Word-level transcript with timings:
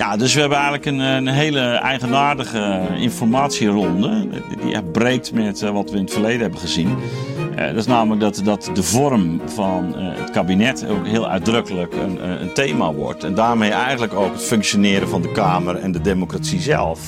Ja, 0.00 0.16
dus 0.16 0.34
we 0.34 0.40
hebben 0.40 0.58
eigenlijk 0.58 0.86
een, 0.86 0.98
een 0.98 1.28
hele 1.28 1.60
eigenaardige 1.60 2.80
informatieronde. 2.96 4.28
Die 4.62 4.74
echt 4.74 4.92
breekt 4.92 5.32
met 5.32 5.62
eh, 5.62 5.70
wat 5.70 5.90
we 5.90 5.96
in 5.96 6.02
het 6.02 6.12
verleden 6.12 6.40
hebben 6.40 6.60
gezien. 6.60 6.96
Eh, 7.56 7.66
dat 7.66 7.76
is 7.76 7.86
namelijk 7.86 8.20
dat, 8.20 8.40
dat 8.44 8.70
de 8.74 8.82
vorm 8.82 9.40
van 9.44 9.96
eh, 9.96 10.18
het 10.18 10.30
kabinet 10.30 10.86
ook 10.88 11.06
heel 11.06 11.28
uitdrukkelijk 11.28 11.94
een, 11.94 12.42
een 12.42 12.52
thema 12.52 12.92
wordt. 12.92 13.24
En 13.24 13.34
daarmee 13.34 13.70
eigenlijk 13.70 14.14
ook 14.14 14.32
het 14.32 14.42
functioneren 14.42 15.08
van 15.08 15.22
de 15.22 15.32
Kamer 15.32 15.76
en 15.76 15.92
de 15.92 16.00
democratie 16.00 16.60
zelf. 16.60 17.00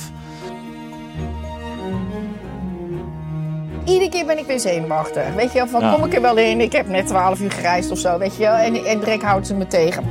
Iedere 3.84 4.11
keer 4.11 4.27
ben 4.27 4.38
ik 4.38 4.46
weer 4.46 4.61
zenuwachtig. 4.61 5.34
Weet 5.34 5.52
je 5.52 5.59
wel, 5.59 5.68
van 5.68 5.80
Ja. 5.80 5.95
kom 5.95 6.04
ik 6.04 6.14
er 6.14 6.22
wel 6.22 6.36
in? 6.36 6.61
Ik 6.61 6.72
heb 6.72 6.88
net 6.88 7.06
12 7.06 7.40
uur 7.40 7.52
gereisd 7.52 7.90
of 7.90 7.98
zo, 7.98 8.18
weet 8.18 8.36
je 8.36 8.43
wel. 8.43 8.54
En, 8.54 8.84
en 8.84 9.00
Drek 9.00 9.22
houdt 9.22 9.46
ze 9.46 9.54
me 9.54 9.66
tegen. 9.66 10.04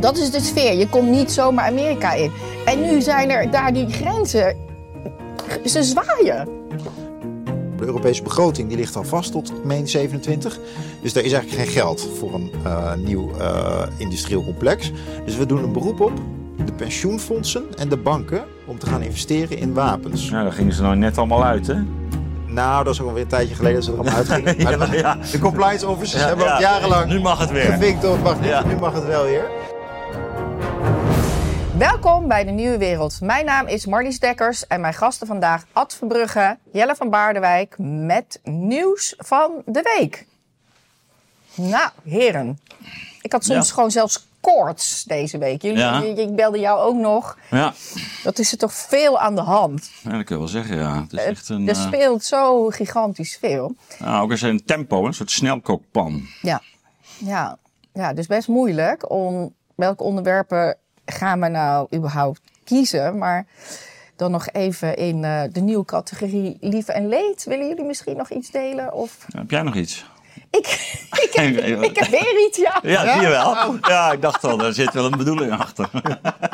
Dat 0.00 0.16
is 0.18 0.30
de 0.30 0.40
sfeer. 0.40 0.74
Je 0.74 0.88
komt 0.88 1.10
niet 1.10 1.32
zomaar 1.32 1.66
Amerika 1.66 2.12
in. 2.12 2.32
En 2.64 2.80
nu 2.80 3.00
zijn 3.00 3.30
er 3.30 3.50
daar 3.50 3.72
die 3.72 3.88
grenzen. 3.90 4.56
Ze 5.64 5.82
zwaaien. 5.82 6.48
De 7.76 7.84
Europese 7.84 8.22
begroting 8.22 8.68
die 8.68 8.76
ligt 8.76 8.96
al 8.96 9.04
vast 9.04 9.32
tot 9.32 9.64
meen 9.64 9.88
27. 9.88 10.58
Dus 11.02 11.12
daar 11.12 11.22
is 11.24 11.32
eigenlijk 11.32 11.62
geen 11.62 11.72
geld 11.72 12.08
voor 12.18 12.34
een 12.34 12.50
eh, 12.64 12.92
nieuw 12.94 13.30
eh, 13.38 13.82
industrieel 13.96 14.44
complex. 14.44 14.92
Dus 15.24 15.36
we 15.36 15.46
doen 15.46 15.62
een 15.62 15.72
beroep 15.72 16.00
op 16.00 16.12
de 16.64 16.72
pensioenfondsen 16.72 17.64
en 17.76 17.88
de 17.88 17.96
banken 17.96 18.44
om 18.66 18.78
te 18.78 18.86
gaan 18.86 19.02
investeren 19.02 19.58
in 19.58 19.74
wapens. 19.74 20.30
Nou, 20.30 20.42
daar 20.44 20.52
gingen 20.52 20.72
ze 20.72 20.82
nou 20.82 20.96
net 20.96 21.18
allemaal 21.18 21.44
uit, 21.44 21.66
hè? 21.66 21.74
Nou, 22.46 22.84
dat 22.84 22.94
is 22.94 23.00
ook 23.00 23.06
alweer 23.08 23.22
een 23.22 23.28
tijdje 23.28 23.54
geleden 23.54 23.74
dat 23.76 23.84
ze 23.84 23.90
er 23.92 23.98
allemaal 23.98 24.16
uitgingen. 24.18 24.56
Maar 24.62 24.78
was- 24.78 24.90
ja. 25.00 25.18
De 25.32 25.38
compliance 25.38 25.88
officers 25.88 26.22
Ja, 26.22 26.28
hebben 26.28 26.46
ja. 26.46 26.54
ook 26.54 26.60
jarenlang 26.60 27.06
Nu 27.10 27.20
mag 27.20 27.38
het 27.38 27.50
weer. 27.50 27.62
gevinkt 27.62 28.04
of. 28.04 28.18
Nu 28.66 28.76
mag 28.80 28.92
het 28.94 29.06
wel 29.06 29.24
weer. 29.24 29.44
Welkom 31.78 32.28
bij 32.28 32.44
de 32.44 32.50
Nieuwe 32.50 32.78
Wereld. 32.78 33.20
Mijn 33.20 33.44
naam 33.44 33.66
is 33.66 33.86
Marlies 33.86 34.18
Dekkers 34.18 34.66
en 34.66 34.80
mijn 34.80 34.94
gasten 34.94 35.26
vandaag 35.26 35.64
Ad 35.72 35.94
Verbrugge, 35.94 36.58
Jelle 36.72 36.94
van 36.94 37.10
Baardenwijk 37.10 37.74
met 37.78 38.40
nieuws 38.44 39.14
van 39.18 39.62
de 39.66 39.96
week. 39.98 40.26
Nou, 41.54 41.88
heren. 42.04 42.58
Ik 43.22 43.32
had 43.32 43.44
soms 43.44 43.68
Ja. 43.68 43.74
gewoon 43.74 43.90
zelfs 43.90 44.26
koorts 44.40 45.04
deze 45.04 45.38
week. 45.38 45.62
Jullie, 45.62 45.78
Ja. 45.78 46.02
Ik 46.02 46.34
belde 46.36 46.58
jou 46.58 46.80
ook 46.80 46.96
nog. 46.96 47.38
Ja, 47.50 47.72
Dat 48.24 48.38
is 48.38 48.52
er 48.52 48.58
toch 48.58 48.72
veel 48.72 49.18
aan 49.18 49.34
de 49.34 49.40
hand. 49.40 49.90
ja 50.02 50.10
dat 50.10 50.24
kun 50.24 50.34
je 50.34 50.40
wel 50.40 50.50
zeggen, 50.50 50.76
ja. 50.76 51.00
Het 51.02 51.12
is 51.12 51.24
echt 51.24 51.48
een, 51.48 51.68
er 51.68 51.74
eh, 51.74 51.86
speelt 51.86 52.24
zo 52.24 52.68
gigantisch 52.68 53.36
veel. 53.40 53.74
nou, 53.98 54.22
ook 54.22 54.30
eens 54.30 54.42
een 54.42 54.64
tempo, 54.64 55.06
een 55.06 55.14
soort 55.14 55.30
snelkookpan. 55.30 56.22
Ja. 56.42 56.62
Ja. 57.18 57.58
ja, 57.92 58.12
dus 58.12 58.26
best 58.26 58.48
moeilijk 58.48 59.10
om 59.10 59.54
welke 59.74 60.02
onderwerpen 60.02 60.76
gaan 61.06 61.40
we 61.40 61.48
nou 61.48 61.86
überhaupt 61.94 62.40
kiezen. 62.64 63.18
Maar 63.18 63.46
dan 64.16 64.30
nog 64.30 64.48
even 64.52 64.96
in 64.96 65.24
eh, 65.24 65.42
de 65.52 65.60
nieuwe 65.60 65.84
categorie 65.84 66.56
lief 66.60 66.88
en 66.88 67.08
leed. 67.08 67.44
Willen 67.44 67.68
jullie 67.68 67.84
misschien 67.84 68.16
nog 68.16 68.30
iets 68.30 68.50
delen? 68.50 68.92
Of... 68.92 69.26
Heb 69.36 69.50
jij 69.50 69.62
nog 69.62 69.74
iets? 69.74 70.06
Ik, 70.50 70.66
ik, 71.24 71.30
heb, 71.32 71.56
ik 71.82 71.96
heb 71.98 72.08
weer 72.08 72.46
iets, 72.46 72.58
ja. 72.58 72.78
Ja, 72.82 73.12
zie 73.12 73.22
je 73.22 73.28
wel. 73.28 73.76
Ja, 73.82 74.12
ik 74.12 74.22
dacht 74.22 74.44
al, 74.44 74.56
daar 74.56 74.72
zit 74.72 74.92
wel 74.92 75.04
een 75.04 75.18
bedoeling 75.18 75.52
achter. 75.52 75.90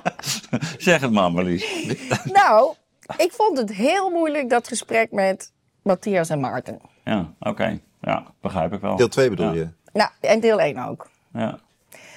zeg 0.78 1.00
het 1.00 1.12
maar, 1.12 1.32
Marlies. 1.32 1.66
Nou, 2.24 2.74
ik 3.16 3.32
vond 3.32 3.58
het 3.58 3.72
heel 3.72 4.10
moeilijk 4.10 4.50
dat 4.50 4.68
gesprek 4.68 5.12
met 5.12 5.52
Matthias 5.82 6.28
en 6.28 6.40
Maarten. 6.40 6.80
Ja, 7.04 7.32
oké. 7.40 7.80
Ja, 8.00 8.24
begrijp 8.40 8.72
ik 8.72 8.80
wel. 8.80 8.96
Deel 8.96 9.08
2 9.08 9.28
bedoel 9.28 9.52
Ja. 9.52 9.54
je? 9.54 9.68
Nou, 9.92 10.10
en 10.20 10.40
deel 10.40 10.60
1 10.60 10.88
ook. 10.88 11.08
Ja. 11.32 11.58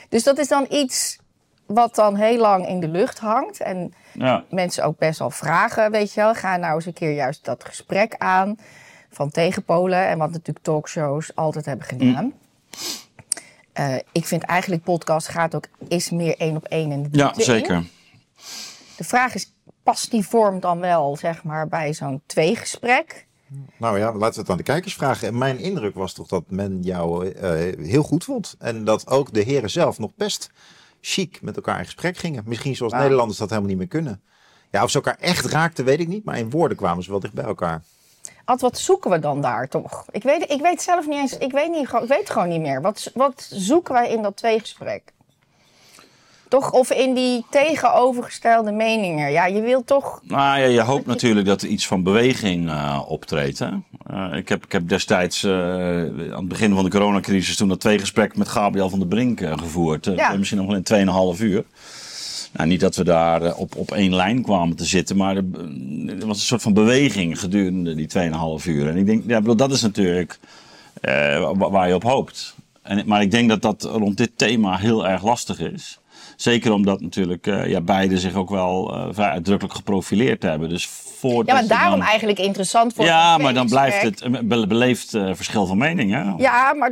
Dus 0.09 0.23
dat 0.23 0.37
is 0.37 0.47
dan 0.47 0.65
iets 0.69 1.19
wat 1.65 1.95
dan 1.95 2.15
heel 2.15 2.37
lang 2.37 2.67
in 2.67 2.79
de 2.79 2.87
lucht 2.87 3.19
hangt. 3.19 3.59
En 3.59 3.93
Ja. 4.13 4.43
mensen 4.49 4.83
ook 4.83 4.97
best 4.97 5.19
wel 5.19 5.29
vragen, 5.29 5.91
weet 5.91 6.13
je 6.13 6.21
wel. 6.21 6.33
Ga 6.33 6.57
nou 6.57 6.75
eens 6.75 6.85
een 6.85 6.93
keer 6.93 7.13
juist 7.13 7.45
dat 7.45 7.65
gesprek 7.65 8.15
aan 8.17 8.55
van 9.09 9.29
tegenpolen. 9.29 10.07
En 10.07 10.17
wat 10.17 10.31
natuurlijk 10.31 10.65
talkshows 10.65 11.35
altijd 11.35 11.65
hebben 11.65 11.85
gedaan. 11.85 12.33
Eh, 13.73 13.95
ik 14.11 14.25
vind 14.25 14.43
eigenlijk 14.43 14.83
podcast 14.83 15.27
gaat 15.27 15.55
ook 15.55 15.65
is 15.87 16.09
meer 16.09 16.37
één 16.37 16.55
op 16.55 16.65
één 16.65 16.91
in 16.91 17.03
de 17.03 17.09
ja, 17.11 17.33
in. 17.35 17.43
zeker. 17.43 17.83
De 18.97 19.03
vraag 19.03 19.35
is, 19.35 19.53
past 19.83 20.11
die 20.11 20.25
vorm 20.27 20.59
dan 20.59 20.79
wel, 20.79 21.17
zeg 21.17 21.43
maar, 21.43 21.67
bij 21.67 21.93
zo'n 21.93 22.21
tweegesprek? 22.25 23.25
Nou 23.77 23.99
ja, 23.99 24.13
laten 24.13 24.33
we 24.35 24.39
het 24.39 24.49
aan 24.49 24.57
de 24.57 24.63
kijkers 24.63 24.93
vragen. 24.93 25.27
En 25.27 25.37
mijn 25.37 25.59
indruk 25.59 25.95
was 25.95 26.13
toch 26.13 26.27
dat 26.27 26.43
men 26.47 26.81
jou 26.81 27.29
eh, 27.29 27.85
heel 27.87 28.03
goed 28.03 28.23
vond. 28.23 28.55
En 28.59 28.83
dat 28.83 29.07
ook 29.07 29.33
de 29.33 29.41
heren 29.41 29.69
zelf 29.69 29.99
nog 29.99 30.11
best 30.15 30.49
chic 31.05 31.41
met 31.41 31.55
elkaar 31.55 31.79
in 31.79 31.85
gesprek 31.85 32.17
gingen. 32.17 32.43
Misschien 32.45 32.75
zoals. 32.75 32.93
Nederlanders 32.93 33.37
dat 33.37 33.49
helemaal 33.49 33.69
niet 33.69 33.77
meer 33.77 33.87
kunnen. 33.87 34.21
Ja, 34.71 34.83
of 34.83 34.89
ze 34.89 34.95
elkaar 34.95 35.17
echt 35.19 35.45
raakten, 35.45 35.85
weet 35.85 35.99
ik 35.99 36.07
niet. 36.07 36.25
Maar 36.25 36.37
in 36.37 36.49
woorden 36.49 36.77
kwamen 36.77 37.03
ze 37.03 37.09
wel 37.09 37.19
dicht 37.19 37.33
bij 37.33 37.43
elkaar. 37.43 37.83
Ad, 38.45 38.61
wat 38.61 38.77
zoeken 38.77 39.11
we 39.11 39.19
dan 39.19 39.41
daar 39.41 39.67
toch? 39.67 40.05
Ik 40.11 40.23
weet, 40.23 40.51
ik 40.51 40.61
weet 40.61 40.81
zelf 40.81 41.07
niet 41.07 41.19
eens, 41.19 41.37
ik 41.37 41.51
weet, 41.51 41.71
niet, 41.71 41.91
ik 41.93 42.07
weet 42.07 42.29
gewoon 42.29 42.49
niet 42.49 42.61
meer. 42.61 42.81
Wat, 42.81 43.11
wat 43.13 43.47
zoeken 43.51 43.93
wij 43.93 44.09
in 44.09 44.21
dat 44.21 44.37
tweegesprek? 44.37 45.13
Toch, 46.55 46.71
of 46.71 46.91
in 46.91 47.13
die 47.13 47.45
tegenovergestelde 47.49 48.71
meningen. 48.71 49.31
Ja, 49.31 49.45
je 49.45 49.61
wilt 49.61 49.87
toch... 49.87 50.21
Nou 50.23 50.59
ja, 50.59 50.65
je 50.65 50.81
hoopt 50.81 51.05
natuurlijk 51.05 51.45
dat 51.45 51.61
er 51.61 51.67
iets 51.67 51.87
van 51.87 52.03
beweging 52.03 52.69
eh, 52.69 53.01
optreedt. 53.07 53.59
Hè? 53.59 53.69
Eh, 54.07 54.37
ik, 54.37 54.49
heb, 54.49 54.65
ik 54.65 54.71
heb 54.71 54.87
destijds 54.87 55.43
eh, 55.43 55.51
aan 55.51 56.35
het 56.35 56.47
begin 56.47 56.73
van 56.73 56.83
de 56.83 56.89
coronacrisis 56.89 57.55
toen 57.55 57.67
dat 57.67 57.79
twee 57.79 57.99
gesprekken 57.99 58.39
met 58.39 58.47
Gabriel 58.47 58.89
van 58.89 58.99
der 58.99 59.07
Brink 59.07 59.39
gevoerd. 59.39 60.05
Ja. 60.15 60.35
Misschien 60.35 60.57
nog 60.57 60.67
wel 60.67 61.05
in 61.05 61.35
2,5 61.37 61.41
uur. 61.41 61.63
Nou, 62.53 62.67
niet 62.67 62.79
dat 62.79 62.95
we 62.95 63.03
daar 63.03 63.55
op, 63.55 63.75
op 63.75 63.91
één 63.91 64.15
lijn 64.15 64.41
kwamen 64.41 64.75
te 64.75 64.85
zitten, 64.85 65.17
maar 65.17 65.35
er, 65.35 65.45
er 66.07 66.27
was 66.27 66.37
een 66.37 66.45
soort 66.45 66.61
van 66.61 66.73
beweging 66.73 67.39
gedurende 67.39 67.95
die 67.95 68.07
2,5 68.61 68.65
uur. 68.65 68.87
En 68.87 68.97
ik 68.97 69.05
denk, 69.05 69.23
ja, 69.27 69.39
bedoel, 69.39 69.55
dat 69.55 69.71
is 69.71 69.81
natuurlijk 69.81 70.39
wa- 71.01 71.69
waar 71.69 71.87
je 71.87 71.95
op 71.95 72.03
hoopt. 72.03 72.55
En, 72.81 73.03
maar 73.05 73.21
ik 73.21 73.31
denk 73.31 73.49
dat 73.49 73.61
dat 73.61 73.83
rond 73.83 74.17
dit 74.17 74.31
thema 74.35 74.77
heel 74.77 75.07
erg 75.07 75.23
lastig 75.23 75.59
is. 75.59 75.99
Zeker 76.35 76.71
omdat 76.71 77.01
natuurlijk 77.01 77.47
eh, 77.47 77.67
ja, 77.67 77.81
beide 77.81 78.19
zich 78.19 78.35
ook 78.35 78.49
wel 78.49 78.95
eh, 78.95 79.07
vrij 79.11 79.29
uitdrukkelijk 79.29 79.75
geprofileerd 79.75 80.43
hebben. 80.43 80.69
Dus 80.69 80.89
Ja, 81.29 81.53
maar 81.53 81.67
daarom 81.67 81.99
dan- 81.99 82.07
eigenlijk 82.07 82.39
interessant 82.39 82.93
voor 82.93 83.05
Ja, 83.05 83.37
maar 83.37 83.53
dan 83.53 83.67
blijft 83.69 84.01
het 84.01 84.21
een 84.21 84.47
be- 84.47 84.67
beleefd 84.67 85.13
eh, 85.13 85.29
verschil 85.33 85.65
van 85.65 85.77
mening. 85.77 86.11
Hè? 86.11 86.33
Ja, 86.37 86.73
maar 86.73 86.91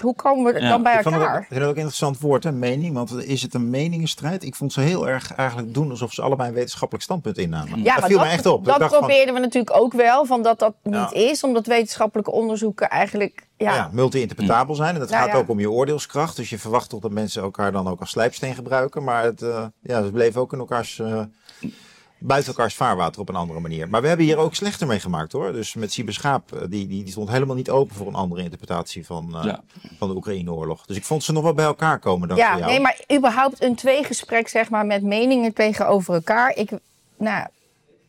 hoe 0.00 0.14
komen 0.14 0.52
we 0.54 0.60
Ja, 0.60 0.68
dan 0.68 0.82
bij 0.82 0.94
Ik 0.96 1.02
vond 1.02 1.14
het 1.14 1.24
ook, 1.24 1.28
elkaar? 1.28 1.40
ik 1.42 1.46
vind 1.48 1.60
het 1.60 1.68
ook 1.68 1.74
een 1.76 1.80
interessant 1.80 2.18
woord, 2.20 2.44
hè, 2.44 2.52
mening. 2.52 2.94
Want 2.94 3.24
is 3.26 3.42
het 3.42 3.54
een 3.54 3.70
meningenstrijd? 3.70 4.44
Ik 4.44 4.54
vond 4.54 4.72
ze 4.72 4.80
heel 4.80 5.08
erg 5.08 5.34
eigenlijk 5.34 5.74
doen 5.74 5.90
alsof 5.90 6.12
ze 6.12 6.22
allebei 6.22 6.48
een 6.48 6.54
wetenschappelijk 6.54 7.04
standpunt 7.04 7.38
innamen. 7.38 7.78
Ja, 7.82 7.84
dat 7.92 8.00
maar 8.00 8.08
viel 8.08 8.18
dat, 8.18 8.26
me 8.26 8.32
echt 8.32 8.46
op. 8.46 8.64
dat 8.64 8.76
van, 8.78 8.88
probeerden 8.88 9.34
we 9.34 9.40
natuurlijk 9.40 9.76
ook 9.76 9.92
wel, 9.92 10.24
van 10.26 10.42
dat 10.42 10.58
dat 10.58 10.74
niet 10.82 10.94
Ja. 10.94 11.12
is. 11.12 11.44
Omdat 11.44 11.66
wetenschappelijke 11.66 12.30
onderzoeken 12.30 12.88
eigenlijk... 12.90 13.46
Ja, 13.56 13.74
ja, 13.74 13.88
multi-interpretabel 13.92 14.74
zijn. 14.74 14.94
En 14.94 15.00
dat 15.00 15.10
Nou 15.10 15.22
gaat 15.22 15.32
ja. 15.32 15.38
ook 15.38 15.48
om 15.48 15.60
je 15.60 15.70
oordeelskracht. 15.70 16.36
Dus 16.36 16.50
je 16.50 16.58
verwacht 16.58 16.88
toch 16.88 17.00
dat 17.00 17.10
mensen 17.10 17.42
elkaar 17.42 17.72
dan 17.72 17.88
ook 17.88 18.00
als 18.00 18.10
slijpsteen 18.10 18.54
gebruiken. 18.54 19.04
Maar 19.04 19.24
het, 19.24 19.42
eh, 19.42 19.64
ja, 19.82 20.02
ze 20.04 20.10
bleven 20.10 20.40
ook 20.40 20.52
in 20.52 20.58
elkaars, 20.58 20.98
eh, 20.98 21.20
buiten 22.22 22.52
elkaars 22.52 22.74
vaarwater 22.74 23.20
op 23.20 23.28
een 23.28 23.36
andere 23.36 23.60
manier. 23.60 23.88
Maar 23.88 24.02
we 24.02 24.08
hebben 24.08 24.26
hier 24.26 24.36
ook 24.36 24.54
slechter 24.54 24.86
mee 24.86 25.00
gemaakt 25.00 25.32
hoor. 25.32 25.52
Dus 25.52 25.74
met 25.74 25.92
Siebe 25.92 26.12
Schaap, 26.12 26.52
eh, 26.52 26.60
die, 26.60 26.68
die, 26.86 27.02
die 27.02 27.10
stond 27.10 27.28
helemaal 27.30 27.56
niet 27.56 27.70
open 27.70 27.94
voor 27.96 28.06
een 28.06 28.14
andere 28.14 28.42
interpretatie 28.42 29.06
van, 29.06 29.36
eh, 29.36 29.44
Ja. 29.44 29.62
van 29.98 30.08
de 30.08 30.14
Oekraïne-oorlog. 30.14 30.86
Dus 30.86 30.96
ik 30.96 31.04
vond 31.04 31.22
ze 31.24 31.32
nog 31.32 31.42
wel 31.42 31.54
bij 31.54 31.64
elkaar 31.64 31.98
komen 31.98 32.28
dan 32.28 32.36
ja 32.36 32.56
nee, 32.58 32.80
maar 32.80 33.00
überhaupt 33.16 33.62
een 33.62 33.74
tweegesprek 33.74 34.48
zeg 34.48 34.70
maar, 34.70 34.86
met 34.86 35.02
meningen 35.02 35.52
tegenover 35.52 36.14
elkaar. 36.14 36.56
Ik, 36.56 36.70
nou, 37.16 37.46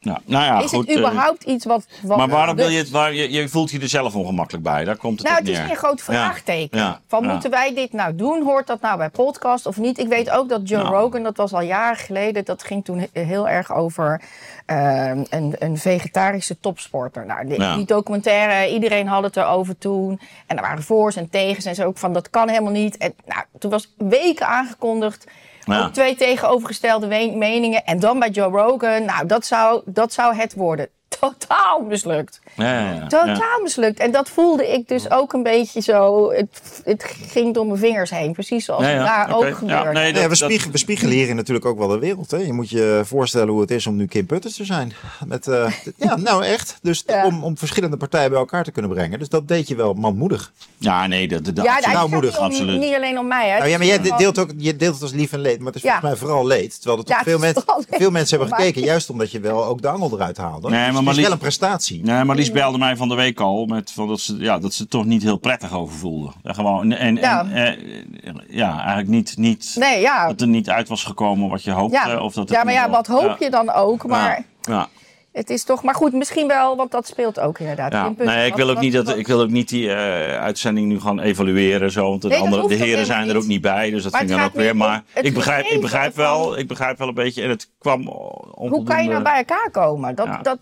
Nou 0.03 0.19
ja, 0.25 0.61
is 0.61 0.69
goed. 0.69 0.79
het 0.87 0.89
eh, 0.89 0.97
überhaupt 0.97 1.43
iets 1.43 1.65
wat... 1.65 1.85
wat 2.01 2.17
maar 2.17 2.27
waarom 2.27 2.55
wil 2.55 2.65
dus- 2.65 2.73
je 2.73 2.79
het? 2.79 2.89
Waar, 2.89 3.13
je, 3.13 3.31
je 3.31 3.47
voelt 3.49 3.71
je 3.71 3.79
er 3.79 3.89
zelf 3.89 4.15
ongemakkelijk 4.15 4.63
bij. 4.63 4.83
Daar 4.83 4.95
komt 4.95 5.19
het 5.19 5.27
Nou, 5.27 5.39
het 5.39 5.49
is 5.49 5.57
neer. 5.57 5.69
een 5.69 5.75
groot 5.75 6.01
vraagteken. 6.01 6.77
Ja, 6.79 6.99
Van 7.07 7.25
moeten 7.25 7.49
wij 7.49 7.73
dit 7.73 7.93
nou 7.93 8.15
doen? 8.15 8.43
Hoort 8.43 8.67
dat 8.67 8.81
nou 8.81 8.97
bij 8.97 9.09
podcast 9.09 9.65
of 9.65 9.77
niet? 9.77 9.99
Ik 9.99 10.07
weet 10.07 10.29
ook 10.29 10.49
dat 10.49 10.69
Joe 10.69 10.83
Nou. 10.83 10.95
Rogan, 10.95 11.23
dat 11.23 11.37
was 11.37 11.53
al 11.53 11.61
jaren 11.61 11.97
geleden, 11.97 12.45
dat 12.45 12.63
ging 12.63 12.85
toen 12.85 12.99
he- 12.99 13.21
heel 13.23 13.49
erg 13.49 13.73
over 13.73 14.21
eh, 14.65 15.07
een, 15.29 15.55
een 15.59 15.77
vegetarische 15.77 16.59
topsporter. 16.59 17.25
Nou, 17.25 17.47
die 17.75 17.85
documentaire, 17.85 18.73
iedereen 18.73 19.07
had 19.07 19.23
het 19.23 19.37
erover 19.37 19.77
toen. 19.77 20.19
En 20.47 20.55
er 20.57 20.63
waren 20.63 20.83
voor's 20.83 21.15
en 21.15 21.29
tegens 21.29 21.65
en 21.65 21.75
zo 21.75 21.83
ook 21.83 21.97
van 21.97 22.13
dat 22.13 22.29
kan 22.29 22.49
helemaal 22.49 22.71
niet. 22.71 22.97
En 22.97 23.13
nou, 23.25 23.43
toen 23.59 23.71
was 23.71 23.93
weken 23.97 24.47
aangekondigd. 24.47 25.25
Ook 25.67 25.93
twee 25.93 26.15
tegenovergestelde 26.15 27.07
meningen. 27.07 27.85
En 27.85 27.99
dan 27.99 28.19
bij 28.19 28.29
Joe 28.29 28.51
Rogan, 28.51 29.05
nou, 29.05 29.25
dat 29.25 29.45
zou, 29.45 29.81
dat 29.85 30.13
zou 30.13 30.35
het 30.35 30.53
worden. 30.53 30.89
totaal 31.19 31.79
mislukt. 31.87 32.39
Ja, 32.55 32.79
ja, 32.79 32.91
ja. 32.93 33.07
Totaal 33.07 33.61
mislukt. 33.63 33.99
En 33.99 34.11
dat 34.11 34.29
voelde 34.29 34.67
ik 34.73 34.87
dus 34.87 35.11
ook 35.11 35.33
een 35.33 35.43
beetje 35.43 35.81
zo. 35.81 36.31
Het, 36.31 36.81
het 36.83 37.03
ging 37.31 37.53
door 37.53 37.65
mijn 37.67 37.79
vingers 37.79 38.09
heen. 38.09 38.31
Precies 38.33 38.65
zoals 38.65 38.83
Ja, 38.83 38.89
ja, 38.89 38.97
het 38.97 39.05
daar 39.05 39.35
ook 39.37 39.55
gebeurde. 39.57 39.83
nee, 39.91 39.93
Nee, 39.93 40.13
dat- 40.13 40.21
we, 40.21 40.27
dat- 40.27 40.37
spiegelen, 40.37 40.71
we 40.71 40.77
spiegelen 40.77 41.13
hierin 41.13 41.35
natuurlijk 41.35 41.65
ook 41.65 41.77
wel 41.77 41.87
de 41.87 41.99
wereld. 41.99 42.31
Hè? 42.31 42.37
Je 42.37 42.53
moet 42.53 42.69
je 42.69 43.01
voorstellen 43.05 43.47
hoe 43.47 43.61
het 43.61 43.71
is 43.71 43.87
om 43.87 43.95
nu 43.95 44.05
Kim 44.07 44.25
Putters 44.25 44.55
te 44.55 44.65
zijn. 44.65 44.93
Met, 45.25 45.47
eh, 45.47 45.71
ja, 45.97 46.15
nou 46.15 46.43
echt. 46.45 46.77
Dus 46.81 47.03
Ja. 47.05 47.25
om, 47.25 47.43
om 47.43 47.57
verschillende 47.57 47.97
partijen 47.97 48.29
bij 48.29 48.39
elkaar 48.39 48.63
te 48.63 48.71
kunnen 48.71 48.91
brengen. 48.91 49.19
Dus 49.19 49.29
dat 49.29 49.47
deed 49.47 49.67
je 49.67 49.75
wel 49.75 49.93
manmoedig. 49.93 50.51
Ja, 50.77 51.07
nee, 51.07 51.27
dat, 51.27 51.45
dat, 51.45 51.65
ja, 51.65 51.79
nou, 51.91 52.09
moedig, 52.09 52.29
niet, 52.31 52.39
om- 52.39 52.45
absoluut. 52.45 52.79
niet 52.79 52.95
alleen 52.95 53.19
om 53.19 53.27
mij. 53.27 53.49
Hè. 53.49 53.57
Nou 53.57 53.69
ja, 53.69 53.77
maar 53.77 53.87
jij 53.87 53.99
deelt, 54.17 54.39
ook, 54.39 54.49
je 54.57 54.75
deelt 54.75 54.93
het 54.93 55.03
als 55.03 55.11
lief 55.11 55.33
en 55.33 55.39
leed. 55.39 55.57
Maar 55.57 55.67
het 55.67 55.75
is 55.75 55.81
Ja. 55.81 55.89
volgens 55.99 56.11
mij 56.11 56.19
vooral 56.27 56.47
leed. 56.47 56.75
Terwijl 56.81 56.97
er 56.97 57.05
toch 57.05 57.21
veel, 57.23 57.39
mensen, 57.39 57.63
veel 57.89 58.11
mensen 58.11 58.39
hebben 58.39 58.57
gekeken. 58.57 58.81
Juist 58.81 59.09
omdat 59.09 59.31
je 59.31 59.39
wel 59.39 59.65
ook 59.65 59.81
de 59.81 59.87
angel 59.87 60.11
eruit 60.13 60.37
haalde. 60.37 60.69
Nee, 60.69 60.91
maar 60.91 61.02
Het 61.05 61.17
is 61.17 61.21
Marlies- 61.21 61.23
wel 61.23 61.31
een 61.31 61.37
prestatie. 61.57 62.03
Nee, 62.03 62.23
maar 62.23 62.35
Lies 62.35 62.51
belde 62.51 62.77
mij 62.77 62.95
van 62.95 63.09
de 63.09 63.15
week 63.15 63.39
al 63.39 63.65
met 63.65 63.91
van 63.91 64.07
dat 64.07 64.19
ze 64.19 64.37
ja, 64.37 64.59
dat 64.59 64.73
ze 64.73 64.81
het 64.81 64.91
toch 64.91 65.05
niet 65.05 65.23
heel 65.23 65.37
prettig 65.37 65.73
over 65.73 65.95
voelde. 65.97 66.31
Ja, 66.43 66.53
gewoon 66.53 66.91
en, 66.91 67.15
Ja. 67.15 67.45
en 67.51 67.77
eh, 67.77 68.33
ja, 68.47 68.77
eigenlijk 68.77 69.07
niet, 69.09 69.37
niet 69.37 69.75
Nee, 69.79 70.01
ja. 70.01 70.27
dat 70.27 70.41
er 70.41 70.47
niet 70.47 70.69
uit 70.69 70.87
was 70.87 71.03
gekomen 71.03 71.49
wat 71.49 71.63
je 71.63 71.71
hoopte. 71.71 71.95
Ja, 72.07 72.19
Of 72.19 72.33
dat 72.33 72.49
het 72.49 72.57
ja 72.57 72.63
maar 72.63 72.73
ja, 72.73 72.89
wat 72.89 73.07
hoop 73.07 73.21
ja. 73.23 73.35
je 73.39 73.49
dan 73.49 73.71
ook? 73.71 74.07
Maar 74.07 74.45
Ja, 74.61 74.73
ja. 74.73 74.87
het 75.31 75.49
is 75.49 75.63
toch... 75.63 75.83
Maar 75.83 75.95
goed, 75.95 76.13
misschien 76.13 76.47
wel, 76.47 76.75
want 76.75 76.91
dat 76.91 77.07
speelt 77.07 77.39
ook 77.39 77.59
inderdaad. 77.59 77.91
Ja. 77.91 78.13
Nee, 78.17 78.47
ik 78.47 78.55
wil 78.55 78.69
ook 78.69 78.79
niet 78.79 78.93
dat 78.93 79.17
ik 79.17 79.27
wil 79.27 79.41
ook 79.41 79.49
niet 79.49 79.69
die 79.69 79.89
eh, 79.93 80.41
uitzending 80.41 80.87
nu 80.87 80.99
gaan 80.99 81.19
evalueren 81.19 81.91
zo, 81.91 82.09
want 82.09 82.21
de, 82.21 82.27
Nee, 82.27 82.39
andere, 82.39 82.67
de 82.67 82.75
heren 82.75 83.05
zijn 83.05 83.29
er 83.29 83.35
ook 83.37 83.45
niet 83.45 83.61
bij, 83.61 83.89
dus 83.89 84.03
dat 84.03 84.11
Maar 84.11 84.21
het 84.21 84.29
dan 84.29 84.43
ook 84.43 84.53
weer. 84.53 84.71
om 84.71 84.77
Maar 84.77 85.03
ik 85.21 85.33
begrijp, 85.33 85.65
ik 85.65 85.81
begrijp 85.81 86.15
wel, 86.15 86.57
ik 86.57 86.67
begrijp 86.67 86.97
wel 86.97 87.07
een 87.07 87.13
beetje 87.13 87.41
en 87.43 87.49
het 87.49 87.69
kwam 87.79 88.01
Hoe 88.55 88.83
kan 88.83 89.03
je 89.03 89.09
nou 89.09 89.23
bij 89.23 89.37
elkaar 89.37 89.69
komen? 89.71 90.15
Dat, 90.15 90.25
Ja. 90.25 90.39
dat, 90.41 90.57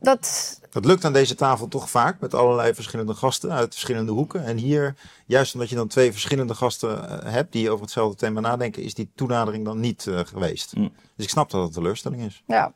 dat, 0.00 0.60
Dat 0.70 0.84
lukt 0.84 1.04
aan 1.04 1.12
deze 1.12 1.34
tafel 1.34 1.68
toch 1.68 1.90
vaak 1.90 2.20
met 2.20 2.34
allerlei 2.34 2.74
verschillende 2.74 3.14
gasten 3.14 3.52
uit 3.52 3.72
verschillende 3.72 4.12
hoeken. 4.12 4.44
En 4.44 4.56
hier, 4.56 4.94
juist 5.26 5.54
omdat 5.54 5.68
je 5.68 5.76
dan 5.76 5.88
twee 5.88 6.12
verschillende 6.12 6.54
gasten 6.54 7.22
eh, 7.22 7.32
hebt 7.32 7.52
die 7.52 7.70
over 7.70 7.82
hetzelfde 7.82 8.16
thema 8.16 8.40
nadenken, 8.40 8.82
is 8.82 8.94
die 8.94 9.10
toenadering 9.14 9.64
dan 9.64 9.80
niet 9.80 10.06
eh, 10.06 10.18
geweest. 10.18 10.76
Mm. 10.76 10.92
Dus 11.16 11.24
ik 11.24 11.30
snap 11.30 11.50
dat 11.50 11.62
het 11.62 11.72
teleurstelling 11.72 12.22
is. 12.22 12.42
ja. 12.46 12.72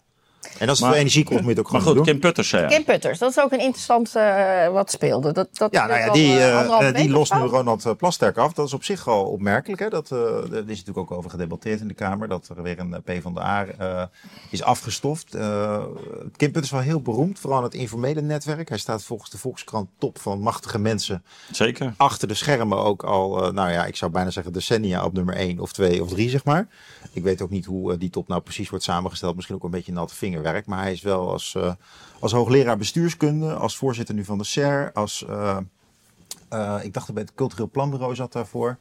En 0.58 0.69
als 0.69 0.79
het 0.79 0.81
Maar- 0.81 0.88
veel 0.91 0.99
energie 1.00 1.25
kost, 1.25 1.41
moet 1.41 1.50
je 1.50 1.56
het 1.56 1.67
ook 1.67 1.73
Maar 1.73 1.81
gewoon 1.81 1.96
goed, 1.96 2.05
doen. 2.06 2.14
Kim 2.20 2.23
Putters 2.32 2.50
Kim 2.69 2.85
Putters, 2.85 3.19
dat 3.19 3.31
is 3.31 3.41
ook 3.41 3.52
een 3.52 3.61
interessant 3.61 4.17
eh, 4.17 4.69
wat 4.69 4.91
speelde. 4.91 5.32
Dat, 5.32 5.49
dat 5.52 5.73
Ja, 5.73 5.87
nou 5.87 5.99
ja, 6.00 6.12
die, 6.12 6.38
eh, 6.38 6.94
die 6.94 7.11
lost 7.11 7.35
nu. 7.35 7.41
Ronald 7.41 7.96
Plasterk 7.96 8.37
af. 8.37 8.52
Dat 8.52 8.67
is 8.67 8.73
op 8.73 8.85
zich 8.85 9.08
al 9.08 9.25
opmerkelijk. 9.25 9.81
Hè? 9.81 9.88
Dat, 9.88 10.11
eh, 10.11 10.19
er 10.19 10.55
is 10.56 10.79
natuurlijk 10.79 10.99
ook 10.99 11.11
over 11.11 11.31
gedebatteerd 11.31 11.81
in 11.81 11.88
de 11.88 11.94
Kamer. 11.94 12.29
Dat 12.29 12.49
er 12.56 12.62
weer 12.62 12.79
een 12.79 13.02
P 13.05 13.12
van 13.23 13.35
de 13.35 13.41
A 13.41 13.67
eh, 13.67 14.02
is 14.50 14.62
afgestoft. 14.62 15.35
Eh 15.35 15.82
Kim 16.37 16.52
Putters 16.52 16.64
is 16.64 16.70
wel 16.70 16.81
heel 16.81 17.00
beroemd, 17.00 17.38
vooral 17.38 17.58
aan 17.58 17.64
het 17.64 17.75
informele 17.75 18.20
netwerk. 18.20 18.69
Hij 18.69 18.79
staat 18.79 19.05
volgens 19.05 19.31
de 19.31 19.38
Volkskrant 19.38 19.88
top 19.99 20.19
van 20.19 20.41
machtige 20.41 20.79
mensen. 20.79 21.25
Zeker. 21.50 21.94
Achter 21.96 22.29
de 22.29 22.35
schermen 22.35 22.79
ook 22.79 23.02
al, 23.02 23.52
nou 23.52 23.70
ja, 23.70 23.85
ik 23.87 23.96
zou 23.96 24.11
bijna 24.11 24.31
zeggen 24.31 24.52
decennia 24.52 25.05
op 25.05 25.12
nummer 25.12 25.37
1 25.37 25.61
of 25.61 25.73
2 25.73 26.02
of 26.02 26.08
3, 26.08 26.29
zeg 26.31 26.44
maar. 26.44 26.69
Ik 27.12 27.23
weet 27.23 27.43
ook 27.43 27.50
niet 27.50 27.64
hoe 27.64 27.99
die 27.99 28.11
top 28.11 28.29
nou 28.29 28.41
precies 28.41 28.70
wordt 28.70 28.85
samengesteld. 28.85 29.35
Misschien 29.35 29.56
ook 29.56 29.64
een 29.64 29.70
beetje 29.70 29.93
natte 29.93 30.14
vingerwerk. 30.34 30.66
Maar 30.66 30.82
hij 30.82 30.92
is 30.92 31.02
wel 31.02 31.31
als, 31.31 31.54
eh, 31.54 31.72
als 32.19 32.32
hoogleraar 32.32 32.76
bestuurskunde, 32.76 33.54
als 33.54 33.76
voorzitter 33.76 34.14
nu 34.14 34.25
van 34.25 34.38
de 34.38 34.44
SER, 34.44 34.90
als, 34.94 35.25
eh, 35.28 35.56
eh, 36.48 36.76
ik 36.82 36.92
dacht 36.94 37.06
dat 37.06 37.14
bij 37.14 37.25
het 37.25 37.34
cultureel 37.34 37.70
planbureau 37.70 38.14
zat 38.14 38.32
daarvoor. 38.32 38.78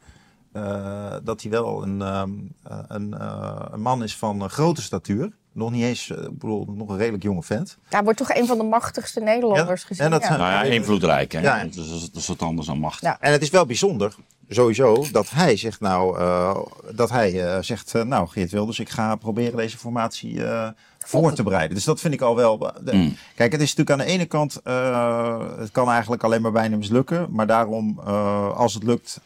eh, 0.54 1.16
dat 1.24 1.42
hij 1.42 1.52
wel 1.52 1.84
een, 1.84 2.02
ehm, 2.02 2.32
eh, 2.64 2.78
een, 2.88 3.14
eh, 3.20 3.66
een 3.72 3.82
man 3.82 4.04
is 4.04 4.16
van 4.18 4.50
grote 4.50 4.82
statuur. 4.82 5.32
Nog 5.52 5.72
niet 5.72 5.84
eens, 5.84 6.10
ik 6.10 6.40
bedoel, 6.40 6.66
nog 6.76 6.90
een 6.90 6.98
redelijk 6.98 7.24
jonge 7.24 7.44
vent. 7.44 7.78
Hij 7.90 8.04
wordt 8.04 8.18
toch 8.20 8.34
een 8.34 8.46
van 8.48 8.58
de 8.58 8.64
machtigste 8.64 9.20
Nederlanders 9.20 9.82
Ja, 9.82 9.88
gezien. 9.88 10.06
en 10.06 10.12
dat 10.12 10.22
ja. 10.22 10.28
zijn- 10.28 10.40
Nou 10.40 10.52
ja, 10.52 10.62
invloedrijk. 10.64 11.32
Hè? 11.32 11.40
Ja. 11.40 11.64
Dat, 11.64 11.76
is, 11.76 11.90
dat 12.12 12.16
is 12.22 12.28
wat 12.28 12.42
anders 12.42 12.68
dan 12.68 12.80
macht. 12.80 13.02
Ja. 13.02 13.18
En 13.20 13.32
het 13.32 13.42
is 13.42 13.50
wel 13.50 13.66
bijzonder, 13.66 14.16
sowieso, 14.50 15.06
dat 15.12 15.30
hij 15.30 15.58
zegt 15.58 15.80
nou, 15.80 16.20
eh, 16.20 16.58
dat 16.96 17.10
hij 17.10 17.44
eh, 17.56 17.62
zegt, 17.62 17.96
eh, 17.96 18.04
nou 18.04 18.28
Geert 18.28 18.52
Wilders, 18.52 18.80
ik 18.80 18.90
ga 18.90 19.16
proberen 19.16 19.58
deze 19.58 19.78
formatie 19.78 20.46
eh, 20.46 20.70
voor 21.06 21.34
te 21.34 21.44
bereiden. 21.44 21.76
Dus 21.76 21.84
dat 21.86 22.00
vind 22.00 22.14
ik 22.14 22.22
al 22.22 22.36
wel. 22.36 22.70
eh, 22.72 22.86
de- 22.86 22.96
Mm. 22.96 23.16
Kijk, 23.36 23.52
het 23.52 23.62
is 23.62 23.76
natuurlijk 23.76 24.00
aan 24.02 24.08
de 24.08 24.14
ene 24.14 24.26
kant, 24.26 24.62
eh, 24.64 25.40
het 25.58 25.72
kan 25.72 25.90
eigenlijk 25.90 26.24
alleen 26.24 26.42
maar 26.42 26.52
bijna 26.52 26.78
mislukken. 26.78 27.28
Maar 27.30 27.48
daarom, 27.48 28.00
eh, 28.06 28.52
als 28.58 28.74
het 28.74 28.84
lukt, 28.84 29.20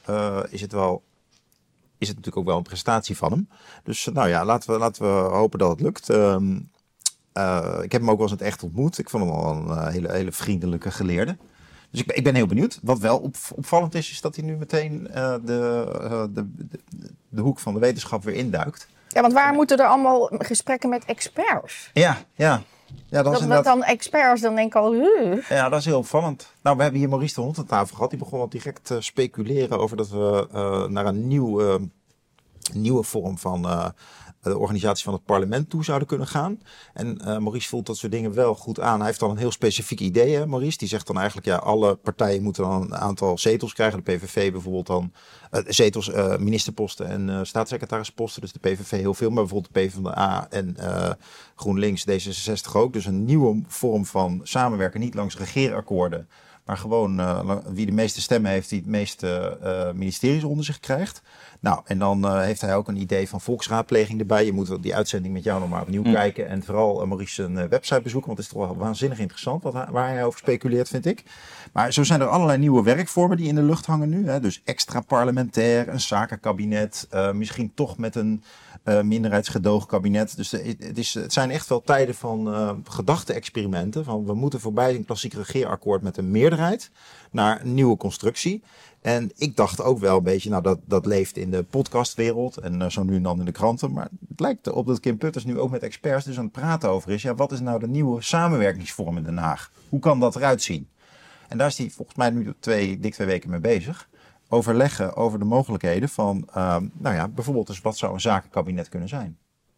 is 0.49 0.61
het 0.61 0.71
wel. 0.71 1.03
Is 1.97 2.07
het 2.07 2.17
natuurlijk 2.17 2.37
ook 2.37 2.45
wel 2.51 2.57
een 2.57 2.63
prestatie 2.63 3.17
van 3.17 3.31
hem. 3.31 3.49
Dus 3.83 4.09
nou 4.13 4.27
ja, 4.29 4.45
laten 4.45 4.71
we, 4.73 4.79
laten 4.79 5.03
we 5.03 5.29
hopen 5.35 5.59
dat 5.59 5.69
het 5.69 5.81
lukt. 5.81 6.09
Ehm, 6.09 6.57
eh, 7.33 7.77
ik 7.81 7.91
heb 7.91 8.01
hem 8.01 8.09
ook 8.09 8.17
wel 8.17 8.27
eens 8.29 8.31
in 8.39 8.43
het 8.45 8.47
echt 8.53 8.63
ontmoet. 8.63 8.97
Ik 8.97 9.09
vond 9.09 9.23
hem 9.23 9.33
al 9.33 9.55
een 9.55 9.87
hele, 9.91 10.11
hele 10.11 10.31
vriendelijke 10.31 10.91
geleerde. 10.91 11.37
Dus 11.91 11.99
ik, 11.99 12.07
ben- 12.07 12.15
ik 12.17 12.23
ben 12.23 12.35
heel 12.35 12.47
benieuwd. 12.47 12.79
Wat 12.83 12.99
wel 12.99 13.17
op, 13.17 13.35
opvallend 13.55 13.95
is, 13.95 14.11
is 14.11 14.21
dat 14.21 14.35
hij 14.35 14.45
nu 14.45 14.55
meteen 14.55 15.03
de, 15.03 15.39
de, 15.45 16.29
de, 16.33 16.49
de 17.29 17.41
hoek 17.41 17.59
van 17.59 17.73
de 17.73 17.79
wetenschap 17.79 18.23
weer 18.23 18.35
induikt. 18.35 18.87
Ja, 19.17 19.23
want 19.23 19.35
waar 19.35 19.53
moeten 19.53 19.77
er 19.77 19.85
allemaal 19.85 20.29
gesprekken 20.37 20.89
met 20.89 21.05
experts? 21.05 21.89
Ja, 21.93 22.17
ja. 22.35 22.61
Ja, 23.09 23.23
dat, 23.23 23.23
Dat, 23.23 23.33
is 23.33 23.39
dat 23.39 23.41
inderdaad, 23.41 23.63
dan 23.63 23.83
experts 23.83 24.41
dan 24.41 24.55
denk 24.55 24.67
ik 24.67 24.75
al... 24.75 24.93
Ja, 25.49 25.69
dat 25.69 25.79
is 25.79 25.85
heel 25.85 25.97
opvallend. 25.97 26.53
Nou, 26.61 26.75
we 26.77 26.81
hebben 26.81 26.99
hier 26.99 27.09
Maurice 27.09 27.35
de 27.35 27.41
Hond 27.41 27.57
aan 27.57 27.65
tafel 27.65 27.95
gehad. 27.95 28.09
Die 28.09 28.19
begon 28.19 28.39
al 28.39 28.49
direct 28.49 28.85
te 28.85 29.01
speculeren 29.01 29.79
over 29.79 29.97
dat 29.97 30.09
we 30.09 30.47
eh, 30.51 30.85
naar 30.85 31.05
een 31.05 31.27
nieuw, 31.27 31.61
eh, 31.61 31.75
nieuwe 32.73 33.03
vorm 33.03 33.37
van 33.37 33.65
eh, 33.65 33.89
de 34.41 34.57
organisatie 34.57 35.03
van 35.03 35.13
het 35.13 35.25
parlement 35.25 35.69
toe 35.69 35.83
zouden 35.83 36.07
kunnen 36.07 36.27
gaan. 36.27 36.61
En 36.93 37.17
eh, 37.17 37.37
Maurice 37.37 37.69
voelt 37.69 37.85
dat 37.85 37.97
soort 37.97 38.11
dingen 38.11 38.33
wel 38.33 38.55
goed 38.55 38.79
aan. 38.79 38.97
Hij 38.97 39.07
heeft 39.07 39.19
dan 39.19 39.29
een 39.29 39.37
heel 39.37 39.51
specifiek 39.51 39.99
idee, 39.99 40.35
hè, 40.35 40.45
Maurice. 40.47 40.77
Die 40.77 40.87
zegt 40.87 41.07
dan 41.07 41.17
eigenlijk, 41.17 41.47
ja, 41.47 41.55
alle 41.55 41.95
partijen 41.95 42.43
moeten 42.43 42.63
dan 42.63 42.81
een 42.81 42.95
aantal 42.95 43.37
zetels 43.37 43.73
krijgen. 43.73 44.03
De 44.03 44.11
PVV 44.11 44.51
bijvoorbeeld 44.51 44.87
dan 44.87 45.11
eh, 45.51 45.61
zetels, 45.67 46.11
ministerposten 46.39 47.07
en 47.07 47.47
staatssecretarisposten. 47.47 48.41
Dus 48.41 48.51
de 48.51 48.59
PVV 48.59 48.91
heel 48.91 49.13
veel, 49.13 49.29
maar 49.29 49.43
bijvoorbeeld 49.43 49.73
de 49.73 49.79
PvdA 49.79 50.47
en 50.49 50.75
GroenLinks, 51.55 52.05
D66 52.09 52.71
ook. 52.73 52.93
Dus 52.93 53.05
een 53.05 53.25
nieuwe 53.25 53.61
vorm 53.67 54.05
van 54.05 54.39
samenwerken, 54.43 54.99
niet 54.99 55.13
langs 55.13 55.37
regeerakkoorden. 55.37 56.27
Maar 56.67 56.77
gewoon 56.77 57.19
eh, 57.19 57.55
wie 57.67 57.85
de 57.85 57.91
meeste 57.91 58.21
stemmen 58.21 58.51
heeft, 58.51 58.69
die 58.69 58.79
het 58.79 58.87
meeste 58.87 59.57
eh, 59.61 59.91
ministeries 59.91 60.43
onder 60.43 60.65
zich 60.65 60.79
krijgt. 60.79 61.21
Nou, 61.59 61.81
en 61.85 61.99
dan 61.99 62.25
eh, 62.25 62.41
heeft 62.41 62.61
hij 62.61 62.75
ook 62.75 62.87
een 62.87 63.01
idee 63.01 63.29
van 63.29 63.41
volksraadpleging 63.41 64.19
erbij. 64.19 64.45
Je 64.45 64.53
moet 64.53 64.83
die 64.83 64.95
uitzending 64.95 65.33
met 65.33 65.43
jou 65.43 65.59
nog 65.59 65.69
maar 65.69 65.81
opnieuw 65.81 66.01
kijken. 66.01 66.47
En 66.47 66.63
vooral 66.63 67.05
Maurice 67.05 67.43
een 67.43 67.57
uh, 67.57 67.63
website 67.63 68.01
bezoeken. 68.01 68.27
Want 68.27 68.39
het 68.39 68.47
is 68.47 68.53
toch 68.53 68.67
wel 68.67 68.77
waanzinnig 68.77 69.19
interessant 69.19 69.63
wat 69.63 69.73
hij, 69.73 69.87
waar 69.91 70.09
hij 70.09 70.25
over 70.25 70.39
speculeert, 70.39 70.87
vind 70.87 71.05
ik. 71.05 71.23
Maar 71.73 71.93
zo 71.93 72.03
zijn 72.03 72.21
er 72.21 72.27
allerlei 72.27 72.57
nieuwe 72.57 72.83
werkvormen 72.83 73.37
die 73.37 73.47
in 73.47 73.55
de 73.55 73.63
lucht 73.63 73.85
hangen 73.85 74.09
nu. 74.09 74.27
Hè. 74.29 74.39
Dus 74.39 74.61
extra 74.63 74.99
parlementair, 75.01 75.87
een 75.87 75.99
zakenkabinet. 75.99 77.07
Misschien 77.33 77.71
toch 77.73 77.97
met 77.97 78.15
een 78.15 78.43
uh, 78.87 79.01
minderheidsgedoogkabinet. 79.01 80.35
Dus 80.35 80.49
de, 80.49 80.75
het, 80.79 80.97
is, 80.97 81.13
het 81.13 81.33
zijn 81.33 81.51
echt 81.51 81.69
wel 81.69 81.81
tijden 81.81 82.15
van 82.15 82.47
uh, 82.47 82.71
gedachte-experimenten. 82.83 84.03
Van 84.03 84.25
we 84.25 84.33
moeten 84.33 84.59
voorbij 84.59 84.95
een 84.95 85.05
klassiek 85.05 85.33
regeerakkoord 85.33 86.01
met 86.01 86.17
een 86.17 86.31
meerderheid 86.31 86.91
naar 87.31 87.61
een 87.61 87.73
nieuwe 87.73 87.97
constructie. 87.97 88.63
En 89.01 89.31
ik 89.35 89.55
dacht 89.55 89.81
ook 89.81 89.99
wel 89.99 90.17
een 90.17 90.23
beetje, 90.23 90.49
nou 90.49 90.63
dat, 90.63 90.79
dat 90.85 91.05
leeft 91.05 91.37
in 91.37 91.51
de 91.51 91.63
podcastwereld 91.63 92.57
en 92.57 92.81
uh, 92.81 92.89
zo 92.89 93.03
nu 93.03 93.15
en 93.15 93.23
dan 93.23 93.39
in 93.39 93.45
de 93.45 93.51
kranten. 93.51 93.91
Maar 93.91 94.07
het 94.29 94.39
lijkt 94.39 94.67
erop 94.67 94.87
dat 94.87 94.99
Kim 94.99 95.17
Putters 95.17 95.45
nu 95.45 95.59
ook 95.59 95.71
met 95.71 95.83
experts 95.83 96.25
dus 96.25 96.37
aan 96.37 96.43
het 96.43 96.53
praten 96.53 96.89
over 96.89 97.11
is. 97.11 97.21
Ja, 97.21 97.35
wat 97.35 97.51
is 97.51 97.59
nou 97.59 97.79
de 97.79 97.87
nieuwe 97.87 98.21
samenwerkingsvorm 98.21 99.17
in 99.17 99.23
Den 99.23 99.37
Haag? 99.37 99.71
Hoe 99.89 99.99
kan 99.99 100.19
dat 100.19 100.35
eruit 100.35 100.61
zien? 100.61 100.87
En 101.47 101.57
daar 101.57 101.67
is 101.67 101.77
hij 101.77 101.89
volgens 101.89 102.17
mij 102.17 102.29
nu 102.29 102.53
twee, 102.59 102.99
dik 102.99 103.13
twee 103.13 103.27
weken 103.27 103.49
mee 103.49 103.59
bezig. 103.59 104.09
Overleggen 104.49 105.15
over 105.15 105.39
de 105.39 105.45
mogelijkheden 105.45 106.09
van, 106.09 106.47
uh, 106.49 106.77
nou 106.93 107.15
ja, 107.15 107.27
bijvoorbeeld 107.27 107.67
dus 107.67 107.81
wat 107.81 107.97
zou 107.97 108.13
een 108.13 108.21
zakenkabinet 108.21 108.89
kunnen 108.89 109.09
zijn. 109.09 109.37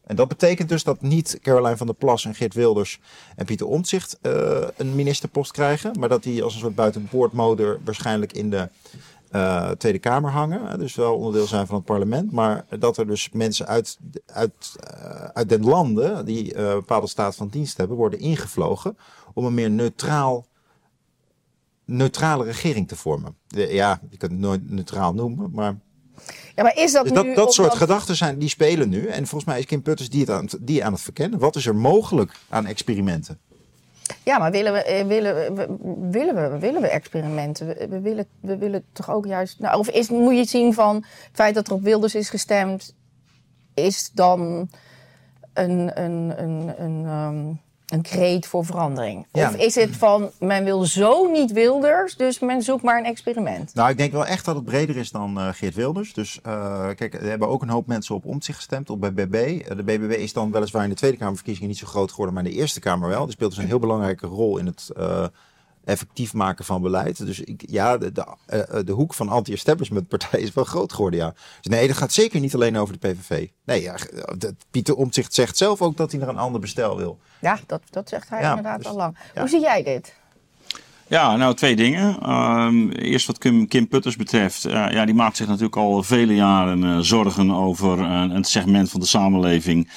En 0.10 0.16
dat 0.16 0.28
betekent 0.28 0.70
dus 0.70 0.84
dat 0.84 1.02
niet 1.02 1.40
Caroline 1.42 1.78
van 1.78 1.88
der 1.88 1.96
Plas 1.96 2.26
en 2.26 2.36
Geert 2.36 2.54
Wilders 2.54 3.00
en 3.36 3.46
Pieter 3.46 3.68
Omtzigt 3.68 4.18
uh, 4.22 4.62
een 4.78 4.96
ministerpost 4.96 5.52
krijgen. 5.52 6.00
Maar 6.00 6.10
dat 6.10 6.24
die 6.24 6.44
als 6.44 6.54
een 6.54 6.60
soort 6.60 6.76
buitenboordmotor 6.76 7.80
waarschijnlijk 7.84 8.34
in 8.34 8.50
de 8.50 8.70
uh, 9.32 9.70
Tweede 9.70 10.00
Kamer 10.00 10.32
hangen. 10.32 10.80
Dus 10.80 10.96
wel 10.96 11.16
onderdeel 11.16 11.48
zijn 11.48 11.68
van 11.68 11.76
het 11.76 11.86
parlement. 11.86 12.32
Maar 12.32 12.66
dat 12.80 12.98
er 12.98 13.08
dus 13.08 13.30
mensen 13.32 13.68
uit, 13.68 13.98
uit, 14.26 14.76
uh, 14.94 15.24
uit 15.24 15.50
den 15.50 15.64
landen 15.64 16.26
die 16.26 16.58
een 16.58 16.76
bepaalde 16.76 17.08
staat 17.08 17.36
van 17.36 17.48
dienst 17.48 17.78
hebben, 17.78 17.98
worden 17.98 18.20
ingevlogen 18.20 18.98
om 19.34 19.46
een 19.46 19.54
meer 19.54 19.72
neutraal 19.72 20.46
neutrale 21.90 22.44
regering 22.44 22.88
te 22.88 22.96
vormen. 22.96 23.36
Ja, 23.48 24.00
je 24.10 24.18
kunt 24.18 24.32
het 24.32 24.42
nooit 24.42 24.70
neutraal 24.70 25.14
noemen, 25.14 25.52
maar... 25.54 25.76
Ja, 26.56 26.64
maar 26.64 26.78
is 26.78 26.92
dat 26.92 27.04
dus 27.04 27.12
nu... 27.12 27.28
dat, 27.28 27.36
dat 27.36 27.54
soort 27.54 27.74
gedachten 27.74 28.16
zijn, 28.16 28.40
die 28.40 28.50
spelen 28.50 28.90
nu. 28.90 29.06
En 29.06 29.28
volgens 29.28 29.46
mij 29.46 29.60
is 29.60 29.66
Kim 29.66 29.82
Putters 29.82 30.10
die, 30.10 30.20
het 30.20 30.30
aan 30.30 30.44
het, 30.44 30.58
die 30.62 30.86
aan 30.86 30.94
het 30.94 31.02
verkennen. 31.02 31.40
Wat 31.40 31.56
is 31.56 31.66
er 31.66 31.76
mogelijk 31.76 32.32
aan 32.50 32.66
experimenten? 32.66 33.40
Ja, 34.24 34.38
maar 34.38 34.52
willen 34.52 34.74
we, 34.74 35.04
willen 35.08 35.36
we, 35.36 35.78
willen 36.10 36.52
we, 36.52 36.60
willen 36.60 36.82
we 36.82 36.88
experimenten? 36.88 37.68
We, 37.68 37.88
we, 37.90 38.00
willen, 38.00 38.26
we 38.42 38.58
willen 38.58 38.84
toch 38.92 39.12
ook 39.12 39.26
juist... 39.26 39.60
Nou, 39.60 39.80
of 39.80 39.90
is, 39.90 40.10
moet 40.10 40.34
je 40.34 40.40
het 40.40 40.50
zien 40.50 40.74
van 40.74 40.96
het 40.96 41.30
feit 41.32 41.56
dat 41.56 41.68
er 41.68 41.74
op 41.74 41.84
Wilders 41.84 42.16
is 42.16 42.30
gestemd... 42.30 42.96
is 43.74 44.12
dan 44.14 44.70
een... 45.54 46.02
een, 46.02 46.44
een, 46.44 46.74
een 46.84 47.06
um, 47.06 47.60
een 47.90 48.02
kreet 48.02 48.48
voor 48.48 48.66
verandering? 48.66 49.28
Ja. 49.32 49.50
Of 49.50 49.56
is 49.56 49.76
het 49.76 49.98
van, 49.98 50.30
men 50.40 50.64
wil 50.64 50.86
zo 50.86 51.32
niet 51.32 51.52
Wilders, 51.52 52.16
dus 52.16 52.40
men 52.40 52.62
zoekt 52.62 52.84
maar 52.84 52.98
een 52.98 53.06
experiment? 53.06 53.74
Nou, 53.74 53.90
ik 53.90 53.98
denk 53.98 54.12
wel 54.12 54.26
echt 54.26 54.46
dat 54.46 54.56
het 54.56 54.66
breder 54.66 54.98
is 54.98 55.12
dan 55.12 55.40
eh, 55.40 55.48
Geert 55.52 55.76
Wilders. 55.76 56.14
Dus 56.14 56.40
eh, 56.44 56.88
kijk, 56.96 57.14
er 57.14 57.30
hebben 57.30 57.48
ook 57.48 57.62
een 57.62 57.70
hoop 57.70 57.88
mensen 57.88 58.16
op 58.16 58.26
omzicht 58.26 58.58
gestemd, 58.58 58.90
op 58.90 59.00
bij 59.00 59.14
BB. 59.14 59.36
Eh, 59.36 59.76
de 59.76 59.84
BBB 59.84 60.12
is 60.12 60.34
dan 60.34 60.52
weliswaar 60.52 60.84
in 60.84 60.90
de 60.90 60.96
Tweede 60.96 61.18
Kamerverkiezingen 61.18 61.70
niet 61.70 61.78
zo 61.78 61.88
groot 61.88 62.10
geworden, 62.10 62.36
maar 62.36 62.44
in 62.46 62.52
de 62.52 62.58
Eerste 62.58 62.80
Kamer 62.80 63.10
wel. 63.10 63.24
Die 63.24 63.34
speelt 63.34 63.50
dus 63.50 63.60
een 63.60 63.68
heel 63.68 63.80
belangrijke 63.80 64.28
rol 64.28 64.58
in 64.58 64.66
het 64.66 64.90
effectief 65.86 66.34
maken 66.34 66.66
van 66.66 66.82
beleid. 66.82 67.26
Dus 67.26 67.40
ik, 67.40 67.64
ja, 67.68 67.98
de, 67.98 68.12
de, 68.12 68.26
eh, 68.46 68.60
eh, 68.60 68.86
de 68.86 68.92
hoek 68.92 69.14
van 69.14 69.30
anti-establishment 69.30 70.08
partij 70.08 70.40
is 70.40 70.54
wel 70.54 70.64
groot 70.64 70.94
geworden, 70.94 71.20
ja. 71.20 71.34
Dus 71.62 71.72
nee, 71.78 71.88
dat 71.88 71.98
gaat 71.98 72.14
zeker 72.14 72.40
niet 72.40 72.54
alleen 72.56 72.78
over 72.78 73.00
de 73.00 73.08
PVV. 73.14 73.48
Nee, 73.66 73.82
ja, 73.82 73.96
de- 74.38 74.56
Pieter 74.72 74.96
Omtzigt 74.96 75.34
zegt 75.34 75.58
zelf 75.58 75.82
ook 75.82 75.98
dat 75.98 76.12
hij 76.12 76.20
naar 76.20 76.30
een 76.30 76.38
ander 76.38 76.62
bestel 76.62 76.98
wil. 76.98 77.20
Ja, 77.42 77.60
dat, 77.66 77.82
dat 77.90 78.10
zegt 78.10 78.30
hij 78.30 78.42
Ja, 78.42 78.50
inderdaad 78.50 78.78
dus- 78.78 78.88
al 78.88 78.96
lang. 78.96 79.18
ja. 79.34 79.40
Hoe 79.42 79.50
zie 79.50 79.60
jij 79.62 79.84
dit? 79.84 80.18
Ja, 81.08 81.36
nou 81.36 81.54
twee 81.56 81.76
dingen. 81.76 82.20
Ehm, 82.22 82.90
eerst 82.90 83.28
wat 83.28 83.38
Kim, 83.38 83.68
Kim 83.68 83.88
Putters 83.88 84.16
betreft. 84.16 84.66
Eh, 84.66 84.72
ja, 84.92 85.06
die 85.06 85.16
maakt 85.16 85.38
zich 85.38 85.48
natuurlijk 85.48 85.76
al 85.76 86.04
vele 86.04 86.36
jaren 86.36 86.84
eh, 86.84 86.98
zorgen 87.00 87.52
over 87.52 88.00
een 88.00 88.44
segment 88.44 88.90
van 88.90 89.00
de 89.00 89.06
samenleving. 89.06 89.90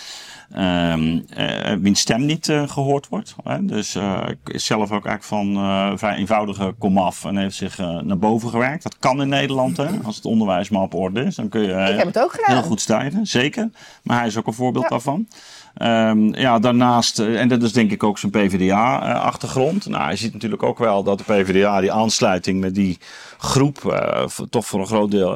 Eh, 0.54 1.72
wiens 1.80 2.00
stem 2.00 2.24
niet 2.26 2.48
eh, 2.48 2.68
gehoord 2.68 3.08
wordt. 3.08 3.34
Hè? 3.44 3.64
Dus 3.64 3.94
eh, 3.94 4.20
is 4.44 4.64
zelf 4.64 4.92
ook 4.92 5.06
eigenlijk 5.06 5.24
van 5.24 5.98
vrij 5.98 6.16
eenvoudige 6.16 6.74
komaf 6.78 7.24
en 7.24 7.36
heeft 7.36 7.56
zich 7.56 7.78
naar 7.78 8.18
boven 8.18 8.48
gewerkt. 8.50 8.82
Dat 8.82 8.98
kan 8.98 9.22
in 9.22 9.28
Nederland, 9.28 9.76
hè? 9.76 9.86
als 10.04 10.16
het 10.16 10.24
onderwijs 10.24 10.68
maar 10.68 10.82
op 10.82 10.94
orde 10.94 11.24
is. 11.24 11.34
Dan 11.34 11.48
kun 11.48 11.60
je 11.60 11.68
Ik 11.90 11.96
heb 11.96 12.06
het 12.06 12.18
ook 12.18 12.32
gedaan. 12.32 12.56
heel 12.56 12.62
goed 12.62 12.80
stijgen, 12.80 13.26
zeker. 13.26 13.70
Maar 14.02 14.18
hij 14.18 14.26
is 14.26 14.36
ook 14.36 14.46
een 14.46 14.52
voorbeeld 14.52 14.84
Ja. 14.84 14.90
daarvan. 14.90 15.28
Ehm, 15.74 16.34
ja, 16.34 16.58
daarnaast, 16.58 17.18
en 17.18 17.48
dat 17.48 17.62
is 17.62 17.72
denk 17.72 17.90
ik 17.90 18.02
ook 18.02 18.18
zijn 18.18 18.32
PvdA-achtergrond. 18.32 19.86
Nou, 19.86 20.10
je 20.10 20.16
ziet 20.16 20.32
natuurlijk 20.32 20.62
ook 20.62 20.78
wel 20.78 21.02
dat 21.02 21.18
de 21.18 21.24
PvdA 21.24 21.80
die 21.80 21.92
aansluiting 21.92 22.60
met 22.60 22.74
die 22.74 22.98
groep 23.38 24.04
toch 24.50 24.66
voor 24.66 24.80
een 24.80 24.86
groot 24.86 25.10
deel 25.10 25.32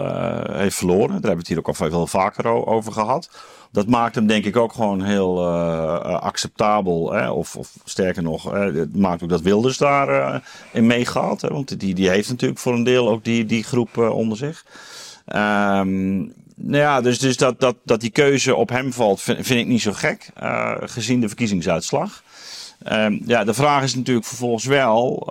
heeft 0.53 0.77
verloren. 0.77 1.07
Daar 1.07 1.13
hebben 1.13 1.31
we 1.31 1.37
het 1.39 1.49
hier 1.49 1.59
ook 1.59 1.69
al 1.69 1.75
veel 1.75 2.07
vaker 2.07 2.47
over 2.67 2.93
gehad. 2.93 3.29
Dat 3.77 3.87
maakt 3.87 4.15
hem 4.15 4.27
denk 4.27 4.45
ik 4.45 4.57
ook 4.57 4.73
gewoon 4.73 5.03
heel 5.03 5.47
eh, 5.47 5.95
eh, 5.95 6.21
acceptabel. 6.21 7.13
Hè? 7.13 7.31
Of, 7.31 7.57
of 7.57 7.73
sterker 7.85 8.23
nog, 8.23 8.55
eh, 8.55 8.75
het 8.75 8.97
maakt 8.97 9.23
ook 9.23 9.29
dat 9.29 9.41
Wilders 9.41 9.79
daar 9.79 10.09
eh, 10.09 10.41
in 10.73 10.87
meegaat. 10.87 11.41
Hè? 11.41 11.49
Want 11.49 11.81
die, 11.81 11.95
die 11.95 12.09
heeft 12.09 12.29
natuurlijk 12.29 12.61
voor 12.61 12.75
een 12.75 12.85
deel 12.85 13.09
ook 13.09 13.25
die, 13.25 13.45
die 13.45 13.65
groep 13.65 13.97
onder 13.99 14.39
zich. 14.39 14.65
Ehm, 15.27 16.17
nou 16.55 16.77
ja, 16.83 17.01
dus, 17.01 17.19
dus 17.19 17.37
dat, 17.37 17.61
dat, 17.61 17.77
dat 17.83 18.01
die 18.01 18.11
keuze 18.11 18.55
op 18.55 18.69
hem 18.69 18.93
valt, 18.93 19.21
vind, 19.21 19.51
ik 19.51 19.67
niet 19.67 19.83
zo 19.83 19.93
gek, 19.93 20.31
gezien 20.81 21.21
de 21.21 21.29
verkiezingsuitslag. 21.29 22.23
Ehm, 22.83 23.19
ja, 23.27 23.45
de 23.45 23.55
vraag 23.55 23.83
is 23.83 23.95
natuurlijk 23.95 24.27
vervolgens 24.27 24.65
wel, 24.65 25.29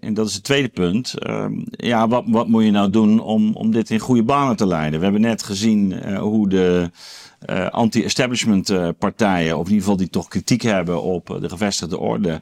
en 0.00 0.14
dat 0.14 0.28
is 0.28 0.34
het 0.34 0.44
tweede 0.44 0.68
punt, 0.68 1.18
ehm, 1.18 1.52
ja, 1.70 2.08
wat, 2.08 2.24
wat 2.26 2.48
moet 2.48 2.64
je 2.64 2.70
nou 2.70 2.90
doen 2.90 3.20
om, 3.20 3.54
om 3.54 3.70
dit 3.70 3.90
in 3.90 3.98
goede 3.98 4.22
banen 4.22 4.56
te 4.56 4.66
leiden? 4.66 4.98
We 4.98 5.04
hebben 5.04 5.22
net 5.22 5.42
gezien 5.42 5.92
eh, 5.92 6.18
hoe 6.18 6.48
de 6.48 6.90
eh, 7.38 7.68
anti-establishment 7.68 8.70
eh, 8.70 8.88
partijen, 8.98 9.58
of 9.58 9.64
in 9.64 9.68
ieder 9.68 9.82
geval 9.82 9.96
die 9.96 10.10
toch 10.10 10.28
kritiek 10.28 10.62
hebben 10.62 11.02
op 11.02 11.38
de 11.40 11.48
gevestigde 11.48 11.98
orde, 11.98 12.40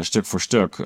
stuk 0.00 0.26
voor 0.26 0.40
stuk, 0.40 0.76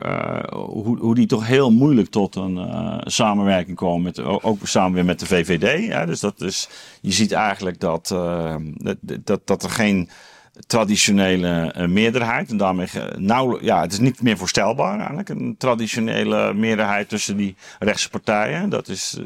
hoe, 0.50 0.98
hoe 0.98 1.14
die 1.14 1.26
toch 1.26 1.46
heel 1.46 1.72
moeilijk 1.72 2.10
tot 2.10 2.34
een 2.36 2.58
samenwerking 3.00 3.76
komen, 3.76 4.02
met, 4.02 4.20
ook 4.20 4.58
samen 4.62 4.92
weer 4.92 5.04
met 5.04 5.20
de 5.20 5.26
VVD. 5.26 5.86
Ja, 5.86 6.06
dus 6.06 6.20
dat 6.20 6.40
is, 6.40 6.68
je 7.00 7.12
ziet 7.12 7.32
eigenlijk 7.32 7.80
dat, 7.80 8.14
dat, 9.24 9.40
dat 9.44 9.62
er 9.62 9.70
geen 9.70 10.08
traditionele 10.66 11.72
eh, 11.72 11.86
meerderheid. 11.86 12.50
En 12.50 12.56
daarmee 12.56 12.88
nauwelijks, 13.16 13.66
ja, 13.66 13.80
het 13.80 13.92
is 13.92 13.98
niet 13.98 14.22
meer 14.22 14.36
voorstelbaar 14.36 14.98
eigenlijk. 14.98 15.28
Een 15.28 15.54
traditionele 15.58 16.54
meerderheid 16.54 17.08
tussen 17.08 17.36
die 17.36 17.56
rechtse 17.78 18.10
partijen. 18.10 18.68
Dat 18.70 18.88
is, 18.88 19.18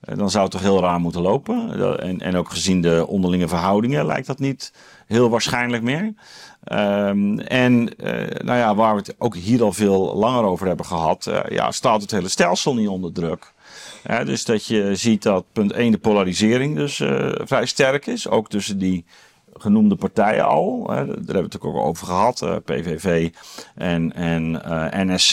eh, 0.00 0.16
dan 0.16 0.30
zou 0.30 0.42
het 0.42 0.52
toch 0.52 0.62
heel 0.62 0.80
raar 0.80 1.00
moeten 1.00 1.20
lopen. 1.20 1.80
En, 2.00 2.20
en 2.20 2.36
ook 2.36 2.50
gezien 2.50 2.80
de 2.80 3.06
onderlinge 3.06 3.48
verhoudingen 3.48 4.06
lijkt 4.06 4.26
dat 4.26 4.38
niet 4.38 4.72
heel 5.06 5.30
waarschijnlijk 5.30 5.82
meer. 5.82 6.14
Ehm, 6.64 7.38
en 7.38 7.96
eh, 7.98 8.40
nou 8.44 8.58
ja, 8.58 8.74
waar 8.74 8.94
we 8.94 9.00
het 9.00 9.14
ook 9.18 9.36
hier 9.36 9.62
al 9.62 9.72
veel 9.72 10.16
langer 10.16 10.44
over 10.44 10.66
hebben 10.66 10.86
gehad, 10.86 11.26
eh, 11.26 11.40
ja, 11.48 11.70
staat 11.70 12.02
het 12.02 12.10
hele 12.10 12.28
stelsel 12.28 12.74
niet 12.74 12.88
onder 12.88 13.12
druk. 13.12 13.52
Dus 14.24 14.44
dat 14.44 14.66
je 14.66 14.94
ziet 14.94 15.22
dat 15.22 15.44
punt 15.52 15.72
1 15.72 15.90
de 15.92 15.98
polarisering 15.98 16.76
dus 16.76 17.00
eh, 17.00 17.32
vrij 17.34 17.66
sterk 17.66 18.06
is. 18.06 18.28
Ook 18.28 18.48
tussen 18.48 18.78
die 18.78 19.04
genoemde 19.64 19.96
partijen 19.96 20.46
al. 20.46 20.84
Daar 20.86 20.96
hebben 21.06 21.24
we 21.34 21.40
het 21.42 21.60
ook 21.60 21.74
over 21.76 22.06
gehad. 22.06 22.42
eh, 22.42 22.56
PVV 22.64 23.30
en, 23.74 24.12
en 24.12 24.62
eh, 24.64 25.04
NSC. 25.04 25.32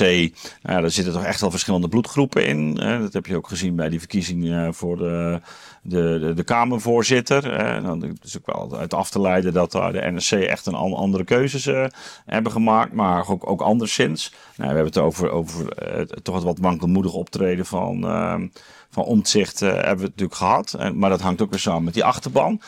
Nou, 0.61 0.81
daar 0.81 0.89
zitten 0.91 1.13
toch 1.13 1.23
echt 1.23 1.41
wel 1.41 1.51
verschillende 1.51 1.87
bloedgroepen 1.87 2.45
in. 2.45 2.75
Dat 2.75 3.13
heb 3.13 3.25
je 3.25 3.35
ook 3.35 3.47
gezien 3.47 3.75
bij 3.75 3.89
die 3.89 3.99
verkiezingen 3.99 4.73
voor 4.73 4.97
de, 4.97 5.39
de, 5.81 6.17
de, 6.21 6.33
de 6.33 6.43
Kamervoorzitter. 6.43 7.57
Hè. 7.65 7.81
Dan 7.81 8.17
is 8.23 8.37
ook 8.37 8.45
wel 8.57 8.77
uit 8.79 8.93
af 8.93 9.09
te 9.09 9.21
leiden 9.21 9.53
dat 9.53 9.71
daar 9.71 9.91
de 9.93 10.11
NSC 10.11 10.31
echt 10.31 10.65
een 10.65 10.75
an- 10.75 10.93
andere 10.93 11.23
keuzes 11.23 11.65
eh, 11.65 11.85
hebben 12.25 12.51
gemaakt. 12.51 12.93
Maar 12.93 13.27
ook, 13.29 13.49
ook 13.49 13.61
anderszins. 13.61 14.29
Nou, 14.55 14.69
we 14.69 14.75
hebben 14.75 14.93
het 14.93 14.97
over, 14.97 15.29
over 15.31 15.71
eh, 15.71 16.01
toch 16.01 16.35
het 16.35 16.43
wat 16.43 16.57
wankelmoedig 16.61 17.13
optreden 17.13 17.65
van... 17.65 18.03
ehm, 18.03 18.47
van 18.93 19.03
omzicht 19.03 19.59
hebben 19.59 19.81
we 19.81 19.87
het 19.89 19.99
natuurlijk 20.01 20.35
gehad. 20.35 20.73
En, 20.73 20.97
maar 20.97 21.09
dat 21.09 21.21
hangt 21.21 21.41
ook 21.41 21.49
weer 21.49 21.59
samen 21.59 21.83
met 21.83 21.93
die 21.93 22.03
achterban. 22.03 22.61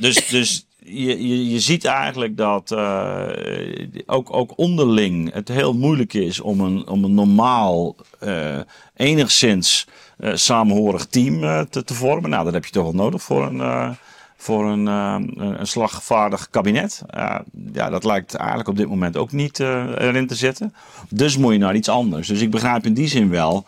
dus 0.00 0.28
dus 0.28 0.66
je, 0.84 1.28
je, 1.28 1.50
je 1.50 1.60
ziet 1.60 1.84
eigenlijk 1.84 2.36
dat 2.36 2.70
eh, 2.70 3.28
ook, 4.06 4.32
ook 4.32 4.58
onderling 4.58 5.32
het 5.32 5.48
heel 5.48 5.74
moeilijk 5.74 6.14
is 6.14 6.40
om 6.40 6.60
een, 6.60 6.88
om 6.88 7.04
een 7.04 7.14
normaal, 7.14 7.96
eh, 8.18 8.58
enigszins 8.96 9.86
eh, 10.18 10.34
samenhorig 10.34 11.06
team 11.06 11.66
te, 11.70 11.84
te 11.84 11.94
vormen. 11.94 12.30
Nou, 12.30 12.44
dat 12.44 12.52
heb 12.52 12.64
je 12.64 12.70
toch 12.70 12.82
wel 12.82 12.94
nodig 12.94 13.22
voor 13.22 13.46
een, 13.46 13.96
voor 14.36 14.70
een, 14.70 14.86
een 14.86 15.66
slagvaardig 15.66 16.50
kabinet. 16.50 17.02
Ja, 17.72 17.90
dat 17.90 18.04
lijkt 18.04 18.34
eigenlijk 18.34 18.68
op 18.68 18.76
dit 18.76 18.88
moment 18.88 19.16
ook 19.16 19.32
niet 19.32 19.58
erin 19.60 20.26
te 20.26 20.34
zitten. 20.34 20.74
Dus 21.08 21.36
moet 21.36 21.52
je 21.52 21.58
naar 21.58 21.74
iets 21.74 21.88
anders. 21.88 22.28
Dus 22.28 22.40
ik 22.40 22.50
begrijp 22.50 22.86
in 22.86 22.94
die 22.94 23.08
zin 23.08 23.28
wel 23.30 23.64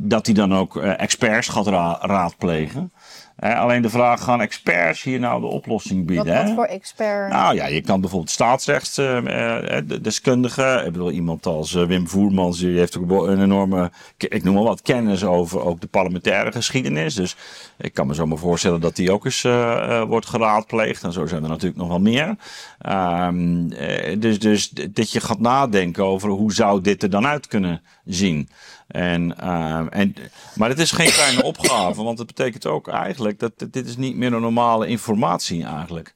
dat 0.00 0.26
hij 0.26 0.34
dan 0.34 0.54
ook 0.54 0.76
experts 0.76 1.48
gaat 1.48 1.66
ra- 1.66 1.98
raadplegen. 2.00 2.92
Eh, 3.36 3.60
alleen 3.60 3.82
de 3.82 3.90
vraag, 3.90 4.22
gaan 4.22 4.40
experts 4.40 5.02
hier 5.02 5.20
nou 5.20 5.40
de 5.40 5.46
oplossing 5.46 5.98
Wat, 5.98 6.06
bieden? 6.06 6.34
wat 6.34 6.48
hè? 6.48 6.54
voor 6.54 6.64
expert? 6.64 7.32
Nou 7.32 7.54
ja, 7.54 7.66
je 7.66 7.80
kan 7.80 8.00
bijvoorbeeld 8.00 8.30
staatsrechtsdeskundige. 8.30 10.82
ik 10.86 10.92
bedoel, 10.92 11.10
iemand 11.10 11.46
als 11.46 11.74
eh, 11.74 11.86
Wim 11.86 12.08
Voermans, 12.08 12.58
die 12.58 12.78
heeft 12.78 12.98
ook 12.98 13.26
een 13.26 13.42
enorme, 13.42 13.90
ik 14.16 14.42
noem 14.42 14.54
maar 14.54 14.62
wat, 14.62 14.82
kennis 14.82 15.24
over 15.24 15.60
ook 15.60 15.80
de 15.80 15.86
parlementaire 15.86 16.52
geschiedenis. 16.52 17.14
Dus 17.14 17.36
ik 17.78 17.94
kan 17.94 18.06
me 18.06 18.14
zo 18.14 18.26
maar 18.26 18.38
voorstellen 18.38 18.80
dat 18.80 18.96
die 18.96 19.12
ook 19.12 19.24
eens 19.24 19.44
eh, 19.44 20.00
eh, 20.00 20.08
wordt 20.08 20.26
geraadpleegd. 20.26 21.02
En 21.02 21.12
zo 21.12 21.26
zijn 21.26 21.42
er 21.42 21.48
natuurlijk 21.48 21.80
nog 21.80 21.88
wel 21.88 22.00
meer. 22.00 22.36
Ehm, 22.78 23.72
eh, 23.72 24.20
dus, 24.20 24.38
dus 24.38 24.70
dat 24.70 25.12
je 25.12 25.20
gaat 25.20 25.40
nadenken 25.40 26.04
over 26.04 26.28
hoe 26.28 26.52
zou 26.52 26.80
dit 26.80 27.02
er 27.02 27.10
dan 27.10 27.26
uit 27.26 27.46
kunnen 27.46 27.82
zien. 28.04 28.48
En, 28.94 29.38
ehm, 29.38 29.86
en, 29.86 30.14
maar 30.54 30.68
het 30.68 30.78
is 30.78 30.90
geen 30.92 31.10
kleine 31.10 31.42
opgave, 31.52 32.02
want 32.02 32.18
het 32.18 32.26
betekent 32.26 32.66
ook 32.66 32.88
eigenlijk 32.88 33.38
dat 33.38 33.52
dit 33.70 33.86
is 33.86 33.96
niet 33.96 34.16
meer 34.16 34.32
een 34.32 34.40
normale 34.40 34.86
informatie 34.86 35.64
eigenlijk. 35.64 36.14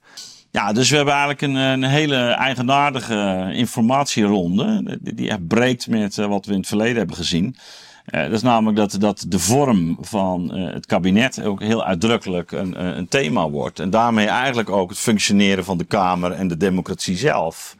Ja, 0.50 0.72
dus 0.72 0.90
we 0.90 0.96
hebben 0.96 1.14
eigenlijk 1.14 1.42
een, 1.42 1.54
een 1.54 1.84
hele 1.84 2.16
eigenaardige 2.16 3.50
informatieronde. 3.54 4.98
Die- 5.00 5.14
Die 5.14 5.30
echt 5.30 5.46
breekt 5.46 5.88
met 5.88 6.18
eh, 6.18 6.26
wat 6.26 6.46
we 6.46 6.52
in 6.52 6.58
het 6.58 6.68
verleden 6.68 6.96
hebben 6.96 7.16
gezien. 7.16 7.56
Eh, 8.04 8.22
dat 8.22 8.32
is 8.32 8.42
namelijk 8.42 8.76
dat, 8.76 8.96
dat 9.00 9.24
de 9.28 9.38
vorm 9.38 9.98
van 10.00 10.52
eh, 10.54 10.72
het 10.72 10.86
kabinet 10.86 11.42
ook 11.42 11.62
heel 11.62 11.84
uitdrukkelijk 11.84 12.52
een 12.52 12.96
een 12.98 13.08
thema 13.08 13.48
wordt. 13.50 13.80
En 13.80 13.90
daarmee 13.90 14.26
eigenlijk 14.26 14.70
ook 14.70 14.88
het 14.90 14.98
functioneren 14.98 15.64
van 15.64 15.78
de 15.78 15.84
Kamer 15.84 16.32
en 16.32 16.48
de 16.48 16.56
democratie 16.56 17.16
zelf. 17.16 17.76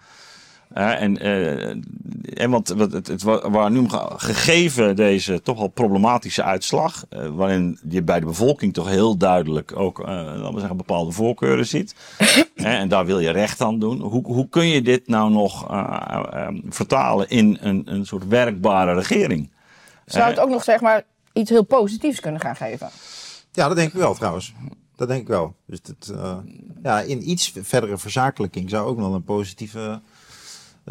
En, 0.87 1.18
eh, 1.18 1.68
en 2.42 2.50
want 2.50 2.68
wat 2.68 2.92
het, 2.92 3.06
het, 3.06 3.23
wa- 3.23 3.50
waar 3.50 3.70
nu 3.70 3.87
gegeven 4.16 4.97
deze 4.97 5.42
toch 5.42 5.58
wel 5.58 5.68
problematische 5.68 6.42
uitslag, 6.42 7.04
eh, 7.08 7.26
waarin 7.26 7.78
je 7.88 8.02
bij 8.02 8.20
de 8.20 8.26
bevolking 8.26 8.75
toch 8.75 8.88
heel 8.88 9.16
duidelijk 9.16 9.76
ook, 9.76 10.00
eh, 10.00 10.06
laten 10.06 10.52
we 10.52 10.58
zeggen, 10.58 10.76
bepaalde 10.76 11.12
voorkeuren 11.12 11.66
ziet. 11.66 11.94
Hè, 12.54 12.76
en 12.76 12.88
daar 12.88 13.06
wil 13.06 13.18
je 13.18 13.30
recht 13.30 13.61
aan 13.61 13.78
doen. 13.78 14.00
Hoe, 14.00 14.26
hoe 14.26 14.49
kun 14.49 14.66
je 14.66 14.82
dit 14.82 15.08
nou 15.08 15.30
nog 15.30 15.66
vertalen 16.68 17.28
in 17.28 17.58
een, 17.61 17.82
een 17.85 18.06
soort 18.06 18.26
werkbare 18.28 18.94
regering? 18.94 19.50
Zou 20.04 20.28
het 20.28 20.40
ook 20.40 20.49
nog 20.49 20.64
zeg 20.64 20.80
maar 20.80 21.04
iets 21.32 21.50
heel 21.50 21.64
positiefs 21.64 22.20
kunnen 22.20 22.40
gaan 22.40 22.56
geven? 22.56 22.88
Ja, 23.52 23.66
dat 23.68 23.76
denk 23.76 23.92
ik 23.92 23.99
wel 24.00 24.14
trouwens. 24.14 24.54
Dat 24.97 25.08
denk 25.08 25.20
ik 25.20 25.28
wel. 25.28 25.54
Dus 25.66 25.82
dat, 25.82 26.16
eh, 26.16 26.37
ja, 26.82 27.00
in 27.00 27.30
iets 27.30 27.52
verdere 27.62 27.99
verzakelijking 27.99 28.70
zou 28.70 28.87
ook 28.88 28.99
nog 28.99 29.14
een 29.14 29.25
positieve 29.25 30.00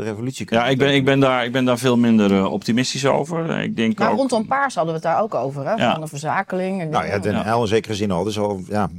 revolutie 0.03 0.45
kunnen 0.45 0.65
Ja, 0.65 0.71
ik 0.71 0.77
ben, 0.77 0.93
ik 0.93 1.05
ben, 1.05 1.19
daar, 1.19 1.45
ik 1.45 1.51
ben 1.51 1.65
daar 1.65 1.77
veel 1.77 1.97
minder 1.97 2.33
eh, 2.37 2.51
optimistisch 2.51 3.05
over. 3.05 3.59
Ik 3.61 3.75
denk 3.75 3.97
Nou, 3.97 4.11
ook, 4.11 4.17
rondom 4.17 4.45
paars 4.45 4.75
hadden 4.75 4.93
we 4.93 4.99
het 4.99 5.09
daar 5.09 5.21
ook 5.21 5.35
over, 5.35 5.65
hè? 5.65 5.73
Ja. 5.73 5.91
Van 5.91 6.01
de 6.01 6.07
verzakeling. 6.07 6.81
En 6.81 6.89
Nou 6.89 7.05
ja, 7.05 7.19
Den 7.19 7.33
Ja. 7.33 7.47
Uyl 7.47 7.61
in 7.61 7.67
zekere 7.67 7.95
zin 7.95 8.11
al. 8.11 8.23
Dus 8.23 8.39
al 8.39 8.61
ja, 8.67 8.89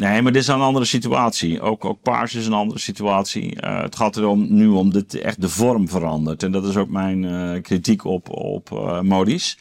Nee, 0.00 0.22
maar 0.22 0.32
dit 0.32 0.42
is 0.42 0.48
een 0.48 0.60
andere 0.60 0.84
situatie. 0.84 1.60
Ook, 1.60 1.84
ook 1.84 2.02
paars 2.02 2.34
is 2.34 2.46
een 2.46 2.52
andere 2.52 2.80
situatie. 2.80 3.56
Uh, 3.64 3.82
het 3.82 3.96
gaat 3.96 4.16
erom 4.16 4.46
nu 4.54 4.68
om 4.68 4.92
dat 4.92 5.14
echt 5.14 5.40
de 5.40 5.48
vorm 5.48 5.88
verandert. 5.88 6.42
En 6.42 6.52
dat 6.52 6.64
is 6.64 6.76
ook 6.76 6.88
mijn 6.88 7.22
uh, 7.22 7.62
kritiek 7.62 8.04
op, 8.04 8.30
op 8.30 8.70
uh, 8.72 9.00
Modis. 9.00 9.58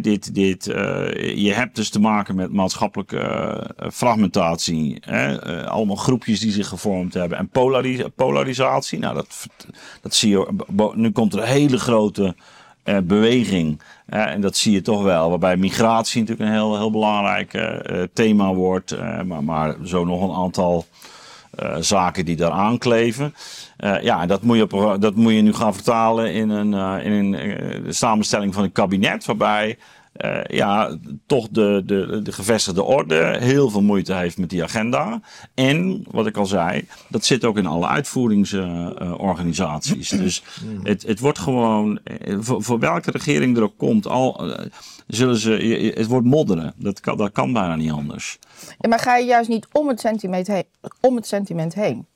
Dit, 0.00 0.34
dit, 0.34 0.64
je 1.34 1.52
hebt 1.54 1.76
dus 1.76 1.90
te 1.90 2.00
maken 2.00 2.34
met 2.34 2.52
maatschappelijke 2.52 3.70
fragmentatie. 3.92 4.96
Hè? 5.00 5.38
allemaal 5.68 5.96
groepjes 5.96 6.40
die 6.40 6.52
zich 6.52 6.68
gevormd 6.68 7.14
hebben. 7.14 7.38
En 7.38 7.48
polaris 7.48 8.02
polarisatie. 8.14 8.98
Nou, 8.98 9.14
dat, 9.14 9.46
dat 10.00 10.14
zie 10.14 10.30
je. 10.30 10.64
Nu 10.94 11.10
komt 11.10 11.32
er 11.32 11.40
een 11.40 11.46
hele 11.46 11.78
grote 11.78 12.34
beweging. 13.04 13.80
En 14.06 14.40
dat 14.40 14.56
zie 14.56 14.72
je 14.72 14.82
toch 14.82 15.02
wel. 15.02 15.28
Waarbij 15.28 15.56
migratie 15.56 16.20
natuurlijk 16.20 16.48
een 16.48 16.54
heel, 16.54 16.76
heel 16.76 16.90
belangrijk 16.90 17.78
thema 18.12 18.54
wordt. 18.54 18.96
maar, 19.26 19.44
maar 19.44 19.76
zo 19.84 20.04
nog 20.04 20.22
een 20.22 20.42
aantal 20.42 20.86
zaken 21.80 22.24
die 22.24 22.36
daar 22.36 22.50
aankleven. 22.50 23.34
ja, 24.02 24.26
dat 24.26 24.42
moet, 24.42 24.56
je 24.56 24.96
dat 25.00 25.14
moet 25.14 25.32
je 25.32 25.40
nu 25.40 25.52
gaan 25.52 25.74
vertalen 25.74 26.32
in 26.32 26.50
een, 26.50 27.02
in 27.02 27.12
een 27.12 27.94
samenstelling 27.94 28.54
van 28.54 28.64
een 28.64 28.72
kabinet. 28.72 29.24
Waarbij 29.24 29.78
uh, 30.24 30.44
ja, 30.44 30.96
toch 31.26 31.48
de, 31.48 31.82
de, 31.86 32.20
de 32.22 32.32
gevestigde 32.32 32.82
orde 32.82 33.36
heel 33.40 33.70
veel 33.70 33.82
moeite 33.82 34.14
heeft 34.14 34.38
met 34.38 34.50
die 34.50 34.62
agenda. 34.62 35.20
En, 35.54 36.04
wat 36.10 36.26
ik 36.26 36.36
al 36.36 36.46
zei, 36.46 36.88
dat 37.08 37.24
zit 37.24 37.44
ook 37.44 37.56
in 37.56 37.66
alle 37.66 37.86
uitvoeringsorganisaties. 37.86 40.12
Uh, 40.12 40.20
dus 40.24 40.42
het, 40.82 41.02
het 41.02 41.20
wordt 41.20 41.38
gewoon, 41.38 41.98
eh, 42.04 42.36
voor, 42.40 42.62
voor, 42.62 42.78
welke 42.78 43.10
regering 43.10 43.56
er 43.56 43.62
ook 43.62 43.78
komt, 43.78 44.06
al, 44.06 44.48
uh, 44.48 44.54
zullen 45.06 45.36
ze, 45.36 45.50
het 45.96 46.06
wordt 46.06 46.26
modderen. 46.26 46.74
Dat 46.76 47.00
kan, 47.00 47.16
dat 47.16 47.32
kan 47.32 47.52
bijna 47.52 47.76
niet 47.76 47.92
anders. 47.92 48.38
Ja, 48.78 48.88
maar 48.88 49.00
ga 49.00 49.16
je 49.16 49.26
juist 49.26 49.48
niet 49.48 49.66
om 49.72 49.88
het 49.88 50.00
sentiment 50.00 50.46
heen? 50.46 50.64
Om 51.00 51.16
het 51.16 51.26
sentiment 51.26 51.74
heen? 51.74 52.06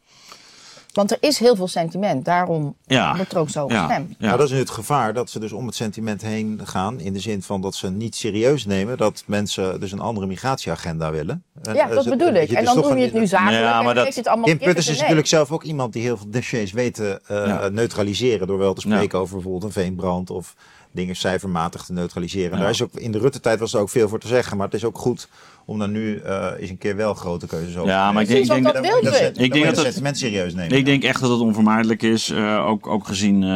Want 0.92 1.10
er 1.10 1.18
is 1.20 1.38
heel 1.38 1.56
veel 1.56 1.68
sentiment, 1.68 2.24
daarom 2.24 2.76
ja. 2.86 3.16
wordt 3.16 3.32
er 3.32 3.38
ook 3.38 3.50
zo 3.50 3.66
gestemd. 3.66 4.08
Ja. 4.08 4.16
Ja. 4.18 4.26
Nou, 4.26 4.36
dat 4.36 4.46
is 4.46 4.52
nu 4.52 4.58
het 4.58 4.70
gevaar, 4.70 5.14
dat 5.14 5.30
ze 5.30 5.38
dus 5.38 5.52
om 5.52 5.66
het 5.66 5.74
sentiment 5.74 6.22
heen 6.22 6.60
gaan. 6.64 7.00
In 7.00 7.12
de 7.12 7.20
zin 7.20 7.42
van 7.42 7.60
dat 7.60 7.74
ze 7.74 7.90
niet 7.90 8.16
serieus 8.16 8.66
nemen 8.66 8.96
dat 8.96 9.22
mensen 9.26 9.80
dus 9.80 9.92
een 9.92 10.00
andere 10.00 10.26
migratieagenda 10.26 11.10
willen. 11.10 11.44
Ja, 11.72 11.86
dat 11.86 12.08
bedoel 12.08 12.34
ik. 12.34 12.50
En 12.50 12.64
dan 12.64 12.80
noem 12.80 12.96
je 12.96 13.04
het 13.04 13.12
nu 13.12 13.26
zakelijk 13.26 13.62
ja, 13.62 13.82
maar 13.82 13.94
dat, 13.94 14.14
het 14.14 14.26
allemaal 14.26 14.46
Kim 14.46 14.58
Putters 14.58 14.88
is 14.88 15.00
natuurlijk 15.00 15.26
zelf 15.26 15.50
ook 15.50 15.62
iemand 15.62 15.92
die 15.92 16.02
heel 16.02 16.16
veel 16.16 16.30
dossiers 16.30 16.72
weet 16.72 16.94
te 16.94 17.20
uh, 17.30 17.66
neutraliseren. 17.66 18.46
Door 18.46 18.58
wel 18.58 18.74
te 18.74 18.80
spreken 18.80 19.18
over 19.18 19.34
bijvoorbeeld 19.34 19.64
een 19.64 19.82
veenbrand 19.82 20.30
of 20.30 20.54
dingen 20.92 21.16
cijfermatig 21.16 21.84
te 21.84 21.92
neutraliseren. 21.92 22.58
Daar 22.58 22.70
is 22.70 22.82
ook, 22.82 22.94
in 22.94 23.12
de 23.12 23.18
Rutte-tijd 23.18 23.58
was 23.58 23.74
er 23.74 23.80
ook 23.80 23.90
veel 23.90 24.08
voor 24.08 24.20
te 24.20 24.26
zeggen. 24.26 24.56
Maar 24.56 24.66
het 24.66 24.74
is 24.74 24.84
ook 24.84 24.98
goed 24.98 25.28
om 25.64 25.78
dan 25.78 25.90
nu 25.90 26.22
uh, 26.24 26.46
eens 26.58 26.70
een 26.70 26.78
keer 26.78 26.96
wel 26.96 27.14
grote 27.14 27.46
keuzes 27.46 27.76
over 27.76 27.88
Ja, 27.88 28.12
maar 28.12 28.22
ik 28.22 28.28
denk, 28.28 28.40
ik 28.42 28.48
denk 28.48 28.64
dat, 28.64 28.74
dat, 28.74 28.84
dat, 28.84 29.02
dat, 29.02 29.38
ik 29.38 29.52
denk 29.52 29.64
dat 29.64 29.84
het 29.84 30.00
mensen 30.00 30.28
serieus 30.28 30.54
nemen. 30.54 30.76
Ik 30.76 30.84
denk 30.84 31.02
echt 31.02 31.20
dat 31.20 31.30
het 31.30 31.40
onvermijdelijk 31.40 32.02
is, 32.02 32.30
uh, 32.30 32.66
ook, 32.66 32.86
ook 32.86 33.06
gezien 33.06 33.42
uh, 33.42 33.48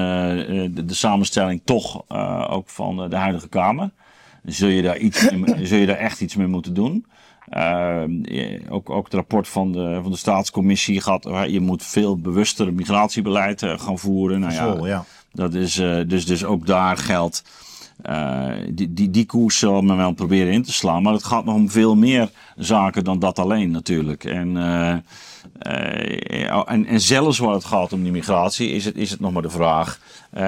de, 0.75 0.85
de, 0.85 0.95
samenstelling 0.95 1.61
toch 1.65 2.11
ook 2.51 2.69
van 2.69 3.11
de 3.11 3.17
huidige 3.17 3.49
Kamer. 3.49 3.91
Zul 4.45 4.69
je 4.69 4.83
daar, 4.83 4.99
iets 4.99 5.29
zul 5.63 5.79
je 5.79 5.87
daar 5.87 5.97
echt 5.97 6.21
iets 6.21 6.37
mee 6.37 6.47
moeten 6.47 6.75
doen. 6.75 7.07
ook, 8.69 8.91
ook 8.91 9.05
het 9.05 9.15
rapport 9.15 9.49
van 9.49 9.73
de, 9.73 9.99
van 10.03 10.11
de 10.11 10.17
staatscommissie 10.17 11.01
gaat, 11.01 11.29
je 11.47 11.61
moet 11.61 11.83
veel 11.83 12.19
bewuster 12.19 12.73
migratiebeleid 12.73 13.63
gaan 13.65 13.99
voeren. 13.99 14.41
Nou 14.41 14.53
ja, 14.53 14.77
Vol, 14.77 14.87
ja. 14.87 15.05
Dat 15.35 15.55
is, 15.55 15.75
dus, 16.07 16.27
dus 16.27 16.45
ook 16.45 16.67
daar 16.67 16.97
geldt 16.97 17.43
uh, 18.03 18.51
die, 18.71 18.93
die, 18.93 19.11
die 19.11 19.27
koers 19.27 19.59
zal 19.59 19.83
men 19.83 19.97
wel 19.97 20.13
proberen 20.13 20.53
in 20.53 20.63
te 20.63 20.73
slaan. 20.73 21.03
Maar 21.03 21.13
het 21.13 21.25
gaat 21.25 21.45
nog 21.45 21.55
om 21.55 21.71
veel 21.71 21.95
meer 21.95 22.31
zaken 22.57 23.05
dan 23.05 23.19
dat 23.19 23.39
alleen 23.39 23.71
natuurlijk. 23.71 24.25
En, 24.25 24.49
uh, 24.57 24.95
uh, 25.67 26.71
en, 26.71 26.87
en 26.87 27.01
zelfs 27.01 27.39
waar 27.39 27.55
het 27.55 27.65
gaat 27.65 27.93
om 27.93 28.03
die 28.03 28.13
migratie, 28.13 28.71
is 28.71 28.85
het, 28.85 28.97
is 28.97 29.11
het 29.11 29.21
nog 29.21 29.33
maar 29.33 29.43
de 29.43 29.51
vraag 29.51 30.01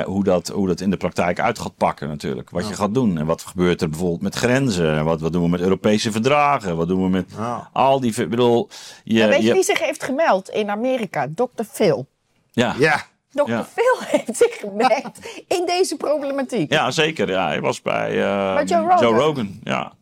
hoe, 0.05 0.25
dat, 0.25 0.49
hoe 0.49 0.67
dat 0.67 0.81
in 0.81 0.91
de 0.91 0.97
praktijk 0.97 1.41
uit 1.41 1.59
gaat 1.59 1.77
pakken 1.77 2.09
natuurlijk. 2.09 2.51
Wat 2.51 2.69
je 2.69 2.75
gaat 2.75 2.95
doen. 2.95 3.19
En 3.19 3.27
wat 3.27 3.43
gebeurt 3.43 3.83
er 3.83 3.89
bijvoorbeeld 3.89 4.23
met 4.23 4.35
grenzen? 4.35 5.05
Wat, 5.05 5.21
wat 5.21 5.33
doen 5.33 5.43
we 5.43 5.49
met 5.49 5.61
Europese 5.61 6.13
verdragen? 6.13 6.77
Wat 6.77 6.89
doen 6.89 7.03
we 7.03 7.09
met 7.09 7.33
al 7.73 8.01
die... 8.01 8.21
Ik 8.21 8.31
bedoel, 8.31 8.69
je, 9.05 9.15
ja, 9.15 9.29
weet 9.29 9.41
je, 9.41 9.47
je 9.47 9.53
wie 9.53 9.63
zich 9.63 9.79
heeft 9.79 10.03
gemeld 10.03 10.49
in 10.49 10.71
Amerika? 10.71 11.29
Dr. 11.35 11.63
Phil. 11.71 12.07
Ja. 12.53 12.75
ja. 12.79 13.07
Dr. 13.37 13.51
Ja. 13.51 13.65
Phil 13.65 13.97
heeft 14.19 14.37
zich 14.37 14.59
gemerkt 14.59 15.19
in 15.49 15.67
deze 15.67 15.97
problematiek. 15.97 16.73
Ja, 16.73 16.91
zeker. 16.91 17.29
Ja, 17.29 17.47
hij 17.47 17.61
was 17.61 17.83
bij, 17.83 18.11
uh, 18.13 18.61
Joe, 18.65 18.81
Rogan. 18.81 18.99
Joe, 18.99 19.15
Rogan. 19.15 19.61
Ja. 19.65 19.93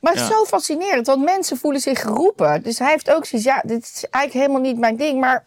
Maar 0.00 0.16
ja. 0.16 0.26
zo 0.26 0.44
fascinerend, 0.44 1.06
want 1.06 1.24
mensen 1.24 1.56
voelen 1.56 1.80
zich 1.80 2.00
geroepen. 2.00 2.62
Dus 2.62 2.78
hij 2.78 2.90
heeft 2.90 3.10
ook 3.10 3.24
zoiets, 3.24 3.48
ja, 3.48 3.62
dit 3.66 3.82
is 3.82 4.06
eigenlijk 4.10 4.46
helemaal 4.46 4.70
niet 4.70 4.78
mijn 4.78 4.96
ding, 4.96 5.20
maar 5.20 5.44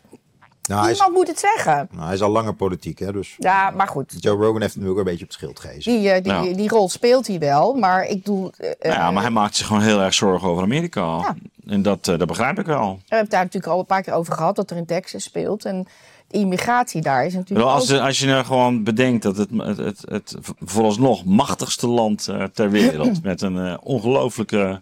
nou, 0.67 0.89
iemand 0.89 1.09
is, 1.09 1.15
moet 1.15 1.27
het 1.27 1.39
zeggen. 1.39 1.87
Nou, 1.91 2.05
hij 2.05 2.13
is 2.13 2.21
al 2.21 2.29
langer 2.29 2.53
politiek, 2.53 2.99
hè, 2.99 3.11
dus... 3.11 3.35
Ja, 3.37 3.69
maar 3.69 3.87
goed. 3.87 4.13
Joe 4.19 4.37
Rogan 4.37 4.61
heeft 4.61 4.75
hem 4.75 4.87
ook 4.87 4.97
een 4.97 5.03
beetje 5.03 5.23
op 5.23 5.27
het 5.27 5.33
schild 5.33 5.59
gegeven. 5.59 5.91
Die, 5.91 6.07
uh, 6.07 6.13
die, 6.13 6.31
nou. 6.31 6.55
die, 6.55 6.69
rol 6.69 6.89
speelt 6.89 7.27
hij 7.27 7.39
wel, 7.39 7.73
maar 7.73 8.05
ik 8.05 8.25
doe... 8.25 8.51
Uh, 8.59 8.69
ja, 8.79 9.11
maar 9.11 9.21
hij 9.21 9.31
maakt 9.31 9.55
zich 9.55 9.67
gewoon 9.67 9.81
heel 9.81 10.01
erg 10.01 10.13
zorgen 10.13 10.47
over 10.49 10.63
Amerika. 10.63 11.01
Ja. 11.01 11.35
En 11.67 11.81
dat, 11.81 12.07
uh, 12.07 12.17
dat 12.17 12.27
begrijp 12.27 12.59
ik 12.59 12.65
wel. 12.65 12.93
We 12.93 12.99
hebben 12.99 13.19
het 13.19 13.31
daar 13.31 13.43
natuurlijk 13.43 13.73
al 13.73 13.79
een 13.79 13.85
paar 13.85 14.01
keer 14.01 14.13
over 14.13 14.33
gehad, 14.33 14.55
dat 14.55 14.69
er 14.69 14.77
in 14.77 14.85
Texas 14.85 15.23
speelt. 15.23 15.65
En 15.65 15.87
immigratie 16.29 17.01
daar 17.01 17.25
is 17.25 17.33
natuurlijk. 17.33 17.69
als, 17.69 17.93
ook... 17.93 17.99
als 17.99 18.19
je 18.19 18.27
nou 18.27 18.45
gewoon 18.45 18.83
bedenkt 18.83 19.23
dat 19.23 19.37
het, 19.37 19.49
het, 19.57 19.77
het, 19.77 20.05
het 20.09 20.35
vooralsnog 20.59 21.25
machtigste 21.25 21.87
land 21.87 22.27
uh, 22.29 22.43
ter 22.43 22.69
wereld 22.69 23.23
met 23.23 23.41
een 23.41 23.55
uh, 23.55 23.77
ongelooflijke 23.83 24.81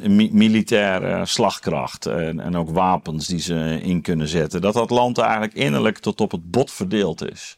mi 0.00 0.30
militaire 0.32 1.26
slagkracht 1.26 2.06
en, 2.06 2.40
en 2.40 2.56
ook 2.56 2.70
wapens 2.70 3.26
die 3.26 3.40
ze 3.40 3.80
in 3.82 4.02
kunnen 4.02 4.28
zetten, 4.28 4.60
dat 4.60 4.74
dat 4.74 4.90
land 4.90 5.18
eigenlijk 5.18 5.54
innerlijk 5.54 5.98
tot 5.98 6.20
op 6.20 6.30
het 6.30 6.50
bot 6.50 6.70
verdeeld 6.70 7.30
is. 7.30 7.54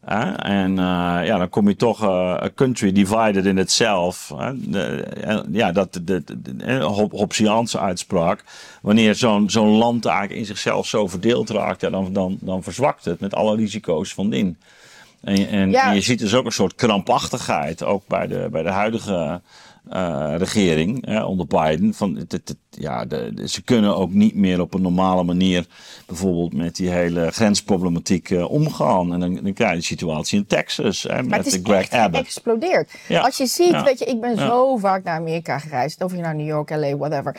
En 0.00 0.70
uh, 0.70 0.76
ja, 1.24 1.38
dan 1.38 1.48
kom 1.48 1.68
je 1.68 1.76
toch 1.76 2.04
a 2.04 2.50
country 2.54 2.92
divided 2.92 3.44
in 3.44 3.58
itself. 3.58 4.32
De, 4.54 5.04
ja, 5.52 5.72
dat 5.72 5.92
de, 5.92 6.02
de, 6.04 6.24
de 6.56 6.80
Hobbesiaanse 7.10 7.78
uitspraak. 7.78 8.44
Wanneer 8.82 9.14
zo'n 9.14 9.50
zo'n 9.50 9.76
land 9.76 10.06
eigenlijk 10.06 10.38
in 10.38 10.46
zichzelf 10.46 10.86
zo 10.86 11.06
verdeeld 11.06 11.50
raakt, 11.50 11.80
ja, 11.80 11.90
dan, 11.90 12.12
dan, 12.12 12.38
dan 12.40 12.62
verzwakt 12.62 13.04
het 13.04 13.20
met 13.20 13.34
alle 13.34 13.56
risico's 13.56 14.14
van 14.14 14.30
dien. 14.30 14.56
En, 15.20 15.48
en, 15.48 15.70
ja. 15.70 15.88
en, 15.88 15.94
je 15.94 16.00
ziet 16.00 16.18
dus 16.18 16.34
ook 16.34 16.44
een 16.44 16.52
soort 16.52 16.74
krampachtigheid, 16.74 17.84
ook 17.84 18.02
bij 18.06 18.26
de, 18.26 18.48
bij 18.50 18.62
de 18.62 18.70
huidige 18.70 19.40
uh, 19.92 20.34
regering 20.36 21.22
onder 21.24 21.46
Biden. 21.46 21.94
Van, 21.94 22.16
het, 22.16 22.32
het, 22.32 22.56
ja, 22.70 23.04
de, 23.04 23.42
ze 23.44 23.62
kunnen 23.62 23.96
ook 23.96 24.12
niet 24.12 24.34
meer 24.34 24.60
op 24.60 24.74
een 24.74 24.82
normale 24.82 25.22
manier 25.24 25.66
bijvoorbeeld 26.06 26.54
met 26.54 26.76
die 26.76 26.90
hele 26.90 27.30
grensproblematiek 27.30 28.30
uh, 28.30 28.50
omgaan. 28.50 29.12
En 29.12 29.20
dan, 29.20 29.34
dan 29.34 29.52
krijg 29.52 29.72
je 29.72 29.78
de 29.78 29.84
situatie 29.84 30.38
in 30.38 30.46
Texas 30.46 31.02
hè, 31.02 31.22
met 31.22 31.44
het 31.44 31.46
is 31.46 31.60
Greg 31.62 31.80
echt 31.80 31.92
Abbott. 31.92 32.24
explodeert. 32.24 32.94
Ja. 33.08 33.20
Als 33.20 33.36
je 33.36 33.46
ziet, 33.46 33.70
ja. 33.70 33.84
weet 33.84 33.98
je, 33.98 34.04
ik 34.04 34.20
ben 34.20 34.34
ja. 34.34 34.46
zo 34.46 34.76
vaak 34.76 35.04
naar 35.04 35.18
Amerika 35.18 35.58
gereisd. 35.58 36.02
Of 36.02 36.12
je 36.12 36.20
naar 36.20 36.34
New 36.34 36.46
York, 36.46 36.70
LA, 36.70 36.96
whatever 36.96 37.36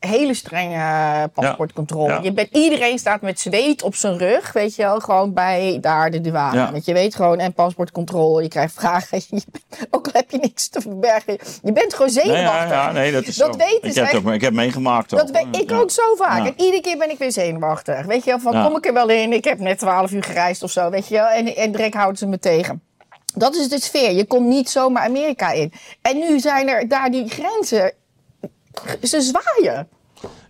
hele 0.00 0.34
strenge 0.34 1.28
paspoortcontrole. 1.28 2.08
Ja. 2.08 2.20
Je 2.22 2.32
bent, 2.32 2.48
iedereen 2.52 2.98
staat 2.98 3.20
met 3.20 3.40
zweet 3.40 3.82
op 3.82 3.94
zijn 3.94 4.18
rug, 4.18 4.52
weet 4.52 4.76
je 4.76 4.82
wel, 4.82 5.00
gewoon 5.00 5.32
bij 5.32 5.78
daar 5.80 6.10
de 6.10 6.20
douane. 6.20 6.56
Ja. 6.56 6.72
Want 6.72 6.84
je 6.84 6.92
weet 6.92 7.14
gewoon, 7.14 7.38
en 7.38 7.52
paspoortcontrole, 7.52 8.42
je 8.42 8.48
krijgt 8.48 8.74
vragen, 8.74 9.20
je 9.28 9.42
bent, 9.50 9.86
ook 9.90 10.06
al 10.06 10.12
heb 10.12 10.30
je 10.30 10.38
niks 10.38 10.68
te 10.68 10.80
verbergen. 10.80 11.38
Je 11.62 11.72
bent 11.72 11.94
gewoon 11.94 12.10
zenuwachtig. 12.10 12.68
Nee, 12.68 12.78
ja, 12.78 12.92
nee 12.92 13.12
dat 13.12 13.26
is 13.26 13.36
dat 13.36 13.52
zo. 13.52 13.58
Weten 13.58 13.88
ik, 13.88 14.10
heb 14.10 14.26
ook, 14.26 14.32
ik 14.32 14.40
heb 14.40 14.52
meegemaakt. 14.52 15.10
Dat 15.10 15.44
ik 15.50 15.72
ook 15.72 15.90
zo 15.90 16.14
vaak. 16.14 16.46
En 16.46 16.54
iedere 16.56 16.82
keer 16.82 16.98
ben 16.98 17.10
ik 17.10 17.18
weer 17.18 17.32
zenuwachtig. 17.32 18.06
Weet 18.06 18.24
je 18.24 18.30
wel, 18.30 18.40
van 18.40 18.64
kom 18.64 18.76
ik 18.76 18.86
er 18.86 18.92
wel 18.92 19.08
in, 19.08 19.32
ik 19.32 19.44
heb 19.44 19.58
net 19.58 19.78
12 19.78 20.10
uur 20.10 20.22
gereisd 20.22 20.62
of 20.62 20.70
zo, 20.70 20.90
weet 20.90 21.08
je 21.08 21.14
wel. 21.14 21.26
En, 21.26 21.56
en 21.56 21.72
direct 21.72 21.94
houden 21.94 22.18
ze 22.18 22.26
me 22.26 22.38
tegen. 22.38 22.82
Dat 23.34 23.54
is 23.54 23.68
de 23.68 23.80
sfeer. 23.80 24.12
Je 24.12 24.24
komt 24.24 24.46
niet 24.46 24.70
zomaar 24.70 25.02
Amerika 25.02 25.50
in. 25.50 25.72
En 26.02 26.18
nu 26.18 26.40
zijn 26.40 26.68
er 26.68 26.88
daar 26.88 27.10
die 27.10 27.28
grenzen 27.28 27.92
ze 29.02 29.20
zwaaien. 29.20 29.88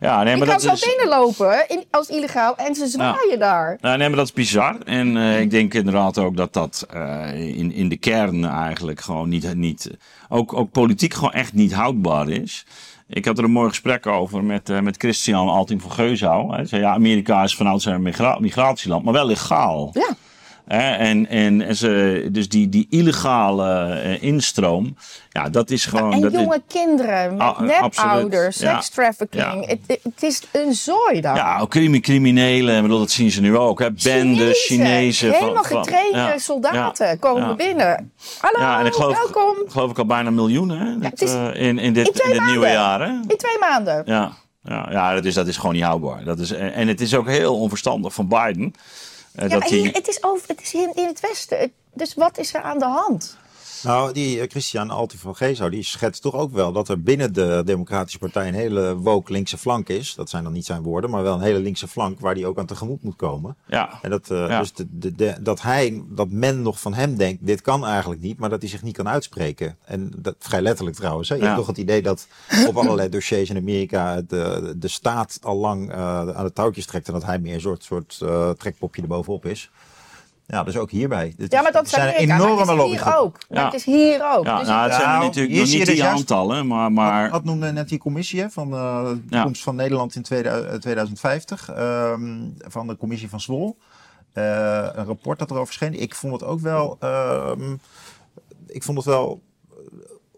Ja, 0.00 0.22
nee, 0.22 0.36
maar 0.36 0.46
je 0.46 0.52
kan 0.54 0.62
dat 0.62 0.62
zo 0.62 0.72
is... 0.72 0.96
binnenlopen 0.96 1.68
in, 1.68 1.84
als 1.90 2.08
illegaal 2.08 2.56
en 2.56 2.74
ze 2.74 2.86
zwaaien 2.86 3.30
ja. 3.30 3.36
daar. 3.36 3.78
Nou, 3.80 3.98
nee, 3.98 4.08
maar 4.08 4.16
dat 4.16 4.26
is 4.26 4.32
bizar. 4.32 4.76
En 4.84 5.16
uh, 5.16 5.40
ik 5.40 5.50
denk 5.50 5.74
inderdaad 5.74 6.18
ook 6.18 6.36
dat 6.36 6.52
dat 6.52 6.86
uh, 6.94 7.58
in, 7.58 7.72
in 7.72 7.88
de 7.88 7.96
kern 7.96 8.44
eigenlijk 8.44 9.00
gewoon 9.00 9.28
niet, 9.28 9.54
niet 9.54 9.90
ook, 10.28 10.52
ook 10.52 10.70
politiek 10.70 11.14
gewoon 11.14 11.32
echt 11.32 11.52
niet 11.52 11.72
houdbaar 11.72 12.28
is. 12.28 12.66
Ik 13.08 13.24
had 13.24 13.38
er 13.38 13.44
een 13.44 13.50
mooi 13.50 13.68
gesprek 13.68 14.06
over 14.06 14.44
met, 14.44 14.68
uh, 14.68 14.80
met 14.80 14.96
Christian 14.96 15.48
Alting 15.48 15.82
van 15.82 15.90
Geuzau. 15.90 16.54
Hij 16.54 16.64
zei, 16.64 16.82
ja, 16.82 16.92
Amerika 16.92 17.42
is 17.42 17.56
vanuit 17.56 17.82
zijn 17.82 18.02
migra 18.02 18.38
migratieland, 18.38 19.04
maar 19.04 19.12
wel 19.12 19.26
legaal. 19.26 19.90
Ja. 19.92 20.16
En, 20.70 21.26
en, 21.28 21.60
en 21.60 21.76
ze, 21.76 22.28
dus 22.32 22.48
die, 22.48 22.68
die 22.68 22.86
illegale 22.90 24.02
uh, 24.04 24.22
instroom, 24.22 24.96
ja, 25.30 25.48
dat 25.48 25.70
is 25.70 25.86
gewoon. 25.86 26.08
Ja, 26.10 26.14
en 26.14 26.20
dat 26.20 26.32
jonge 26.32 26.54
is, 26.54 26.74
kinderen 26.74 27.36
met 27.36 27.58
nepouders, 27.58 28.56
sex 28.56 28.88
trafficking. 28.88 29.42
Ja. 29.42 29.60
Het, 29.60 29.98
het, 30.02 30.22
is 30.22 30.42
een 30.52 30.74
zooi 30.74 31.20
daar. 31.20 31.36
Ja, 31.36 31.58
ook 31.58 31.70
criminelen, 32.00 32.82
bedoel, 32.82 32.98
dat 32.98 33.10
zien 33.10 33.30
ze 33.30 33.40
nu 33.40 33.56
ook. 33.56 33.78
Hè. 33.78 33.90
Bendes, 33.90 34.66
Chinezen. 34.66 35.32
Helemaal 35.32 35.62
getrainde 35.62 36.18
ja, 36.18 36.38
soldaten 36.38 37.18
komen 37.18 37.56
binnen. 37.56 38.12
Hallo, 38.38 38.60
ja, 38.60 38.80
en 38.80 38.86
ik 38.86 38.92
geloof, 38.92 39.16
welkom. 39.16 39.54
geloof 39.68 39.90
ik 39.90 39.98
al 39.98 40.06
bijna 40.06 40.30
miljoenen 40.30 40.78
hè, 40.78 40.98
dit, 40.98 41.22
is, 41.22 41.32
in, 41.32 41.78
in 41.78 41.92
dit, 41.92 42.08
in, 42.08 42.30
in 42.30 42.32
dit 42.32 42.46
nieuwe 42.46 42.68
jaar. 42.68 43.00
Hè? 43.00 43.06
In 43.06 43.36
twee 43.36 43.58
maanden. 43.60 44.02
Ja. 44.06 44.32
Ja, 44.62 44.88
ja 44.90 45.14
dat, 45.14 45.24
is, 45.24 45.34
dat 45.34 45.46
is 45.46 45.56
gewoon 45.56 45.74
niet 45.74 45.84
houdbaar. 45.84 46.24
Dat 46.24 46.38
is, 46.38 46.50
en 46.50 46.88
het 46.88 47.00
is 47.00 47.14
ook 47.14 47.28
heel 47.28 47.60
onverstandig 47.60 48.14
van 48.14 48.28
Biden. 48.28 48.74
Ja, 49.32 49.48
dat 49.48 49.64
hier, 49.64 49.92
het, 49.92 50.08
is 50.08 50.22
over, 50.22 50.48
het 50.48 50.60
is 50.60 50.74
in, 50.74 50.92
in 50.94 51.06
het 51.06 51.20
Westen. 51.20 51.72
Dus 51.94 52.14
wat 52.14 52.38
is 52.38 52.54
er 52.54 52.62
aan 52.62 52.78
de 52.78 52.84
hand? 52.84 53.36
Nou, 53.82 54.12
die 54.12 54.46
Christian 54.46 54.90
Alti 54.90 55.18
van 55.18 55.36
Gezo, 55.36 55.68
die 55.68 55.82
schetst 55.82 56.22
toch 56.22 56.34
ook 56.34 56.52
wel 56.52 56.72
dat 56.72 56.88
er 56.88 57.02
binnen 57.02 57.32
de 57.32 57.62
Democratische 57.64 58.18
Partij 58.18 58.48
een 58.48 58.54
hele 58.54 58.96
woke 58.96 59.32
linkse 59.32 59.58
flank 59.58 59.88
is. 59.88 60.14
Dat 60.14 60.30
zijn 60.30 60.44
dan 60.44 60.52
niet 60.52 60.64
zijn 60.64 60.82
woorden, 60.82 61.10
maar 61.10 61.22
wel 61.22 61.34
een 61.34 61.40
hele 61.40 61.58
linkse 61.58 61.88
flank 61.88 62.20
waar 62.20 62.34
die 62.34 62.46
ook 62.46 62.58
aan 62.58 62.66
tegemoet 62.66 63.02
moet 63.02 63.16
komen. 63.16 63.56
Ja. 63.66 63.98
En 64.02 64.10
dat, 64.10 64.30
uh, 64.30 64.58
dus 64.58 64.72
de, 64.72 65.14
de, 65.14 65.36
dat 65.40 65.62
hij, 65.62 66.02
dat 66.08 66.30
men 66.30 66.62
nog 66.62 66.80
van 66.80 66.94
hem 66.94 67.16
denkt, 67.16 67.46
dit 67.46 67.60
kan 67.60 67.86
eigenlijk 67.86 68.20
niet, 68.20 68.38
maar 68.38 68.50
dat 68.50 68.60
hij 68.60 68.70
zich 68.70 68.82
niet 68.82 68.96
kan 68.96 69.08
uitspreken. 69.08 69.76
En 69.84 70.12
dat 70.16 70.34
vrij 70.38 70.62
letterlijk 70.62 70.96
trouwens. 70.96 71.28
Hè? 71.28 71.34
Je 71.34 71.42
hebt 71.42 71.56
toch 71.56 71.66
het 71.66 71.78
idee 71.78 72.02
dat 72.02 72.26
op 72.66 72.76
allerlei 72.76 73.08
dossiers 73.08 73.50
in 73.50 73.56
Amerika 73.56 74.20
de, 74.20 74.74
de 74.76 74.88
staat 74.88 75.38
al 75.42 75.56
lang 75.56 75.90
uh, 75.90 76.28
aan 76.28 76.44
de 76.44 76.52
touwtjes 76.52 76.86
trekt 76.86 77.06
en 77.06 77.12
dat 77.12 77.24
hij 77.24 77.38
meer 77.38 77.54
een 77.54 77.60
soort, 77.60 77.84
soort 77.84 78.20
uh, 78.22 78.50
trekpopje 78.50 79.02
erbovenop 79.02 79.46
is. 79.46 79.70
Ja, 80.50 80.62
dus 80.62 80.76
ook 80.76 80.90
hierbij. 80.90 81.34
Het 81.36 81.52
ja, 81.52 81.62
maar 81.62 81.72
dat 81.72 81.88
zijn 81.88 82.14
enorme 82.14 82.74
lobby. 82.74 82.96
Hier 82.96 83.16
ook. 83.18 83.38
Ja. 83.48 83.64
Het 83.64 83.74
is 83.74 83.84
hier 83.84 84.32
ook. 84.32 84.44
Ja, 84.44 84.58
dus 84.58 84.68
nou, 84.68 84.82
het 84.82 84.94
zijn 84.94 85.08
nou, 85.08 85.24
natuurlijk 85.24 85.54
nog 85.54 85.68
niet 85.68 85.86
die 85.86 85.96
juist, 85.96 86.18
aantallen, 86.18 86.66
maar... 86.66 86.92
maar... 86.92 87.30
Wat, 87.30 87.44
noemde 87.44 87.72
net 87.72 87.88
die 87.88 87.98
commissie 87.98 88.40
hè, 88.40 88.50
van 88.50 88.74
uh, 88.74 89.10
de 89.10 89.20
toekomst 89.30 89.62
van 89.62 89.76
Nederland 89.76 90.14
in 90.14 90.22
2050, 90.22 91.70
um, 91.78 92.54
van 92.58 92.86
de 92.86 92.96
commissie 92.96 93.28
van 93.28 93.40
Zwol. 93.40 93.78
Uh, 94.34 94.86
een 94.92 95.04
rapport 95.04 95.38
dat 95.38 95.50
erover 95.50 95.66
verscheen. 95.66 96.00
Ik 96.00 96.14
vond 96.14 96.32
het 96.32 96.44
ook 96.44 96.60
wel... 96.60 96.98
Um, 97.00 97.80
ik 98.66 98.82
vond 98.82 98.96
het 98.96 99.06
wel 99.06 99.42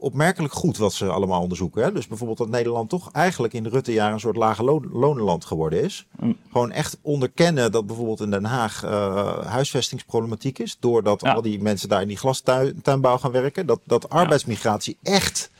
opmerkelijk 0.02 0.52
goed 0.52 0.76
wat 0.76 0.92
ze 0.92 1.06
allemaal 1.06 1.42
onderzoeken. 1.42 1.82
Hè? 1.82 1.92
Dus 1.92 2.06
bijvoorbeeld 2.06 2.38
dat 2.38 2.48
Nederland 2.48 2.88
toch 2.88 3.12
eigenlijk 3.12 3.52
in 3.52 3.62
de 3.62 3.68
Rutte-jaren 3.68 4.12
een 4.12 4.20
soort 4.20 4.36
lage 4.36 4.64
lonenland 4.92 5.44
geworden 5.44 5.82
is. 5.82 6.06
Mm. 6.20 6.36
Gewoon 6.52 6.70
echt 6.70 6.98
onderkennen 7.02 7.72
dat 7.72 7.86
bijvoorbeeld 7.86 8.20
in 8.20 8.30
Den 8.30 8.44
Haag 8.44 8.84
uh, 8.84 9.38
huisvestingsproblematiek 9.46 10.58
is. 10.58 10.76
Doordat 10.80 11.20
ja. 11.20 11.32
al 11.32 11.42
die 11.42 11.62
mensen 11.62 11.88
daar 11.88 12.02
in 12.02 12.08
die 12.08 12.16
glastuinbouw 12.16 13.18
gaan 13.18 13.30
werken. 13.30 13.66
Dat, 13.66 13.80
dat 13.84 14.08
arbeidsmigratie 14.08 14.96
echt 15.02 15.50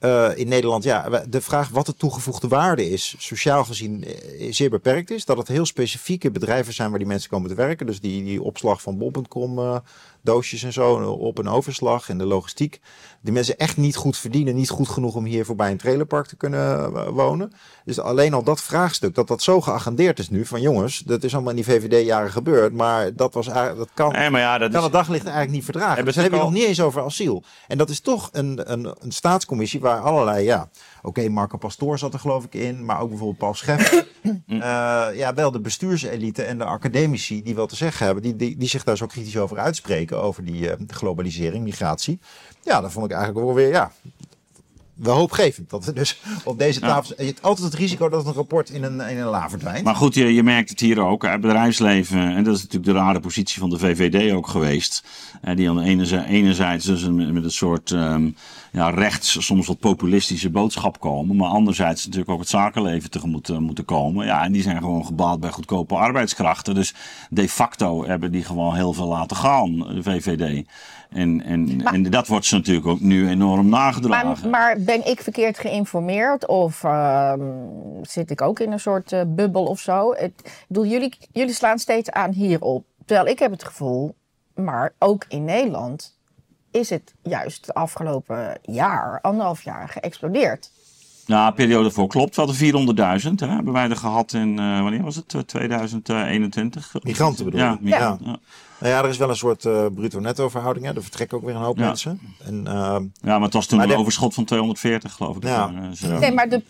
uh, 0.00 0.28
in 0.34 0.48
Nederland, 0.48 0.84
ja, 0.84 1.24
de 1.28 1.40
vraag 1.40 1.68
wat 1.68 1.86
de 1.86 1.96
toegevoegde 1.96 2.48
waarde 2.48 2.90
is, 2.90 3.14
sociaal 3.18 3.64
gezien 3.64 4.04
zeer 4.50 4.70
beperkt 4.70 5.10
is. 5.10 5.24
Dat 5.24 5.36
het 5.36 5.48
heel 5.48 5.66
specifieke 5.66 6.30
bedrijven 6.30 6.74
zijn 6.74 6.90
waar 6.90 6.98
die 6.98 7.08
mensen 7.08 7.30
komen 7.30 7.48
te 7.48 7.54
werken. 7.54 7.86
Dus 7.86 8.00
die, 8.00 8.24
die 8.24 8.42
opslag 8.42 8.82
van 8.82 8.98
bol.com 8.98 9.58
uh, 9.58 9.76
doosjes 10.22 10.62
en 10.62 10.72
zo, 10.72 10.94
op 11.04 11.38
een 11.38 11.48
overslag 11.48 12.08
en 12.08 12.18
de 12.18 12.26
logistiek. 12.26 12.80
Die 13.20 13.32
mensen 13.32 13.58
echt 13.58 13.76
niet 13.76 13.96
goed 13.96 14.16
verdienen, 14.16 14.54
niet 14.54 14.70
goed 14.70 14.88
genoeg 14.88 15.14
om 15.14 15.24
hier 15.24 15.44
voorbij 15.44 15.70
een 15.70 15.76
trailerpark 15.76 16.26
te 16.26 16.36
kunnen 16.36 16.92
wonen. 17.14 17.52
Dus 17.84 17.98
alleen 18.00 18.34
al 18.34 18.42
dat 18.42 18.60
vraagstuk, 18.60 19.14
dat 19.14 19.28
dat 19.28 19.42
zo 19.42 19.60
geagendeerd 19.60 20.18
is 20.18 20.30
nu, 20.30 20.46
van 20.46 20.60
jongens, 20.60 20.98
dat 20.98 21.24
is 21.24 21.32
allemaal 21.34 21.50
in 21.50 21.56
die 21.56 21.64
VVD-jaren 21.64 22.30
gebeurd, 22.30 22.72
maar 22.72 23.14
dat, 23.14 23.34
was, 23.34 23.46
dat 23.46 23.88
kan, 23.94 24.12
nee, 24.12 24.30
maar 24.30 24.40
ja, 24.40 24.58
dat 24.58 24.70
kan 24.70 24.78
is... 24.78 24.84
het 24.84 24.92
daglicht 24.92 25.24
eigenlijk 25.24 25.54
niet 25.54 25.64
verdragen. 25.64 25.94
Hebben 25.94 26.12
ze 26.12 26.20
hebben 26.20 26.38
al... 26.38 26.44
nog 26.44 26.54
niet 26.54 26.64
eens 26.66 26.80
over 26.80 27.02
asiel. 27.02 27.42
En 27.66 27.78
dat 27.78 27.90
is 27.90 28.00
toch 28.00 28.28
een, 28.32 28.72
een, 28.72 28.94
een 28.98 29.12
staatscommissie 29.12 29.80
waar 29.80 30.00
allerlei, 30.00 30.44
ja, 30.44 30.68
okay, 31.02 31.28
Marco 31.28 31.56
Pastoor 31.56 31.98
zat 31.98 32.12
er 32.12 32.20
geloof 32.20 32.44
ik 32.44 32.54
in, 32.54 32.84
maar 32.84 33.00
ook 33.00 33.08
bijvoorbeeld 33.08 33.38
Paul 33.38 33.54
Scheffer. 33.54 34.06
uh, 34.46 34.60
ja, 35.14 35.34
wel 35.34 35.50
de 35.50 35.60
bestuurselite 35.60 36.42
en 36.42 36.58
de 36.58 36.64
academici 36.64 37.42
die 37.42 37.54
wel 37.54 37.66
te 37.66 37.76
zeggen 37.76 38.04
hebben, 38.06 38.22
die, 38.22 38.36
die, 38.36 38.56
die 38.56 38.68
zich 38.68 38.84
daar 38.84 38.96
zo 38.96 39.06
kritisch 39.06 39.38
over 39.38 39.58
uitspreken, 39.58 40.22
over 40.22 40.44
die 40.44 40.60
uh, 40.60 40.72
globalisering, 40.86 41.64
migratie. 41.64 42.20
Ja, 42.62 42.80
dat 42.80 42.92
vond 42.92 43.04
ik 43.04 43.12
eigenlijk 43.12 43.46
wel 43.46 43.54
weer, 43.54 43.68
ja, 43.68 43.92
wel 44.98 45.16
hoopgevend. 45.16 45.70
Dat 45.70 45.90
dus 45.94 46.20
op 46.44 46.58
deze 46.58 46.80
tafel. 46.80 47.14
Je 47.18 47.24
hebt 47.24 47.42
altijd 47.42 47.66
het 47.66 47.80
risico 47.80 48.08
dat 48.08 48.26
een 48.26 48.32
rapport 48.32 48.70
in 48.70 48.82
een, 48.82 49.00
in 49.00 49.18
een 49.18 49.28
la 49.28 49.50
verdwijnt. 49.50 49.84
Maar 49.84 49.94
goed, 49.94 50.14
je, 50.14 50.34
je 50.34 50.42
merkt 50.42 50.70
het 50.70 50.80
hier 50.80 51.00
ook. 51.00 51.22
Het 51.22 51.40
bedrijfsleven, 51.40 52.34
en 52.36 52.44
dat 52.44 52.54
is 52.56 52.62
natuurlijk 52.62 52.92
de 52.92 52.98
rare 52.98 53.20
positie 53.20 53.60
van 53.60 53.70
de 53.70 53.78
VVD 53.78 54.32
ook 54.32 54.48
geweest. 54.48 55.04
Die 55.54 55.68
aan 55.68 55.76
de 55.76 55.82
ene, 55.82 56.26
enerzijds 56.26 56.84
dus 56.84 57.02
een, 57.02 57.32
met 57.32 57.44
een 57.44 57.50
soort 57.50 57.90
um, 57.90 58.36
ja, 58.72 58.90
rechts, 58.90 59.46
soms 59.46 59.66
wat 59.66 59.78
populistische 59.78 60.50
boodschap 60.50 61.00
komen. 61.00 61.36
Maar 61.36 61.48
anderzijds 61.48 62.04
natuurlijk 62.04 62.30
ook 62.30 62.40
het 62.40 62.48
zakenleven 62.48 63.10
tegemoet 63.10 63.48
uh, 63.48 63.58
moeten 63.58 63.84
komen. 63.84 64.26
Ja, 64.26 64.44
en 64.44 64.52
die 64.52 64.62
zijn 64.62 64.78
gewoon 64.78 65.06
gebaat 65.06 65.40
bij 65.40 65.50
goedkope 65.50 65.94
arbeidskrachten. 65.94 66.74
Dus 66.74 66.94
de 67.30 67.48
facto 67.48 68.06
hebben 68.06 68.32
die 68.32 68.44
gewoon 68.44 68.74
heel 68.74 68.92
veel 68.92 69.06
laten 69.08 69.36
gaan, 69.36 69.78
de 69.78 70.02
VVD. 70.02 70.66
En, 71.08 71.42
en, 71.44 71.76
maar, 71.76 71.92
en 71.92 72.02
dat 72.02 72.26
wordt 72.26 72.46
ze 72.46 72.54
natuurlijk 72.54 72.86
ook 72.86 73.00
nu 73.00 73.28
enorm 73.28 73.68
nagedragen. 73.68 74.50
Maar, 74.50 74.50
maar 74.50 74.80
ben 74.80 75.06
ik 75.06 75.20
verkeerd 75.20 75.58
geïnformeerd? 75.58 76.46
Of 76.46 76.82
uh, 76.82 77.32
zit 78.02 78.30
ik 78.30 78.40
ook 78.40 78.60
in 78.60 78.72
een 78.72 78.80
soort 78.80 79.12
uh, 79.12 79.20
bubbel 79.26 79.64
of 79.64 79.80
zo? 79.80 80.12
Ik 80.12 80.64
bedoel, 80.68 80.86
jullie, 80.86 81.16
jullie 81.32 81.54
slaan 81.54 81.78
steeds 81.78 82.10
aan 82.10 82.32
hierop. 82.32 82.84
Terwijl 83.04 83.28
ik 83.28 83.38
heb 83.38 83.50
het 83.50 83.64
gevoel, 83.64 84.14
maar 84.54 84.94
ook 84.98 85.24
in 85.28 85.44
Nederland 85.44 86.18
is 86.70 86.90
het 86.90 87.14
juist 87.22 87.66
de 87.66 87.74
afgelopen 87.74 88.58
jaar, 88.62 89.20
anderhalf 89.20 89.62
jaar, 89.62 89.88
geëxplodeerd. 89.88 90.70
Nou, 91.28 91.54
periode 91.54 91.90
voor 91.90 92.06
klopt. 92.06 92.36
We 92.36 92.42
hadden 92.42 93.20
400.000. 93.22 93.48
Hebben 93.48 93.72
wij 93.72 93.88
er 93.88 93.96
gehad 93.96 94.32
in, 94.32 94.60
uh, 94.60 94.80
wanneer 94.80 95.02
was 95.02 95.16
het? 95.16 95.34
2021? 95.46 96.94
Migranten 97.02 97.44
bedoel 97.44 97.60
ja, 97.60 97.78
je? 97.80 97.88
Ja. 97.88 97.98
ja. 97.98 98.38
Nou 98.78 98.92
ja, 98.92 99.02
er 99.02 99.08
is 99.08 99.16
wel 99.16 99.28
een 99.28 99.36
soort 99.36 99.64
uh, 99.64 99.86
bruto-netto 99.94 100.48
verhouding. 100.48 100.86
Hè. 100.86 100.94
Er 100.94 101.02
vertrekken 101.02 101.38
ook 101.38 101.44
weer 101.44 101.54
een 101.54 101.60
hoop 101.60 101.78
ja. 101.78 101.86
mensen. 101.86 102.20
En, 102.44 102.64
uh, 102.66 102.72
ja, 102.72 103.06
maar 103.20 103.40
het 103.40 103.52
was 103.52 103.66
toen 103.66 103.80
een 103.80 103.88
de... 103.88 103.96
overschot 103.96 104.34
van 104.34 104.44
240, 104.44 105.12
geloof 105.12 105.36
ik. 105.36 105.42
Ja. 105.42 105.66
Dus, 105.90 106.02
uh, 106.02 106.18
nee, 106.18 106.32
maar 106.32 106.48
de, 106.48 106.62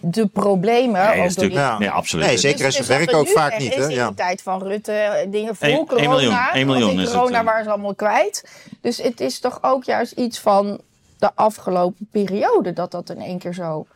de 0.00 0.26
problemen... 0.26 1.06
Nee, 1.06 1.24
is 1.24 1.36
natuurlijk, 1.36 1.66
ja. 1.66 1.78
nee 1.78 1.90
absoluut. 1.90 2.26
Nee, 2.26 2.38
zeker 2.38 2.66
is 2.66 2.78
het 2.78 2.86
werk 2.86 3.14
ook 3.14 3.28
vaak 3.28 3.58
niet. 3.58 3.74
Hè? 3.74 3.88
In 3.88 4.06
de 4.06 4.14
tijd 4.14 4.42
van 4.42 4.62
Rutte, 4.62 5.26
dingen 5.30 5.56
voor 5.56 5.68
1, 5.68 5.86
corona. 5.86 6.02
1 6.02 6.10
miljoen, 6.10 6.38
1 6.52 6.66
miljoen 6.66 7.00
is 7.00 7.10
corona 7.10 7.44
waren 7.44 7.64
ze 7.64 7.70
allemaal 7.70 7.94
kwijt. 7.94 8.48
Dus 8.80 9.02
het 9.02 9.20
is 9.20 9.38
toch 9.38 9.58
ook 9.62 9.84
juist 9.84 10.12
iets 10.12 10.40
van 10.40 10.80
de 11.18 11.34
afgelopen 11.34 12.08
periode 12.10 12.72
dat 12.72 12.90
dat 12.90 13.10
in 13.10 13.20
één 13.20 13.38
keer 13.38 13.54
zo... 13.54 13.86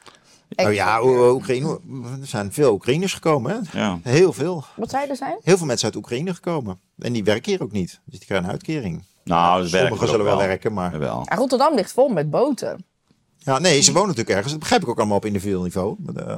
Oh 0.57 0.73
ja, 0.73 1.03
Oekraïne, 1.05 1.81
er 2.21 2.27
zijn 2.27 2.53
veel 2.53 2.73
Oekraïners 2.73 3.15
gekomen. 3.15 3.51
Hè? 3.53 3.81
Ja. 3.81 3.99
Heel 4.03 4.33
veel. 4.33 4.65
Wat 4.77 4.91
zij 4.91 5.09
er 5.09 5.17
zijn? 5.17 5.39
Heel 5.43 5.57
veel 5.57 5.67
mensen 5.67 5.87
uit 5.87 5.97
Oekraïne 5.97 6.35
gekomen. 6.35 6.81
En 6.99 7.13
die 7.13 7.25
werken 7.25 7.53
hier 7.53 7.63
ook 7.63 7.73
niet. 7.73 8.01
Dus 8.05 8.19
die 8.19 8.27
krijgen 8.27 8.47
een 8.47 8.53
uitkering. 8.53 9.05
Nou, 9.25 9.61
dat 9.61 9.71
Sommigen 9.71 10.09
zullen 10.09 10.25
wel, 10.25 10.39
werken, 10.39 10.73
maar... 10.73 10.99
Wel. 10.99 11.23
Ja, 11.25 11.37
Rotterdam 11.37 11.75
ligt 11.75 11.93
vol 11.93 12.09
met 12.09 12.31
boten. 12.31 12.85
Ja, 13.39 13.59
nee, 13.59 13.81
ze 13.81 13.93
wonen 13.93 14.09
natuurlijk 14.09 14.35
ergens. 14.35 14.51
Dat 14.51 14.61
begrijp 14.61 14.83
ik 14.83 14.89
ook 14.89 14.99
allemaal 14.99 15.17
op 15.17 15.25
individueel 15.25 15.63
niveau. 15.63 15.97
Maar, 15.99 16.29
uh, 16.29 16.37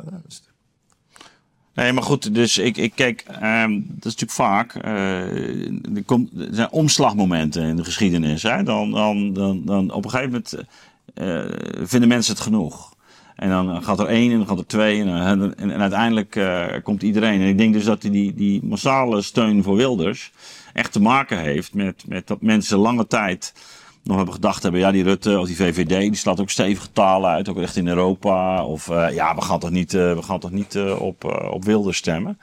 Nee, 1.74 1.92
maar 1.92 2.02
goed, 2.02 2.34
dus 2.34 2.58
ik, 2.58 2.76
ik 2.76 2.92
kijk, 2.94 3.24
um, 3.42 3.86
dat 3.88 4.12
is 4.12 4.16
natuurlijk 4.18 4.32
vaak. 4.32 4.84
Uh, 4.84 5.96
er, 5.96 6.02
komt, 6.06 6.30
er 6.40 6.48
zijn 6.50 6.70
omslagmomenten 6.70 7.62
in 7.62 7.76
de 7.76 7.84
geschiedenis. 7.84 8.42
Dan, 8.42 8.90
dan, 8.90 9.32
dan, 9.32 9.62
dan 9.64 9.90
op 9.90 10.04
een 10.04 10.10
gegeven 10.10 10.30
moment 10.30 10.54
uh, 11.14 11.86
vinden 11.86 12.08
mensen 12.08 12.32
het 12.32 12.42
genoeg. 12.42 12.94
En 13.36 13.48
dan 13.48 13.82
gaat 13.82 14.00
er 14.00 14.06
één 14.06 14.30
en 14.30 14.38
dan 14.38 14.46
gaat 14.46 14.58
er 14.58 14.66
twee. 14.66 15.00
En, 15.00 15.56
en, 15.56 15.80
uiteindelijk 15.80 16.36
uh, 16.36 16.66
komt 16.82 17.02
iedereen. 17.02 17.40
En 17.40 17.48
ik 17.48 17.58
denk 17.58 17.72
dus 17.72 17.84
dat 17.84 18.00
die, 18.00 18.34
die 18.34 18.64
massale 18.64 19.22
steun 19.22 19.62
voor 19.62 19.76
Wilders 19.76 20.32
echt 20.72 20.92
te 20.92 21.00
maken 21.00 21.38
heeft 21.38 21.74
met, 21.74 22.04
met 22.06 22.26
dat 22.26 22.42
mensen 22.42 22.78
lange 22.78 23.06
tijd 23.06 23.54
nog 24.02 24.16
hebben 24.16 24.34
gedacht 24.34 24.62
hebben, 24.62 24.80
ja, 24.80 24.90
die 24.90 25.02
Rutte 25.02 25.38
of 25.38 25.46
die 25.46 25.56
VVD, 25.56 25.88
die 25.88 26.14
slaat 26.14 26.40
ook 26.40 26.50
stevige 26.50 26.92
talen 26.92 27.30
uit, 27.30 27.48
ook 27.48 27.58
echt 27.58 27.76
in 27.76 27.88
Europa. 27.88 28.64
Of 28.64 28.88
uh, 28.88 29.06
ja, 29.10 29.34
we 29.34 29.42
gaan 29.42 29.58
toch 29.58 29.70
niet, 29.70 29.92
uh, 29.92 30.14
we 30.14 30.22
gaan 30.22 30.40
toch 30.40 30.50
niet 30.50 30.74
uh, 30.74 31.02
op, 31.02 31.48
op 31.50 31.64
Wilders 31.64 31.98
stemmen. 31.98 32.38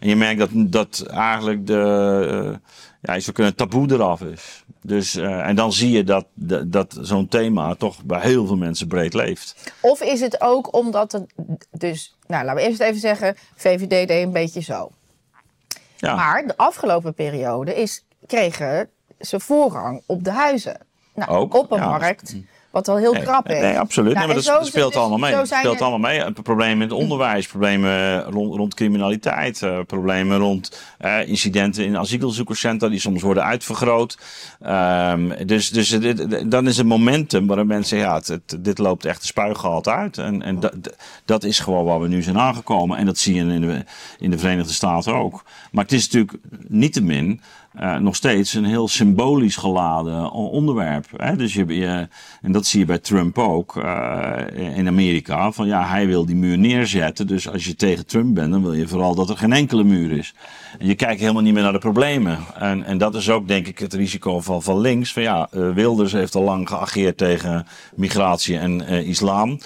En 0.00 0.08
je 0.08 0.16
merkt 0.16 0.38
dat, 0.38 0.50
dat 0.52 1.06
eigenlijk 1.06 1.66
de, 1.66 2.58
ja, 3.02 3.14
je 3.14 3.32
kunnen 3.32 3.54
taboe 3.54 3.92
eraf 3.92 4.20
is. 4.20 4.64
Dus, 4.82 5.16
en 5.16 5.56
dan 5.56 5.72
zie 5.72 5.90
je 5.90 6.04
dat, 6.04 6.26
dat, 6.34 6.72
dat 6.72 6.98
zo'n 7.00 7.28
thema 7.28 7.74
toch 7.74 8.02
bij 8.02 8.20
heel 8.20 8.46
veel 8.46 8.56
mensen 8.56 8.86
breed 8.86 9.14
leeft. 9.14 9.72
Of 9.80 10.00
is 10.00 10.20
het 10.20 10.40
ook 10.40 10.74
omdat 10.74 11.12
het. 11.12 11.34
Dus, 11.70 12.16
nou, 12.26 12.44
laten 12.44 12.62
we 12.62 12.68
eerst 12.68 12.80
even 12.80 13.00
zeggen: 13.00 13.36
VVD 13.56 13.88
deed 13.88 14.10
een 14.10 14.32
beetje 14.32 14.60
zo. 14.60 14.90
Ja. 15.96 16.14
Maar 16.14 16.46
de 16.46 16.56
afgelopen 16.56 17.14
periode 17.14 17.74
is, 17.74 18.04
kregen 18.26 18.88
ze 19.20 19.40
voorrang 19.40 20.02
op 20.06 20.24
de 20.24 20.30
huizen. 20.32 20.76
Nou, 21.14 21.30
ook, 21.30 21.54
op 21.54 21.70
een 21.70 21.78
ja, 21.78 21.88
markt. 21.88 22.36
Wat 22.70 22.86
wel 22.86 22.96
heel 22.96 23.12
nee, 23.12 23.22
krap 23.22 23.48
is. 23.48 23.60
Nee, 23.60 23.78
absoluut. 23.78 24.14
Nou, 24.14 24.26
nee, 24.26 24.34
maar 24.34 24.44
dat, 24.44 24.66
speelt 24.66 24.92
dus- 24.92 25.00
allemaal 25.00 25.18
mee. 25.18 25.34
Het 25.34 25.46
speelt 25.46 25.74
er- 25.80 25.86
allemaal 25.86 26.10
mee. 26.10 26.32
Problemen 26.32 26.74
in 26.74 26.80
het 26.80 26.92
onderwijs, 26.92 27.46
problemen 27.46 28.22
rond, 28.22 28.54
rond 28.54 28.74
criminaliteit, 28.74 29.62
eh, 29.62 29.78
problemen 29.86 30.38
rond 30.38 30.80
eh, 30.98 31.28
incidenten 31.28 31.84
in 31.84 31.98
asielzoekerscentra 31.98 32.88
die 32.88 32.98
soms 32.98 33.22
worden 33.22 33.44
uitvergroot. 33.44 34.18
Ehm, 34.62 35.46
dus 35.46 35.70
dus 35.70 35.88
dit, 35.88 36.50
dan 36.50 36.66
is 36.68 36.76
het 36.76 36.86
momentum 36.86 37.46
waarin 37.46 37.66
mensen 37.66 37.88
zeggen, 37.88 38.08
ja, 38.08 38.14
het, 38.16 38.28
het- 38.28 38.64
dit 38.64 38.78
loopt 38.78 39.04
echt 39.04 39.20
de 39.20 39.26
spuigaat 39.26 39.88
uit. 39.88 40.18
En, 40.18 40.42
en 40.42 40.60
dat, 40.60 40.72
dat 41.24 41.44
is 41.44 41.58
gewoon 41.58 41.84
waar 41.84 42.00
we 42.00 42.08
nu 42.08 42.22
zijn 42.22 42.38
aangekomen. 42.38 42.98
En 42.98 43.06
dat 43.06 43.18
zie 43.18 43.34
je 43.34 43.40
in 43.40 43.60
de, 43.60 43.84
in 44.18 44.30
de 44.30 44.38
Verenigde 44.38 44.72
Staten 44.72 45.14
ook. 45.14 45.44
Maar 45.72 45.84
het 45.84 45.92
is 45.92 46.02
natuurlijk 46.10 46.38
niettemin 46.68 47.40
uh, 47.80 47.96
nog 47.96 48.16
steeds 48.16 48.54
een 48.54 48.64
heel 48.64 48.88
symbolisch 48.88 49.56
geladen 49.56 50.30
onderwerp. 50.30 51.06
Hè? 51.16 51.36
Dus 51.36 51.54
je, 51.54 51.66
je, 51.66 52.08
en 52.42 52.52
dat 52.52 52.66
zie 52.66 52.80
je 52.80 52.86
bij 52.86 52.98
Trump 52.98 53.38
ook 53.38 53.76
uh, 53.76 54.76
in 54.76 54.86
Amerika. 54.86 55.52
Van 55.52 55.66
ja, 55.66 55.86
hij 55.86 56.06
wil 56.06 56.26
die 56.26 56.36
muur 56.36 56.58
neerzetten. 56.58 57.26
Dus 57.26 57.48
als 57.48 57.64
je 57.64 57.74
tegen 57.74 58.06
Trump 58.06 58.34
bent, 58.34 58.52
dan 58.52 58.62
wil 58.62 58.72
je 58.72 58.88
vooral 58.88 59.14
dat 59.14 59.30
er 59.30 59.36
geen 59.36 59.52
enkele 59.52 59.84
muur 59.84 60.12
is. 60.12 60.34
Je 60.78 60.94
kijkt 60.94 61.20
helemaal 61.20 61.42
niet 61.42 61.54
meer 61.54 61.62
naar 61.62 61.72
de 61.72 61.78
problemen. 61.78 62.38
En, 62.54 62.84
en 62.84 62.98
dat 62.98 63.14
is 63.14 63.30
ook 63.30 63.48
denk 63.48 63.66
ik 63.66 63.78
het 63.78 63.94
risico 63.94 64.40
van, 64.40 64.62
van 64.62 64.80
links. 64.80 65.12
Van 65.12 65.22
ja, 65.22 65.48
uh, 65.52 65.70
Wilders 65.74 66.12
heeft 66.12 66.34
al 66.34 66.42
lang 66.42 66.68
geageerd 66.68 67.16
tegen 67.16 67.66
migratie 67.94 68.58
en 68.58 68.92
uh, 68.92 69.08
islam. 69.08 69.58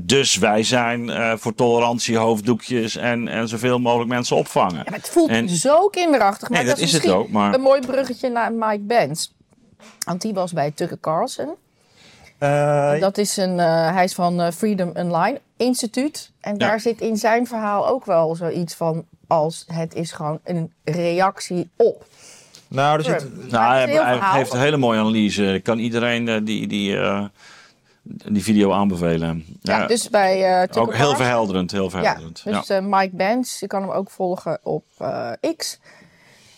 dus 0.00 0.36
wij 0.36 0.62
zijn 0.62 1.10
voor 1.38 1.54
tolerantie, 1.54 2.16
hoofddoekjes 2.16 2.96
en, 2.96 3.28
en 3.28 3.48
zoveel 3.48 3.78
mogelijk 3.78 4.10
mensen 4.10 4.36
opvangen. 4.36 4.76
Ja, 4.76 4.82
maar 4.90 4.98
het 4.98 5.08
voelt 5.08 5.30
en, 5.30 5.48
zo 5.48 5.88
kinderachtig. 5.88 6.48
Maar 6.48 6.58
nee, 6.58 6.68
dat, 6.68 6.78
is, 6.78 6.94
is 6.94 7.02
het 7.02 7.12
ook. 7.12 7.28
Maar... 7.28 7.54
Een 7.54 7.60
mooi 7.60 7.80
bruggetje 7.80 8.28
naar 8.28 8.52
Mike 8.52 8.82
Benz. 8.82 9.28
Want 10.06 10.22
die 10.22 10.34
was 10.34 10.52
bij 10.52 10.70
Tucker 10.70 11.00
Carlson. 11.00 11.54
Uh, 12.40 13.00
dat 13.00 13.18
is 13.18 13.36
een, 13.36 13.58
uh, 13.58 13.92
hij 13.92 14.04
is 14.04 14.14
van 14.14 14.40
uh, 14.40 14.50
Freedom 14.50 14.90
Online 14.94 15.40
Instituut. 15.56 16.32
En 16.40 16.52
ja. 16.52 16.58
daar 16.58 16.80
zit 16.80 17.00
in 17.00 17.16
zijn 17.16 17.46
verhaal 17.46 17.88
ook 17.88 18.04
wel 18.04 18.34
zoiets 18.34 18.74
van 18.74 19.04
als 19.26 19.64
het 19.72 19.94
is 19.94 20.12
gewoon 20.12 20.40
een 20.44 20.72
reactie 20.84 21.70
op. 21.76 22.06
Nou, 22.68 22.98
er 22.98 23.04
zit, 23.04 23.50
nou 23.50 23.74
hij, 23.74 23.86
hij 23.86 24.18
geeft 24.18 24.52
een 24.52 24.60
hele 24.60 24.76
mooie 24.76 24.98
analyse. 24.98 25.54
Ik 25.54 25.62
kan 25.62 25.78
iedereen 25.78 26.44
die, 26.44 26.66
die, 26.66 26.98
die 28.02 28.42
video 28.42 28.72
aanbevelen. 28.72 29.44
Ja, 29.60 29.78
ja 29.78 29.86
dus 29.86 30.10
bij 30.10 30.66
Tucker 30.66 30.82
Ook 30.82 30.94
heel 30.94 31.16
verhelderend, 31.16 31.70
heel 31.70 31.90
verhelderend. 31.90 32.42
Ja, 32.44 32.60
dus 32.60 32.80
Mike 32.82 33.16
Benz, 33.16 33.60
je 33.60 33.66
kan 33.66 33.82
hem 33.82 33.90
ook 33.90 34.10
volgen 34.10 34.58
op 34.62 34.84
X. 35.56 35.78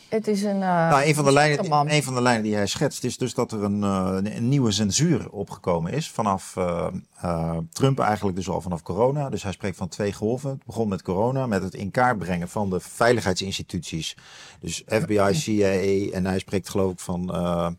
Het 0.08 0.28
is 0.28 0.42
een. 0.42 0.54
Uh, 0.54 0.60
nou, 0.60 1.04
een, 1.04 1.14
van 1.14 1.24
de 1.24 1.32
lijnen, 1.32 1.90
een 1.90 2.02
van 2.02 2.14
de 2.14 2.22
lijnen 2.22 2.42
die 2.42 2.54
hij 2.54 2.66
schetst 2.66 3.04
is 3.04 3.16
dus 3.16 3.34
dat 3.34 3.52
er 3.52 3.62
een, 3.62 3.80
uh, 3.82 4.16
een 4.22 4.48
nieuwe 4.48 4.70
censuur 4.70 5.30
opgekomen 5.30 5.92
is. 5.92 6.10
Vanaf 6.10 6.54
uh, 6.58 7.56
Trump, 7.72 7.98
eigenlijk 7.98 8.36
dus 8.36 8.48
al 8.48 8.60
vanaf 8.60 8.82
corona. 8.82 9.28
Dus 9.28 9.42
hij 9.42 9.52
spreekt 9.52 9.76
van 9.76 9.88
twee 9.88 10.12
golven. 10.12 10.50
Het 10.50 10.66
begon 10.66 10.88
met 10.88 11.02
corona, 11.02 11.46
met 11.46 11.62
het 11.62 11.74
in 11.74 11.90
kaart 11.90 12.18
brengen 12.18 12.48
van 12.48 12.70
de 12.70 12.80
veiligheidsinstituties. 12.80 14.16
Dus 14.60 14.82
FBI, 14.86 15.28
CIA. 15.34 16.12
En 16.12 16.26
hij 16.26 16.38
spreekt, 16.38 16.68
geloof 16.68 16.92
ik, 16.92 17.00
van. 17.00 17.76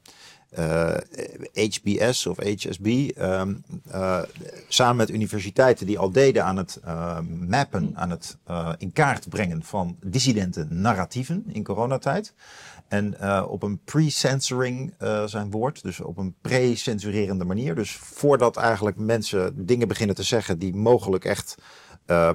HBS 1.54 2.26
of 2.26 2.38
HSB, 2.38 3.10
um, 3.18 3.64
uh, 3.92 4.22
samen 4.68 4.96
met 4.96 5.10
universiteiten 5.10 5.86
die 5.86 6.00
al 6.00 6.12
deden 6.12 6.46
aan 6.46 6.58
het 6.58 6.80
uh, 6.86 7.20
mappen, 7.48 7.92
aan 7.94 8.10
het 8.10 8.38
uh, 8.50 8.70
in 8.78 8.92
kaart 8.92 9.30
brengen 9.30 9.64
van 9.64 9.98
dissidente 10.06 10.66
narratieven 10.70 11.44
in 11.48 11.64
coronatijd. 11.64 12.34
En 12.88 13.16
op 13.48 13.64
een 13.64 13.80
pre-censoring 13.84 14.94
zijn 15.26 15.52
woord, 15.52 15.84
dus 15.84 16.00
op 16.00 16.18
een 16.18 16.36
pre-censurerende 16.42 17.46
manier. 17.46 17.76
Dus 17.76 17.92
voordat 17.92 18.58
eigenlijk 18.58 18.98
mensen 18.98 19.66
dingen 19.66 19.88
beginnen 19.88 20.16
te 20.16 20.24
zeggen 20.24 20.60
die 20.60 20.76
mogelijk 20.76 21.26
echt 21.26 21.56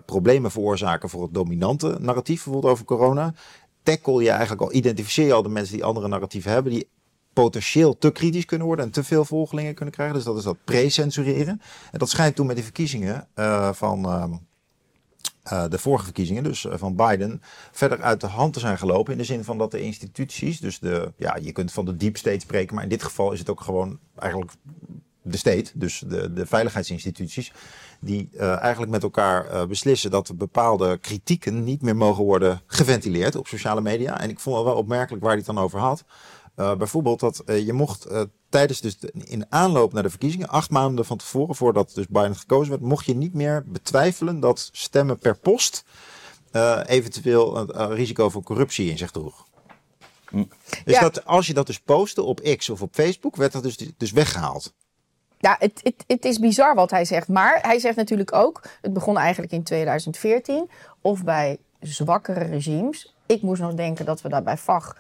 problemen 0.05 0.51
veroorzaken 0.51 1.09
voor 1.09 1.23
het 1.23 1.35
dominante 1.35 1.97
narratief, 2.01 2.45
bijvoorbeeld 2.45 2.73
over 2.73 2.85
corona, 2.85 3.35
tackle 3.83 4.23
je 4.23 4.31
eigenlijk 4.31 4.61
al, 4.61 4.73
identificeer 4.73 5.27
je 5.27 5.33
al 5.33 5.43
de 5.43 5.49
mensen 5.49 5.75
die 5.75 5.85
andere 5.85 6.09
narratieven 6.09 6.51
hebben, 6.53 6.73
die 6.73 6.89
potentieel 7.35 7.99
te 7.99 8.11
kritisch 8.11 8.45
kunnen 8.45 8.67
worden 8.67 8.85
en 8.85 8.91
te 8.91 9.05
veel 9.05 9.25
volgelingen 9.25 9.75
kunnen 9.75 9.95
krijgen. 9.95 10.15
Dus 10.15 10.25
dat 10.25 10.37
is 10.37 10.43
dat 10.43 10.57
pre-censureren. 10.65 11.61
En 11.93 11.99
dat 11.99 12.11
schijnt 12.11 12.37
toen 12.37 12.47
met 12.47 12.57
de 12.57 12.63
verkiezingen 12.63 13.27
uh, 13.35 13.73
van 13.73 14.05
uh, 14.05 15.65
de 15.69 15.79
vorige 15.79 16.05
verkiezingen, 16.05 16.43
dus 16.43 16.67
van 16.71 16.97
Biden, 16.97 17.43
verder 17.73 18.03
uit 18.03 18.21
de 18.21 18.27
hand 18.27 18.53
te 18.53 18.61
zijn 18.61 18.79
gelopen. 18.79 19.13
In 19.13 19.19
de 19.19 19.25
zin 19.25 19.45
van 19.45 19.59
dat 19.59 19.71
de 19.71 19.81
instituties, 19.81 20.61
dus 20.61 20.79
de, 20.79 21.13
ja, 21.17 21.37
je 21.43 21.53
kunt 21.53 21.73
van 21.73 21.85
de 21.85 21.97
deep 21.97 22.17
state 22.17 22.41
spreken, 22.41 22.75
maar 22.75 22.85
in 22.85 22.91
dit 22.91 23.03
geval 23.03 23.33
is 23.33 23.39
het 23.39 23.51
ook 23.51 23.61
gewoon 23.61 23.99
eigenlijk 24.19 24.53
de 25.23 25.37
state, 25.37 25.71
dus 25.75 26.05
de, 26.07 26.33
de 26.33 26.47
veiligheidsinstituties, 26.47 27.53
die 28.01 28.29
eigenlijk 28.39 28.91
met 28.91 29.03
elkaar 29.03 29.67
beslissen 29.67 30.11
dat 30.11 30.33
bepaalde 30.37 30.99
kritieken 30.99 31.65
niet 31.65 31.83
meer 31.83 31.97
mogen 31.97 32.25
worden 32.25 32.61
geventileerd 32.67 33.37
op 33.37 33.47
sociale 33.47 33.81
media. 33.81 34.21
En 34.21 34.31
ik 34.31 34.41
vond 34.41 34.57
het 34.57 34.65
wel 34.65 34.77
opmerkelijk 34.77 35.23
waar 35.23 35.33
hij 35.33 35.43
het 35.47 35.55
dan 35.55 35.65
over 35.65 35.79
had. 35.79 36.05
Uh, 36.57 36.75
bijvoorbeeld 36.75 37.21
dat 37.21 37.43
uh, 37.47 37.67
je 37.67 37.73
mocht 37.73 38.11
uh, 38.11 38.23
tijdens 38.49 38.81
dus 38.81 38.99
de, 38.99 39.13
in 39.25 39.47
aanloop 39.49 39.93
naar 39.93 40.03
de 40.03 40.11
verkiezingen, 40.11 40.49
acht 40.49 40.71
maanden 40.71 41.05
van 41.05 41.17
tevoren, 41.17 41.55
voordat 41.55 41.95
dus 41.95 42.07
Biden 42.09 42.37
gekozen 42.37 42.71
werd, 42.71 42.83
mocht 42.83 43.07
je 43.07 43.15
niet 43.15 43.35
meer 43.35 43.65
betwijfelen 43.67 44.41
dat 44.41 44.69
stemmen 44.73 45.19
per 45.19 45.39
post 45.39 45.85
eventueel 46.87 47.57
een 47.57 47.95
risico 47.95 48.29
voor 48.29 48.43
corruptie 48.43 48.91
in 48.91 48.99
zich 48.99 49.11
droeg. 49.11 49.47
Hm. 50.29 50.45
Dus 50.85 50.95
ja. 50.95 51.01
dat, 51.01 51.25
als 51.25 51.47
je 51.47 51.55
dat 51.55 51.67
dus 51.67 51.81
postte 51.81 52.23
op 52.23 52.41
X 52.57 52.71
of 52.71 52.83
op 52.83 52.95
Facebook, 52.95 53.37
werd 53.37 53.53
dat 53.53 53.63
dus, 53.63 53.77
dus 53.97 54.13
weggehaald. 54.13 54.75
Ja, 55.39 55.57
het, 55.59 55.81
het, 55.83 56.05
het 56.07 56.25
is 56.25 56.39
bizar 56.39 56.75
wat 56.75 56.91
hij 56.91 57.05
zegt. 57.05 57.29
Maar 57.29 57.59
hij 57.63 57.79
zegt 57.79 57.97
natuurlijk 57.97 58.33
ook, 58.33 58.63
het 58.81 58.93
begon 58.93 59.19
eigenlijk 59.19 59.53
in 59.53 59.63
2014, 59.63 60.71
of 61.01 61.25
bij 61.25 61.59
zwakkere 61.81 62.45
regimes. 62.45 63.15
Ik 63.27 63.43
moest 63.43 63.61
nog 63.61 63.75
denken 63.75 64.05
dat 64.05 64.23
we 64.23 64.29
daar 64.29 64.43
bij 64.43 64.57
VAG 64.57 64.97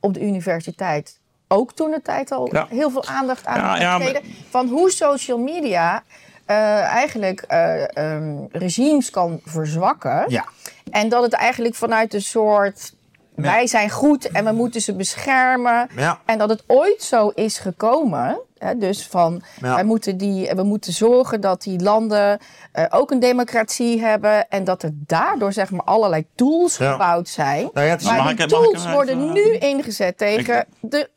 op 0.00 0.14
de 0.14 0.20
universiteit 0.20 1.18
ook 1.48 1.72
toen 1.72 1.90
de 1.90 2.02
tijd 2.02 2.32
al 2.32 2.48
ja. 2.52 2.66
heel 2.68 2.90
veel 2.90 3.04
aandacht 3.04 3.46
aan 3.46 3.58
ja, 3.58 3.76
ja, 3.76 3.98
maar... 3.98 4.20
Van 4.48 4.68
hoe 4.68 4.90
social 4.90 5.38
media 5.38 6.02
uh, 6.50 6.80
eigenlijk 6.80 7.44
uh, 7.48 8.14
um, 8.14 8.48
regimes 8.52 9.10
kan 9.10 9.40
verzwakken. 9.44 10.24
Ja. 10.28 10.44
En 10.90 11.08
dat 11.08 11.22
het 11.22 11.32
eigenlijk 11.32 11.74
vanuit 11.74 12.14
een 12.14 12.22
soort. 12.22 12.96
Wij 13.34 13.66
zijn 13.66 13.90
goed 13.90 14.30
en 14.30 14.44
we 14.44 14.52
moeten 14.52 14.80
ze 14.80 14.94
beschermen. 14.94 15.88
En 16.24 16.38
dat 16.38 16.48
het 16.48 16.64
ooit 16.66 17.02
zo 17.02 17.28
is 17.28 17.58
gekomen 17.58 18.40
dus 18.76 19.06
van 19.06 19.42
ja. 19.60 19.74
wij 19.74 19.84
moeten 19.84 20.16
die, 20.16 20.50
we 20.54 20.62
moeten 20.62 20.92
zorgen 20.92 21.40
dat 21.40 21.62
die 21.62 21.82
landen 21.82 22.38
uh, 22.74 22.84
ook 22.90 23.10
een 23.10 23.20
democratie 23.20 24.00
hebben. 24.00 24.48
En 24.48 24.64
dat 24.64 24.82
er 24.82 24.90
daardoor 24.94 25.52
zeg 25.52 25.70
maar 25.70 25.84
allerlei 25.84 26.26
tools 26.34 26.76
ja. 26.76 26.92
gebouwd 26.92 27.28
zijn. 27.28 27.70
Nou 27.72 27.86
ja, 27.86 27.92
het 27.92 28.00
is 28.00 28.06
maar 28.06 28.36
die 28.36 28.46
tools 28.46 28.90
worden 28.90 29.32
nu 29.32 29.52
ingezet 29.52 30.18
tegen 30.18 30.66
de 30.80 31.08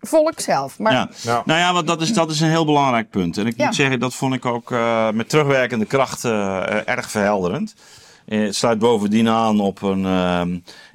volk 0.00 0.40
zelf. 0.40 0.78
Maar... 0.78 0.92
Ja. 0.92 1.08
ja. 1.22 1.42
Nou 1.44 1.58
ja, 1.60 1.72
want 1.72 1.86
dat 1.86 2.00
is, 2.00 2.12
dat 2.12 2.30
is 2.30 2.40
een 2.40 2.48
heel 2.48 2.64
belangrijk 2.64 3.10
punt. 3.10 3.38
En 3.38 3.46
ik 3.46 3.56
moet 3.56 3.74
zeggen, 3.74 4.00
dat 4.00 4.14
vond 4.14 4.34
ik 4.34 4.44
ook 4.46 4.70
uh, 4.70 5.10
met 5.10 5.28
terugwerkende 5.28 5.84
kracht 5.84 6.24
uh, 6.24 6.88
erg 6.88 7.10
verhelderend. 7.10 7.74
Het 8.26 8.56
sluit 8.56 8.78
bovendien 8.78 9.28
aan 9.28 9.60
op 9.60 9.82
een, 9.82 10.04
uh, 10.04 10.42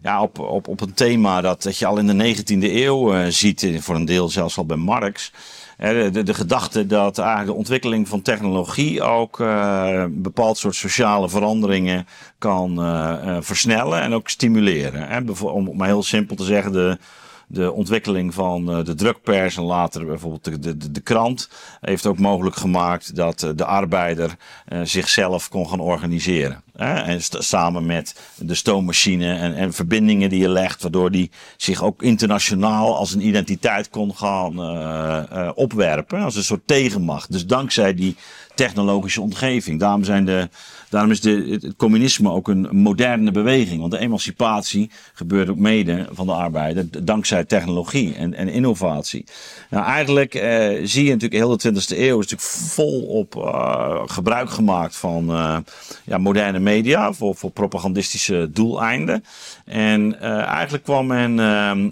ja, 0.01 0.21
op, 0.21 0.39
op, 0.39 0.67
op 0.67 0.81
een 0.81 0.93
thema 0.93 1.41
dat, 1.41 1.63
dat 1.63 1.77
je 1.77 1.85
al 1.85 1.97
in 1.97 2.17
de 2.17 2.35
19e 2.35 2.63
eeuw 2.63 3.15
uh, 3.15 3.25
ziet, 3.27 3.77
voor 3.79 3.95
een 3.95 4.05
deel 4.05 4.29
zelfs 4.29 4.57
al 4.57 4.65
bij 4.65 4.77
Marx. 4.77 5.31
De, 5.77 6.23
de, 6.23 6.33
gedachte 6.33 6.85
dat 6.85 7.17
eigenlijk 7.17 7.49
de 7.49 7.57
ontwikkeling 7.57 8.07
van 8.07 8.21
technologie 8.21 9.01
ook 9.01 9.39
een 9.39 10.21
bepaald 10.21 10.57
soort 10.57 10.75
sociale 10.75 11.29
veranderingen 11.29 12.07
kan 12.37 12.83
uh, 12.83 13.13
uh, 13.25 13.37
versnellen 13.39 14.01
en 14.01 14.13
ook 14.13 14.29
stimuleren. 14.29 15.07
Hè? 15.07 15.45
Om 15.45 15.77
maar 15.77 15.87
heel 15.87 16.03
simpel 16.03 16.35
te 16.35 16.43
zeggen, 16.43 16.71
de, 16.71 16.97
de 17.49 17.71
ontwikkeling 17.71 18.33
van 18.33 18.77
uh, 18.77 18.86
de 18.86 18.95
drukpers 18.95 19.57
en 19.57 19.63
later 19.63 20.05
bijvoorbeeld 20.05 20.43
de, 20.43 20.77
de, 20.77 20.91
de, 20.91 21.01
krant 21.01 21.49
heeft 21.81 22.05
ook 22.05 22.19
mogelijk 22.19 22.55
gemaakt 22.55 23.15
dat 23.15 23.43
uh, 23.43 23.49
de 23.55 23.65
arbeider 23.65 24.36
uh, 24.69 24.79
zichzelf 24.83 25.49
kon 25.49 25.69
gaan 25.69 25.79
organiseren. 25.79 26.62
En 26.75 27.21
samen 27.21 27.86
met 27.86 28.19
de 28.36 28.55
stoommachine 28.55 29.33
en, 29.33 29.55
en, 29.55 29.73
verbindingen 29.73 30.29
die 30.29 30.39
je 30.39 30.49
legt, 30.49 30.81
waardoor 30.81 31.12
die 31.12 31.31
zich 31.57 31.83
ook 31.83 32.03
internationaal 32.03 32.97
als 32.97 33.13
een 33.13 33.27
identiteit 33.27 33.89
kon 33.89 34.15
gaan 34.15 34.60
opwerpen, 35.55 36.21
als 36.21 36.36
een 36.36 36.43
soort 36.43 36.67
tegenmacht. 36.67 37.31
Dus 37.31 37.45
dankzij 37.45 37.93
die 37.93 38.15
technologische 38.55 39.21
omgeving. 39.21 39.79
Daarom, 39.79 40.03
zijn 40.03 40.25
de, 40.25 40.49
daarom 40.89 41.12
is 41.12 41.21
de, 41.21 41.60
het 41.62 41.76
communisme 41.76 42.32
ook 42.32 42.47
een 42.47 42.67
moderne 42.71 43.32
beweging. 43.32 43.80
Want 43.80 43.91
de 43.91 44.00
emancipatie 44.00 44.91
gebeurt 45.13 45.50
ook 45.50 45.58
mede 45.58 46.08
van 46.12 46.26
de 46.26 46.34
arbeider 46.34 47.06
dankzij 47.06 47.43
technologie 47.43 48.15
en, 48.15 48.34
en 48.34 48.47
innovatie. 48.47 49.26
Nou, 49.69 49.86
eigenlijk 49.86 50.36
eh, 50.36 50.80
zie 50.84 51.04
je 51.04 51.12
natuurlijk 51.12 51.43
heel 51.43 51.58
de 51.58 51.71
20e 51.71 51.97
eeuw 51.97 52.19
is 52.19 52.28
natuurlijk 52.30 52.41
volop 52.71 53.36
uh, 53.36 54.02
gebruik 54.06 54.50
gemaakt 54.50 54.95
van 54.95 55.32
uh, 55.32 55.58
ja, 56.04 56.17
moderne 56.17 56.60
media 56.60 57.13
voor, 57.13 57.36
voor 57.36 57.52
propagandistische 57.52 58.50
doeleinden. 58.52 59.23
En 59.65 60.15
uh, 60.21 60.45
eigenlijk 60.45 60.84
kwam 60.84 61.08
men 61.08 61.39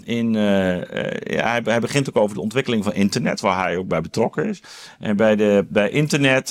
in. 0.04 0.34
hij, 0.34 1.62
begint 1.80 2.08
ook 2.08 2.16
over 2.16 2.36
de 2.36 2.42
ontwikkeling 2.42 2.84
van 2.84 2.94
internet, 2.94 3.40
waar 3.40 3.62
hij 3.62 3.76
ook 3.76 3.88
bij 3.88 4.00
betrokken 4.00 4.44
is. 4.44 4.62
En 4.98 5.16
bij, 5.16 5.36
de, 5.36 5.66
bij 5.68 5.90
internet 5.90 6.50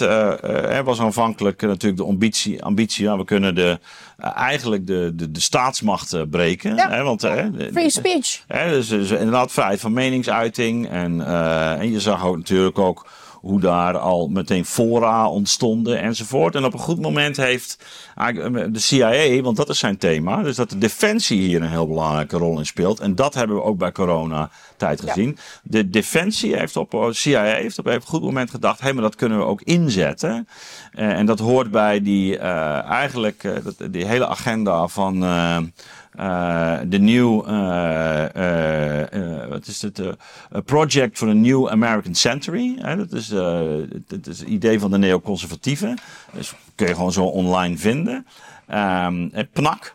was 0.83 0.99
aanvankelijk 0.99 1.61
natuurlijk 1.61 2.01
de 2.01 2.07
ambitie, 2.07 2.34
ambitie 2.59 3.05
ja, 3.05 3.17
we 3.17 3.25
kunnen 3.25 3.55
de, 3.55 3.79
uh, 4.19 4.37
eigenlijk 4.37 4.87
de, 4.87 5.11
de, 5.15 5.31
de 5.31 5.39
staatsmacht 5.39 6.29
breken. 6.29 6.75
Ja. 6.75 6.89
Hè, 6.89 7.03
want, 7.03 7.21
Free 7.71 7.89
speech. 7.89 8.43
Hè, 8.47 8.69
dus, 8.69 8.87
dus, 8.87 9.11
inderdaad 9.11 9.51
vrijheid 9.51 9.79
van 9.79 9.93
meningsuiting. 9.93 10.89
En, 10.89 11.27
en 11.79 11.91
je 11.91 11.99
zag 11.99 12.25
ook 12.25 12.37
natuurlijk 12.37 12.79
ook 12.79 13.05
hoe 13.45 13.59
daar 13.59 13.97
al 13.97 14.27
meteen 14.27 14.65
fora 14.65 15.29
ontstonden 15.29 16.01
enzovoort. 16.01 16.55
En 16.55 16.65
op 16.65 16.73
een 16.73 16.79
goed 16.79 16.99
moment 16.99 17.37
heeft 17.37 17.77
eigenlijk, 18.15 18.55
eh, 18.55 18.73
de 18.73 18.79
CIA, 18.79 19.41
want 19.41 19.57
dat 19.57 19.69
is 19.69 19.79
zijn 19.79 19.97
thema, 19.97 20.43
dus 20.43 20.55
dat 20.55 20.69
de 20.69 20.77
defensie 20.77 21.39
hier 21.39 21.61
een 21.61 21.69
heel 21.69 21.87
belangrijke 21.87 22.37
rol 22.37 22.59
in 22.59 22.65
speelt. 22.65 22.99
En 22.99 23.15
dat 23.15 23.33
hebben 23.33 23.55
we 23.55 23.63
ook 23.63 23.77
bij 23.77 23.91
corona 23.91 24.49
tijd 24.77 25.01
gezien. 25.01 25.37
De 25.63 25.89
defensie 25.89 26.57
heeft 26.57 26.75
op, 26.75 27.09
CIA 27.11 27.43
heeft 27.43 27.79
op 27.79 27.85
een 27.85 28.01
goed 28.01 28.21
moment 28.21 28.49
gedacht, 28.49 28.79
hé, 28.79 28.85
hey, 28.85 28.93
maar 28.93 29.03
dat 29.03 29.15
kunnen 29.15 29.37
we 29.37 29.43
ook 29.43 29.61
inzetten. 29.61 30.47
Uh, 30.93 31.09
en 31.09 31.25
dat 31.25 31.39
hoort 31.39 31.71
bij 31.71 32.01
die, 32.01 32.37
uh, 32.37 32.83
eigenlijk, 32.83 33.43
uh, 33.43 33.55
die 33.91 34.05
hele 34.05 34.27
agenda 34.27 34.87
van 34.87 35.23
uh, 35.23 35.57
de 36.89 36.97
nieuw, 36.99 37.47
uh, 37.47 38.25
uh, 38.35 39.47
wat 39.47 39.67
is 39.67 39.81
het? 39.81 40.01
Project 40.65 41.17
for 41.17 41.29
a 41.29 41.33
New 41.33 41.67
American 41.67 42.15
Century. 42.15 42.75
Hè? 42.79 42.95
Dat, 42.97 43.11
is, 43.11 43.27
dat 44.07 44.27
is 44.27 44.39
het 44.39 44.49
idee 44.49 44.79
van 44.79 44.91
de 44.91 44.97
neoconservatieven. 44.97 45.97
Dus 46.33 46.53
kun 46.75 46.87
je 46.87 46.93
gewoon 46.95 47.11
zo 47.11 47.23
online 47.23 47.77
vinden. 47.77 48.25
Um, 48.73 49.31
PNAC, 49.53 49.93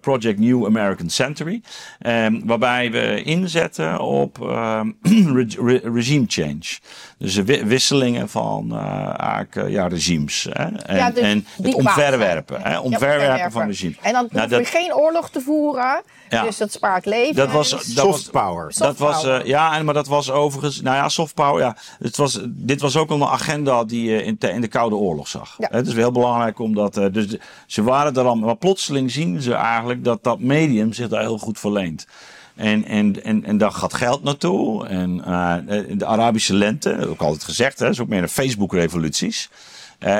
Project 0.00 0.38
New 0.38 0.66
American 0.66 1.10
Century, 1.10 1.62
um, 2.06 2.46
waarbij 2.46 2.90
we 2.90 3.22
inzetten 3.22 4.00
op 4.00 4.38
um, 4.42 4.96
re 5.02 5.80
regime 5.84 6.24
change. 6.28 6.78
Dus 7.18 7.34
de 7.34 7.66
wisselingen 7.66 8.28
van 8.28 8.68
uh, 8.72 9.40
ja, 9.68 9.86
regimes. 9.86 10.46
Hè? 10.50 10.64
En, 10.64 10.96
ja, 10.96 11.10
dus 11.10 11.22
en 11.22 11.46
het 11.62 11.74
omverwerpen. 11.74 12.62
Hè? 12.62 12.78
Omverwerpen 12.78 13.36
ja, 13.36 13.50
van 13.50 13.66
regimes. 13.66 13.96
En 14.00 14.12
dan 14.12 14.28
nou, 14.30 14.48
hoef 14.48 14.58
je 14.58 14.78
geen 14.78 14.94
oorlog 14.94 15.30
te 15.30 15.40
voeren. 15.40 16.02
Ja. 16.28 16.42
Dus 16.42 16.56
dat 16.56 16.72
spaart 16.72 17.04
leven. 17.06 17.34
Dat 17.34 17.50
was 17.50 17.70
dat 17.70 17.82
soft 17.82 18.30
power. 18.30 18.64
Dat 18.64 18.74
Soft 18.74 18.98
was, 18.98 19.22
power. 19.22 19.40
uh, 19.40 19.46
ja, 19.46 19.82
maar 19.82 19.94
dat 19.94 20.06
was 20.06 20.30
overigens, 20.30 20.80
nou 20.80 20.96
ja, 20.96 21.08
soft 21.08 21.34
power, 21.34 21.62
ja. 21.62 21.76
Het 21.98 22.16
was, 22.16 22.40
dit 22.48 22.80
was 22.80 22.96
ook 22.96 23.10
al 23.10 23.16
een 23.16 23.28
agenda 23.28 23.84
die 23.84 24.10
je 24.10 24.22
in, 24.22 24.38
in 24.38 24.60
de 24.60 24.68
Koude 24.68 24.96
Oorlog 24.96 25.28
zag. 25.28 25.54
Ja. 25.58 25.68
Het 25.70 25.86
is 25.86 25.94
wel 25.94 26.09
belangrijk 26.12 26.58
omdat, 26.58 26.98
uh, 26.98 27.04
dus 27.12 27.36
ze 27.66 27.82
waren 27.82 28.14
er 28.14 28.24
al, 28.24 28.34
maar 28.34 28.56
plotseling 28.56 29.10
zien 29.10 29.42
ze 29.42 29.54
eigenlijk 29.54 30.04
dat 30.04 30.24
dat 30.24 30.40
medium 30.40 30.92
zich 30.92 31.08
daar 31.08 31.20
heel 31.20 31.38
goed 31.38 31.58
verleent. 31.58 32.06
En, 32.54 32.84
en, 32.84 33.24
en, 33.24 33.44
en 33.44 33.58
daar 33.58 33.72
gaat 33.72 33.94
geld 33.94 34.22
naartoe. 34.22 34.86
En 34.86 35.16
uh, 35.28 35.54
de 35.98 36.06
Arabische 36.06 36.54
lente, 36.54 36.90
ik 36.90 37.20
altijd 37.20 37.44
gezegd, 37.44 37.78
hè, 37.78 37.88
is 37.88 38.00
ook 38.00 38.08
meer 38.08 38.22
een 38.22 38.28
Facebook-revoluties. 38.28 39.50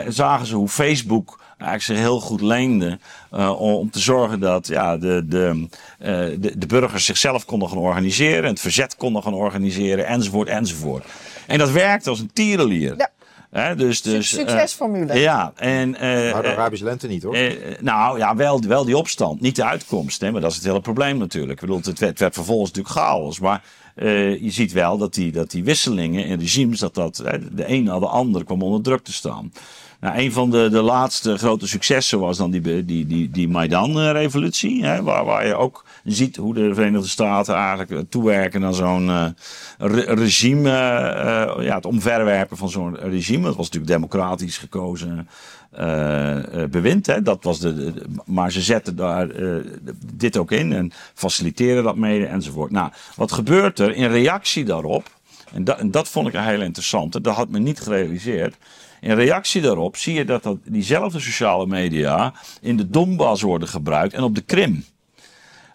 Zagen 0.08 0.46
ze 0.46 0.54
hoe 0.54 0.68
Facebook 0.68 1.40
eigenlijk 1.48 1.82
zich 1.82 1.98
heel 1.98 2.20
goed 2.20 2.40
leende 2.40 2.98
om 3.58 3.90
te 3.90 3.98
zorgen 3.98 4.40
dat 4.40 4.66
ja, 4.66 4.96
de, 4.96 5.24
de, 5.26 5.68
de, 6.38 6.58
de 6.58 6.66
burgers 6.66 7.04
zichzelf 7.04 7.44
konden 7.44 7.68
gaan 7.68 7.78
organiseren, 7.78 8.44
het 8.44 8.60
verzet 8.60 8.96
konden 8.96 9.22
gaan 9.22 9.34
organiseren, 9.34 10.06
enzovoort, 10.06 10.48
enzovoort. 10.48 11.04
En 11.46 11.58
dat 11.58 11.70
werkte 11.70 12.10
als 12.10 12.20
een 12.20 12.32
tierenlier. 12.32 12.94
Ja. 12.96 13.10
Hè, 13.50 13.76
dus, 13.76 14.02
dus, 14.02 14.28
Succesformule. 14.28 15.14
Uh, 15.14 15.22
ja, 15.22 15.52
en. 15.56 15.90
maar 15.90 16.42
de 16.42 16.48
Arabische 16.48 16.84
lente 16.84 17.06
niet 17.06 17.22
hoor. 17.22 17.36
nou 17.80 18.18
ja, 18.18 18.36
wel, 18.36 18.60
wel 18.60 18.84
die 18.84 18.96
opstand, 18.96 19.40
niet 19.40 19.56
de 19.56 19.64
uitkomst. 19.64 20.20
Hè, 20.20 20.30
maar 20.30 20.40
dat 20.40 20.50
is 20.50 20.56
het 20.56 20.66
hele 20.66 20.80
probleem 20.80 21.18
natuurlijk. 21.18 21.52
Ik 21.52 21.60
bedoel, 21.60 21.80
het 21.84 21.98
werd, 21.98 22.18
werd 22.18 22.34
vervolgens 22.34 22.72
natuurlijk 22.72 22.96
chaos. 22.96 23.40
Maar 23.40 23.62
uh, 23.96 24.42
je 24.42 24.50
ziet 24.50 24.72
wel 24.72 24.98
dat 24.98 25.14
die, 25.14 25.32
dat 25.32 25.50
die 25.50 25.64
wisselingen 25.64 26.24
in 26.24 26.38
regimes, 26.38 26.78
dat 26.78 26.94
dat 26.94 27.16
de 27.52 27.68
een 27.68 27.84
na 27.84 27.98
de 27.98 28.06
ander 28.06 28.44
kwam 28.44 28.62
onder 28.62 28.82
druk 28.82 29.02
te 29.02 29.12
staan. 29.12 29.52
Nou, 30.00 30.18
een 30.18 30.32
van 30.32 30.50
de, 30.50 30.68
de 30.70 30.82
laatste 30.82 31.38
grote 31.38 31.66
successen 31.66 32.20
was 32.20 32.36
dan 32.36 32.50
die, 32.50 32.84
die, 32.84 33.06
die, 33.06 33.30
die 33.30 33.48
Maidan-revolutie. 33.48 34.82
Waar, 35.02 35.24
waar 35.24 35.46
je 35.46 35.54
ook 35.54 35.84
ziet 36.04 36.36
hoe 36.36 36.54
de 36.54 36.74
Verenigde 36.74 37.08
Staten 37.08 37.54
eigenlijk 37.54 38.10
toewerken 38.10 38.60
naar 38.60 38.74
zo'n 38.74 39.34
re 39.78 40.00
regime. 40.00 40.68
Uh, 40.68 41.64
ja, 41.64 41.74
het 41.74 41.86
omverwerpen 41.86 42.56
van 42.56 42.68
zo'n 42.68 42.96
regime. 42.96 43.44
Dat 43.44 43.56
was 43.56 43.70
natuurlijk 43.70 43.92
democratisch 43.92 44.58
gekozen 44.58 45.28
bewind. 46.70 47.06
Hè. 47.06 47.22
Dat 47.22 47.44
was 47.44 47.58
de, 47.58 47.92
maar 48.24 48.52
ze 48.52 48.60
zetten 48.60 48.96
daar 48.96 49.28
dit 50.14 50.36
ook 50.36 50.50
in 50.52 50.72
en 50.72 50.92
faciliteren 51.14 51.84
dat 51.84 51.96
mede 51.96 52.26
enzovoort. 52.26 52.70
Nou, 52.70 52.90
wat 53.16 53.32
gebeurt 53.32 53.78
er 53.78 53.94
in 53.94 54.10
reactie 54.10 54.64
daarop? 54.64 55.10
En, 55.52 55.64
da 55.64 55.78
en 55.78 55.90
dat 55.90 56.08
vond 56.08 56.28
ik 56.28 56.34
heel 56.34 56.60
interessant. 56.60 57.12
Dat 57.12 57.34
had 57.34 57.48
me 57.48 57.58
niet 57.58 57.80
gerealiseerd. 57.80 58.56
In 59.00 59.14
reactie 59.14 59.60
daarop 59.60 59.96
zie 59.96 60.14
je 60.14 60.24
dat, 60.24 60.42
dat 60.42 60.58
diezelfde 60.64 61.20
sociale 61.20 61.66
media 61.66 62.34
in 62.60 62.76
de 62.76 62.90
Donbass 62.90 63.42
worden 63.42 63.68
gebruikt 63.68 64.14
en 64.14 64.22
op 64.22 64.34
de 64.34 64.40
Krim. 64.40 64.84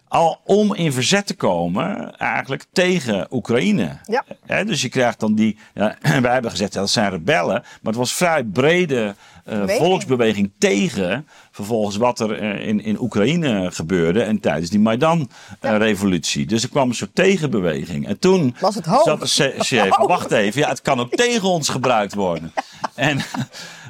Al 0.08 0.40
om 0.44 0.74
in 0.74 0.92
verzet 0.92 1.26
te 1.26 1.34
komen 1.34 2.16
eigenlijk 2.16 2.64
tegen 2.72 3.26
Oekraïne. 3.30 3.98
Ja. 4.04 4.24
He, 4.46 4.64
dus 4.64 4.82
je 4.82 4.88
krijgt 4.88 5.20
dan 5.20 5.34
die. 5.34 5.58
Ja, 5.74 5.96
wij 6.22 6.32
hebben 6.32 6.50
gezegd 6.50 6.72
dat 6.72 6.90
zijn 6.90 7.10
rebellen. 7.10 7.60
Maar 7.62 7.92
het 7.92 7.94
was 7.94 8.12
vrij 8.12 8.44
brede 8.44 9.14
uh, 9.48 9.68
volksbeweging 9.68 10.52
tegen. 10.58 11.28
Vervolgens 11.50 11.96
wat 11.96 12.20
er 12.20 12.42
uh, 12.42 12.68
in, 12.68 12.84
in 12.84 13.00
Oekraïne 13.00 13.70
gebeurde. 13.72 14.22
En 14.22 14.40
tijdens 14.40 14.70
die 14.70 14.80
Maidan-revolutie. 14.80 16.42
Uh, 16.42 16.48
dus 16.48 16.62
er 16.62 16.68
kwam 16.68 16.88
een 16.88 16.94
soort 16.94 17.14
tegenbeweging. 17.14 18.06
En 18.06 18.18
toen 18.18 18.54
was 18.60 18.74
het 18.74 18.86
hoog. 18.86 19.02
zat 19.02 19.20
de 19.20 19.56
CF. 19.58 19.96
Wacht 20.06 20.30
even, 20.30 20.60
ja, 20.60 20.68
het 20.68 20.82
kan 20.82 21.00
ook 21.00 21.14
tegen 21.14 21.48
ons 21.48 21.68
gebruikt 21.68 22.14
worden. 22.14 22.52
En. 22.94 23.20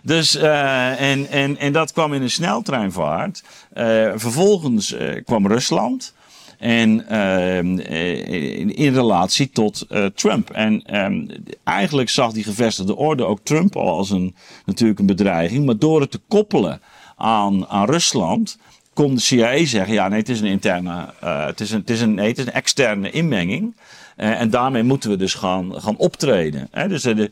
Dus, 0.07 0.37
uh, 0.37 1.01
en, 1.01 1.29
en, 1.29 1.59
en 1.59 1.73
dat 1.73 1.92
kwam 1.92 2.12
in 2.12 2.23
een 2.23 2.31
sneltreinvaart. 2.31 3.42
Uh, 3.75 4.12
vervolgens 4.14 4.92
uh, 4.92 5.25
kwam 5.25 5.47
Rusland. 5.47 6.14
En 6.59 7.09
in, 7.09 8.75
in, 8.75 8.95
relatie 8.95 9.51
tot 9.51 9.87
Trump. 10.14 10.51
En 10.51 11.03
um, 11.05 11.29
eigenlijk 11.64 12.09
zag 12.09 12.33
die 12.33 12.45
gevestigde 12.45 12.97
orde 12.97 13.25
ook 13.25 13.40
Trump 13.42 13.77
al 13.77 13.97
als 13.97 14.11
een, 14.11 14.35
natuurlijk 14.64 14.99
een 14.99 15.07
bedreiging. 15.07 15.66
Maar 15.66 15.79
door 15.79 16.01
het 16.01 16.11
te 16.11 16.21
koppelen 16.29 16.81
aan, 17.16 17.66
aan 17.66 17.87
Rusland 17.87 18.59
kon 18.96 19.14
de 19.14 19.20
CIA 19.20 19.64
zeggen: 19.64 19.94
ja, 19.94 20.09
nee, 20.09 20.18
het 20.18 20.28
is 20.28 20.40
een 20.40 20.46
interne, 20.46 21.09
het 21.20 21.61
is 21.61 21.70
een, 21.70 21.80
het 21.80 21.90
is 21.90 22.00
een, 22.00 22.14
nee, 22.14 22.28
het 22.28 22.38
is 22.38 22.46
een 22.46 22.52
externe 22.52 23.11
inmenging. 23.11 23.76
Uh, 24.16 24.40
en 24.40 24.50
daarmee 24.50 24.82
moeten 24.82 25.11
we 25.11 25.16
dus 25.16 25.35
gaan, 25.35 25.80
gaan 25.80 25.96
optreden. 25.96 26.68
Hè? 26.70 26.88
Dus, 26.88 27.02
dus 27.02 27.28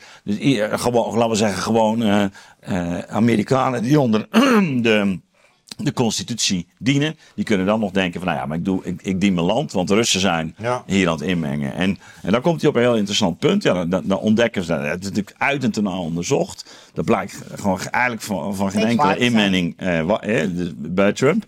gewoon, 0.70 1.14
laten 1.14 1.30
we 1.30 1.36
zeggen, 1.36 1.62
gewoon 1.62 2.30
Amerikanen 3.08 3.82
die 3.82 4.00
onder 4.00 4.26
de, 4.82 5.18
de 5.76 5.92
constitutie 5.92 6.66
dienen, 6.78 7.16
die 7.34 7.44
kunnen 7.44 7.66
dan 7.66 7.80
nog 7.80 7.90
denken 7.90 8.20
van, 8.20 8.28
nou 8.28 8.40
ja, 8.40 8.46
maar 8.46 8.58
ik, 8.58 8.64
doe, 8.64 8.84
ik, 8.84 9.02
ik 9.02 9.20
dien 9.20 9.34
mijn 9.34 9.46
land, 9.46 9.72
want 9.72 9.88
de 9.88 9.94
Russen 9.94 10.20
zijn 10.20 10.54
ja. 10.58 10.82
hier 10.86 11.08
aan 11.08 11.14
het 11.14 11.28
inmengen. 11.28 11.74
En, 11.74 11.98
en 12.22 12.32
dan 12.32 12.40
komt 12.40 12.60
hij 12.60 12.70
op 12.70 12.76
een 12.76 12.82
heel 12.82 12.96
interessant 12.96 13.38
punt. 13.38 13.62
Ja, 13.62 13.84
dan, 13.84 14.02
dan 14.04 14.18
ontdekken 14.18 14.64
ze, 14.64 14.68
dat 14.68 14.82
het 14.82 15.02
is 15.02 15.08
natuurlijk 15.08 15.36
uit 15.38 15.64
en 15.64 15.70
ten 15.70 15.86
onderzocht. 15.86 16.74
Dat 16.92 17.04
blijkt 17.04 17.42
gewoon 17.54 17.80
eigenlijk 17.90 18.24
van, 18.24 18.56
van 18.56 18.70
geen 18.70 18.86
enkele 18.86 19.16
inmenging 19.16 19.76
bij 20.76 21.12
Trump. 21.12 21.44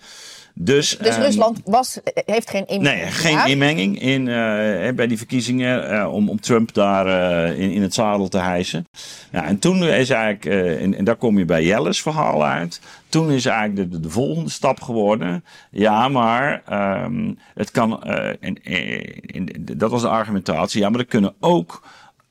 Dus, 0.59 0.99
dus 1.01 1.17
um, 1.17 1.23
Rusland 1.23 1.61
was, 1.65 1.99
heeft 2.15 2.51
geen 2.51 2.67
inmenging? 2.67 3.03
Nee, 3.03 3.11
geen 3.11 3.47
inmenging 3.47 4.01
in, 4.01 4.21
uh, 4.21 4.91
bij 4.95 5.07
die 5.07 5.17
verkiezingen 5.17 5.93
uh, 5.93 6.13
om, 6.13 6.29
om 6.29 6.41
Trump 6.41 6.75
daar 6.75 7.07
uh, 7.07 7.61
in, 7.61 7.71
in 7.71 7.83
het 7.83 7.95
zadel 7.95 8.29
te 8.29 8.39
hijsen. 8.39 8.87
Ja, 9.33 9.45
en 9.45 9.59
toen 9.59 9.85
is 9.85 10.11
eigenlijk, 10.11 10.45
en, 10.81 10.95
en, 10.95 11.05
daar 11.05 11.17
kom 11.17 11.39
je 11.39 11.45
bij 11.45 11.65
Jelles 11.65 12.03
verhaal 12.03 12.45
uit. 12.45 12.81
Toen 13.17 13.31
is 13.31 13.47
eigenlijk 13.47 13.93
de, 13.93 14.01
de 14.01 14.11
volgende 14.11 14.51
stap 14.51 14.81
geworden. 14.81 15.45
Ja, 15.71 16.09
maar 16.09 16.63
um, 17.05 17.39
het 17.55 17.71
kan, 17.71 18.03
en, 18.05 18.63
en, 18.63 19.49
dat 19.57 19.91
was 19.91 20.03
de 20.03 20.09
argumentatie. 20.09 20.81
Ja, 20.81 20.89
maar 20.89 21.01
er 21.01 21.07
kunnen 21.07 21.35
ook 21.41 21.83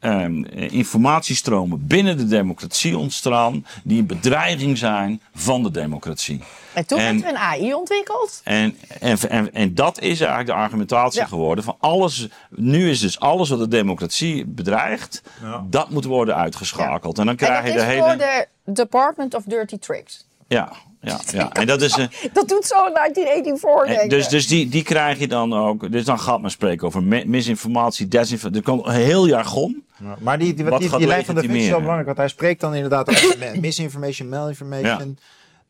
um, 0.05 0.45
informatiestromen 0.45 1.87
binnen 1.87 2.17
de 2.17 2.27
democratie 2.27 2.97
ontstaan 2.97 3.65
die 3.83 3.99
een 3.99 4.05
bedreiging 4.05 4.77
zijn 4.77 5.21
van 5.35 5.63
de 5.63 5.71
democratie. 5.71 6.41
En 6.73 6.85
toen 6.85 6.97
werd 6.97 7.23
er 7.23 7.29
een 7.29 7.37
AI 7.37 7.73
ontwikkeld. 7.73 8.41
En, 8.43 8.77
en, 8.99 9.17
en, 9.29 9.53
en 9.53 9.75
dat 9.75 9.99
is 9.99 10.19
eigenlijk 10.19 10.49
de 10.49 10.55
argumentatie 10.55 11.19
ja. 11.19 11.27
geworden 11.27 11.63
van 11.63 11.75
alles. 11.79 12.27
Nu 12.49 12.89
is 12.89 12.99
dus 12.99 13.19
alles 13.19 13.49
wat 13.49 13.59
de 13.59 13.67
democratie 13.67 14.45
bedreigt, 14.45 15.21
ja. 15.41 15.65
dat 15.69 15.89
moet 15.89 16.05
worden 16.05 16.35
uitgeschakeld. 16.35 17.15
Ja. 17.15 17.21
En 17.21 17.27
dan 17.27 17.35
krijg 17.35 17.63
en 17.63 17.71
je 17.71 17.77
de 17.77 17.83
hele. 17.83 18.01
voor 18.01 18.17
de 18.17 18.47
Department 18.63 19.33
of 19.33 19.43
Dirty 19.43 19.77
Tricks. 19.77 20.25
Ja, 20.47 20.71
ja, 21.05 21.19
ja. 21.39 21.51
En 21.51 21.67
dat 21.67 21.81
is 21.81 21.97
een. 21.97 22.09
dat 22.33 22.47
doet 22.47 22.65
zo 22.65 22.75
1984. 22.75 24.01
En 24.01 24.09
dus 24.09 24.27
dus 24.27 24.47
die, 24.47 24.69
die 24.69 24.83
krijg 24.83 25.19
je 25.19 25.27
dan 25.27 25.53
ook. 25.53 25.91
Dus 25.91 26.05
dan 26.05 26.19
gaat 26.19 26.41
men 26.41 26.51
spreken 26.51 26.87
over 26.87 27.03
misinformatie, 27.03 28.07
desinformatie. 28.07 28.61
Er 28.61 28.71
komt 28.71 28.85
een 28.87 28.93
heel 28.93 29.27
jargon. 29.27 29.83
Ja, 30.03 30.15
maar 30.19 30.39
die, 30.39 30.53
die, 30.53 30.65
die, 30.65 30.79
die, 30.79 30.97
die 30.97 31.07
lijn 31.07 31.25
van 31.25 31.35
de 31.35 31.47
is 31.47 31.69
wel 31.69 31.79
belangrijk, 31.79 32.05
want 32.05 32.17
hij 32.17 32.27
spreekt 32.27 32.61
dan 32.61 32.73
inderdaad 32.73 33.09
over 33.09 33.37
misinformation, 33.59 34.29
malinformation. 34.29 35.17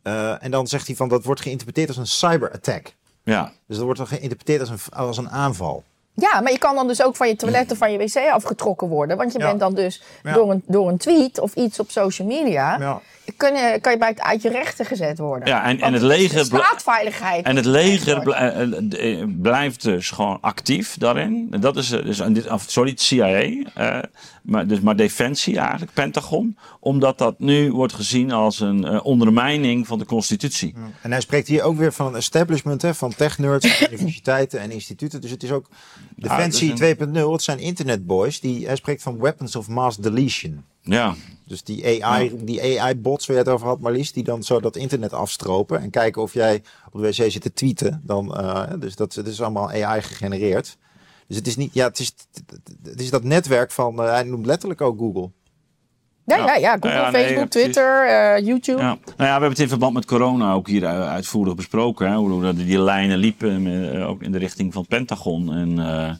Ja. 0.03 0.31
Uh, 0.31 0.43
en 0.43 0.51
dan 0.51 0.67
zegt 0.67 0.87
hij 0.87 0.95
van 0.95 1.09
dat 1.09 1.23
wordt 1.23 1.41
geïnterpreteerd 1.41 1.87
als 1.87 1.97
een 1.97 2.07
cyberattack. 2.07 2.93
Ja. 3.23 3.51
Dus 3.67 3.75
dat 3.75 3.85
wordt 3.85 3.99
dan 3.99 4.07
geïnterpreteerd 4.07 4.59
als 4.59 4.69
een, 4.69 4.93
als 4.93 5.17
een 5.17 5.29
aanval. 5.29 5.83
Ja, 6.13 6.41
maar 6.41 6.51
je 6.51 6.57
kan 6.57 6.75
dan 6.75 6.87
dus 6.87 7.03
ook 7.03 7.15
van 7.15 7.27
je 7.27 7.35
toilet 7.35 7.71
of 7.71 7.77
van 7.77 7.91
je 7.91 7.97
wc 7.97 8.31
afgetrokken 8.31 8.87
worden. 8.87 9.17
Want 9.17 9.31
je 9.31 9.39
ja. 9.39 9.47
bent 9.47 9.59
dan 9.59 9.73
dus 9.73 10.03
ja. 10.23 10.33
door, 10.33 10.51
een, 10.51 10.63
door 10.65 10.89
een 10.89 10.97
tweet 10.97 11.39
of 11.39 11.55
iets 11.55 11.79
op 11.79 11.91
social 11.91 12.27
media... 12.27 13.01
Ja. 13.25 13.33
kun 13.37 13.55
je, 13.55 13.79
kan 13.81 13.91
je 13.91 13.97
bij 13.97 14.07
het 14.07 14.21
uit 14.21 14.41
je 14.41 14.49
rechten 14.49 14.85
gezet 14.85 15.17
worden. 15.17 15.47
Ja, 15.47 15.63
en, 15.63 15.81
en 15.81 15.93
het 15.93 16.01
leger... 16.01 16.45
Staatsveiligheid. 16.45 17.45
En 17.45 17.55
het 17.55 17.65
leger 17.65 18.21
bl- 18.21 18.31
eh, 18.31 19.19
eh, 19.21 19.27
blijft 19.41 19.81
dus 19.81 20.09
gewoon 20.09 20.37
actief 20.41 20.97
daarin. 20.97 21.47
En 21.51 21.59
dat 21.59 21.77
is, 21.77 21.91
eh, 21.91 22.03
dus, 22.03 22.19
en 22.19 22.33
dit, 22.33 22.49
of, 22.49 22.65
sorry, 22.67 22.89
het 22.89 23.01
CIA, 23.01 23.25
eh, 23.73 23.99
maar, 24.41 24.67
dus, 24.67 24.79
maar 24.79 24.95
Defensie 24.95 25.57
eigenlijk, 25.59 25.93
Pentagon. 25.93 26.57
Omdat 26.79 27.17
dat 27.17 27.39
nu 27.39 27.71
wordt 27.71 27.93
gezien 27.93 28.31
als 28.31 28.59
een 28.59 28.85
eh, 28.85 29.05
ondermijning 29.05 29.87
van 29.87 29.99
de 29.99 30.05
constitutie. 30.05 30.73
En 31.01 31.11
hij 31.11 31.21
spreekt 31.21 31.47
hier 31.47 31.63
ook 31.63 31.77
weer 31.77 31.93
van 31.93 32.07
een 32.07 32.15
establishment 32.15 32.81
hè, 32.81 32.93
van 32.93 33.15
technerds, 33.15 33.81
universiteiten 33.91 34.59
en 34.59 34.71
instituten. 34.71 35.21
Dus 35.21 35.31
het 35.31 35.43
is 35.43 35.51
ook 35.51 35.69
Defensie 36.15 36.71
het 36.71 36.81
is 36.81 37.07
2.0. 37.07 37.31
Het 37.31 37.43
zijn 37.43 37.59
internetboys. 37.59 38.39
Die, 38.39 38.65
hij 38.65 38.75
spreekt 38.75 39.01
van 39.01 39.19
weapons 39.19 39.55
of 39.55 39.67
mass 39.67 39.97
deletion. 39.97 40.63
Ja, 40.81 41.15
Dus 41.45 41.63
die 41.63 42.03
AI, 42.03 42.31
die 42.43 42.81
AI-bots 42.81 43.25
waar 43.25 43.35
je 43.35 43.41
het 43.43 43.51
over 43.51 43.67
had, 43.67 43.79
Marlies, 43.79 44.11
die 44.11 44.23
dan 44.23 44.43
zo 44.43 44.59
dat 44.59 44.75
internet 44.75 45.13
afstropen 45.13 45.81
en 45.81 45.89
kijken 45.89 46.21
of 46.21 46.33
jij 46.33 46.63
op 46.91 47.01
de 47.01 47.07
wc 47.07 47.31
zit 47.31 47.41
te 47.41 47.53
tweeten. 47.53 48.01
Dan, 48.03 48.37
eh, 48.37 48.63
dus 48.79 48.95
dat, 48.95 49.13
dat 49.13 49.27
is 49.27 49.41
allemaal 49.41 49.69
AI 49.69 50.01
gegenereerd. 50.01 50.77
Dus 51.27 51.37
het 51.37 51.47
is 51.47 51.55
niet, 51.55 51.73
ja, 51.73 51.87
het 51.87 51.99
is, 51.99 52.13
het 52.83 53.01
is 53.01 53.09
dat 53.09 53.23
netwerk 53.23 53.71
van, 53.71 53.99
eh, 54.01 54.09
hij 54.09 54.23
noemt 54.23 54.45
letterlijk 54.45 54.81
ook 54.81 54.99
Google. 54.99 55.31
Ja, 56.25 56.37
ja, 56.37 56.55
ja. 56.55 56.73
Google, 56.73 56.89
Ja, 56.89 57.11
Facebook. 57.11 57.49
Twitter, 57.49 58.07
eh, 58.07 58.45
YouTube. 58.45 58.81
ja. 58.81 58.87
Nou 58.87 58.97
ja, 59.05 59.15
we 59.15 59.23
hebben 59.23 59.49
het 59.49 59.59
in 59.59 59.67
verband 59.67 59.93
met 59.93 60.05
corona 60.05 60.53
ook 60.53 60.67
hier 60.67 60.85
uitvoerig 60.85 61.55
besproken. 61.55 62.09
Hè, 62.09 62.15
hoe 62.15 62.29
hoe 62.29 62.41
dat 62.41 62.57
die 62.57 62.79
lijnen 62.79 63.17
liepen, 63.17 64.03
ook 64.07 64.21
in 64.21 64.31
de 64.31 64.37
richting 64.37 64.73
van 64.73 64.81
het 64.81 64.89
Pentagon. 64.89 65.53
En 65.53 65.79
eh, 65.79 66.13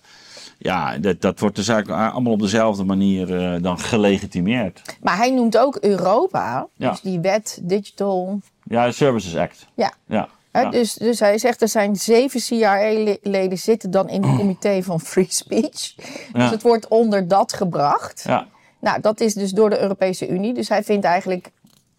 ja, 0.58 0.98
dat, 0.98 1.22
dat 1.22 1.40
wordt 1.40 1.56
dus 1.56 1.68
eigenlijk 1.68 2.12
allemaal 2.12 2.34
op 2.34 2.40
dezelfde 2.40 2.84
manier 2.84 3.54
eh, 3.54 3.62
dan 3.62 3.80
gelegitimeerd. 3.80 4.82
Maar 5.02 5.18
hij 5.18 5.32
noemt 5.32 5.58
ook 5.58 5.76
Europa. 5.76 6.68
Ja. 6.76 6.90
Dus 6.90 7.02
die 7.02 7.20
wet 7.20 7.60
Digital. 7.64 8.40
Ja, 8.64 8.86
de 8.86 8.92
Services 8.92 9.36
Act. 9.36 9.68
Ja. 9.74 9.92
Ja. 10.06 10.30
Ja. 10.52 10.70
dus, 10.70 10.94
dus 10.94 11.20
hij 11.20 11.38
zegt 11.38 11.62
er 11.62 11.68
zijn 11.68 11.96
zeven 11.96 12.40
CIA-leden 12.40 13.58
zitten 13.58 13.92
dan 13.92 14.10
in 14.10 14.24
het 14.24 14.38
comité 14.38 14.84
van 14.84 15.00
Free 15.00 15.28
Speech. 15.30 15.96
Dus 16.32 16.50
het 16.50 16.62
wordt 16.62 16.88
onder 16.88 17.28
dat 17.28 17.54
gebracht. 17.54 18.24
ja. 18.28 18.48
Nou, 18.80 19.02
dat 19.02 19.20
is 19.20 19.34
dus 19.34 19.52
door 19.52 19.70
de 19.70 19.80
Europese 19.80 20.28
Unie. 20.28 20.54
Dus 20.54 20.70
hij 20.70 20.84
vindt 20.84 21.06
eigenlijk 21.06 21.52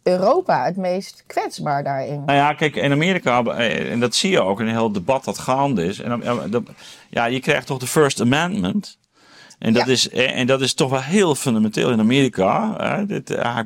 Europa 0.06 0.64
het 0.64 0.76
meest 0.76 1.24
kwetsbaar 1.26 1.84
daarin. 1.84 2.22
Nou 2.26 2.38
ja, 2.38 2.52
kijk, 2.54 2.76
in 2.76 2.92
Amerika, 2.92 3.42
eh, 3.44 3.92
en 3.92 4.00
dat 4.00 4.14
zie 4.14 4.30
je 4.30 4.40
ook 4.40 4.60
in 4.60 4.66
een 4.66 4.72
heel 4.72 4.92
debat 4.92 5.24
dat 5.24 5.38
gaande 5.38 5.84
is. 5.84 6.00
En 6.00 6.08
dan, 6.08 6.20
ja, 6.24 6.46
dat- 6.48 6.62
ja, 7.10 7.24
je 7.24 7.40
krijgt 7.40 7.66
toch 7.66 7.78
de 7.78 7.86
First 7.86 8.20
Amendment. 8.20 8.98
En 9.58 9.72
dat, 9.72 9.86
Ja. 9.86 9.92
is, 9.92 10.08
eh, 10.08 10.38
en 10.38 10.46
dat 10.46 10.60
is 10.60 10.74
toch 10.74 10.90
wel 10.90 11.00
heel 11.02 11.34
fundamenteel 11.34 11.90
in 11.90 12.00
Amerika. 12.00 12.74
hè. 12.78 13.06
Dit, 13.06 13.30
eh, 13.30 13.58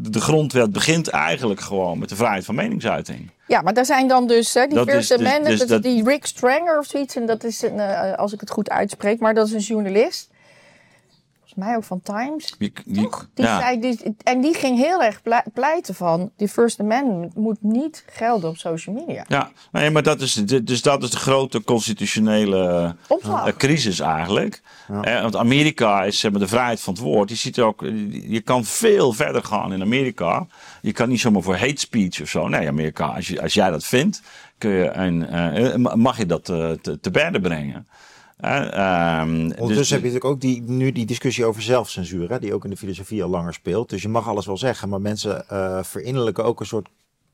de 0.00 0.20
grondwet 0.20 0.72
begint 0.72 1.08
eigenlijk 1.08 1.60
gewoon 1.60 1.98
met 1.98 2.08
de 2.08 2.16
vrijheid 2.16 2.44
van 2.44 2.54
meningsuiting. 2.54 3.30
Ja, 3.46 3.60
maar 3.62 3.74
daar 3.74 3.84
zijn 3.84 4.08
dan 4.08 4.26
dus 4.26 4.54
hè, 4.54 4.66
die 4.66 4.74
Dat 4.76 4.88
First 4.90 5.08
dus- 5.08 5.18
Amendment, 5.18 5.58
dus 5.58 5.68
dat- 5.68 5.82
die 5.82 6.04
Rick 6.04 6.26
Stranger 6.26 6.78
of 6.78 6.86
zoiets. 6.86 7.16
En 7.16 7.26
dat 7.26 7.44
is, 7.44 7.62
een, 7.62 7.78
eh, 7.80 8.12
als 8.18 8.32
ik 8.32 8.40
het 8.40 8.50
goed 8.50 8.70
uitspreek, 8.70 9.20
maar 9.20 9.34
dat 9.34 9.46
is 9.46 9.52
een 9.52 9.58
journalist. 9.60 10.28
Volgens 11.54 11.66
mij 11.66 11.76
ook 11.76 11.84
van 11.84 12.00
Times. 12.02 12.56
Toch? 13.02 13.28
Die 13.34 13.44
ja. 13.44 13.60
zei, 13.60 13.80
die- 13.80 14.14
en 14.22 14.40
die 14.40 14.54
ging 14.54 14.78
heel 14.78 15.02
erg 15.02 15.22
ple- 15.22 15.44
pleiten 15.54 15.94
van... 15.94 16.30
die 16.36 16.48
First 16.48 16.80
Amendment 16.80 17.34
moet 17.34 17.62
niet 17.62 18.04
gelden 18.06 18.50
op 18.50 18.56
social 18.56 18.94
media. 19.06 19.24
Ja, 19.28 19.50
nee, 19.72 19.90
maar 19.90 20.02
dat 20.02 20.20
is, 20.20 20.32
dus 20.34 20.82
dat 20.82 21.02
is 21.02 21.10
de 21.10 21.16
grote 21.16 21.62
constitutionele 21.64 22.96
Opslag. 23.08 23.46
eh, 23.46 23.56
crisis 23.56 24.00
eigenlijk. 24.00 24.62
Eh, 25.02 25.20
want 25.22 25.36
Amerika 25.36 26.04
is 26.04 26.18
zeg 26.18 26.30
maar, 26.30 26.40
de 26.40 26.48
vrijheid 26.48 26.80
van 26.80 26.94
het 26.94 27.02
woord. 27.02 27.28
Je 27.28 27.34
ziet 27.36 27.60
ook, 27.60 27.80
je 28.28 28.40
kan 28.44 28.64
veel 28.64 29.12
verder 29.12 29.44
gaan 29.44 29.72
in 29.72 29.82
Amerika. 29.82 30.46
Je 30.82 30.92
kan 30.92 31.08
niet 31.08 31.20
zomaar 31.20 31.42
voor 31.42 31.56
hate 31.56 31.80
speech 31.80 32.20
of 32.22 32.28
zo. 32.28 32.48
Nee, 32.48 32.68
Amerika, 32.68 33.06
als, 33.06 33.28
je, 33.28 33.42
als 33.42 33.54
jij 33.54 33.70
dat 33.70 33.84
vindt, 33.84 34.22
kun 34.58 34.70
je 34.70 34.90
een, 34.92 35.26
eh, 35.28 35.94
mag 35.94 36.18
je 36.18 36.26
dat 36.26 36.48
eh, 36.48 36.70
te, 36.70 37.00
te 37.00 37.10
berde 37.10 37.40
brengen. 37.40 37.86
Eh, 38.44 39.20
ehm, 39.20 39.30
Ondertussen 39.30 39.74
dus- 39.76 39.90
heb 39.90 40.00
je 40.00 40.06
natuurlijk 40.06 40.24
ook 40.24 40.40
die, 40.40 40.62
nu 40.62 40.92
die 40.92 41.06
discussie 41.06 41.44
over 41.44 41.62
zelfcensuur, 41.62 42.30
hè, 42.30 42.38
die 42.38 42.54
ook 42.54 42.64
in 42.64 42.70
de 42.70 42.76
filosofie 42.76 43.22
al 43.22 43.28
langer 43.30 43.54
speelt. 43.54 43.90
Dus 43.90 44.02
je 44.02 44.08
mag 44.08 44.28
alles 44.28 44.46
wel 44.46 44.56
zeggen, 44.56 44.88
maar 44.88 45.00
mensen 45.00 45.48
eh 45.48 45.82
verinnerlijken 45.82 46.44
ook 46.44 46.60
een 46.60 46.66
soort 46.66 46.88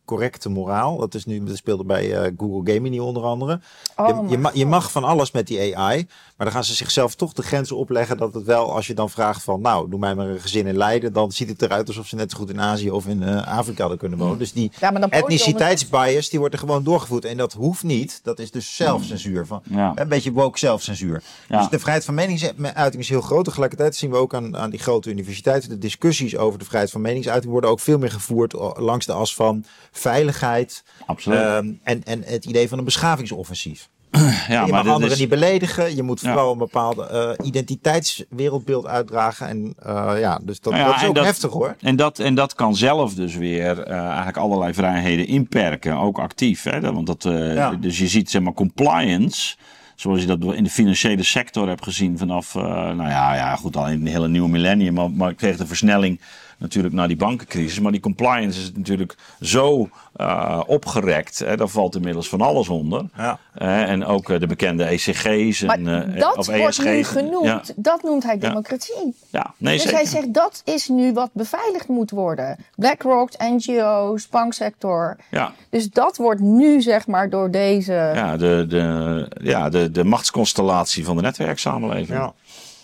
correcte 0.04 0.48
moraal. 0.48 0.98
Dat, 0.98 1.14
is 1.14 1.24
nu, 1.24 1.44
dat 1.44 1.56
speelde 1.56 1.84
bij 1.84 2.14
eh, 2.14 2.32
Google 2.36 2.72
Gemini 2.72 3.00
onder 3.00 3.22
andere. 3.22 3.60
Oh 3.96 4.06
je, 4.06 4.14
mijn 4.14 4.28
je, 4.28 4.38
ma- 4.38 4.50
je 4.54 4.66
mag 4.66 4.92
van 4.92 5.04
alles 5.04 5.30
met 5.30 5.46
die 5.46 5.76
AI, 5.76 6.08
maar 6.40 6.48
dan 6.48 6.58
gaan 6.58 6.68
ze 6.68 6.74
zichzelf 6.74 7.14
toch 7.14 7.32
de 7.32 7.42
grenzen 7.42 7.76
opleggen 7.76 8.16
dat 8.16 8.34
het 8.34 8.44
wel, 8.44 8.72
als 8.74 8.86
je 8.86 8.94
dan 8.94 9.10
vraagt 9.10 9.42
van, 9.42 9.60
nou, 9.60 9.90
doe 9.90 9.98
mij 9.98 10.14
maar 10.14 10.26
een 10.26 10.40
gezin 10.40 10.66
in 10.66 10.76
Leiden, 10.76 11.12
dan 11.12 11.32
ziet 11.32 11.48
het 11.48 11.62
eruit 11.62 11.88
alsof 11.88 12.06
ze 12.06 12.16
net 12.16 12.30
zo 12.30 12.38
goed 12.38 12.50
in 12.50 12.60
Azië 12.60 12.90
of 12.90 13.06
in 13.06 13.22
eh, 13.22 13.58
Afrika 13.58 13.80
hadden 13.80 13.98
kunnen 13.98 14.18
wonen. 14.18 14.38
Dus 14.38 14.52
die 14.52 14.72
Ja, 14.80 14.92
etniciteitsbias, 14.92 16.28
die 16.28 16.38
wordt 16.38 16.54
er 16.54 16.60
gewoon 16.60 16.84
doorgevoerd. 16.84 17.24
En 17.24 17.36
dat 17.36 17.52
hoeft 17.52 17.82
niet. 17.82 18.20
Dat 18.22 18.38
is 18.38 18.50
dus 18.50 18.76
zelfcensuur. 18.76 19.46
Van, 19.46 19.62
Ja. 19.70 19.92
Een 19.94 20.08
beetje 20.08 20.32
woke 20.32 20.58
zelfcensuur. 20.58 21.22
Ja. 21.48 21.58
Dus 21.58 21.68
de 21.68 21.78
vrijheid 21.78 22.04
van 22.04 22.14
meningsuiting 22.14 23.02
is 23.02 23.08
heel 23.08 23.20
groot. 23.20 23.44
Tegelijkertijd 23.44 23.96
zien 23.96 24.10
we 24.10 24.16
ook 24.16 24.34
aan, 24.34 24.56
aan 24.56 24.70
die 24.70 24.80
grote 24.80 25.10
universiteiten. 25.10 25.68
De 25.68 25.78
discussies 25.78 26.36
over 26.36 26.58
de 26.58 26.64
vrijheid 26.64 26.90
van 26.90 27.00
meningsuiting 27.00 27.52
worden 27.52 27.70
ook 27.70 27.80
veel 27.80 27.98
meer 27.98 28.10
gevoerd 28.10 28.52
langs 28.76 29.06
de 29.06 29.12
as 29.12 29.34
van 29.34 29.64
veiligheid. 29.92 30.84
Absoluut. 31.06 31.38
ehm, 31.38 31.72
en, 31.82 32.04
en 32.04 32.22
het 32.24 32.44
idee 32.44 32.68
van 32.68 32.78
een 32.78 32.84
beschavingsoffensief. 32.84 33.88
Ja, 34.10 34.30
je 34.48 34.56
mag 34.58 34.70
maar 34.70 34.92
anderen 34.92 35.10
is- 35.14 35.18
niet 35.18 35.28
beledigen. 35.28 35.96
Je 35.96 36.02
moet 36.02 36.20
Ja. 36.20 36.28
vooral 36.32 36.52
een 36.52 36.58
bepaalde 36.58 37.06
eh, 37.38 37.46
identiteitswereldbeeld 37.46 38.86
uitdragen. 38.86 39.46
En 39.48 39.74
eh, 39.78 40.12
ja, 40.20 40.40
dus 40.42 40.60
dat, 40.60 40.72
Nou 40.72 40.84
ja, 40.84 40.90
dat 40.92 41.00
is 41.02 41.08
ook 41.08 41.14
dat- 41.14 41.24
heftig 41.24 41.50
hoor. 41.52 41.76
En 41.80 41.96
dat, 41.96 42.18
en 42.18 42.34
dat 42.34 42.54
kan 42.54 42.76
zelf 42.76 43.14
dus 43.14 43.36
weer 43.36 43.82
eh, 43.82 43.98
eigenlijk 44.06 44.36
allerlei 44.36 44.74
vrijheden 44.74 45.26
inperken, 45.26 45.96
ook 45.96 46.18
actief. 46.18 46.62
Hè? 46.62 46.80
Want 46.92 47.06
dat, 47.06 47.22
Ja. 47.22 47.70
Dus 47.80 47.98
je 47.98 48.08
ziet 48.08 48.30
zeg 48.30 48.42
maar 48.42 48.52
compliance, 48.52 49.56
zoals 49.94 50.20
je 50.20 50.26
dat 50.26 50.54
in 50.54 50.64
de 50.64 50.70
financiële 50.70 51.22
sector 51.22 51.68
hebt 51.68 51.84
gezien 51.84 52.18
vanaf, 52.18 52.54
eh, 52.54 52.62
nou 52.62 53.08
ja, 53.08 53.34
ja, 53.34 53.56
goed, 53.56 53.76
al 53.76 53.88
in 53.88 54.04
de 54.04 54.10
hele 54.10 54.28
nieuwe 54.28 54.48
millennium, 54.48 54.94
maar, 54.94 55.10
maar 55.10 55.34
kreeg 55.34 55.56
de 55.56 55.66
versnelling 55.66 56.20
natuurlijk 56.60 56.94
na 56.94 57.06
die 57.06 57.16
bankencrisis. 57.16 57.80
Maar 57.80 57.92
die 57.92 58.00
compliance 58.00 58.60
is 58.60 58.72
natuurlijk 58.74 59.16
zo 59.40 59.88
eh, 60.12 60.60
opgerekt, 60.66 61.38
hè? 61.38 61.56
daar 61.56 61.68
valt 61.68 61.94
inmiddels 61.94 62.28
van 62.28 62.40
alles 62.40 62.68
onder. 62.68 63.04
Ja. 63.16 63.38
En 63.54 64.04
ook 64.04 64.30
eh, 64.30 64.40
de 64.40 64.46
bekende 64.46 64.84
ECG's 64.84 65.60
Maar 65.62 65.78
en, 65.78 66.14
eh, 66.14 66.20
dat 66.20 66.36
of 66.36 66.46
wordt 66.46 66.84
nu 66.84 66.98
ESG's. 66.98 67.08
genoemd. 67.12 67.44
Ja, 67.44 67.62
Dat 67.76 68.02
noemt 68.02 68.22
hij 68.22 68.38
democratie. 68.38 69.14
ja. 69.30 69.54
nee 69.56 69.74
dus 69.74 69.82
zeker. 69.82 69.98
hij 69.98 70.06
zegt 70.06 70.34
dat 70.34 70.62
is 70.64 70.88
nu 70.88 71.12
wat 71.12 71.30
beveiligd 71.32 71.88
moet 71.88 72.10
worden. 72.10 72.56
BlackRock, 72.76 73.30
NGO's, 73.38 74.28
banksector. 74.28 75.16
ja. 75.30 75.52
Dus 75.70 75.90
dat 75.90 76.16
wordt 76.16 76.40
nu 76.40 76.82
zeg 76.82 77.06
maar 77.06 77.30
door 77.30 77.50
deze... 77.50 77.92
Ja, 77.92 78.36
de, 78.36 78.64
de, 78.68 79.28
ja 79.42 79.68
de, 79.68 79.90
de 79.90 80.04
machtsconstellatie 80.04 81.04
van 81.04 81.16
de 81.16 81.22
netwerksamenleving. 81.22 82.32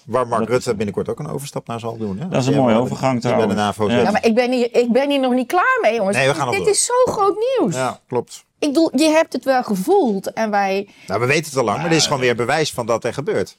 Waar 0.06 0.26
Mark 0.28 0.48
Rutte 0.48 0.74
binnenkort 0.74 1.08
ook 1.08 1.18
een 1.18 1.28
overstap 1.28 1.66
naar 1.66 1.80
zal 1.80 1.96
doen. 1.96 2.18
Hè? 2.18 2.28
Dat 2.28 2.40
is 2.40 2.46
een 2.48 2.54
mooie 2.54 2.74
overgang 2.74 3.20
die 3.20 3.30
bij 3.34 3.46
de 3.46 3.52
trouwens. 3.54 3.78
NAVO 3.78 3.90
Ja. 3.90 4.10
maar 4.10 4.24
ik 4.26 4.34
ben, 4.34 4.52
hier, 4.52 4.74
ik 4.74 4.92
ben 4.92 5.10
hier 5.10 5.20
nog 5.20 5.32
niet 5.32 5.46
klaar 5.46 5.78
mee, 5.82 5.94
jongens. 5.94 6.16
Nee, 6.16 6.28
we 6.28 6.34
gaan 6.34 6.46
nog 6.46 6.54
Dit 6.54 6.64
door. 6.64 6.72
is 6.72 6.84
zo 6.84 7.12
groot 7.12 7.36
nieuws. 7.58 7.74
Ja, 7.74 8.00
klopt. 8.08 8.44
Ik 8.58 8.68
bedoel, 8.68 8.90
je 8.98 9.08
hebt 9.08 9.32
het 9.32 9.44
wel 9.44 9.62
gevoeld 9.62 10.32
en 10.32 10.50
wij... 10.50 10.88
Nou, 11.06 11.20
we 11.20 11.26
weten 11.26 11.44
het 11.44 11.56
al 11.56 11.64
lang, 11.64 11.78
maar 11.80 11.88
dit 11.88 11.98
is 11.98 12.04
gewoon 12.04 12.20
weer 12.20 12.36
bewijs 12.36 12.72
van 12.72 12.86
dat 12.86 13.04
er 13.04 13.12
gebeurt. 13.14 13.58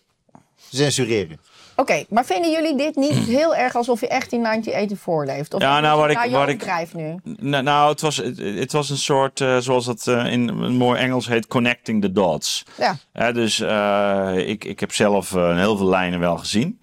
Censureren. 0.71 1.39
Oké, 1.79 2.03
maar 2.09 2.25
vinden 2.25 2.51
jullie 2.51 2.75
dit 2.77 2.95
niet 2.95 3.13
heel 3.39 3.55
erg 3.55 3.75
alsof 3.75 3.99
je 4.01 4.07
echt 4.07 4.31
in 4.31 4.43
1984 4.43 5.35
leeft? 5.35 5.53
Of 5.53 5.61
Ja, 5.61 5.79
nou, 5.79 5.99
waar 5.99 6.09
ik- 6.09 6.31
waar 6.31 6.49
ik- 6.49 6.93
nu? 6.93 7.15
Nou, 7.39 7.63
nou, 7.63 7.89
het, 7.91 8.01
was, 8.01 8.17
het, 8.17 8.37
het 8.37 8.71
was 8.71 8.89
een 8.89 8.97
soort, 8.97 9.41
eh, 9.41 9.57
zoals 9.57 9.85
dat 9.85 10.07
eh, 10.07 10.31
in 10.31 10.47
een 10.47 10.75
mooi 10.77 10.99
Engels 10.99 11.27
heet, 11.27 11.47
connecting 11.47 12.01
the 12.01 12.11
dots. 12.11 12.63
Ja. 13.13 13.31
Dus 13.31 13.59
eh, 13.59 14.31
ik, 14.49 14.63
ik 14.63 14.79
heb 14.79 14.93
zelf 14.93 15.29
heel 15.31 15.77
veel 15.77 15.87
lijnen 15.89 16.19
wel 16.19 16.37
gezien. 16.37 16.79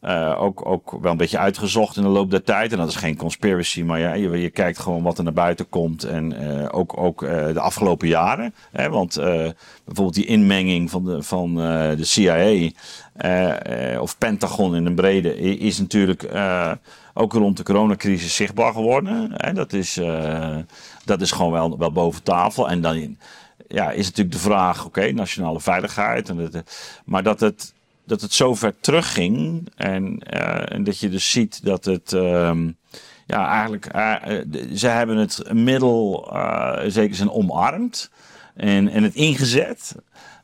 Eh, 0.00 0.42
ook, 0.42 0.66
ook 0.66 0.96
wel 1.00 1.10
een 1.10 1.16
beetje 1.16 1.38
uitgezocht 1.38 1.96
in 1.96 2.02
de 2.02 2.08
loop 2.08 2.30
der 2.30 2.42
tijd. 2.42 2.72
En 2.72 2.78
dat 2.78 2.88
is 2.88 2.96
geen 2.96 3.16
conspiracy, 3.16 3.82
maar 3.82 3.98
ja, 3.98 4.12
je, 4.12 4.30
je 4.30 4.50
kijkt 4.50 4.78
gewoon 4.78 5.02
wat 5.02 5.18
er 5.18 5.24
naar 5.24 5.32
buiten 5.32 5.68
komt. 5.68 6.04
En 6.04 6.32
eh, 6.32 6.68
ook, 6.70 6.96
ook 6.96 7.22
eh, 7.22 7.46
de 7.46 7.60
afgelopen 7.60 8.08
jaren. 8.08 8.54
Hè, 8.72 8.88
want 8.88 9.14
bijvoorbeeld 9.84 10.14
die 10.14 10.26
inmenging 10.26 10.90
van 10.90 11.04
de, 11.04 11.22
van, 11.22 11.54
de 11.54 12.04
CIA 12.04 12.70
of 14.00 14.18
Pentagon 14.18 14.74
in 14.74 14.86
een 14.86 14.94
brede 14.94 15.38
is 15.58 15.78
natuurlijk 15.78 16.28
ook 17.14 17.32
rond 17.32 17.56
de 17.56 17.62
coronacrisis 17.62 18.34
zichtbaar 18.34 18.72
geworden. 18.72 19.30
Hè, 19.32 19.52
dat, 19.52 19.72
is, 19.72 20.00
dat 21.04 21.20
is 21.20 21.30
gewoon 21.30 21.52
wel, 21.52 21.78
wel 21.78 21.92
boven 21.92 22.22
tafel. 22.22 22.68
En 22.68 22.80
dan 22.80 23.16
ja, 23.68 23.90
is 23.90 24.06
natuurlijk 24.06 24.36
de 24.36 24.42
vraag, 24.42 24.84
oké, 24.84 25.12
nationale 25.12 25.60
veiligheid. 25.60 26.28
En 26.28 26.64
maar 27.04 27.22
dat 27.22 27.40
het, 27.40 27.72
dat 28.08 28.20
het 28.20 28.32
zo 28.32 28.54
ver 28.54 28.74
terugging 28.80 29.68
en, 29.76 30.18
eh, 30.18 30.74
en 30.74 30.84
dat 30.84 30.98
je 30.98 31.08
dus 31.08 31.30
ziet 31.30 31.64
dat 31.64 31.84
het... 31.84 32.12
ehm, 32.12 32.70
ja, 33.26 33.48
eigenlijk, 33.48 33.86
eh, 33.86 34.38
eh, 34.38 34.46
ze 34.74 34.86
hebben 34.86 35.16
het 35.16 35.52
middel 35.52 36.32
zeker 36.86 37.14
zijn 37.16 37.30
omarmd. 37.30 38.10
en, 38.54 38.88
en 38.88 39.02
het 39.02 39.14
ingezet. 39.14 39.94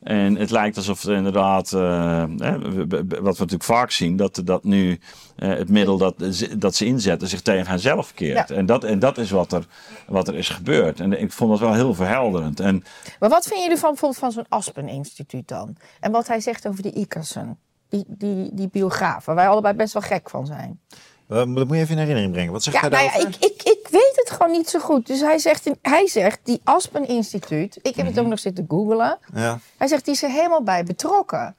En 0.04 0.36
het 0.36 0.50
lijkt 0.50 0.76
alsof 0.76 1.04
er 1.04 1.16
inderdaad, 1.16 1.72
uh, 1.72 2.24
hè, 2.36 2.58
wat 2.58 3.08
we 3.08 3.22
natuurlijk 3.22 3.62
vaak 3.62 3.90
zien, 3.90 4.16
dat, 4.16 4.40
dat 4.44 4.64
nu 4.64 4.90
uh, 5.36 5.48
het 5.48 5.68
middel 5.68 5.98
dat, 5.98 6.14
dat 6.58 6.74
ze 6.74 6.84
inzetten 6.84 7.28
zich 7.28 7.40
tegen 7.42 7.66
henzelf 7.66 8.14
keert. 8.14 8.48
Ja. 8.48 8.54
En, 8.54 8.66
dat, 8.66 8.84
en 8.84 8.98
dat 8.98 9.18
is 9.18 9.30
wat 9.30 9.52
er, 9.52 9.66
wat 10.06 10.28
er 10.28 10.34
is 10.34 10.48
gebeurd. 10.48 11.00
En 11.00 11.20
ik 11.20 11.32
vond 11.32 11.50
dat 11.50 11.60
wel 11.60 11.74
heel 11.74 11.94
verhelderend. 11.94 12.60
En, 12.60 12.84
maar 13.18 13.28
wat 13.28 13.46
vinden 13.46 13.62
jullie 13.62 13.78
van 13.78 13.90
bijvoorbeeld 13.90 14.20
van 14.20 14.32
zo'n 14.32 14.46
Aspen-instituut 14.48 15.48
dan? 15.48 15.76
En 16.00 16.12
wat 16.12 16.26
hij 16.26 16.40
zegt 16.40 16.68
over 16.68 16.82
die 16.82 16.92
Ikersen, 16.92 17.58
die, 17.88 18.04
die, 18.08 18.50
die 18.52 18.68
biograaf, 18.68 19.24
waar 19.24 19.34
wij 19.34 19.48
allebei 19.48 19.74
best 19.74 19.92
wel 19.92 20.02
gek 20.02 20.30
van 20.30 20.46
zijn. 20.46 20.80
Dat 21.28 21.46
moet 21.46 21.68
je 21.68 21.74
even 21.74 21.90
in 21.90 21.98
herinnering 21.98 22.32
brengen. 22.32 22.52
Wat 22.52 22.62
zegt 22.62 22.76
ja, 22.76 22.82
hij 22.82 22.90
nou 22.90 23.04
daarover? 23.04 23.36
ja, 23.40 23.46
ik, 23.46 23.62
ik 23.62 23.73
weet 23.94 24.12
het 24.14 24.30
gewoon 24.30 24.52
niet 24.52 24.68
zo 24.68 24.78
goed. 24.78 25.06
Dus 25.06 25.20
hij 25.20 25.38
zegt, 25.38 25.70
hij 25.82 26.08
zegt 26.08 26.38
die 26.42 26.60
Aspen 26.64 27.08
Instituut, 27.08 27.78
ik 27.82 27.96
heb 27.96 28.06
het 28.06 28.18
ook 28.18 28.26
nog 28.26 28.38
zitten 28.38 28.64
googelen. 28.68 29.18
Ja. 29.34 29.58
Hij 29.76 29.86
zegt, 29.86 30.04
die 30.04 30.14
is 30.14 30.22
er 30.22 30.30
helemaal 30.30 30.62
bij 30.62 30.84
betrokken. 30.84 31.56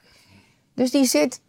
Dus 0.74 0.90
die 0.90 1.04
zit 1.04 1.40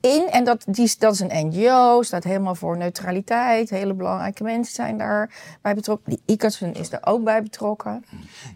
in, 0.00 0.28
en 0.30 0.44
dat, 0.44 0.64
die, 0.68 0.94
dat 0.98 1.12
is 1.12 1.20
een 1.20 1.46
NGO, 1.46 2.02
staat 2.02 2.24
helemaal 2.24 2.54
voor 2.54 2.76
neutraliteit. 2.76 3.70
Hele 3.70 3.94
belangrijke 3.94 4.42
mensen 4.42 4.74
zijn 4.74 4.98
daar 4.98 5.30
bij 5.62 5.74
betrokken. 5.74 6.10
Die 6.10 6.22
Ikersen 6.34 6.74
is 6.74 6.92
er 6.92 7.00
ook 7.04 7.24
bij 7.24 7.42
betrokken. 7.42 8.04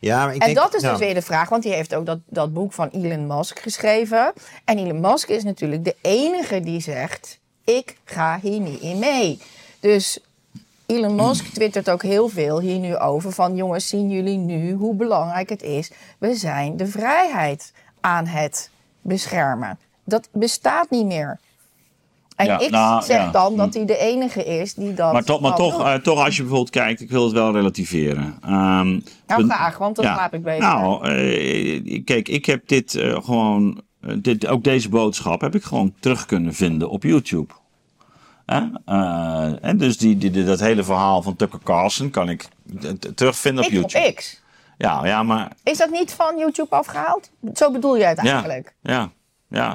Ja, 0.00 0.24
maar 0.24 0.34
ik 0.34 0.40
En 0.40 0.46
denk, 0.46 0.58
dat 0.58 0.74
is 0.74 0.82
ja. 0.82 0.90
dus 0.90 0.98
weer 0.98 1.14
de 1.14 1.22
vraag, 1.22 1.48
want 1.48 1.62
die 1.62 1.72
heeft 1.72 1.94
ook 1.94 2.06
dat, 2.06 2.18
dat 2.26 2.52
boek 2.52 2.72
van 2.72 2.88
Elon 2.88 3.26
Musk 3.26 3.58
geschreven. 3.58 4.32
En 4.64 4.78
Elon 4.78 5.00
Musk 5.00 5.28
is 5.28 5.44
natuurlijk 5.44 5.84
de 5.84 5.96
enige 6.00 6.60
die 6.60 6.80
zegt: 6.80 7.40
Ik 7.64 7.96
ga 8.04 8.38
hier 8.42 8.60
niet 8.60 8.80
in 8.80 8.98
mee. 8.98 9.40
Dus 9.80 10.20
Elon 10.88 11.14
Musk 11.14 11.44
twittert 11.44 11.90
ook 11.90 12.02
heel 12.02 12.28
veel 12.28 12.60
hier 12.60 12.78
nu 12.78 12.96
over: 12.96 13.32
van 13.32 13.56
jongens, 13.56 13.88
zien 13.88 14.10
jullie 14.10 14.36
nu 14.36 14.72
hoe 14.72 14.94
belangrijk 14.94 15.48
het 15.48 15.62
is? 15.62 15.90
We 16.18 16.34
zijn 16.34 16.76
de 16.76 16.86
vrijheid 16.86 17.72
aan 18.00 18.26
het 18.26 18.70
beschermen. 19.02 19.78
Dat 20.04 20.28
bestaat 20.32 20.90
niet 20.90 21.06
meer. 21.06 21.38
En 22.36 22.46
Ja, 22.46 22.58
ik 22.58 22.70
nou, 22.70 23.02
zeg 23.02 23.16
ja. 23.16 23.30
dan 23.30 23.56
dat 23.56 23.74
hij 23.74 23.84
de 23.84 23.98
enige 23.98 24.44
is 24.44 24.74
die 24.74 24.94
dat. 24.94 25.12
maar 25.12 25.24
toch, 25.24 25.40
maar 25.40 25.54
toch, 25.54 25.84
eh, 25.84 25.94
toch, 25.94 26.24
als 26.24 26.36
je 26.36 26.42
bijvoorbeeld 26.42 26.70
kijkt, 26.70 27.00
ik 27.00 27.10
wil 27.10 27.24
het 27.24 27.32
wel 27.32 27.52
relativeren. 27.52 28.38
Ehm, 28.42 29.00
nou, 29.26 29.48
graag, 29.48 29.78
want 29.78 29.96
dan 29.96 30.04
ja. 30.04 30.14
slaap 30.14 30.34
ik 30.34 30.42
beter. 30.42 30.68
Nou, 30.68 31.08
eh, 31.08 32.04
kijk, 32.04 32.28
ik 32.28 32.46
heb 32.46 32.68
dit 32.68 32.94
eh, 32.94 33.24
gewoon, 33.24 33.82
dit, 34.20 34.46
ook 34.46 34.64
deze 34.64 34.88
boodschap 34.88 35.40
heb 35.40 35.54
ik 35.54 35.62
gewoon 35.62 35.94
terug 36.00 36.26
kunnen 36.26 36.54
vinden 36.54 36.90
op 36.90 37.02
YouTube. 37.02 37.52
Eh, 38.48 39.64
en 39.64 39.76
dus 39.78 39.98
die, 39.98 40.44
dat 40.44 40.60
hele 40.60 40.84
verhaal 40.84 41.22
van 41.22 41.36
Tucker 41.36 41.58
Carlson 41.62 42.10
kan 42.10 42.28
ik 42.28 42.48
terugvinden 43.14 43.64
op 43.64 43.70
ik 43.70 43.76
YouTube. 43.76 44.06
op 44.08 44.14
X. 44.14 44.40
Ja, 44.78 45.06
ja, 45.06 45.22
maar 45.22 45.52
Is 45.62 45.78
dat 45.78 45.90
niet 45.90 46.12
van 46.12 46.38
YouTube 46.38 46.76
afgehaald? 46.76 47.30
Zo 47.54 47.70
bedoel 47.70 47.98
jij 47.98 48.08
het 48.08 48.18
eigenlijk? 48.18 48.74
Ja, 48.80 48.92
ja. 48.92 49.10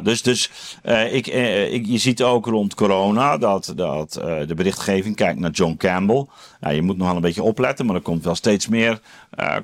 Dus, 0.03 0.21
dus 0.21 0.49
eh, 0.81 1.13
ik, 1.13 1.27
eh, 1.27 1.73
ik, 1.73 1.85
je 1.85 1.97
ziet 1.97 2.23
ook 2.23 2.45
rond 2.45 2.75
corona 2.75 3.37
dat, 3.37 3.73
dat 3.75 4.15
eh, 4.15 4.47
de 4.47 4.53
berichtgeving 4.53 5.15
kijkt 5.15 5.39
naar 5.39 5.51
John 5.51 5.75
Campbell. 5.77 6.25
Ja, 6.61 6.69
je 6.69 6.81
moet 6.81 6.97
nog 6.97 7.07
wel 7.07 7.15
een 7.15 7.21
beetje 7.21 7.43
opletten, 7.43 7.85
maar 7.85 7.95
er 7.95 8.01
komt 8.01 8.23
wel 8.23 8.35
steeds 8.35 8.67
meer 8.67 9.01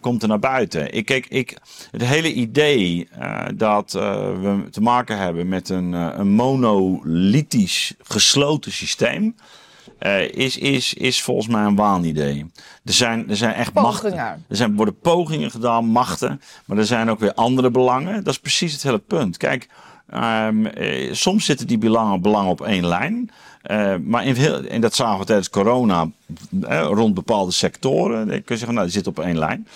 komt 0.02 0.22
er 0.22 0.28
naar 0.28 0.40
buiten. 0.40 0.94
Ik, 0.94 1.06
kijk, 1.06 1.26
ik, 1.28 1.58
het 1.92 2.06
hele 2.06 2.34
idee 2.34 3.10
dat 3.56 3.92
we 3.92 4.68
te 4.72 4.82
maken 4.82 5.18
hebben 5.18 5.48
met 5.48 5.70
een, 5.70 5.92
een 5.92 6.30
monolithisch 6.32 7.94
gesloten 8.02 8.72
systeem. 8.72 9.36
is, 10.32 10.58
is, 10.58 10.94
is 10.94 11.22
volgens 11.22 11.48
mij 11.48 11.64
een 11.64 11.76
waanidee. 11.76 12.52
Er 12.84 12.94
zijn, 12.94 13.30
er 13.30 13.36
zijn 13.36 13.54
echt 13.54 13.74
machten. 13.74 14.10
Pogingen. 14.10 14.46
Er 14.48 14.56
zijn, 14.56 14.76
worden 14.76 15.00
pogingen 15.00 15.52
gedaan, 15.52 15.86
machten. 15.86 16.42
Maar 16.66 16.78
er 16.78 16.86
zijn 16.86 17.10
ook 17.10 17.20
weer 17.20 17.34
andere 17.34 17.72
belangen. 17.72 18.24
Dat 18.24 18.34
is 18.34 18.40
precies 18.40 18.74
het 18.74 18.84
hele 18.84 19.00
punt. 19.00 19.38
Kijk, 19.38 19.68
ehm, 20.12 20.66
eh, 20.66 21.14
soms 21.14 21.46
zitten 21.46 21.68
die 21.68 21.78
belangen, 21.78 22.50
op 22.50 22.62
één 22.62 22.88
lijn. 22.88 23.30
Eh, 23.62 23.96
maar 24.04 24.26
in 24.66 24.82
dat 24.82 24.96
zagen 24.96 25.20
we 25.20 25.26
tijdens 25.26 25.50
corona 25.50 26.10
eh, 26.62 26.88
rond 26.92 27.14
bepaalde 27.14 27.52
sectoren. 27.52 28.28
Kun 28.28 28.42
je 28.46 28.58
zeggen, 28.58 28.74
nou, 28.74 28.84
die 28.84 28.94
zitten 28.94 29.12
op 29.12 29.20
één 29.20 29.38
lijn. 29.38 29.68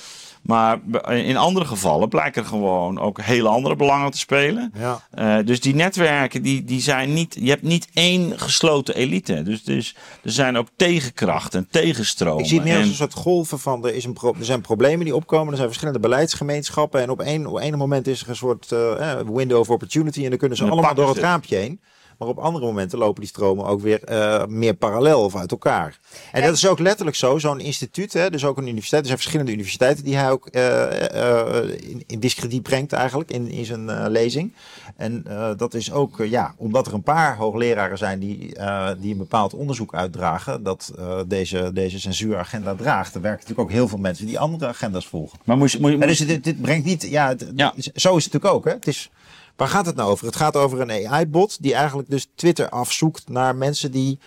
Maar 0.43 0.79
in 1.09 1.37
andere 1.37 1.65
gevallen 1.65 2.09
blijken 2.09 2.41
er 2.41 2.47
gewoon 2.47 2.99
ook 2.99 3.21
hele 3.21 3.47
andere 3.47 3.75
belangen 3.75 4.11
te 4.11 4.17
spelen. 4.17 4.73
Ja. 4.77 5.01
Eh, 5.11 5.45
dus 5.45 5.59
die 5.59 5.75
netwerken, 5.75 6.41
die, 6.41 6.63
die 6.63 6.81
zijn 6.81 7.13
niet. 7.13 7.37
Je 7.39 7.49
hebt 7.49 7.61
niet 7.61 7.87
één 7.93 8.39
gesloten 8.39 8.95
elite. 8.95 9.43
Dus, 9.43 9.63
dus 9.63 9.95
er 10.23 10.31
zijn 10.31 10.57
ook 10.57 10.67
tegenkrachten 10.75 11.59
en 11.59 11.67
tegenstromen. 11.71 12.43
Ik 12.43 12.49
zie 12.49 12.61
meer 12.61 12.73
als 12.73 12.83
En- 12.83 12.89
een 12.89 12.95
soort 12.95 13.13
golven 13.13 13.59
van 13.59 13.85
er, 13.85 13.95
is 13.95 14.03
een 14.05 14.13
pro- 14.13 14.35
er 14.39 14.45
zijn 14.45 14.61
problemen 14.61 15.05
die 15.05 15.15
opkomen. 15.15 15.47
Er 15.49 15.55
zijn 15.55 15.67
verschillende 15.67 15.99
beleidsgemeenschappen. 15.99 17.01
En 17.01 17.09
op 17.09 17.19
een, 17.19 17.47
op 17.47 17.59
een 17.61 17.77
moment 17.77 18.07
is 18.07 18.21
er 18.21 18.29
een 18.29 18.35
soort 18.35 18.71
eh, 18.71 19.11
eh, 19.11 19.27
window 19.33 19.59
of 19.59 19.69
opportunity. 19.69 20.23
En 20.23 20.29
dan 20.29 20.39
kunnen 20.39 20.57
ze 20.57 20.63
En 20.63 20.69
dan 20.69 20.77
allemaal 20.77 20.95
door 20.95 21.09
het 21.09 21.23
raampje 21.23 21.55
heen. 21.55 21.79
Maar 22.23 22.31
op 22.31 22.39
andere 22.39 22.65
momenten 22.65 22.97
lopen 22.99 23.19
die 23.21 23.29
stromen 23.29 23.65
ook 23.65 23.81
weer 23.81 24.03
eh, 24.03 24.45
meer 24.45 24.73
parallel 24.73 25.23
of 25.23 25.35
uit 25.35 25.51
elkaar. 25.51 25.99
En 26.31 26.41
dat 26.43 26.55
is 26.55 26.67
ook 26.67 26.79
letterlijk 26.79 27.17
zo. 27.17 27.37
Zo'n 27.37 27.59
instituut, 27.59 28.13
hè, 28.13 28.29
dus 28.29 28.45
ook 28.45 28.57
een 28.57 28.67
universiteit. 28.67 29.01
Er 29.01 29.07
zijn 29.07 29.19
verschillende 29.19 29.51
universiteiten 29.51 30.03
die 30.03 30.15
hij 30.15 30.31
ook 30.31 30.47
eh, 30.47 31.59
eh, 31.59 31.69
in, 31.89 32.03
in 32.07 32.19
discrediet 32.19 32.63
brengt 32.63 32.93
eigenlijk 32.93 33.31
in, 33.31 33.47
in 33.51 33.65
zijn 33.65 33.89
eh, 33.89 34.05
lezing. 34.07 34.53
En 34.95 35.23
eh, 35.27 35.49
dat 35.57 35.73
is 35.73 35.91
ook, 35.91 36.17
ja, 36.25 36.53
omdat 36.57 36.87
er 36.87 36.93
een 36.93 37.03
paar 37.03 37.35
hoogleraren 37.37 37.97
zijn 37.97 38.19
die, 38.19 38.55
eh, 38.55 38.89
die 38.99 39.11
een 39.11 39.17
bepaald 39.17 39.53
onderzoek 39.53 39.93
uitdragen, 39.95 40.63
dat 40.63 40.93
eh, 40.97 41.19
deze, 41.27 41.71
deze 41.73 41.99
censuuragenda 41.99 42.75
draagt. 42.75 43.15
Er 43.15 43.21
werken 43.21 43.39
natuurlijk 43.41 43.69
ook 43.69 43.75
heel 43.75 43.87
veel 43.87 43.97
mensen 43.97 44.25
die 44.25 44.39
andere 44.39 44.67
agenda's 44.67 45.07
volgen. 45.07 45.39
Maar 45.43 45.57
moest, 45.57 45.81
dus 45.99 46.17
dit, 46.19 46.43
dit 46.43 46.61
brengt 46.61 46.85
niet, 46.85 47.01
ja, 47.09 47.27
het- 47.27 47.51
Ja. 47.55 47.73
zo 47.77 48.15
is 48.15 48.23
het 48.23 48.33
natuurlijk 48.33 48.45
ook. 48.53 48.65
Hè? 48.65 48.71
Het 48.71 48.87
is, 48.87 49.09
waar 49.55 49.67
gaat 49.67 49.85
het 49.85 49.95
nou 49.95 50.09
over? 50.11 50.25
Het 50.25 50.35
gaat 50.35 50.55
over 50.57 50.81
een 50.81 51.07
AI-bot 51.07 51.57
die 51.63 51.73
eigenlijk 51.73 52.09
dus 52.09 52.27
Twitter 52.35 52.69
afzoekt 52.69 53.29
naar 53.29 53.55
mensen 53.55 53.91
die 53.91 54.19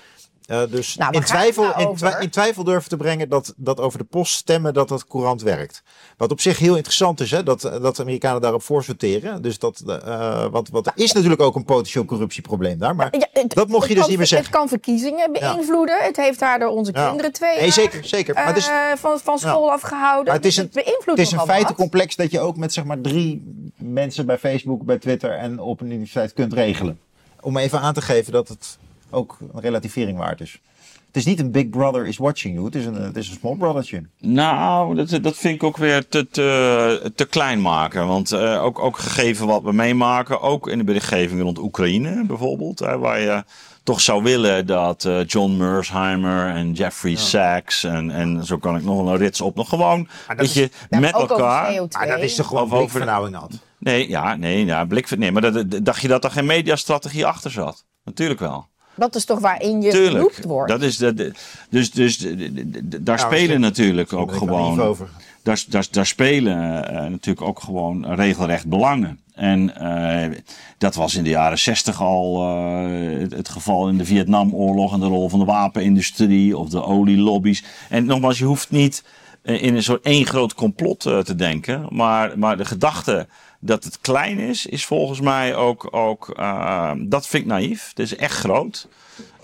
eh, 0.46 0.62
dus 0.70 0.96
Nou, 0.96 1.12
in, 1.12 1.18
het 1.18 1.28
twijfel, 1.28 1.62
nou 1.62 1.80
in, 1.80 1.86
over? 1.86 2.10
twi- 2.10 2.22
in 2.22 2.30
twijfel 2.30 2.64
durven 2.64 2.88
te 2.88 2.96
brengen 2.96 3.28
dat, 3.28 3.54
dat 3.56 3.80
over 3.80 3.98
de 3.98 4.04
post 4.04 4.34
stemmen 4.34 4.74
dat 4.74 4.88
dat 4.88 5.06
courant 5.06 5.42
werkt. 5.42 5.82
Wat 6.16 6.30
op 6.30 6.40
zich 6.40 6.58
heel 6.58 6.74
interessant 6.76 7.20
is, 7.20 7.30
hè, 7.30 7.42
dat, 7.42 7.60
dat 7.60 7.96
de 7.96 8.02
Amerikanen 8.02 8.40
daarop 8.40 8.62
voor 8.62 8.84
sorteren. 8.84 9.42
Dus 9.42 9.58
dat, 9.58 9.82
eh 9.86 10.46
want, 10.50 10.68
want 10.70 10.86
er 10.86 10.92
is 10.94 11.12
natuurlijk 11.12 11.42
ook 11.42 11.54
een 11.54 11.64
potentieel 11.64 12.04
corruptieprobleem 12.04 12.78
daar. 12.78 12.96
Maar 12.96 13.08
Ja, 13.18 13.26
het- 13.32 13.54
dat 13.54 13.68
mocht 13.68 13.82
je 13.82 13.88
het 13.88 13.88
dus 13.88 13.96
kan- 13.98 14.08
niet 14.08 14.18
meer 14.18 14.26
zeggen. 14.26 14.48
Het 14.48 14.56
kan 14.56 14.68
verkiezingen 14.68 15.32
beïnvloeden. 15.32 15.98
Het 16.04 16.16
heeft 16.16 16.38
daardoor 16.38 16.68
onze 16.68 16.92
Ja. 16.94 17.06
kinderen 17.06 17.32
twee 17.32 17.58
Nee, 17.60 17.70
zeker, 17.70 18.04
zeker. 18.04 18.34
Maar 18.34 18.46
het 18.46 18.56
is- 18.56 18.68
eh, 18.68 18.74
van, 18.96 19.18
van 19.18 19.38
school 19.38 19.72
afgehouden. 19.72 20.24
Maar 20.24 20.34
het 20.34 20.44
is 20.44 20.54
Dus 20.54 20.64
een, 20.64 20.70
beïnvloedt 20.72 21.18
het 21.18 21.26
is 21.26 21.30
een 21.32 21.38
wat. 21.38 21.46
feitencomplex 21.46 22.16
dat 22.16 22.30
je 22.30 22.40
ook 22.40 22.56
met 22.56 22.72
zeg 22.72 22.84
maar 22.84 23.00
drie 23.00 23.54
mensen 23.92 24.26
bij 24.26 24.38
Facebook, 24.38 24.82
bij 24.84 24.98
Twitter 24.98 25.30
en 25.30 25.58
op 25.60 25.80
een 25.80 25.90
universiteit 25.90 26.32
kunt 26.32 26.52
regelen. 26.52 26.98
Om 27.40 27.56
even 27.56 27.80
aan 27.80 27.94
te 27.94 28.02
geven 28.02 28.32
dat 28.32 28.48
het 28.48 28.78
ook 29.10 29.38
een 29.52 29.60
relativering 29.60 30.18
waard 30.18 30.40
is. 30.40 30.60
Het 31.06 31.16
is 31.16 31.24
niet 31.24 31.40
een 31.40 31.50
Big 31.50 31.68
Brother 31.68 32.06
is 32.06 32.16
watching 32.16 32.54
you. 32.54 32.66
Het 32.66 32.74
is 32.74 32.84
een, 32.86 32.94
het 32.94 33.16
is 33.16 33.28
een 33.28 33.36
small 33.40 33.56
brothertje. 33.56 34.02
Nou, 34.20 34.94
dat, 34.94 35.22
dat 35.22 35.36
vind 35.36 35.54
ik 35.54 35.62
ook 35.62 35.76
weer 35.76 36.08
te, 36.08 36.28
te, 36.30 37.12
te 37.14 37.24
klein 37.24 37.60
maken. 37.60 38.06
Want 38.06 38.32
eh, 38.32 38.62
ook, 38.64 38.78
ook 38.78 38.98
gegeven 38.98 39.46
wat 39.46 39.62
we 39.62 39.72
meemaken, 39.72 40.40
ook 40.40 40.68
in 40.68 40.78
de 40.78 40.84
berichtgeving 40.84 41.40
rond 41.40 41.58
Oekraïne 41.58 42.24
bijvoorbeeld, 42.26 42.78
hè, 42.78 42.98
waar 42.98 43.20
je 43.20 43.44
toch 43.82 44.00
zou 44.00 44.22
willen 44.22 44.66
dat 44.66 45.04
eh, 45.04 45.24
John 45.26 45.56
Mersheimer 45.56 46.48
en 46.48 46.72
Jeffrey 46.72 47.14
Sachs 47.14 47.84
en, 47.84 48.10
en 48.10 48.44
zo 48.44 48.56
kan 48.58 48.76
ik 48.76 48.84
nog 48.84 48.96
wel 49.02 49.12
een 49.12 49.18
rits 49.18 49.40
op, 49.40 49.54
nog 49.56 49.68
gewoon 49.68 50.08
dat 50.28 50.36
dat 50.36 50.46
is- 50.46 50.54
je 50.54 50.70
met 50.88 51.14
ook 51.14 51.22
over 51.22 51.36
elkaar. 51.36 51.72
CO2. 51.72 51.88
Maar 51.98 52.06
dat 52.06 52.20
is 52.20 52.34
toch 52.34 52.46
gewoon 52.46 52.62
over- 52.62 52.76
blikvernauwing 52.78 53.34
had. 53.34 53.58
Nee, 53.78 54.08
ja, 54.08 54.36
nee, 54.36 54.64
ja, 54.64 54.84
blik, 54.84 55.16
nee, 55.16 55.32
maar 55.32 55.52
dat, 55.52 55.84
dacht 55.84 56.00
je 56.00 56.08
dat 56.08 56.24
er 56.24 56.30
geen 56.30 56.46
mediastrategie 56.46 57.26
achter 57.26 57.50
zat? 57.50 57.84
Natuurlijk 58.04 58.40
wel. 58.40 58.66
Dat 58.94 59.14
is 59.14 59.24
toch 59.24 59.38
waarin 59.40 59.82
je 59.82 59.90
Tuurlijk. 59.90 60.38
wordt. 60.44 60.70
Dat 60.70 60.82
is 60.82 60.96
de, 60.96 61.14
de- 61.14 61.32
dus 61.70 61.90
dus 61.90 62.18
de- 62.18 62.36
de- 62.36 62.70
de- 62.70 62.88
de- 62.88 63.02
daar 63.02 63.18
spelen 63.18 63.60
natuurlijk 63.60 64.12
ook 64.12 64.32
gewoon. 64.32 64.80
over. 64.80 65.08
Daar, 65.42 65.64
daar, 65.68 65.86
daar 65.90 66.06
spelen 66.06 66.88
eh, 66.88 67.10
natuurlijk 67.10 67.46
ook 67.46 67.60
gewoon 67.60 68.14
regelrecht 68.14 68.66
belangen. 68.66 69.20
En 69.34 69.76
eh, 69.76 70.38
dat 70.78 70.94
was 70.94 71.14
in 71.14 71.24
de 71.24 71.30
jaren 71.30 71.58
zestig 71.58 72.00
al 72.02 72.42
eh, 72.42 73.20
het, 73.20 73.32
het 73.32 73.48
geval 73.48 73.88
in 73.88 73.98
de 73.98 74.04
Vietnamoorlog 74.04 74.92
en 74.92 75.00
de 75.00 75.06
rol 75.06 75.28
van 75.28 75.38
de 75.38 75.44
wapenindustrie 75.44 76.56
of 76.56 76.68
de 76.68 76.82
olielobby's. 76.82 77.64
En 77.88 78.04
nogmaals, 78.04 78.38
je 78.38 78.44
hoeft 78.44 78.70
niet 78.70 79.04
in 79.42 79.74
een 79.74 79.82
soort 79.82 80.04
één 80.04 80.26
groot 80.26 80.54
complot 80.54 81.00
te 81.00 81.34
denken. 81.36 81.86
Maar, 81.90 82.38
maar 82.38 82.56
de 82.56 82.64
gedachte 82.64 83.26
dat 83.60 83.84
het 83.84 84.00
klein 84.00 84.38
is, 84.38 84.66
is 84.66 84.86
volgens 84.86 85.20
mij 85.20 85.54
ook, 85.54 85.94
ook 85.94 86.30
eh, 86.30 86.92
dat 86.98 87.26
vind 87.26 87.42
ik 87.42 87.48
naïef. 87.48 87.88
Het 87.88 87.98
is 87.98 88.16
echt 88.16 88.38
groot. 88.38 88.88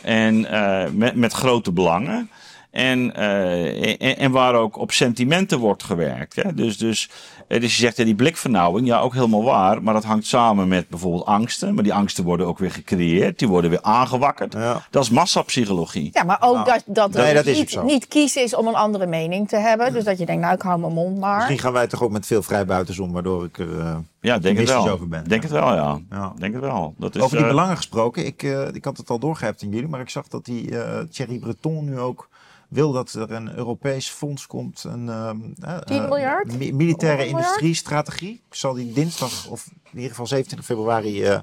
En 0.02 0.46
eh, 0.46 0.90
met, 0.90 1.14
met 1.14 1.32
grote 1.32 1.72
belangen. 1.72 2.30
En, 2.72 3.12
uh, 3.16 4.02
en, 4.02 4.18
en, 4.18 4.30
waar 4.30 4.54
ook 4.54 4.76
op 4.76 4.92
sentimenten 4.92 5.58
wordt 5.58 5.82
gewerkt. 5.82 6.36
Hè? 6.36 6.54
Dus, 6.54 6.78
dus, 6.78 7.10
dus 7.48 7.76
je 7.76 7.82
zegt 7.82 7.96
ja, 7.96 8.04
die 8.04 8.14
blikvernauwing, 8.14 8.86
ja, 8.86 9.00
ook 9.00 9.14
helemaal 9.14 9.42
waar. 9.42 9.82
Maar 9.82 9.94
dat 9.94 10.04
hangt 10.04 10.26
samen 10.26 10.68
met 10.68 10.88
bijvoorbeeld 10.88 11.24
angsten. 11.24 11.74
Maar 11.74 11.82
die 11.82 11.94
angsten 11.94 12.24
worden 12.24 12.46
ook 12.46 12.58
weer 12.58 12.70
gecreëerd. 12.70 13.38
Die 13.38 13.48
worden 13.48 13.70
weer 13.70 13.82
aangewakkerd. 13.82 14.52
Ja. 14.52 14.86
Dat 14.90 15.02
is 15.02 15.10
massapsychologie. 15.10 16.10
Ja, 16.12 16.22
maar 16.22 16.38
ook 16.40 16.54
nou, 16.54 16.66
dat, 16.66 16.82
dat, 16.86 17.12
nee, 17.12 17.34
dat 17.34 17.44
niet, 17.44 17.82
niet, 17.82 18.08
kiezen 18.08 18.42
is 18.42 18.54
om 18.54 18.66
een 18.66 18.74
andere 18.74 19.06
mening 19.06 19.48
te 19.48 19.56
hebben. 19.56 19.92
Dus 19.92 20.04
dat 20.04 20.18
je 20.18 20.26
denkt, 20.26 20.42
nou, 20.42 20.54
ik 20.54 20.62
hou 20.62 20.80
mijn 20.80 20.92
mond 20.92 21.18
maar. 21.18 21.36
Misschien 21.36 21.58
gaan 21.58 21.72
wij 21.72 21.86
toch 21.86 22.02
ook 22.02 22.10
met 22.10 22.26
veel 22.26 22.42
vrijbuiters 22.42 22.98
om, 22.98 23.12
waardoor 23.12 23.44
ik 23.44 23.58
er 23.58 23.68
uh, 23.68 23.96
ja, 24.20 24.38
denk 24.38 24.58
het 24.58 24.68
wel. 24.68 24.88
over 24.88 25.08
ben. 25.08 25.28
Denk 25.28 25.42
het 25.42 25.52
wel, 25.52 25.74
ja. 25.74 26.00
ja. 26.10 26.32
Denk 26.38 26.52
het 26.52 26.62
wel. 26.62 26.94
Dat 26.98 27.14
is, 27.14 27.22
over 27.22 27.36
die 27.36 27.46
uh, 27.46 27.52
belangen 27.52 27.76
gesproken. 27.76 28.26
Ik, 28.26 28.42
uh, 28.42 28.68
ik 28.72 28.84
had 28.84 28.96
het 28.96 29.10
al 29.10 29.18
doorgehebt 29.18 29.62
in 29.62 29.70
jullie. 29.70 29.88
Maar 29.88 30.00
ik 30.00 30.10
zag 30.10 30.28
dat 30.28 30.44
die 30.44 30.70
Thierry 31.10 31.38
Breton 31.38 31.84
nu 31.84 31.98
ook 31.98 32.28
wil 32.72 32.92
dat 32.92 33.12
er 33.12 33.30
een 33.32 33.56
Europees 33.56 34.08
fonds 34.08 34.46
komt. 34.46 34.84
Een, 34.84 35.06
uh, 35.06 35.78
10 35.78 36.02
miljard? 36.02 36.72
militaire 36.72 37.26
industriestrategie. 37.26 38.42
Ik 38.48 38.54
zal 38.54 38.74
die 38.74 38.92
dinsdag, 38.92 39.46
of 39.46 39.66
in 39.66 39.94
ieder 39.94 40.10
geval 40.10 40.26
27 40.26 40.66
februari, 40.66 41.28
uh, 41.28 41.38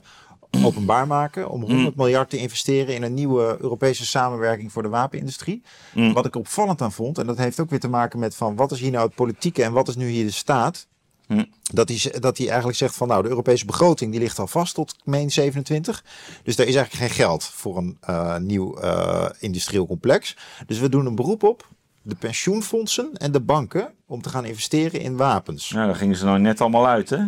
openbaar 0.64 1.08
maken. 1.08 1.50
Om 1.50 1.62
100 1.62 1.82
mm. 1.82 1.94
miljard 1.96 2.30
te 2.30 2.38
investeren 2.38 2.96
in 2.96 3.04
een 3.04 3.14
nieuwe 3.14 3.58
Europese 3.60 4.06
samenwerking 4.06 4.72
voor 4.72 4.84
de 4.84 4.90
wapenindustrie. 4.90 5.64
Mm. 5.94 6.14
Wat 6.14 6.26
ik 6.26 6.36
opvallend 6.36 6.82
aan 6.82 6.92
vond, 6.92 7.18
en 7.18 7.26
dat 7.26 7.38
heeft 7.38 7.60
ook 7.60 7.70
weer 7.70 7.80
te 7.80 7.90
maken 7.90 8.20
met 8.20 8.36
van 8.36 8.56
wat 8.56 8.72
is 8.72 8.80
hier 8.80 8.92
nou 8.92 9.06
het 9.06 9.16
politieke 9.16 9.64
en 9.64 9.72
wat 9.72 9.88
is 9.88 9.96
nu 9.96 10.10
hier 10.10 10.26
de 10.26 10.32
staat. 10.32 10.88
Hm. 11.30 11.44
Dat, 11.62 11.90
hij, 11.90 12.20
dat 12.20 12.38
hij 12.38 12.48
eigenlijk 12.48 12.78
zegt 12.78 12.96
van 12.96 13.08
nou 13.08 13.24
de 13.24 13.30
Europese 13.30 13.66
begroting 13.66 14.12
die 14.12 14.20
ligt 14.20 14.40
al 14.40 14.48
vast 14.48 14.74
tot 14.76 14.96
meen 15.04 15.32
27. 15.32 16.04
Dus 16.44 16.56
daar 16.56 16.68
is 16.68 16.76
eigenlijk 16.76 17.06
geen 17.06 17.26
geld 17.26 17.44
voor 17.44 17.78
een 17.78 17.98
uh, 18.10 18.38
nieuw 18.38 18.84
uh, 18.84 19.26
industrieel 19.40 19.88
complex. 19.88 20.38
Dus 20.66 20.80
we 20.80 20.90
doen 20.90 21.06
een 21.06 21.16
beroep 21.16 21.44
op 21.44 21.68
de 22.02 22.16
pensioenfondsen 22.16 23.14
en 23.14 23.32
de 23.32 23.42
banken 23.42 23.94
om 24.06 24.22
te 24.22 24.30
gaan 24.30 24.46
investeren 24.46 25.02
in 25.02 25.18
wapens. 25.18 25.70
Ja, 25.70 25.86
daar 25.86 25.96
gingen 25.96 26.16
ze 26.16 26.26
nou 26.26 26.40
net 26.40 26.62
allemaal 26.62 26.88
uit 26.88 27.10
hè? 27.10 27.26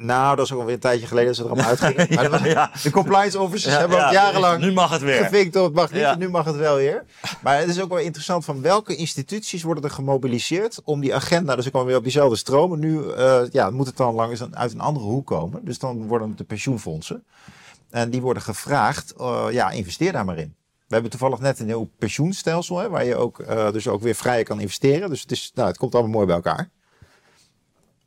Nou, 0.00 0.36
dat 0.36 0.44
is 0.44 0.52
ook 0.52 0.58
alweer 0.58 0.74
een 0.74 0.80
tijdje 0.80 1.06
geleden 1.06 1.26
dat 1.26 1.36
ze 1.36 1.42
er 1.42 1.50
allemaal 1.50 1.68
uitgingen. 1.68 2.30
Maar 2.30 2.48
ja, 2.48 2.70
De 2.82 2.90
compliance 2.90 3.40
officers 3.40 3.76
hebben 3.76 4.04
al 4.04 4.12
jarenlang 4.12 4.60
nu 4.60 4.72
mag 4.72 4.90
het 4.90 5.00
weer. 5.00 5.24
gevinkt 5.24 5.54
het 5.54 5.72
mag 5.72 5.92
niet, 5.92 6.18
nu 6.18 6.28
mag 6.28 6.44
het 6.44 6.56
wel 6.56 6.76
weer. 6.76 7.04
Maar 7.42 7.58
het 7.58 7.68
is 7.68 7.80
ook 7.80 7.88
wel 7.88 7.98
interessant 7.98 8.44
van 8.44 8.62
welke 8.62 8.96
instituties 8.96 9.62
worden 9.62 9.84
er 9.84 9.90
gemobiliseerd 9.90 10.80
om 10.84 11.00
die 11.00 11.14
agenda, 11.14 11.56
dus 11.56 11.66
ik 11.66 11.72
kwam 11.72 11.86
weer 11.86 11.96
op 11.96 12.02
diezelfde 12.02 12.36
stromen. 12.36 12.78
Nu 12.78 12.98
uh, 12.98 13.40
ja, 13.50 13.70
moet 13.70 13.86
het 13.86 13.96
dan 13.96 14.14
langs 14.14 14.42
uit 14.52 14.72
een 14.72 14.80
andere 14.80 15.06
hoek 15.06 15.26
komen. 15.26 15.64
Dus 15.64 15.78
dan 15.78 16.06
worden 16.06 16.28
het 16.28 16.38
de 16.38 16.44
pensioenfondsen. 16.44 17.24
En 17.90 18.10
die 18.10 18.20
worden 18.20 18.42
gevraagd, 18.42 19.14
uh, 19.20 19.46
ja, 19.50 19.70
investeer 19.70 20.12
daar 20.12 20.24
maar 20.24 20.38
in. 20.38 20.54
We 20.86 20.94
hebben 20.94 21.10
toevallig 21.10 21.38
net 21.38 21.58
een 21.58 21.66
nieuw 21.66 21.90
pensioenstelsel, 21.98 22.78
hè, 22.78 22.88
waar 22.88 23.04
je 23.04 23.16
ook, 23.16 23.38
uh, 23.38 23.72
dus 23.72 23.88
ook 23.88 24.02
weer 24.02 24.14
vrij 24.14 24.42
kan 24.42 24.60
investeren. 24.60 25.10
Dus 25.10 25.20
het, 25.20 25.30
is, 25.30 25.50
nou, 25.54 25.68
het 25.68 25.78
komt 25.78 25.94
allemaal 25.94 26.12
mooi 26.12 26.26
bij 26.26 26.34
elkaar. 26.34 26.70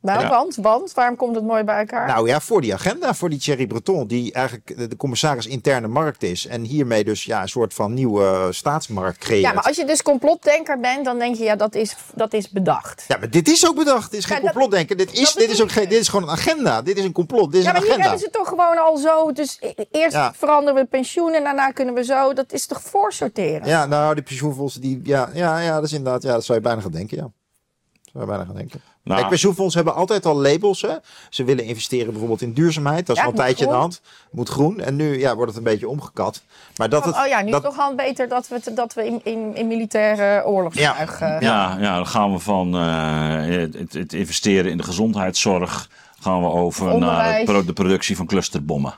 Nou, 0.02 0.28
want, 0.28 0.56
want, 0.56 0.92
waarom 0.92 1.16
komt 1.16 1.34
het 1.34 1.44
mooi 1.44 1.64
bij 1.64 1.78
elkaar? 1.78 2.06
Nou 2.06 2.28
ja, 2.28 2.40
voor 2.40 2.60
die 2.60 2.74
agenda, 2.74 3.14
voor 3.14 3.30
die 3.30 3.38
Thierry 3.38 3.66
Breton, 3.66 4.06
die 4.06 4.32
eigenlijk 4.32 4.90
de 4.90 4.96
commissaris 4.96 5.46
interne 5.46 5.88
markt 5.88 6.22
is. 6.22 6.46
En 6.46 6.62
hiermee 6.62 7.04
dus 7.04 7.24
ja, 7.24 7.42
een 7.42 7.48
soort 7.48 7.74
van 7.74 7.94
nieuwe 7.94 8.48
staatsmarkt 8.50 9.18
creëert. 9.18 9.42
Ja, 9.42 9.52
maar 9.52 9.64
als 9.64 9.76
je 9.76 9.84
dus 9.84 10.02
complotdenker 10.02 10.80
bent, 10.80 11.04
dan 11.04 11.18
denk 11.18 11.36
je, 11.36 11.44
ja, 11.44 11.56
dat 11.56 11.74
is, 11.74 11.96
dat 12.14 12.32
is 12.32 12.50
bedacht. 12.50 13.04
Ja, 13.08 13.16
maar 13.18 13.30
dit 13.30 13.48
is 13.48 13.68
ook 13.68 13.76
bedacht. 13.76 14.10
Dit 14.10 14.20
is 14.20 14.26
geen 14.26 14.40
complotdenken. 14.40 14.96
Dit 14.96 15.12
is, 15.12 15.32
dit, 15.32 15.50
is 15.50 15.62
ook 15.62 15.70
geen, 15.70 15.88
dit 15.88 16.00
is 16.00 16.08
gewoon 16.08 16.28
een 16.28 16.34
agenda. 16.34 16.82
Dit 16.82 16.98
is 16.98 17.04
een 17.04 17.12
complot. 17.12 17.52
Dit 17.52 17.60
is 17.60 17.66
ja, 17.66 17.72
maar 17.72 17.80
een 17.80 17.86
agenda. 17.86 18.02
hier 18.02 18.10
hebben 18.10 18.32
ze 18.32 18.38
toch 18.38 18.48
gewoon 18.48 18.78
al 18.78 18.96
zo. 18.96 19.32
Dus 19.32 19.58
e- 19.60 19.72
e- 19.76 19.84
eerst 19.90 20.18
veranderen 20.32 20.82
we 20.82 20.86
pensioen 20.86 21.32
en 21.32 21.44
daarna 21.44 21.70
kunnen 21.70 21.94
we 21.94 22.04
zo. 22.04 22.32
Dat 22.32 22.52
is 22.52 22.66
toch 22.66 22.82
voorsorteren? 22.82 23.68
Ja, 23.68 23.86
nou, 23.86 24.14
die 24.14 24.22
pensioenfondsen, 24.22 24.80
die, 24.80 25.00
ja, 25.04 25.30
ja, 25.34 25.58
ja, 25.58 25.74
dat 25.74 25.84
is 25.84 25.92
inderdaad, 25.92 26.22
ja, 26.22 26.32
dat 26.32 26.44
zou 26.44 26.58
je 26.58 26.64
bijna 26.64 26.80
gaan 26.80 26.90
denken, 26.90 27.16
ja. 27.16 27.22
Dat 27.22 28.12
zou 28.12 28.24
je 28.24 28.30
bijna 28.30 28.44
gaan 28.44 28.56
denken. 28.56 28.80
Nou, 29.04 29.18
Kijk, 29.18 29.30
pensioenfondsen 29.30 29.82
hebben 29.82 30.00
altijd 30.00 30.26
al 30.26 30.40
labels. 30.40 30.82
Hè? 30.82 30.94
Ze 31.30 31.44
willen 31.44 31.64
investeren 31.64 32.10
bijvoorbeeld 32.10 32.42
in 32.42 32.52
duurzaamheid. 32.52 33.06
Dat 33.06 33.16
is 33.16 33.22
al 33.22 33.28
een 33.28 33.34
tijdje 33.34 33.64
in 33.64 33.70
de 33.70 33.76
hand. 33.76 34.00
Moet 34.30 34.48
groen. 34.48 34.80
En 34.80 34.96
nu 34.96 35.18
ja, 35.18 35.34
wordt 35.34 35.48
het 35.48 35.58
een 35.58 35.70
beetje 35.70 35.88
omgekat. 35.88 36.42
Maar 36.76 36.88
dat 36.88 37.04
het, 37.04 37.14
oh 37.14 37.26
ja, 37.26 37.42
nu 37.42 37.50
dat, 37.50 37.62
is 37.62 37.68
toch 37.68 37.78
al 37.78 37.94
beter 37.94 38.28
dat 38.28 38.48
we, 38.48 38.72
dat 38.74 38.94
we 38.94 39.06
in, 39.06 39.20
in, 39.24 39.56
in 39.56 39.66
militaire 39.66 40.46
oorlogsvuig... 40.46 41.20
Ja, 41.20 41.34
uh, 41.34 41.40
ja, 41.40 41.76
ja, 41.80 41.96
dan 41.96 42.06
gaan 42.06 42.32
we 42.32 42.38
van 42.38 42.76
uh, 42.76 43.66
het, 43.72 43.92
het, 43.92 44.12
investeren 44.12 44.70
in 44.70 44.76
de 44.76 44.82
gezondheidszorg... 44.82 45.88
gaan 46.20 46.40
we 46.40 46.48
over 46.48 46.98
naar 46.98 47.44
de 47.44 47.72
productie 47.72 48.16
van 48.16 48.26
clusterbommen. 48.26 48.94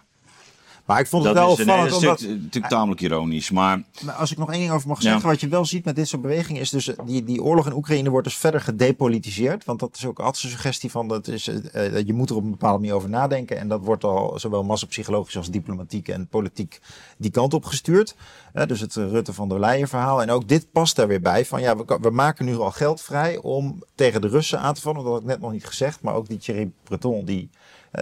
Maar 0.85 1.01
ik 1.01 1.07
vond 1.07 1.25
het 1.25 1.35
wel 1.35 1.51
opvallend. 1.51 2.01
dat 2.01 2.21
is 2.21 2.27
natuurlijk 2.27 2.69
tamelijk 2.69 3.01
ironisch. 3.01 3.51
Maar... 3.51 3.83
maar... 4.05 4.15
als 4.15 4.33
ik 4.33 4.39
nog 4.39 4.51
één 4.51 4.61
ding 4.61 4.73
over 4.73 4.89
mag 4.89 5.03
zeggen. 5.03 5.29
Wat 5.29 5.41
je 5.41 5.49
wel 5.49 5.65
ziet 5.65 5.85
met 5.85 5.97
dit 5.97 6.09
soort 6.09 6.23
bewegingen 6.23 6.61
is 6.61 6.71
dus 6.71 6.91
die, 7.05 7.25
die 7.25 7.43
oorlog 7.43 7.67
in 7.67 7.73
Oekraïne 7.73 8.11
wordt 8.11 8.27
dus 8.27 8.37
verder 8.37 8.61
gedepolitiseerd. 8.61 9.65
Want 9.65 9.81
dat 9.81 9.97
is 9.97 10.07
ook 10.07 10.19
altijd 10.19 10.45
een 10.45 10.51
suggestie 10.51 10.91
van 10.91 11.09
dat 11.09 11.29
is, 11.29 11.49
uh, 11.49 12.01
je 12.01 12.13
moet 12.13 12.31
er 12.31 12.37
op 12.37 12.45
een 12.45 12.51
bepaalde 12.51 12.79
manier 12.79 12.95
over 12.95 13.09
nadenken. 13.09 13.59
En 13.59 13.69
dat 13.69 13.85
wordt 13.85 14.05
al 14.05 14.39
zowel 14.39 14.65
massapsychologisch 14.65 15.37
als 15.37 15.51
diplomatiek 15.51 16.09
en 16.09 16.27
politiek 16.27 16.81
die 17.19 17.31
kant 17.31 17.55
op 17.55 17.65
gestuurd. 17.65 18.15
Uh, 18.55 18.67
dus 18.67 18.81
het 18.81 18.95
Rutte 18.95 19.33
van 19.33 19.49
der 19.49 19.61
Leyen 19.61 19.89
verhaal. 19.89 20.23
En 20.23 20.31
ook 20.31 20.49
dit 20.49 20.73
past 20.73 20.97
daar 20.97 21.09
weer 21.09 21.21
bij. 21.21 21.45
Van 21.45 21.61
ja, 21.61 21.77
we, 21.77 21.99
we 22.01 22.11
maken 22.11 22.45
nu 22.45 22.57
al 22.57 22.71
geld 22.71 23.01
vrij 23.01 23.37
om 23.37 23.83
tegen 23.95 24.21
de 24.21 24.29
Russen 24.29 24.61
aan 24.61 24.75
te 24.75 24.81
vallen. 24.81 25.05
Dat 25.05 25.13
had 25.13 25.21
ik 25.21 25.27
net 25.27 25.41
nog 25.41 25.53
niet 25.53 25.67
gezegd. 25.67 26.03
Maar 26.03 26.15
ook 26.15 26.29
die 26.29 26.39
Thierry 26.39 26.71
Breton 26.83 27.25
die 27.25 27.51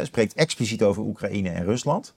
spreekt 0.03 0.35
expliciet 0.35 0.83
over 0.83 1.03
Oekraïne 1.03 1.49
en 1.49 1.65
Rusland. 1.65 2.15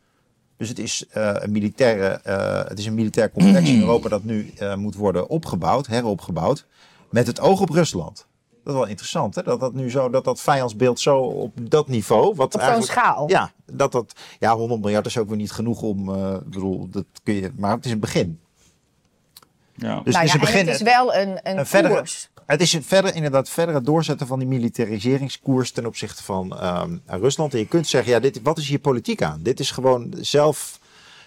Dus 0.58 0.70
het 0.70 0.80
is, 0.80 1.06
uh, 1.18 1.32
een, 1.34 1.52
militaire, 1.52 2.22
uh, 2.28 2.70
het 2.70 2.80
is 2.80 2.86
een 2.86 2.94
militair 2.94 3.32
complex 3.32 3.70
in 3.70 3.80
Europa 3.86 4.10
dat 4.10 4.24
nu 4.24 4.54
uh, 4.60 4.76
moet 4.76 4.96
worden 4.96 5.28
opgebouwd, 5.28 5.88
heropgebouwd, 5.88 6.66
met 7.10 7.28
het 7.28 7.40
oog 7.40 7.62
op 7.62 7.70
Rusland. 7.70 8.28
Dat 8.64 8.74
is 8.74 8.80
wel 8.80 8.90
interessant, 8.90 9.36
hè? 9.36 9.44
Dat 9.44 9.60
dat 9.60 9.74
nu 9.74 9.90
zo, 9.90 10.10
dat 10.10 10.24
dat 10.24 10.42
vijandsbeeld 10.42 11.00
zo 11.00 11.18
op 11.18 11.72
dat 11.72 11.88
niveau. 11.88 12.36
Wat 12.36 12.56
op 12.56 12.62
zo'n 12.62 12.84
schaal. 12.84 13.30
Ja, 13.30 13.52
dat 13.74 13.92
dat, 13.92 14.14
ja, 14.40 14.56
100 14.56 14.82
miljard 14.82 15.06
is 15.06 15.18
ook 15.18 15.28
weer 15.28 15.38
niet 15.38 15.52
genoeg 15.52 15.82
om, 15.82 16.16
ik 16.36 16.50
bedoel, 16.50 16.90
dat 16.90 17.06
kun 17.24 17.34
je, 17.34 17.52
maar 17.58 17.72
het 17.72 17.86
is 17.86 17.92
een 17.92 18.00
begin. 18.00 18.40
Ja. 19.76 20.02
Dus 20.04 20.14
nou 20.14 20.26
het 20.26 20.26
is, 20.26 20.32
ja, 20.32 20.34
een 20.34 20.40
begin, 20.40 20.66
het 20.66 20.76
is 20.76 20.82
wel 20.82 21.16
een, 21.16 21.30
een, 21.44 21.58
een 21.58 21.66
verdere, 21.66 21.96
koers. 21.96 22.30
Het 22.46 22.62
is 22.62 22.78
verder, 22.82 23.16
inderdaad 23.16 23.50
verder 23.50 23.76
het 23.76 23.86
doorzetten 23.86 24.28
van 24.28 24.40
die 24.40 24.48
militariseringskoers 24.48 25.72
ten 25.72 25.86
opzichte 25.86 26.24
van 26.24 26.66
um, 26.66 27.02
Rusland. 27.06 27.54
En 27.54 27.60
je 27.60 27.68
kunt 27.68 27.88
zeggen, 27.88 28.12
ja, 28.12 28.20
dit, 28.20 28.40
wat 28.44 28.58
is 28.58 28.68
hier 28.68 28.80
politiek 28.80 29.22
aan? 29.22 29.40
Dit 29.44 29.60
is 29.60 29.72
gewoon 29.72 30.14
zelf. 30.20 30.80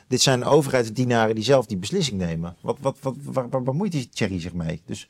Dit 0.08 0.20
zijn 0.20 0.44
overheidsdienaren 0.44 1.34
die 1.34 1.44
zelf 1.44 1.66
die 1.66 1.76
beslissing 1.76 2.18
nemen. 2.18 2.56
Wat, 2.60 2.76
wat, 2.80 2.96
wat, 3.00 3.14
waar, 3.22 3.48
waar 3.48 3.62
bemoeit 3.62 3.92
die 3.92 4.08
Thierry 4.08 4.40
zich 4.40 4.52
mee? 4.52 4.82
Dus 4.86 5.08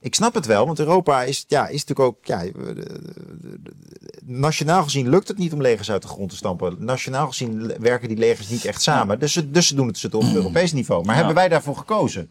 ik 0.00 0.14
snap 0.14 0.34
het 0.34 0.46
wel, 0.46 0.66
want 0.66 0.78
Europa 0.78 1.22
is, 1.22 1.44
ja, 1.48 1.68
is 1.68 1.84
natuurlijk 1.84 2.08
ook. 2.08 2.26
Ja, 2.26 2.44
nationaal 4.24 4.82
gezien 4.82 5.08
lukt 5.08 5.28
het 5.28 5.38
niet 5.38 5.52
om 5.52 5.60
legers 5.60 5.90
uit 5.90 6.02
de 6.02 6.08
grond 6.08 6.30
te 6.30 6.36
stampen. 6.36 6.76
Nationaal 6.78 7.26
gezien 7.26 7.72
werken 7.78 8.08
die 8.08 8.16
legers 8.16 8.48
niet 8.48 8.64
echt 8.64 8.82
samen. 8.82 9.18
Dus, 9.18 9.42
dus 9.46 9.66
ze 9.66 9.74
doen 9.74 9.86
het 9.86 10.14
op 10.14 10.24
Europees 10.34 10.72
niveau. 10.72 11.04
Maar 11.04 11.16
hebben 11.16 11.34
wij 11.34 11.48
daarvoor 11.48 11.76
gekozen? 11.76 12.30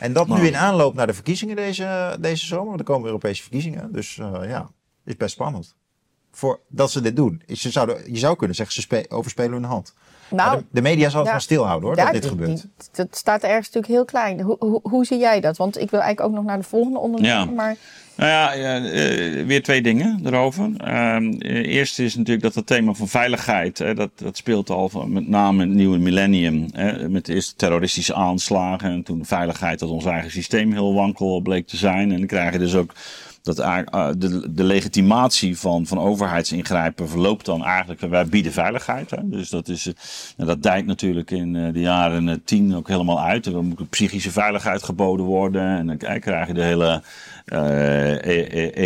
En 0.00 0.12
dat 0.12 0.28
nu 0.28 0.46
in 0.46 0.56
aanloop 0.56 0.94
naar 0.94 1.06
de 1.06 1.14
verkiezingen 1.14 1.56
deze, 1.56 2.16
deze 2.20 2.46
zomer. 2.46 2.66
Want 2.66 2.78
er 2.78 2.84
komen 2.84 3.06
Europese 3.06 3.42
verkiezingen. 3.42 3.92
Dus 3.92 4.16
uh, 4.16 4.40
ja, 4.42 4.70
is 5.04 5.16
best 5.16 5.32
spannend. 5.32 5.74
Voor 6.30 6.60
dat 6.68 6.90
ze 6.90 7.00
dit 7.00 7.16
doen. 7.16 7.42
Je 7.46 7.70
zou, 7.70 8.12
je 8.12 8.18
zou 8.18 8.36
kunnen 8.36 8.56
zeggen, 8.56 8.82
ze 8.82 9.06
overspelen 9.08 9.52
hun 9.52 9.64
hand. 9.64 9.94
Nou, 10.30 10.58
de, 10.58 10.64
de, 10.70 10.82
media 10.82 11.08
zal 11.08 11.18
het 11.18 11.26
ja, 11.26 11.32
maar 11.32 11.42
stilhouden 11.42 11.88
hoor, 11.88 11.96
dat 11.96 12.12
dit 12.12 12.26
gebeurt. 12.26 12.66
Dat 12.92 13.08
staat 13.10 13.42
ergens 13.42 13.66
natuurlijk 13.66 13.92
heel 13.92 14.04
klein. 14.04 14.40
Hoe, 14.40 14.56
hoe, 14.58 14.80
hoe, 14.82 15.04
zie 15.04 15.18
jij 15.18 15.40
dat? 15.40 15.56
Want 15.56 15.80
ik 15.80 15.90
wil 15.90 16.00
eigenlijk 16.00 16.30
ook 16.30 16.36
nog 16.36 16.44
naar 16.44 16.58
de 16.58 16.68
volgende. 16.68 17.22
Ja. 17.22 17.44
Maar... 17.44 17.76
Nou 18.16 18.30
ja, 18.30 18.56
uh, 18.56 19.46
weer 19.46 19.62
twee 19.62 19.82
dingen 19.82 20.20
erover. 20.24 20.70
Uh, 20.84 21.16
eerst 21.74 21.98
is 21.98 22.14
natuurlijk 22.14 22.42
dat 22.42 22.54
het 22.54 22.66
thema 22.66 22.92
van 22.92 23.08
veiligheid, 23.08 23.76
dat, 23.76 24.10
dat 24.14 24.36
speelt 24.36 24.70
al 24.70 24.88
van, 24.88 25.12
met 25.12 25.28
name 25.28 25.60
het 25.60 25.74
nieuwe 25.74 25.98
millennium. 25.98 26.66
met 27.08 27.26
de 27.26 27.34
eerste 27.34 27.54
terroristische 27.54 28.14
aanslagen 28.14 28.90
en 28.90 29.02
toen 29.02 29.18
de 29.18 29.24
veiligheid 29.24 29.78
dat 29.78 29.88
ons 29.88 30.04
eigen 30.04 30.30
systeem 30.30 30.72
heel 30.72 30.94
wankel 30.94 31.40
bleek 31.40 31.66
te 31.66 31.76
zijn. 31.76 32.12
En 32.12 32.18
dan 32.18 32.26
krijg 32.26 32.52
je 32.52 32.58
dus 32.58 32.74
ook 32.74 32.92
dat 33.42 33.58
uh, 33.58 34.08
de, 34.18 34.52
de 34.52 34.64
legitimatie 34.64 35.58
van, 35.58 35.86
van 35.86 35.98
overheidsingrijpen 35.98 37.08
verloopt 37.08 37.44
dan 37.44 37.64
eigenlijk, 37.64 38.00
wij 38.00 38.26
bieden 38.26 38.52
veiligheid. 38.52 39.10
Hè? 39.10 39.28
Dus 39.28 39.48
dat, 39.48 39.68
is, 39.68 39.86
uh, 39.86 40.46
dat 40.46 40.62
dijkt 40.62 40.86
natuurlijk 40.86 41.30
in 41.30 41.54
uh, 41.54 41.72
de 41.72 41.80
jaren 41.80 42.44
tien 42.44 42.76
ook 42.76 42.88
helemaal 42.88 43.20
uit. 43.20 43.46
Er 43.46 43.64
moet 43.64 43.90
psychische 43.90 44.30
veiligheid 44.30 44.82
geboden 44.82 45.26
worden. 45.26 45.62
En 45.62 45.86
dan 45.86 45.96
krijg 46.20 46.46
je 46.46 46.54
de 46.54 46.62
hele 46.62 47.02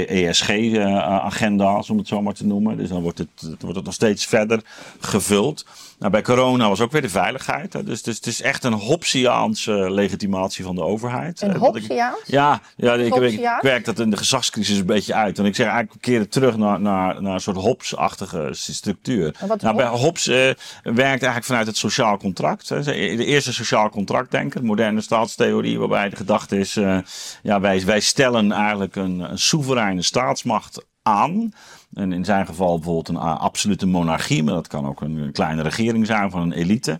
ESG-agenda, 0.08 1.76
e 1.76 1.82
om 1.88 1.98
het 1.98 2.08
zo 2.08 2.22
maar 2.22 2.34
te 2.34 2.46
noemen. 2.46 2.76
Dus 2.76 2.88
dan 2.88 3.02
wordt 3.02 3.18
het, 3.18 3.28
wordt 3.60 3.76
het 3.76 3.84
nog 3.84 3.94
steeds 3.94 4.26
verder 4.26 4.60
gevuld. 5.00 5.66
Nou, 5.98 6.12
bij 6.12 6.22
corona 6.22 6.68
was 6.68 6.80
ook 6.80 6.92
weer 6.92 7.02
de 7.02 7.08
veiligheid. 7.08 7.72
Hè. 7.72 7.82
Dus, 7.82 8.02
dus 8.02 8.16
het 8.16 8.26
is 8.26 8.42
echt 8.42 8.64
een 8.64 8.72
Hobbesiaanse 8.72 9.90
legitimatie 9.90 10.64
van 10.64 10.74
de 10.74 10.82
overheid. 10.82 11.40
Een 11.40 11.56
Hobbesiaans? 11.56 12.20
Ja, 12.26 12.60
ja 12.76 12.94
ik, 12.94 13.14
ik, 13.14 13.32
ik, 13.32 13.58
werk 13.60 13.84
dat 13.84 13.98
in 13.98 14.10
de 14.10 14.16
gezag 14.16 14.44
machtscrisis 14.44 14.78
een 14.78 14.86
beetje 14.86 15.14
uit. 15.14 15.38
En 15.38 15.44
ik 15.44 15.54
zeg 15.54 15.66
eigenlijk, 15.66 16.02
keren 16.02 16.28
terug 16.28 16.56
naar, 16.56 16.80
naar, 16.80 17.22
naar 17.22 17.34
een 17.34 17.40
soort 17.40 17.56
Hobbes-achtige 17.56 18.48
structuur. 18.52 19.34
Nou, 19.60 19.76
bij 19.76 19.86
Hobbes? 19.86 20.26
Eh, 20.26 20.36
werkt 20.82 20.98
eigenlijk 20.98 21.44
vanuit 21.44 21.66
het 21.66 21.76
sociaal 21.76 22.16
contract. 22.16 22.68
hè. 22.68 22.82
De 22.82 23.24
eerste 23.24 23.52
sociaal 23.52 23.88
contractdenker, 23.88 24.60
de 24.60 24.66
moderne 24.66 25.00
staatstheorie, 25.00 25.78
waarbij 25.78 26.08
de 26.08 26.16
gedachte 26.16 26.58
is: 26.58 26.76
eh, 26.76 26.98
ja, 27.42 27.60
wij, 27.60 27.84
wij 27.84 28.00
stellen 28.00 28.52
eigenlijk 28.54 28.96
een, 28.96 29.20
een 29.20 29.38
soevereine 29.38 30.02
staatsmacht 30.02 30.86
aan. 31.02 31.52
En 31.94 32.12
in 32.12 32.24
zijn 32.24 32.46
geval 32.46 32.74
bijvoorbeeld 32.74 33.08
een 33.08 33.16
a- 33.16 33.34
absolute 33.36 33.86
monarchie, 33.86 34.42
maar 34.42 34.54
dat 34.54 34.66
kan 34.66 34.86
ook 34.86 35.00
een, 35.00 35.28
kleine 35.32 35.62
regering 35.62 36.06
zijn 36.06 36.30
van 36.30 36.40
een 36.40 36.52
elite. 36.52 36.98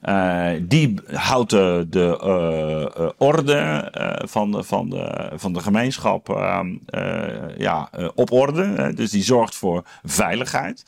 Eh, 0.00 0.50
die 0.62 1.00
houdt 1.12 1.50
de, 1.50 1.86
eh, 2.22 3.02
eh, 3.04 3.10
orde 3.18 3.54
eh, 3.54 4.28
van, 4.28 4.50
de, 4.50 4.62
van, 4.64 4.90
de, 4.90 5.30
van 5.34 5.52
de 5.52 5.60
gemeenschap 5.60 6.28
eh, 6.28 6.60
eh, 6.86 7.56
ja, 7.58 7.88
eh, 7.92 8.08
op 8.14 8.30
orde. 8.32 8.92
dus 8.94 9.10
die 9.10 9.22
zorgt 9.22 9.54
voor 9.54 9.84
veiligheid. 10.02 10.84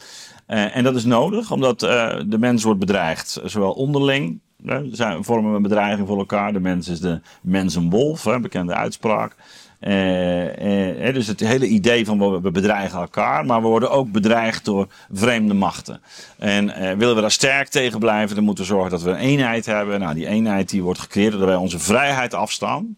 Eh, 0.47 0.77
en 0.77 0.85
dat 0.85 0.95
is 0.97 1.05
nodig, 1.05 1.51
omdat 1.51 1.83
eh, 1.83 2.21
de 2.27 2.39
mens 2.39 2.63
wordt 2.63 2.81
bedreigd, 2.81 3.41
zowel 3.45 3.73
onderling. 3.73 4.41
hè, 4.65 4.81
zijn, 4.93 5.25
vormen 5.25 5.55
een 5.55 5.63
bedreiging 5.63 6.09
voor 6.09 6.19
elkaar. 6.19 6.53
De 6.53 6.61
mens 6.61 6.89
is 6.89 7.01
de 7.01 7.21
mens 7.43 7.75
een 7.75 7.91
wolf, 7.91 8.25
hè, 8.25 8.41
bekende 8.41 8.75
uitspraak. 8.75 9.37
Eh, 9.85 11.09
eh, 11.09 11.15
dus 11.15 11.27
het 11.27 11.41
hele 11.41 11.67
idee 11.67 12.05
van 12.05 12.43
we 12.43 12.51
bedreigen 12.51 12.99
elkaar, 12.99 13.47
maar 13.47 13.63
we 13.63 13.69
worden 13.69 13.91
ook 13.91 14.13
bedreigd 14.13 14.65
door 14.65 14.87
vreemde 15.13 15.55
machten. 15.55 16.01
En 16.39 16.71
eh, 16.71 16.97
willen 16.97 17.15
we 17.15 17.21
daar 17.21 17.31
sterk 17.31 17.69
tegen 17.69 17.99
blijven, 17.99 18.35
dan 18.35 18.45
moeten 18.45 18.65
we 18.65 18.71
zorgen 18.71 18.91
dat 18.91 19.03
we 19.03 19.11
een 19.11 19.17
eenheid 19.17 19.67
hebben. 19.67 20.01
Nou, 20.01 20.15
die 20.15 20.27
eenheid 20.27 20.71
die 20.71 20.83
wordt 20.83 21.01
gecreëerd 21.01 21.31
doordat 21.31 21.49
wij 21.49 21.59
onze 21.59 21.79
vrijheid 21.79 22.35
afstaan. 22.35 22.97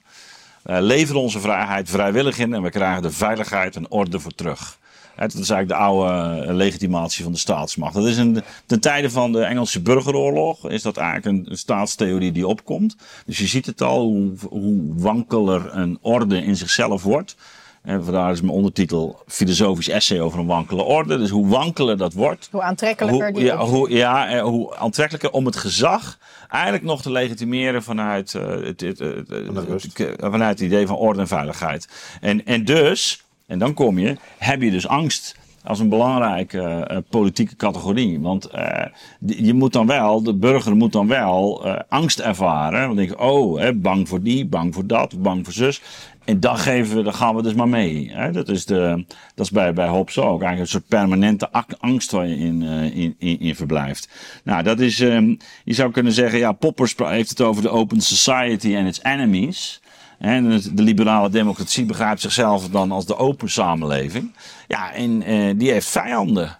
Leveren 0.63 1.21
onze 1.21 1.41
vrijheid 1.41 1.91
vrijwillig 1.91 2.39
in 2.39 2.55
en 2.55 2.63
we 2.63 2.71
krijgen 2.71 3.03
de 3.03 3.11
veiligheid 3.11 3.77
en 3.77 3.91
orde 3.91 4.21
voor 4.21 4.35
terug. 4.35 4.79
Dat 5.17 5.35
is 5.35 5.51
eigenlijk 5.51 5.69
de 5.69 5.75
oude 5.87 6.43
eh, 6.47 6.55
legitimatie 6.55 7.23
van 7.25 7.33
de 7.33 7.39
staatsmacht. 7.39 7.95
Dat 7.95 8.07
is 8.07 8.17
een, 8.17 8.43
ten 8.67 8.81
tijde 8.81 9.11
van 9.11 9.33
de 9.33 9.43
Engelse 9.43 9.81
burgeroorlog 9.83 10.69
is 10.71 10.83
dat 10.83 10.97
eigenlijk 10.97 11.49
een, 11.51 11.57
staatstheorie 11.57 12.33
die 12.33 12.47
opkomt. 12.47 12.97
Dus 13.27 13.39
je 13.39 13.47
ziet 13.47 13.67
het 13.67 13.83
al 13.83 14.01
hoe, 14.03 14.33
hoe 14.49 14.81
wankeler 14.97 15.75
een 15.77 15.99
orde 16.01 16.43
in 16.45 16.57
zichzelf 16.57 17.03
wordt. 17.03 17.37
En 17.83 18.05
vandaar 18.05 18.33
is 18.33 18.41
mijn 18.41 18.53
ondertitel 18.53 19.23
filosofisch 19.27 19.89
essay 19.89 20.21
over 20.21 20.39
een 20.39 20.47
wankele 20.47 20.83
orde. 20.83 21.19
Dus 21.19 21.31
hoe 21.31 21.49
wankeler 21.49 21.97
dat 21.97 22.13
wordt, 22.13 22.49
Hoe 22.51 22.63
aantrekkelijker 22.63 23.25
hoe, 23.31 23.35
die 23.39 23.45
ja, 23.45 23.57
hoe, 23.59 23.91
ja, 23.91 24.29
eh, 24.29 24.43
hoe 24.43 24.77
aantrekkelijker 24.77 25.31
om 25.31 25.47
het 25.47 25.57
gezag 25.57 26.19
eigenlijk 26.49 26.85
nog 26.85 27.03
te 27.03 27.11
legitimeren 27.11 27.83
vanuit, 27.83 28.35
eh, 28.35 28.43
het, 28.49 28.81
het, 28.81 28.81
het- 28.81 28.99
het- 28.99 29.29
de 29.29 29.65
rust. 29.69 29.99
het- 29.99 30.17
vanuit 30.21 30.59
het 30.59 30.69
idee 30.69 30.87
van 30.87 30.97
orde 30.97 31.21
en 31.21 31.29
veiligheid. 31.29 31.89
En, 32.21 32.45
en 32.47 32.65
dus, 32.65 33.25
en 33.47 33.59
dan 33.59 33.75
kom 33.75 33.99
je, 33.99 34.17
heb 34.39 34.63
je 34.63 34.71
dus 34.71 34.89
angst 34.89 35.37
als 35.67 35.81
een 35.81 35.89
belangrijke 35.89 36.61
eh, 36.61 36.99
politieke 37.09 37.57
categorie. 37.57 38.21
Want 38.21 38.45
eh, 38.45 38.87
je 39.27 39.55
moet 39.55 39.73
dan 39.73 39.87
wel, 39.87 40.23
de 40.23 40.35
burger 40.35 40.77
moet 40.77 40.93
dan 40.93 41.09
wel 41.09 41.67
eh, 41.67 41.81
angst 41.89 42.19
ervaren. 42.19 42.85
Want 42.85 42.97
denk 42.97 43.09
je, 43.09 43.19
oh, 43.19 43.59
hè, 43.59 43.75
bang 43.75 44.09
voor 44.09 44.23
die, 44.23 44.47
bang 44.47 44.75
voor 44.75 44.87
dat, 44.87 45.23
bang 45.23 45.45
voor 45.45 45.53
zus. 45.53 45.83
En 46.25 46.41
dan, 46.41 46.59
geven 46.59 46.97
we, 46.97 47.03
dan 47.03 47.15
gaan 47.15 47.37
we 47.37 47.43
dus 47.43 47.55
maar 47.55 47.69
mee. 47.69 48.11
Hè? 48.13 48.33
Dat 48.33 48.49
is, 48.49 48.65
de, 48.65 49.05
dat 49.35 49.47
is 49.47 49.53
bij, 49.53 49.73
bij 49.73 49.89
Hobbes 49.89 50.19
ook. 50.19 50.43
Eigenlijk 50.43 50.61
een 50.61 50.67
soort 50.67 50.89
permanente 50.89 51.49
angst 51.79 52.11
waar 52.11 52.27
je 52.27 52.37
in, 52.37 52.63
in, 52.63 53.15
in, 53.19 53.41
in 53.41 53.55
verblijft. 53.55 54.09
Nou, 54.45 54.63
dat 54.63 54.81
is, 54.81 55.01
ehm, 55.01 55.35
je 55.65 55.75
zou 55.75 55.91
kunnen 55.91 56.13
zeggen, 56.13 56.39
ja, 56.39 56.53
Popper 56.53 57.09
heeft 57.09 57.29
het 57.29 57.41
over 57.41 57.63
de 57.63 57.69
open 57.69 58.01
society 58.01 58.75
en 58.75 58.87
its 58.87 59.03
enemies. 59.03 59.81
De 60.19 60.83
liberale 60.83 61.29
democratie 61.29 61.85
begrijpt 61.85 62.21
zichzelf 62.21 62.69
dan 62.69 62.91
als 62.91 63.07
de 63.07 63.17
open 63.17 63.51
samenleving. 63.51 64.35
Ja, 64.67 64.93
en 64.93 65.23
eh, 65.23 65.55
die 65.57 65.71
heeft 65.71 65.89
vijanden. 65.89 66.59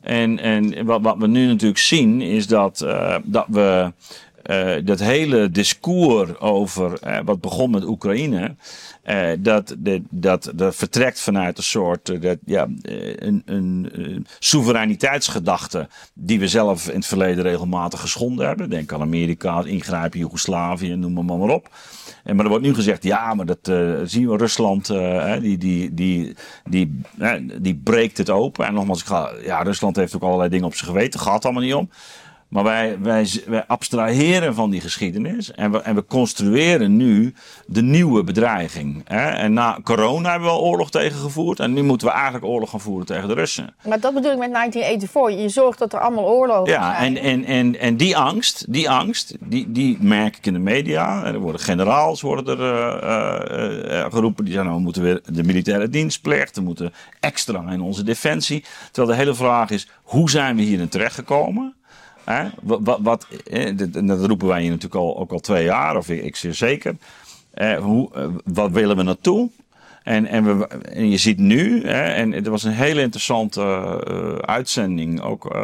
En, 0.00 0.38
en 0.38 0.84
wat, 0.84 1.02
wat 1.02 1.16
we 1.18 1.26
nu 1.26 1.46
natuurlijk 1.46 1.78
zien 1.78 2.20
is 2.20 2.46
dat, 2.46 2.80
eh, 2.80 3.16
dat 3.24 3.46
we 3.48 3.92
eh, 4.46 4.74
dat 4.84 4.98
hele 4.98 5.50
discours 5.50 6.38
over 6.38 6.98
eh, 7.02 7.18
wat 7.24 7.40
begon 7.40 7.70
met 7.70 7.84
Oekraïne, 7.84 8.54
eh, 9.02 9.28
dat, 9.38 9.74
dat, 9.78 10.00
dat, 10.10 10.52
dat 10.54 10.76
vertrekt 10.76 11.20
vanuit 11.20 11.58
een 11.58 11.64
soort 11.64 12.22
dat, 12.22 12.38
ja, 12.44 12.68
een, 12.82 13.42
een, 13.44 14.26
soevereiniteitsgedachte 14.38 15.88
die 16.14 16.38
we 16.38 16.48
zelf 16.48 16.88
in 16.88 16.94
het 16.94 17.06
verleden 17.06 17.44
regelmatig 17.44 18.00
geschonden 18.00 18.46
hebben. 18.46 18.70
Denk 18.70 18.92
aan 18.92 19.00
Amerika, 19.00 19.64
ingrijpen 19.64 20.12
in 20.12 20.20
Joegoslavië, 20.20 20.94
noem 20.94 21.12
maar, 21.12 21.38
maar 21.38 21.48
op. 21.48 21.68
En, 22.24 22.36
maar 22.36 22.44
er 22.44 22.50
wordt 22.50 22.64
nu 22.64 22.74
gezegd, 22.74 23.02
ja, 23.02 23.34
maar 23.34 23.46
dat 23.46 23.72
zien 24.04 24.28
we 24.28 24.36
Rusland, 24.36 24.86
die, 25.40 25.58
die, 25.58 25.94
die, 25.94 26.34
die, 26.64 27.02
die 27.60 27.80
breekt 27.84 28.18
het 28.18 28.30
open. 28.30 28.66
En 28.66 28.74
nogmaals, 28.74 29.00
ik 29.00 29.06
ga, 29.06 29.30
ja, 29.44 29.62
Rusland 29.62 29.96
heeft 29.96 30.16
ook 30.16 30.22
allerlei 30.22 30.50
dingen 30.50 30.66
op 30.66 30.74
zijn 30.74 30.90
geweten, 30.90 31.20
gaat 31.20 31.44
allemaal 31.44 31.62
niet 31.62 31.74
om. 31.74 31.90
Maar 32.56 32.64
wij, 32.64 32.98
wij, 33.00 33.28
wij 33.46 33.64
abstraheren 33.66 34.54
van 34.54 34.70
die 34.70 34.80
geschiedenis 34.80 35.52
en 35.52 35.70
we, 35.70 35.80
en 35.80 35.94
we 35.94 36.04
construeren 36.04 36.96
nu 36.96 37.34
de 37.66 37.82
nieuwe 37.82 38.24
bedreiging. 38.24 39.02
Hè? 39.04 39.28
En 39.28 39.52
na 39.52 39.78
corona 39.84 40.30
hebben 40.30 40.48
we 40.48 40.54
al 40.54 40.62
oorlog 40.62 40.90
tegen 40.90 41.18
gevoerd 41.18 41.60
en 41.60 41.72
nu 41.72 41.82
moeten 41.82 42.06
we 42.06 42.12
eigenlijk 42.12 42.44
oorlog 42.44 42.70
gaan 42.70 42.80
voeren 42.80 43.06
tegen 43.06 43.28
de 43.28 43.34
Russen. 43.34 43.74
Maar 43.84 44.00
dat 44.00 44.14
bedoel 44.14 44.32
ik 44.32 44.38
met 44.38 44.52
1984. 44.52 45.42
Je 45.42 45.48
zorgt 45.48 45.78
dat 45.78 45.92
er 45.92 46.00
allemaal 46.00 46.24
oorlogen 46.24 46.72
Ja, 46.72 46.96
zijn. 46.96 47.16
en, 47.16 47.22
en, 47.22 47.44
en, 47.44 47.78
en 47.80 47.96
die 47.96 48.16
angst, 48.16 48.72
die 48.72 48.90
angst, 48.90 49.36
die, 49.40 49.72
die 49.72 49.98
merk 50.00 50.36
ik 50.36 50.46
in 50.46 50.52
de 50.52 50.58
media. 50.58 51.24
Er 51.24 51.38
worden 51.38 51.60
generaals 51.60 52.20
worden 52.20 52.58
er 52.58 52.72
eh, 52.72 53.50
eh, 53.50 54.00
eh, 54.00 54.12
geroepen. 54.12 54.44
Die 54.44 54.52
zeggen, 54.52 54.70
nou, 54.70 54.76
we 54.76 54.84
moeten 54.84 55.02
weer 55.02 55.20
de 55.32 55.44
militaire 55.44 55.88
dienstplicht. 55.88 56.56
We 56.56 56.62
moeten 56.62 56.92
extra 57.20 57.70
in 57.70 57.80
onze 57.80 58.02
defensie. 58.02 58.64
Terwijl 58.92 59.16
de 59.16 59.22
hele 59.22 59.34
vraag 59.34 59.70
is, 59.70 59.88
hoe 60.02 60.30
zijn 60.30 60.56
we 60.56 60.62
hierin 60.62 60.88
terechtgekomen? 60.88 61.74
Hè? 62.30 62.48
Wat, 62.62 63.04
dat 63.04 63.26
roepen 64.26 64.46
wij 64.46 64.60
hier 64.60 64.70
natuurlijk 64.70 64.94
al, 65.02 65.18
ook 65.18 65.32
al 65.32 65.38
twee 65.40 65.64
jaar, 65.64 65.96
of 65.96 66.08
ik, 66.08 66.36
zeer 66.36 66.54
zeker. 66.54 66.96
Eh, 67.54 67.76
hoe, 67.78 68.08
eh, 68.14 68.26
wat 68.44 68.70
willen 68.70 68.96
we 68.96 69.02
naartoe? 69.02 69.48
En, 70.02 70.26
en, 70.26 70.58
we, 70.58 70.66
en 70.68 71.10
je 71.10 71.16
ziet 71.16 71.38
nu, 71.38 71.86
hè, 71.86 72.02
en 72.02 72.44
er 72.44 72.50
was 72.50 72.62
een 72.64 72.72
hele 72.72 73.00
interessante 73.00 73.62
eh, 74.08 74.32
uitzending, 74.54 75.20
ook 75.22 75.54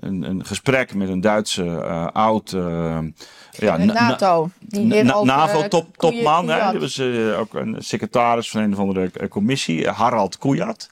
een, 0.00 0.22
een 0.22 0.44
gesprek 0.44 0.94
met 0.94 1.08
een 1.08 1.20
Duitse 1.20 1.82
oud. 2.12 2.50
ja, 3.50 3.76
NATO. 3.76 4.50
Die 4.60 4.84
Na- 4.84 4.94
weer 4.94 5.04
Na- 5.04 5.12
over, 5.14 5.26
NAVO-top, 5.26 5.96
koeien- 5.96 6.14
topman. 6.14 6.48
hè. 6.48 6.56
koeien- 6.58 6.70
Die 6.70 6.80
was 6.80 7.00
ook 7.38 7.54
een 7.54 7.76
secretaris 7.78 8.50
van 8.50 8.62
een 8.62 8.72
of 8.72 8.78
andere 8.78 9.28
commissie, 9.28 9.88
Harald 9.88 10.38
Koejat. 10.38 10.90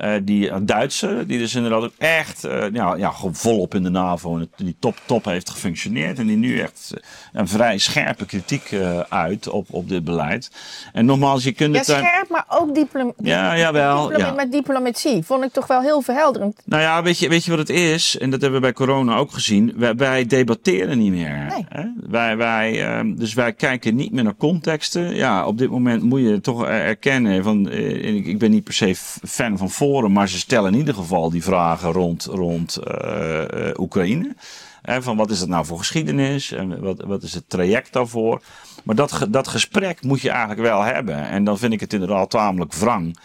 Eh, 0.00 0.12
die 0.22 0.50
een 0.50 0.66
Duitse, 0.66 1.24
die 1.26 1.38
dus 1.38 1.54
inderdaad 1.54 1.82
ook 1.82 1.92
echt 1.98 2.44
eh, 2.44 2.64
ja, 2.72 2.94
ja, 2.94 3.10
gewoon 3.10 3.34
volop 3.34 3.74
in 3.74 3.82
de 3.82 3.90
NAVO 3.90 4.36
en 4.38 4.50
die 4.56 4.76
top, 4.78 4.96
top 5.06 5.24
heeft 5.24 5.50
gefunctioneerd. 5.50 6.18
En 6.18 6.26
die 6.26 6.36
nu 6.36 6.58
echt 6.60 6.90
eh, 6.94 7.00
een 7.32 7.48
vrij 7.48 7.78
scherpe 7.78 8.26
kritiek 8.26 8.72
eh, 8.72 9.00
uit 9.00 9.48
op, 9.48 9.66
op 9.70 9.88
dit 9.88 10.04
beleid. 10.04 10.50
En 10.92 11.04
nogmaals, 11.04 11.44
je 11.44 11.52
kunt 11.52 11.72
Ja, 11.74 11.80
het... 11.80 11.88
eh, 11.88 11.96
scherp, 11.98 12.28
maar 12.30 12.44
ook 12.48 12.74
diplom 12.74 13.12
Ja, 13.22 13.58
jawel, 13.58 14.18
ja. 14.18 14.32
met 14.32 14.52
diplomatie. 14.52 15.22
Vond 15.22 15.44
ik 15.44 15.52
toch 15.52 15.66
wel 15.66 15.80
heel 15.82 16.00
verhelderend. 16.02 16.62
Nou 16.64 16.82
ja, 16.82 17.02
weet 17.02 17.18
je, 17.18 17.28
weet 17.28 17.44
je 17.44 17.50
wat 17.50 17.58
het 17.58 17.70
is? 17.70 18.18
En 18.18 18.30
dat 18.30 18.40
hebben 18.40 18.60
we 18.60 18.66
bij 18.66 18.74
corona 18.74 19.16
ook 19.16 19.32
gezien. 19.32 19.72
Wij, 19.76 19.94
wij 19.94 20.26
debatteren 20.26 20.98
niet 20.98 21.12
meer. 21.12 21.46
Nee. 21.48 21.66
Hè? 21.68 21.84
Wij, 22.10 22.36
wij, 22.36 22.86
ehm, 22.86 23.14
dus 23.14 23.34
wij 23.34 23.52
kijken 23.52 23.94
niet 23.94 24.12
meer 24.12 24.24
naar 24.24 24.36
contexten. 24.36 25.14
Ja, 25.14 25.46
op 25.46 25.58
dit 25.58 25.70
moment 25.70 26.02
moet 26.02 26.20
je 26.20 26.40
toch 26.40 26.62
er- 26.62 26.68
erkennen. 26.68 27.42
Van, 27.44 27.68
eh, 27.68 28.14
ik, 28.14 28.26
ik 28.26 28.38
ben 28.38 28.50
niet 28.50 28.64
per 28.64 28.74
se 28.74 28.94
fan 29.28 29.58
van 29.58 29.70
Forum, 29.90 30.12
maar 30.12 30.28
ze 30.28 30.38
stellen 30.38 30.72
in 30.72 30.78
ieder 30.78 30.94
geval 30.94 31.30
die 31.30 31.42
vragen 31.42 31.92
rond, 31.92 32.24
rond 32.24 32.76
eh, 32.76 33.68
eh, 33.68 33.78
Oekraïne. 33.78 34.34
Hè, 34.82 35.02
van 35.02 35.16
wat 35.16 35.30
is 35.30 35.38
dat 35.38 35.48
nou 35.48 35.64
voor 35.64 35.78
geschiedenis 35.78 36.52
en 36.52 36.80
wat, 36.80 37.00
wat 37.00 37.22
is 37.22 37.34
het 37.34 37.48
traject 37.48 37.92
daarvoor? 37.92 38.42
Maar 38.84 38.94
dat, 38.94 39.26
dat 39.28 39.48
gesprek 39.48 40.02
moet 40.02 40.20
je 40.20 40.30
eigenlijk 40.30 40.60
wel 40.60 40.82
hebben. 40.82 41.28
En 41.28 41.44
dan 41.44 41.58
vind 41.58 41.72
ik 41.72 41.80
het 41.80 41.92
inderdaad 41.92 42.30
tamelijk 42.30 42.74
wrang 42.74 43.16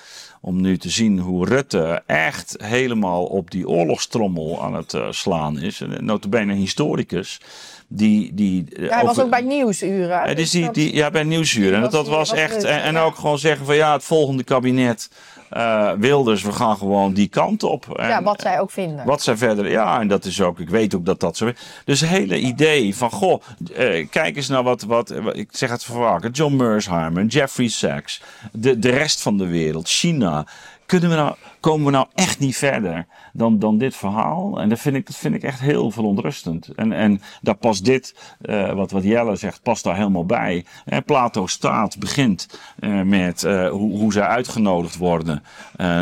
om 0.41 0.61
nu 0.61 0.77
te 0.77 0.89
zien 0.89 1.19
hoe 1.19 1.45
Rutte 1.45 2.03
echt 2.05 2.55
helemaal 2.63 3.25
op 3.25 3.51
die 3.51 3.67
oorlogstrommel 3.67 4.63
aan 4.63 4.73
het 4.73 4.93
eh, 4.93 5.07
slaan 5.09 5.59
is. 5.59 5.81
En 5.81 6.05
notabene 6.05 6.51
een 6.51 6.57
historicus. 6.57 7.39
Die, 7.87 8.33
die, 8.33 8.65
Ja, 8.69 8.95
hij 8.95 9.05
was 9.05 9.19
ook 9.19 9.29
bij 9.29 9.41
Nieuwsuren. 9.41 10.35
Dus 10.35 10.51
die, 10.51 10.71
die, 10.71 10.95
ja, 10.95 11.11
bij 11.11 11.23
Nieuwsuur. 11.23 11.73
En 11.73 11.81
was 11.81 11.91
dat, 11.91 12.07
was 12.07 12.33
echt. 12.33 12.63
En, 12.63 12.97
ook 12.97 13.15
gewoon 13.15 13.39
zeggen 13.39 13.65
van 13.65 13.75
ja, 13.75 13.93
het 13.93 14.03
volgende 14.03 14.43
kabinet 14.43 15.09
eh, 15.49 15.91
Wilders, 15.91 16.43
we 16.43 16.51
gaan 16.51 16.77
gewoon 16.77 17.13
die 17.13 17.27
kant 17.27 17.63
op. 17.63 17.97
En, 17.99 18.07
ja, 18.07 18.23
wat 18.23 18.41
zij 18.41 18.59
ook 18.59 18.71
vinden. 18.71 19.05
wat 19.05 19.21
zij 19.21 19.37
verder, 19.37 19.69
ja, 19.69 19.99
en 19.99 20.07
dat 20.07 20.25
is 20.25 20.41
ook, 20.41 20.59
ik 20.59 20.69
weet 20.69 20.95
ook 20.95 21.05
dat 21.05 21.19
dat 21.19 21.37
zo 21.37 21.45
is. 21.45 21.53
Dus 21.85 21.99
het 22.01 22.09
hele 22.09 22.39
idee 22.39 22.95
van, 22.95 23.11
goh, 23.11 23.41
eh, 23.75 24.07
kijk 24.09 24.35
eens 24.35 24.47
naar 24.47 24.63
wat, 24.63 24.81
wat, 24.81 25.09
wat- 25.09 25.37
ik 25.37 25.49
zeg 25.51 25.69
het 25.69 25.83
vaker, 25.83 26.29
John 26.31 26.55
Mersheimer, 26.55 27.25
Jeffrey 27.25 27.67
Sachs, 27.67 28.21
de, 28.51 28.79
de 28.79 28.89
rest 28.89 29.21
van 29.21 29.37
de 29.37 29.47
wereld, 29.47 29.87
China. 29.89 30.45
Kunnen 30.85 31.09
we 31.09 31.15
nou 31.15 31.35
komen 31.65 31.85
we 31.85 31.91
nou 31.91 32.07
echt 32.13 32.39
niet 32.39 32.57
verder 32.57 33.05
dan, 33.33 33.59
dan 33.59 33.77
dit 33.77 33.95
verhaal. 33.95 34.59
En 34.59 34.69
dat 34.69 34.79
vind 34.79 34.95
ik, 34.95 35.05
dat 35.05 35.15
vind 35.15 35.35
ik 35.35 35.43
echt 35.43 35.59
heel 35.59 35.91
verontrustend. 35.91 36.67
En, 36.67 36.91
en 36.91 37.21
daar 37.41 37.55
past 37.55 37.85
dit, 37.85 38.15
uh, 38.41 38.73
wat, 38.73 38.91
wat 38.91 39.03
Jelle 39.03 39.35
zegt, 39.35 39.61
past 39.61 39.83
daar 39.83 39.95
helemaal 39.95 40.25
bij. 40.25 40.65
Eh, 40.85 40.97
Plato 41.05 41.47
staat, 41.47 41.99
begint 41.99 42.59
uh, 42.79 43.01
met 43.01 43.41
hoe, 43.41 43.97
hoe 43.97 44.13
zij 44.13 44.23
uitgenodigd 44.23 44.97
worden 44.97 45.43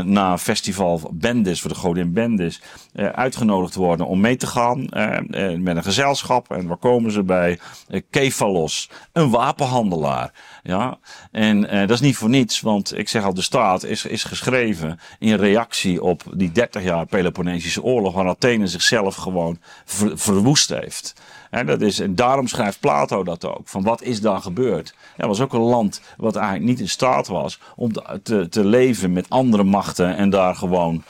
na 0.06 0.38
festival 0.38 1.02
Bendis, 1.14 1.62
voor 1.62 1.70
de 1.70 1.78
godin 1.78 2.14
Bendis. 2.14 2.62
uitgenodigd 2.96 3.76
worden 3.76 4.08
om 4.08 4.20
mee 4.20 4.36
te 4.36 4.48
gaan 4.48 4.80
met 5.62 5.76
een 5.76 5.84
gezelschap. 5.84 6.52
En 6.52 6.68
waar 6.68 6.78
komen 6.78 7.12
ze 7.12 7.24
bij? 7.24 7.60
Kefalos, 8.10 8.90
een 9.12 9.30
wapenhandelaar. 9.30 10.34
Ja, 10.64 10.98
en 11.32 11.62
dat 11.62 11.90
is 11.90 12.00
niet 12.00 12.18
voor 12.18 12.30
niets, 12.30 12.62
want 12.62 12.98
ik 12.98 13.10
zeg 13.10 13.24
al, 13.24 13.34
de 13.34 13.42
staat 13.42 13.84
is, 13.84 14.06
is 14.06 14.24
geschreven 14.24 15.00
in 15.20 15.36
reactie 15.54 16.04
op 16.04 16.24
die 16.34 16.52
30 16.52 16.84
jaar 16.84 17.06
Peloponnesische 17.06 17.84
oorlog, 17.84 18.14
waar 18.14 18.28
Athene 18.28 18.68
zichzelf 18.68 19.16
gewoon 19.16 19.58
verwoest 20.14 20.70
heeft. 20.70 21.14
En, 21.50 21.66
dat 21.66 21.82
is, 21.82 22.00
en 22.00 22.16
daarom 22.16 22.48
schrijft 22.48 22.80
Plato 22.80 23.24
dat 23.24 23.46
ook. 23.46 23.68
Van 23.68 23.84
wat 23.84 24.02
is 24.02 24.22
daar 24.22 24.42
gebeurd? 24.42 24.96
Er 25.18 25.28
was 25.28 25.42
ook 25.42 25.54
een 25.54 25.60
land 25.60 26.02
wat 26.18 26.36
eigenlijk 26.36 26.66
niet 26.66 26.80
in 26.80 26.90
staat 26.90 27.28
was 27.28 27.60
om 27.76 27.92
te, 28.24 28.48
te 28.50 28.66
leven 28.66 29.14
met 29.14 29.30
andere 29.30 29.64
machten 29.64 30.16
en 30.16 30.30
daar 30.30 30.56
gewoon 30.56 31.04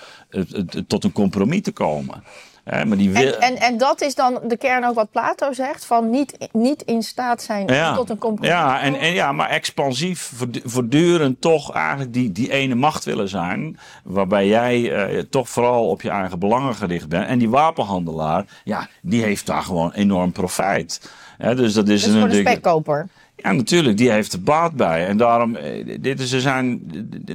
tot 0.88 1.04
een 1.04 1.12
compromis 1.12 1.62
te 1.62 1.72
komen 1.72 2.24
maar 2.64 2.98
die 2.98 3.10
wil... 3.10 3.22
en, 3.22 3.40
en, 3.40 3.56
en, 3.56 3.78
dat 3.78 4.02
is 4.02 4.16
dan 4.16 4.40
de 4.48 4.58
kern 4.58 4.86
ook 4.86 4.96
wat 4.96 5.12
Plato 5.12 5.54
zegt: 5.54 5.86
van 5.86 6.10
niet, 6.10 6.38
niet 6.52 6.82
in 6.82 7.04
staat 7.04 7.42
zijn 7.42 7.96
tot 7.96 8.10
een 8.10 8.18
compromis. 8.18 8.50
Ja, 8.50 8.82
en, 8.82 8.96
en, 8.96 9.14
ja, 9.14 9.32
maar 9.32 9.50
expansief, 9.50 10.32
voortdurend 10.64 11.42
toch 11.42 11.74
eigenlijk 11.74 12.14
die, 12.14 12.32
die 12.32 12.52
ene 12.52 12.76
macht 12.76 13.04
willen 13.04 13.30
zijn. 13.30 13.80
Waarbij 14.04 14.48
jij 14.48 14.92
eh, 14.92 15.20
toch 15.30 15.50
vooral 15.50 15.90
op 15.90 16.02
je 16.02 16.10
eigen 16.10 16.40
belangen 16.40 16.76
gericht 16.76 17.10
bent. 17.10 17.28
En 17.28 17.40
die 17.40 17.50
wapenhandelaar, 17.50 18.46
ja, 18.64 18.88
die 19.02 19.24
heeft 19.24 19.46
daar 19.46 19.64
gewoon 19.64 19.92
enorm 19.92 20.32
profijt. 20.32 21.12
dus 21.38 21.74
dat 21.74 21.88
is 21.88 22.04
dus 22.04 22.14
een, 22.14 22.20
voor 22.20 22.30
de 22.30 22.40
spekkoper. 22.40 23.08
Ja, 23.36 23.52
natuurlijk, 23.52 23.98
die 23.98 24.12
heeft 24.12 24.34
er 24.34 24.42
baat 24.44 24.74
bij. 24.74 25.08
En 25.08 25.18
daarom, 25.18 25.56
eh, 25.56 25.98
dit 26.02 26.20
is, 26.20 26.32
er 26.32 26.42
zijn, 26.42 26.82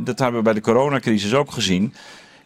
dat 0.02 0.18
hebben 0.18 0.38
we 0.38 0.44
bij 0.44 0.54
de 0.54 0.60
coronacrisis 0.60 1.34
ook 1.34 1.52
gezien. 1.52 1.94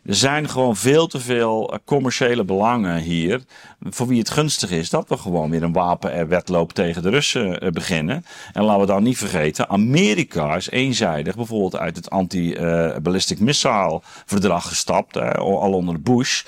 Er 0.04 0.14
zijn 0.14 0.48
gewoon 0.48 0.76
veel 0.76 1.06
te 1.06 1.20
veel 1.20 1.72
eh, 1.72 1.78
commerciële 1.84 2.44
belangen 2.44 2.96
hier. 2.96 3.42
Voor 3.80 4.06
wie 4.06 4.18
het 4.18 4.30
gunstig 4.30 4.70
is 4.70 4.90
dat 4.90 5.08
we 5.08 5.16
gewoon 5.16 5.50
weer 5.50 5.62
een 5.62 5.72
wapenwetloop 5.72 6.72
tegen 6.72 7.02
de 7.02 7.10
Russen 7.10 7.60
eh, 7.60 7.70
beginnen. 7.70 8.24
En 8.52 8.62
laten 8.62 8.80
we 8.80 8.86
dan 8.86 9.02
niet 9.02 9.18
vergeten, 9.18 9.68
Amerika 9.68 10.56
is 10.56 10.70
eenzijdig 10.70 11.36
bijvoorbeeld 11.36 11.76
uit 11.76 11.96
het 11.96 12.10
anti-ballistic 12.10 13.40
missile 13.40 14.00
verdrag 14.02 14.68
gestapt, 14.68 15.16
al 15.36 15.72
onder 15.72 16.00
Bush. 16.00 16.42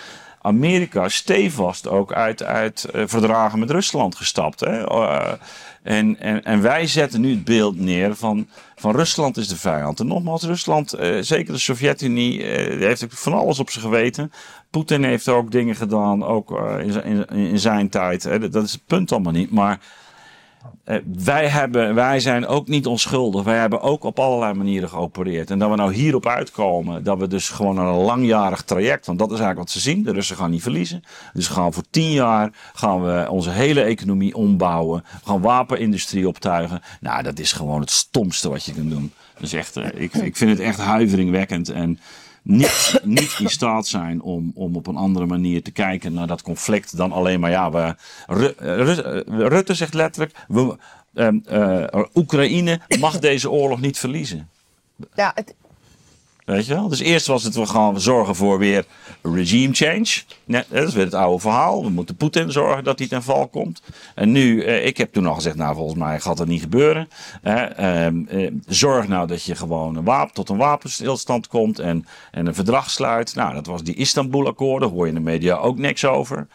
Amerika 0.47 1.09
stevast 1.09 1.88
ook 1.88 2.12
uit, 2.12 2.42
uit 2.42 2.86
uh, 2.95 3.03
verdragen 3.07 3.59
met 3.59 3.70
Rusland 3.70 4.16
gestapt. 4.16 4.61
Hè? 4.61 4.84
En, 5.82 6.20
en, 6.20 6.45
en 6.45 6.62
wij 6.62 6.86
zetten 6.86 7.20
nu 7.20 7.30
het 7.30 7.45
beeld 7.45 7.78
neer 7.80 8.14
van, 8.14 8.49
van 8.74 8.97
Rusland 8.97 9.36
is 9.36 9.49
de 9.49 9.57
vijand. 9.57 10.01
En 10.01 10.07
nogmaals, 10.07 10.42
Rusland, 10.42 10.92
eh, 10.92 11.16
zeker 11.20 11.53
de 11.53 11.59
Sovjet-Unie, 11.59 12.42
eh, 12.42 12.78
heeft 12.78 13.07
van 13.09 13.32
alles 13.32 13.59
op 13.59 13.70
zijn 13.70 13.84
geweten. 13.84 14.32
Poetin 14.70 15.05
heeft 15.05 15.28
ook 15.28 15.51
dingen 15.51 15.76
gedaan, 15.76 16.24
ook 16.24 16.51
in, 16.80 17.05
in, 17.05 17.28
in, 17.28 17.59
zijn 17.59 17.88
tijd. 17.88 18.22
Hè. 18.22 18.49
Dat 18.49 18.64
is 18.64 18.72
het 18.72 18.86
punt 18.86 19.12
allemaal 19.12 19.32
niet. 19.32 19.51
Maar 19.51 19.78
wij, 21.05 21.49
hebben, 21.49 21.95
wij 21.95 22.21
zijn 22.21 22.47
ook 22.47 22.69
niet 22.69 22.87
onschuldig. 22.87 23.45
Wij 23.45 23.59
hebben 23.59 23.81
ook 23.81 24.05
op 24.05 24.19
allerlei 24.19 24.55
manieren 24.55 24.89
geopereerd. 24.89 25.51
En 25.51 25.59
dat 25.59 25.71
we 25.71 25.77
nou 25.77 25.95
hierop 25.95 26.27
uitkomen, 26.27 27.05
dat 27.05 27.19
we 27.19 27.27
dus 27.27 27.49
gewoon 27.49 27.79
een 27.79 27.95
langjarig 27.95 28.62
traject, 28.62 29.07
want 29.07 29.19
dat 29.19 29.31
is 29.31 29.39
eigenlijk 29.39 29.67
wat 29.67 29.83
ze 29.83 29.91
zien. 29.91 30.03
De 30.03 30.12
Russen 30.12 30.37
gaan 30.37 30.51
niet 30.51 30.62
verliezen. 30.62 31.03
Dus 31.33 31.49
gaan 31.49 31.73
voor 31.73 31.85
tien 31.91 32.11
jaar 32.11 32.51
gaan 32.75 33.05
we 33.05 33.27
onze 33.31 33.51
hele 33.51 33.83
economie 33.83 34.35
ombouwen. 34.35 35.05
We 35.23 35.31
gaan 35.31 35.41
wapenindustrie 35.41 36.29
optuigen. 36.29 36.83
Nou, 37.01 37.23
dat 37.23 37.39
is 37.39 37.53
gewoon 37.53 37.81
het 37.81 37.91
stomste 37.91 38.49
wat 38.49 38.65
je 38.65 38.73
kunt 38.73 38.91
doen. 38.91 39.12
Dus 39.39 39.53
echt, 39.53 39.77
uh, 39.77 39.87
ik, 39.95 40.15
ik 40.15 40.37
vind 40.37 40.51
het 40.51 40.61
echt 40.61 40.79
huiveringwekkend. 40.79 41.69
En 41.69 41.99
niet, 42.45 43.01
niet 43.03 43.36
in 43.38 43.49
staat 43.49 43.86
zijn 43.86 44.22
om, 44.22 44.53
om 44.55 44.76
op 44.76 44.86
een 44.86 44.97
andere 44.97 45.26
manier 45.26 45.62
te 45.62 45.70
kijken 45.70 46.12
naar 46.12 46.26
dat 46.26 46.42
conflict 46.42 46.97
dan 46.97 47.12
alleen 47.12 47.40
maar, 47.40 47.51
ja, 47.51 47.70
we, 47.70 48.55
Rutte 49.26 49.74
zegt 49.74 49.95
letterlijk, 49.95 50.34
we, 50.49 50.76
uh, 51.14 52.05
Oekraïne 52.14 52.80
mag 53.01 53.18
deze 53.18 53.51
oorlog 53.51 53.80
niet 53.80 53.99
verliezen. 53.99 54.49
Ja, 55.14 55.32
het, 55.34 55.55
Weet 56.45 56.66
je 56.66 56.74
wel? 56.74 56.88
Dus 56.88 57.01
eerst 57.01 57.26
was 57.26 57.42
het, 57.42 57.55
we 57.55 57.66
gaan 57.66 58.01
zorgen 58.01 58.34
voor 58.34 58.59
weer 58.59 58.84
regime 59.22 59.74
change. 59.74 60.22
Net, 60.45 60.66
dat 60.68 60.88
is 60.88 60.95
weer 60.95 61.05
het 61.05 61.14
oude 61.14 61.40
verhaal. 61.40 61.82
We 61.82 61.90
moeten 61.90 62.16
Poetin 62.16 62.53
zorgen 62.53 62.84
dat 62.84 62.99
hij 62.99 63.09
ten 63.09 63.22
val 63.22 63.49
komt. 63.49 63.82
En 64.14 64.32
nu, 64.32 64.62
eh, 64.62 64.86
ik 64.86 64.97
heb 64.97 65.12
toen 65.12 65.26
al 65.26 65.34
gezegd, 65.34 65.57
nou 65.57 65.74
volgens 65.74 65.99
mij 65.99 66.20
gaat 66.20 66.36
dat 66.36 66.47
niet 66.47 66.61
gebeuren. 66.61 67.09
Eh, 67.42 68.07
eh, 68.07 68.53
zorg 68.66 69.09
nou 69.09 69.26
dat 69.26 69.42
je 69.42 69.55
gewoon 69.55 69.97
een 69.97 70.05
wapen, 70.05 70.34
tot 70.34 70.49
een 70.49 70.57
wapenstilstand 70.57 71.47
komt 71.47 71.78
en, 71.78 72.07
en 72.30 72.47
een 72.47 72.55
verdrag 72.55 72.90
sluit. 72.90 73.34
Nou, 73.34 73.55
dat 73.55 73.66
was 73.66 73.82
die 73.82 73.95
Istanbul-akkoorden, 73.95 74.90
hoor 74.90 75.03
je 75.03 75.12
in 75.12 75.18
de 75.18 75.30
media 75.30 75.57
ook 75.57 75.78
niks 75.78 76.05
over. 76.05 76.47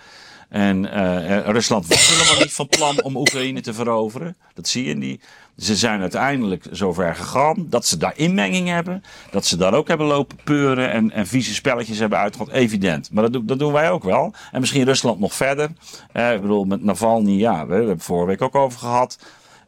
En 0.50 0.86
uh, 0.86 1.40
Rusland 1.48 1.88
was 1.88 2.10
helemaal 2.10 2.42
niet 2.42 2.54
van 2.54 2.68
plan 2.68 3.04
om 3.04 3.18
Oekraïne 3.18 3.62
te 3.62 3.74
veroveren. 3.74 4.36
Dat 4.54 4.68
zie 4.68 4.84
je 4.84 4.90
in 4.90 5.00
die. 5.00 5.20
Ze 5.60 5.76
zijn 5.76 6.02
uiteindelijk 6.02 6.66
zover 6.72 7.16
gegaan 7.16 7.66
dat 7.70 7.86
ze 7.86 7.98
daar 7.98 8.14
inmenging 8.16 8.68
hebben. 8.68 9.04
Dat 9.32 9.46
ze 9.46 9.58
daar 9.58 9.74
ook 9.74 9.88
hebben 9.88 10.08
lopen 10.08 10.38
peuren 10.44 10.92
en, 10.92 11.12
en 11.12 11.28
vieze 11.28 11.54
spelletjes 11.54 12.00
hebben 12.00 12.20
uitgehad. 12.20 12.52
Evident. 12.52 13.10
Maar 13.12 13.32
dat, 13.32 13.48
dat 13.48 13.60
doen 13.60 13.74
wij 13.74 13.92
ook 13.92 14.04
wel. 14.04 14.34
En 14.52 14.60
misschien 14.60 14.84
Rusland 14.84 15.20
nog 15.20 15.34
verder. 15.34 15.70
Uh, 16.14 16.34
ik 16.34 16.42
bedoel, 16.42 16.66
met 16.66 16.84
Navalny, 16.84 17.32
ja, 17.32 17.66
we 17.68 17.74
hebben 17.74 17.92
het 17.92 18.04
vorige 18.04 18.28
week 18.28 18.42
ook 18.42 18.56
over 18.56 18.80
gehad. 18.80 19.20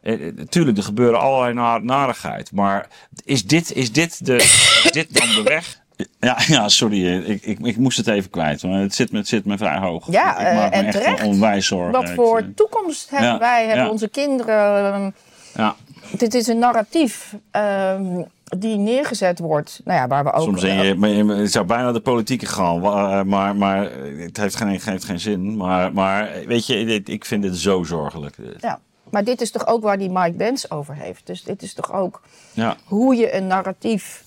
Uh, 0.02 0.28
tuurlijk, 0.48 0.76
er 0.76 0.82
gebeuren 0.82 1.20
allerlei 1.20 1.54
nar 1.54 1.84
narigheid. 1.84 2.52
Maar 2.52 2.88
is 3.24 3.46
dit, 3.46 3.72
is 3.72 3.92
dit, 3.92 4.26
de, 4.26 4.36
is 4.36 4.90
dit 4.92 5.18
dan 5.18 5.28
de 5.28 5.42
weg? 5.42 5.80
Ja, 6.20 6.38
ja 6.46 6.68
sorry, 6.68 7.22
ik, 7.24 7.42
ik, 7.42 7.58
ik 7.58 7.76
moest 7.76 7.96
het 7.96 8.06
even 8.06 8.30
kwijt. 8.30 8.62
Maar 8.62 8.80
het 8.80 8.94
zit 8.94 9.12
me, 9.12 9.18
het 9.18 9.28
zit 9.28 9.44
me 9.44 9.58
vrij 9.58 9.78
hoog. 9.78 10.06
Ja, 10.10 10.38
ik 10.38 10.54
maak 10.54 10.70
me 10.70 10.76
en 10.76 10.84
echt 10.84 10.96
terecht. 10.96 11.22
onwijs 11.22 11.66
zorgen. 11.66 11.92
Wat 11.92 12.10
voor 12.10 12.38
eh, 12.38 12.44
toekomst 12.54 13.10
hebben 13.10 13.38
wij, 13.38 13.66
hebben 13.66 13.90
onze 13.90 14.08
kinderen? 14.08 15.14
Ja. 15.54 15.74
Dit 16.16 16.34
is 16.34 16.46
een 16.46 16.58
narratief 16.58 17.36
um, 17.52 18.26
die 18.58 18.76
neergezet 18.76 19.38
wordt. 19.38 19.80
Nou 19.84 19.98
ja, 19.98 20.06
waar 20.06 20.24
we 20.24 20.32
ook. 20.32 20.42
Soms 20.42 20.60
je, 20.60 20.94
maar 20.98 21.08
je 21.08 21.46
zou 21.46 21.66
bijna 21.66 21.92
de 21.92 22.00
politieke 22.00 22.46
gaan, 22.46 22.84
eh, 22.84 23.22
maar, 23.22 23.56
maar 23.56 23.90
het 24.16 24.36
heeft 24.36 24.56
geen, 24.56 24.80
geeft 24.80 25.04
geen 25.04 25.20
zin. 25.20 25.56
Maar, 25.56 25.92
maar 25.92 26.30
weet 26.46 26.66
je, 26.66 27.02
ik 27.04 27.24
vind 27.24 27.42
dit 27.42 27.56
zo 27.56 27.82
zorgelijk. 27.82 28.36
Ja. 28.58 28.80
Maar 29.10 29.24
dit 29.24 29.40
is 29.40 29.50
toch 29.50 29.66
ook 29.66 29.82
waar 29.82 29.98
die 29.98 30.10
Mike 30.10 30.36
Benz 30.36 30.64
over 30.68 30.94
heeft. 30.94 31.26
Dus 31.26 31.42
dit 31.42 31.62
is 31.62 31.74
toch 31.74 31.92
ook 31.92 32.22
ja. 32.52 32.76
hoe 32.84 33.14
je 33.14 33.36
een 33.36 33.46
narratief 33.46 34.24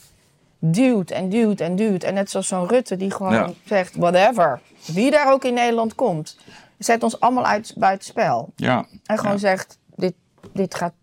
duwt 0.59 1.11
en 1.11 1.29
duwt 1.29 1.59
en 1.59 1.75
duwt. 1.75 2.03
En 2.03 2.13
net 2.13 2.29
zoals 2.29 2.47
zo'n 2.47 2.67
Rutte 2.67 2.95
die 2.95 3.11
gewoon 3.11 3.53
zegt, 3.63 3.95
whatever. 3.95 4.59
Wie 4.85 5.11
daar 5.11 5.31
ook 5.31 5.43
in 5.43 5.53
Nederland 5.53 5.95
komt, 5.95 6.37
zet 6.77 7.03
ons 7.03 7.19
allemaal 7.19 7.45
uit 7.45 7.73
buitenspel. 7.77 8.53
Ja. 8.55 8.85
En 9.05 9.17
gewoon 9.17 9.39
zegt, 9.39 9.77
dit, 9.95 10.13
dit 10.53 10.75
gaat. 10.75 10.93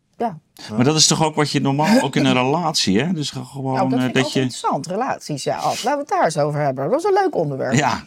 Maar 0.70 0.84
dat 0.84 0.96
is 0.96 1.06
toch 1.06 1.24
ook 1.24 1.34
wat 1.34 1.50
je 1.50 1.60
normaal 1.60 2.00
ook 2.04 2.16
in 2.16 2.24
een 2.24 2.32
relatie, 2.32 3.00
hè? 3.00 3.12
Dus 3.12 3.30
gewoon 3.30 3.74
nou, 3.74 3.88
dat, 3.88 3.98
uh, 3.98 4.12
dat 4.12 4.32
je. 4.32 4.40
Interessant, 4.40 4.86
relaties, 4.86 5.44
ja. 5.44 5.56
Laten 5.62 5.82
we 5.82 5.98
het 5.98 6.08
daar 6.08 6.24
eens 6.24 6.38
over 6.38 6.60
hebben. 6.60 6.84
Dat 6.84 6.92
was 6.92 7.04
een 7.04 7.20
leuk 7.22 7.34
onderwerp. 7.34 7.74
Ja. 7.74 8.04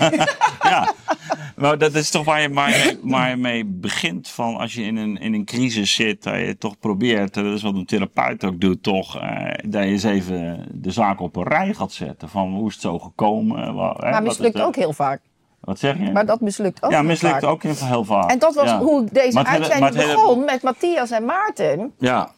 ja. 0.62 0.92
Maar 1.56 1.78
dat 1.78 1.94
is 1.94 2.10
toch 2.10 2.24
waar 2.24 2.40
je 2.40 2.48
maar, 2.48 2.94
maar 3.02 3.38
mee 3.38 3.64
begint 3.64 4.28
van 4.28 4.56
als 4.56 4.74
je 4.74 4.82
in 4.82 4.96
een, 4.96 5.16
in 5.16 5.34
een 5.34 5.44
crisis 5.44 5.94
zit, 5.94 6.22
dat 6.22 6.34
je 6.34 6.56
toch 6.58 6.78
probeert, 6.78 7.34
dat 7.34 7.44
is 7.44 7.62
wat 7.62 7.74
een 7.74 7.86
therapeut 7.86 8.44
ook 8.44 8.60
doet, 8.60 8.82
toch, 8.82 9.20
eh, 9.20 9.54
dat 9.64 9.82
je 9.82 9.88
eens 9.88 10.02
even 10.02 10.66
de 10.72 10.90
zaak 10.90 11.20
op 11.20 11.36
een 11.36 11.48
rij 11.48 11.74
gaat 11.74 11.92
zetten. 11.92 12.28
Van 12.28 12.54
hoe 12.54 12.68
is 12.68 12.72
het 12.72 12.82
zo 12.82 12.98
gekomen? 12.98 13.74
Wat, 13.74 14.00
maar 14.00 14.22
mislukt 14.22 14.60
ook 14.60 14.76
heel 14.76 14.92
vaak. 14.92 15.20
Wat 15.64 15.78
zeg 15.78 15.98
je? 15.98 16.12
Maar 16.12 16.26
dat 16.26 16.40
mislukt 16.40 16.82
ook 16.82 16.90
Ja, 16.90 17.02
mislukt 17.02 17.44
ook 17.44 17.62
heel 17.62 18.04
vaak. 18.04 18.30
En 18.30 18.38
dat 18.38 18.54
was 18.54 18.70
hoe 18.70 19.08
deze 19.12 19.44
uitzending 19.44 19.94
begon 19.94 20.44
met 20.44 20.62
Matthias 20.62 21.10
en 21.10 21.24
Maarten. 21.24 21.92
Ja. 21.98 22.30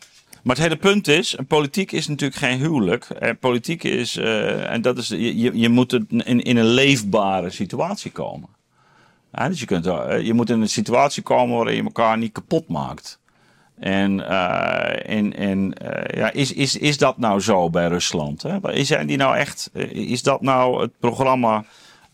Maar 0.42 0.56
het 0.56 0.64
hele 0.64 0.76
punt 0.76 1.08
is, 1.08 1.38
politiek 1.48 1.92
is 1.92 2.08
natuurlijk 2.08 2.38
geen 2.38 2.58
huwelijk. 2.58 3.04
Eh, 3.04 3.30
politiek 3.40 3.84
is, 3.84 4.16
uh, 4.16 4.70
en 4.70 4.82
dat 4.82 4.98
is, 4.98 5.08
je, 5.08 5.58
je 5.58 5.68
moet 5.68 5.92
in, 5.92 6.42
in 6.42 6.56
een 6.56 6.64
leefbare 6.64 7.50
situatie 7.50 8.10
komen. 8.10 8.48
Ja, 9.32 9.48
dus 9.48 9.60
je, 9.60 9.66
kunt, 9.66 9.86
uh, 9.86 10.20
je 10.20 10.34
moet 10.34 10.50
in 10.50 10.60
een 10.60 10.68
situatie 10.68 11.22
komen 11.22 11.56
waarin 11.56 11.76
je 11.76 11.82
elkaar 11.82 12.18
niet 12.18 12.32
kapot 12.32 12.68
maakt. 12.68 13.20
En, 13.78 14.18
uh, 14.18 15.10
en, 15.10 15.36
en 15.36 15.74
uh, 15.82 16.20
ja, 16.20 16.32
is, 16.32 16.52
is, 16.52 16.76
is 16.76 16.98
dat 16.98 17.18
nou 17.18 17.40
zo 17.40 17.70
bij 17.70 17.88
Rusland? 17.88 18.42
Hè? 18.42 18.84
Zijn 18.84 19.06
die 19.06 19.16
nou 19.16 19.36
echt, 19.36 19.70
is 19.92 20.22
dat 20.22 20.40
nou 20.40 20.80
het 20.80 20.90
programma 20.98 21.64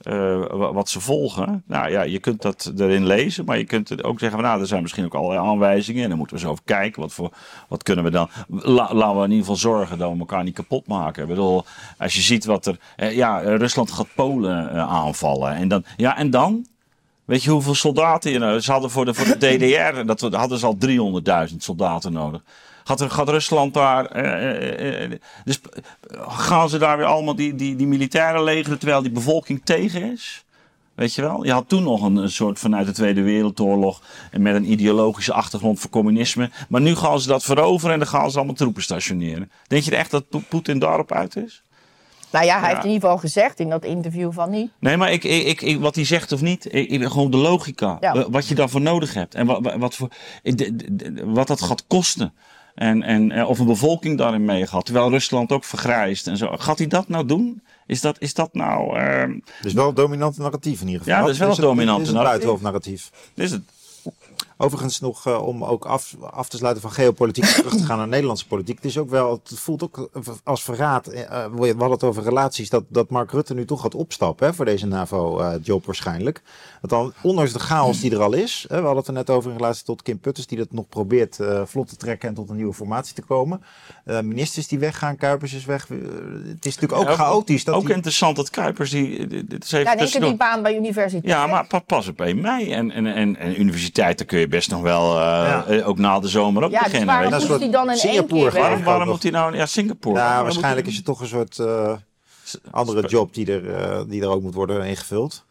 eh, 0.00 0.12
wa- 0.50 0.72
wat 0.72 0.88
ze 0.88 1.00
volgen. 1.00 1.62
Nou 1.66 1.90
ja, 1.90 2.02
je 2.02 2.18
kunt 2.18 2.42
dat 2.42 2.72
erin 2.78 3.06
lezen, 3.06 3.44
maar 3.44 3.58
je 3.58 3.64
kunt 3.64 4.04
ook 4.04 4.18
zeggen 4.18 4.42
nou, 4.42 4.60
er 4.60 4.66
zijn 4.66 4.82
misschien 4.82 5.04
ook 5.04 5.14
allerlei 5.14 5.46
aanwijzingen 5.48 6.02
en 6.02 6.08
dan 6.08 6.18
moeten 6.18 6.36
we 6.36 6.42
eens 6.42 6.50
over 6.50 6.64
kijken. 6.64 7.00
Wat, 7.02 7.12
voor, 7.12 7.30
wat 7.68 7.82
kunnen 7.82 8.04
we 8.04 8.10
dan? 8.10 8.28
La- 8.48 8.94
laten 8.94 9.16
we 9.18 9.24
in 9.24 9.30
ieder 9.30 9.38
geval 9.38 9.56
zorgen 9.56 9.98
dat 9.98 10.12
we 10.12 10.18
elkaar 10.18 10.44
niet 10.44 10.54
kapot 10.54 10.86
maken. 10.86 11.22
Ik 11.22 11.28
bedoel, 11.28 11.64
als 11.98 12.14
je 12.14 12.20
ziet 12.20 12.44
wat 12.44 12.66
er. 12.66 12.78
eh, 12.96 13.16
ja, 13.16 13.38
Rusland 13.38 13.90
gaat 13.90 14.14
Polen 14.14 14.70
eh, 14.70 14.88
aanvallen. 14.88 15.54
En 15.54 15.68
dan, 15.68 15.84
ja, 15.96 16.16
en 16.16 16.30
dan? 16.30 16.66
Weet 17.24 17.42
je 17.42 17.50
hoeveel 17.50 17.74
soldaten 17.74 18.40
nou? 18.40 18.60
Ze 18.60 18.72
hadden 18.72 18.90
voor 18.90 19.04
de, 19.04 19.14
voor 19.14 19.38
de 19.38 19.56
DDR, 19.56 20.04
dat 20.06 20.20
hadden 20.20 20.58
ze 20.58 20.66
al 20.66 20.76
300.000 21.50 21.56
soldaten 21.56 22.12
nodig. 22.12 22.42
Gaat, 22.90 23.00
er, 23.00 23.10
gaat 23.10 23.28
Rusland 23.28 23.74
daar. 23.74 24.06
eh, 24.06 24.78
eh, 24.78 25.04
eh, 25.04 25.10
dus 25.44 25.60
gaan 26.28 26.68
ze 26.68 26.78
daar 26.78 26.96
weer 26.96 27.06
allemaal 27.06 27.34
die, 27.36 27.54
die, 27.54 27.76
die 27.76 27.86
militairen 27.86 28.42
legeren 28.44 28.78
terwijl 28.78 29.02
die 29.02 29.10
bevolking 29.10 29.60
tegen 29.64 30.12
is? 30.12 30.44
Weet 30.94 31.14
je 31.14 31.22
wel? 31.22 31.44
Je 31.44 31.52
had 31.52 31.68
toen 31.68 31.82
nog 31.82 32.02
een, 32.02 32.16
een 32.16 32.30
soort 32.30 32.58
vanuit 32.58 32.86
de 32.86 32.92
Tweede 32.92 33.22
Wereldoorlog. 33.22 34.02
En 34.30 34.42
met 34.42 34.54
een 34.54 34.70
ideologische 34.72 35.32
achtergrond 35.32 35.80
voor 35.80 35.90
communisme. 35.90 36.50
Maar 36.68 36.80
nu 36.80 36.94
gaan 36.94 37.20
ze 37.20 37.28
dat 37.28 37.42
veroveren 37.42 37.92
en 37.92 37.98
dan 37.98 38.08
gaan 38.08 38.30
ze 38.30 38.36
allemaal 38.36 38.54
troepen 38.54 38.82
stationeren. 38.82 39.50
Denk 39.66 39.82
je 39.82 39.96
echt 39.96 40.10
dat 40.10 40.28
Po- 40.28 40.42
Poetin 40.48 40.78
daarop 40.78 41.12
uit 41.12 41.36
is? 41.36 41.62
Nou 42.32 42.44
ja, 42.44 42.52
hij 42.60 42.68
Ja. 42.68 42.74
heeft 42.74 42.84
in 42.84 42.90
ieder 42.90 43.02
geval 43.08 43.18
gezegd 43.22 43.60
in 43.60 43.68
dat 43.68 43.84
interview 43.84 44.32
van 44.32 44.50
niet. 44.50 44.70
Nee, 44.78 44.96
maar 44.96 45.12
ik, 45.12 45.24
ik, 45.24 45.62
ik, 45.62 45.80
wat 45.80 45.94
hij 45.94 46.04
zegt 46.04 46.32
of 46.32 46.40
niet, 46.40 46.74
ik, 46.74 47.04
gewoon 47.04 47.30
de 47.30 47.36
logica. 47.36 47.96
Ja. 48.00 48.30
Wat 48.30 48.46
je 48.48 48.54
daarvoor 48.54 48.80
nodig 48.80 49.14
hebt. 49.14 49.34
En 49.34 49.46
wat, 49.46 49.74
wat, 49.78 49.94
voor, 49.94 50.08
wat 51.24 51.46
dat 51.46 51.62
gaat 51.62 51.86
kosten. 51.86 52.32
En, 52.80 53.02
en 53.02 53.32
eh, 53.32 53.48
of 53.48 53.58
een 53.58 53.66
bevolking 53.66 54.18
daarin 54.18 54.44
meegaat. 54.44 54.84
Terwijl 54.84 55.10
Rusland 55.10 55.52
ook 55.52 55.64
vergrijst 55.64 56.26
en 56.26 56.36
zo. 56.36 56.56
Gaat 56.56 56.78
hij 56.78 56.86
dat 56.86 57.08
nou 57.08 57.26
doen? 57.26 57.62
Is 57.86 58.00
dat, 58.00 58.16
is 58.20 58.34
dat 58.34 58.54
nou. 58.54 58.98
ehm, 58.98 59.38
Dus 59.62 59.72
wel 59.72 59.88
een 59.88 59.94
dominante 59.94 60.40
narratief 60.40 60.80
in 60.80 60.86
ieder 60.86 61.02
geval. 61.02 61.18
Ja, 61.18 61.24
dat 61.24 61.30
is 61.34 61.38
wel 61.38 61.50
een 61.50 61.56
dominante 61.56 62.00
is 62.02 62.06
het 62.06 62.16
narratief. 62.16 62.30
buitenhoofdnarratief. 62.30 63.10
is 63.34 63.50
het? 63.50 63.62
Overigens 64.62 65.00
nog 65.00 65.26
eh, 65.26 65.46
om 65.46 65.64
ook 65.64 65.84
af, 65.84 66.16
af 66.30 66.48
te 66.48 66.56
sluiten 66.56 66.82
van 66.82 66.90
geopolitiek 66.92 67.44
terug 67.44 67.76
te 67.76 67.84
gaan 67.84 67.98
naar 67.98 68.08
Nederlandse 68.08 68.46
politiek. 68.46 68.76
Het 68.76 68.84
is 68.84 68.98
ook 68.98 69.10
wel, 69.10 69.40
het 69.44 69.58
voelt 69.58 69.82
ook 69.82 70.10
als 70.44 70.62
verraad. 70.62 71.06
eh, 71.06 71.22
eh, 71.44 71.52
we 71.52 71.66
hadden 71.66 71.90
het 71.90 72.04
over 72.04 72.22
relaties 72.22 72.68
dat, 72.70 72.84
dat 72.88 73.10
Mark 73.10 73.30
Rutte 73.32 73.54
nu 73.54 73.64
toch 73.64 73.80
gaat 73.80 73.94
opstappen 73.94 74.46
hè, 74.46 74.54
voor 74.54 74.64
deze 74.64 74.86
NAVO-job 74.86 75.86
waarschijnlijk. 75.86 76.42
Want 76.80 76.92
dan, 76.92 77.12
ondanks 77.30 77.52
de 77.52 77.58
chaos 77.58 78.00
die 78.00 78.10
er 78.12 78.22
al 78.22 78.32
is, 78.32 78.64
hè, 78.68 78.76
we 78.76 78.82
hadden 78.82 78.96
het 78.98 79.06
er 79.06 79.12
net 79.12 79.30
over 79.30 79.50
in 79.50 79.56
relatie 79.56 79.84
tot 79.84 80.02
Kim 80.02 80.18
Putters 80.18 80.46
die 80.46 80.58
dat 80.58 80.72
nog 80.72 80.88
probeert 80.88 81.40
eh, 81.40 81.62
vlot 81.66 81.88
te 81.88 81.96
trekken 81.96 82.28
en 82.28 82.34
tot 82.34 82.50
een 82.50 82.56
nieuwe 82.56 82.72
formatie 82.74 83.14
te 83.14 83.22
komen. 83.22 83.62
Eh, 84.04 84.20
ministers 84.20 84.68
die 84.68 84.78
weggaan, 84.78 85.16
Kuipers 85.16 85.52
is 85.52 85.64
weg. 85.64 85.88
Het 85.88 86.66
is 86.66 86.74
natuurlijk 86.78 86.92
ook 87.02 87.08
Ja, 87.08 87.14
chaotisch. 87.14 87.64
Dat 87.64 87.74
ook 87.74 87.86
die- 87.86 87.94
interessant 87.94 88.36
dat 88.36 88.50
Kuipers 88.50 88.90
die. 88.90 89.26
Dit 89.46 89.64
is 89.64 89.72
even 89.72 89.78
Ja, 89.78 89.80
in 89.80 89.86
één 89.86 89.86
keer 89.86 89.96
tussendoor. 89.96 90.28
die 90.28 90.38
baan 90.38 90.62
bij 90.62 90.76
universiteit. 90.76 91.24
Ja, 91.24 91.46
maar 91.46 91.66
pa- 91.66 91.78
pas 91.78 92.08
op 92.08 92.20
1 92.20 92.40
mei. 92.40 92.72
En, 92.72 92.90
en, 92.90 93.06
en, 93.06 93.36
en 93.36 93.60
universiteiten 93.60 94.26
kun 94.26 94.38
je 94.38 94.48
best 94.50 94.70
nog 94.70 94.82
wel, 94.82 95.10
eh, 95.10 95.20
Ja. 95.20 95.64
eh, 95.66 95.88
ook 95.88 95.98
na 95.98 96.20
de 96.20 96.28
zomer 96.28 96.62
ook 96.64 96.70
Ja, 96.70 96.78
dus 96.78 96.86
beginnen. 96.86 97.14
waarom 97.14 97.30
weet. 97.30 97.40
Dat 97.40 97.48
moest 97.48 97.60
is 97.60 97.66
hij 97.66 97.74
dan 97.74 97.82
in 97.84 97.88
één 97.90 97.98
Singapore 97.98 98.40
keer 98.42 98.50
gewoon. 98.50 98.66
waarom, 98.66 98.84
waarom 98.84 99.08
moet 99.08 99.22
hij 99.22 99.32
nou... 99.32 99.56
Ja, 99.56 99.66
Singapore. 99.66 100.16
Ja, 100.18 100.24
Waarom 100.24 100.44
waarschijnlijk 100.44 100.86
is 100.86 100.96
het 100.96 101.04
toch 101.04 101.20
een 101.20 101.26
soort 101.26 101.58
eh, 101.58 101.92
andere 102.70 103.08
job 103.08 103.34
die 103.34 103.52
er, 103.52 104.08
die 104.08 104.22
er 104.22 104.28
ook 104.28 104.42
moet 104.42 104.54
worden 104.54 104.84
ingevuld. 104.84 105.44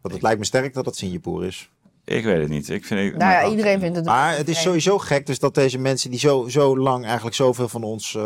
Want 0.00 0.14
het 0.14 0.22
lijkt 0.22 0.38
me 0.38 0.44
sterk 0.44 0.74
dat 0.74 0.86
het 0.86 0.96
Singapore 0.96 1.46
is. 1.46 1.70
Ik 2.04 2.24
weet 2.24 2.40
het 2.40 2.48
niet. 2.48 2.68
Ik 2.68 2.84
vind, 2.84 3.16
Nou 3.16 3.32
ja, 3.32 3.48
iedereen 3.48 3.80
vindt 3.80 3.96
het. 3.96 4.04
Maar 4.04 4.36
het 4.36 4.48
is 4.48 4.60
sowieso 4.62 4.98
gek 4.98 5.26
dus 5.26 5.38
dat 5.38 5.54
deze 5.54 5.78
mensen 5.78 6.10
die 6.10 6.18
zo, 6.18 6.48
zo 6.48 6.78
lang 6.78 7.04
eigenlijk 7.04 7.36
zoveel 7.36 7.68
van 7.68 7.82
ons... 7.82 8.14
eh, 8.14 8.22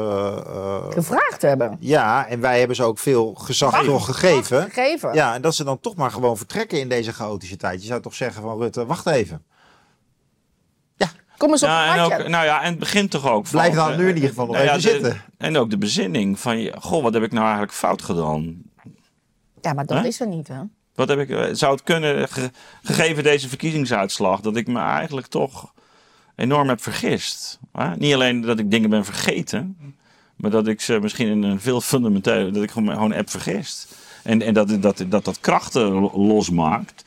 eh, 0.47 0.91
gevraagd 0.91 1.43
hebben. 1.43 1.76
ja, 1.81 2.26
en 2.26 2.41
wij 2.41 2.59
hebben 2.59 2.76
ze 2.76 2.83
ook 2.83 2.99
veel 2.99 3.35
gezag 3.35 3.85
toch 3.85 4.05
gegeven. 4.05 4.62
Gegeven. 4.62 5.14
Ja, 5.14 5.35
en 5.35 5.43
dat 5.43 5.55
ze 5.55 5.64
dan 5.64 5.81
toch 5.81 5.95
maar 5.95 6.11
gewoon 6.11 6.37
vertrekken 6.37 6.81
in 6.81 6.89
deze 6.89 7.12
chaotische 7.12 7.57
tijd. 7.57 7.81
Je 7.81 7.87
zou 7.87 8.01
toch 8.01 8.14
zeggen 8.14 8.43
van 8.43 8.59
Rutte, 8.59 8.87
wacht 8.87 9.07
even. 9.07 9.43
Kom 11.41 11.51
eens 11.51 11.62
op 11.62 11.68
en 11.68 12.01
ook, 12.01 12.28
nou 12.28 12.45
ja, 12.45 12.62
en 12.62 12.70
het 12.70 12.78
begint 12.78 13.11
toch 13.11 13.28
ook. 13.30 13.51
Blijf 13.51 13.74
dan 13.74 13.91
eh, 13.91 13.97
nu 13.99 14.09
in 14.09 14.14
ieder 14.14 14.28
geval 14.28 14.47
nog 14.47 14.55
nou 14.55 14.66
ja, 14.66 14.74
even 14.76 14.82
de- 14.91 14.91
zitten. 14.91 15.22
En 15.38 15.57
ook 15.57 15.70
de 15.70 15.78
bezinning 15.78 16.38
van, 16.41 16.70
goh, 16.78 17.03
wat 17.03 17.14
heb 17.14 17.22
ik 17.22 17.32
nou 17.32 17.43
eigenlijk 17.45 17.72
fout 17.72 18.03
gedaan? 18.03 18.62
Ja, 19.61 19.72
maar 19.72 19.86
dat 19.86 20.05
is 20.05 20.20
er 20.20 20.26
niet, 20.26 20.49
hè? 20.49 20.57
Wat 20.95 21.09
heb 21.09 21.18
ik, 21.18 21.30
eh, 21.30 21.45
zou 21.53 21.72
het 21.72 21.82
kunnen, 21.82 22.28
ge- 22.28 22.51
gegeven 22.82 23.22
deze 23.22 23.49
verkiezingsuitslag, 23.49 24.41
dat 24.41 24.57
ik 24.57 24.66
me 24.66 24.78
eigenlijk 24.80 25.26
toch 25.26 25.72
enorm 26.36 26.68
heb 26.68 26.82
vergist? 26.82 27.59
Hè? 27.72 27.97
Niet 27.97 28.14
alleen 28.14 28.41
dat 28.41 28.59
ik 28.59 28.70
dingen 28.70 28.91
ben 28.91 29.05
vergeten, 29.05 29.76
maar 30.36 30.51
dat 30.51 30.66
ik 30.66 30.80
ze 30.80 30.99
misschien 31.01 31.28
in 31.28 31.43
een 31.43 31.61
veel 31.61 31.80
fundamenteel, 31.80 32.53
dat 32.53 32.62
ik 32.62 32.70
gewoon, 32.70 32.93
gewoon 32.95 33.12
heb 33.12 33.30
vergist. 33.30 33.95
En, 34.22 34.43
en 34.43 34.55
dat, 34.55 34.82
dat, 34.82 35.05
dat 35.09 35.24
dat 35.24 35.41
krachten 35.41 35.82
lo- 35.93 36.12
losmaakt, 36.14 37.05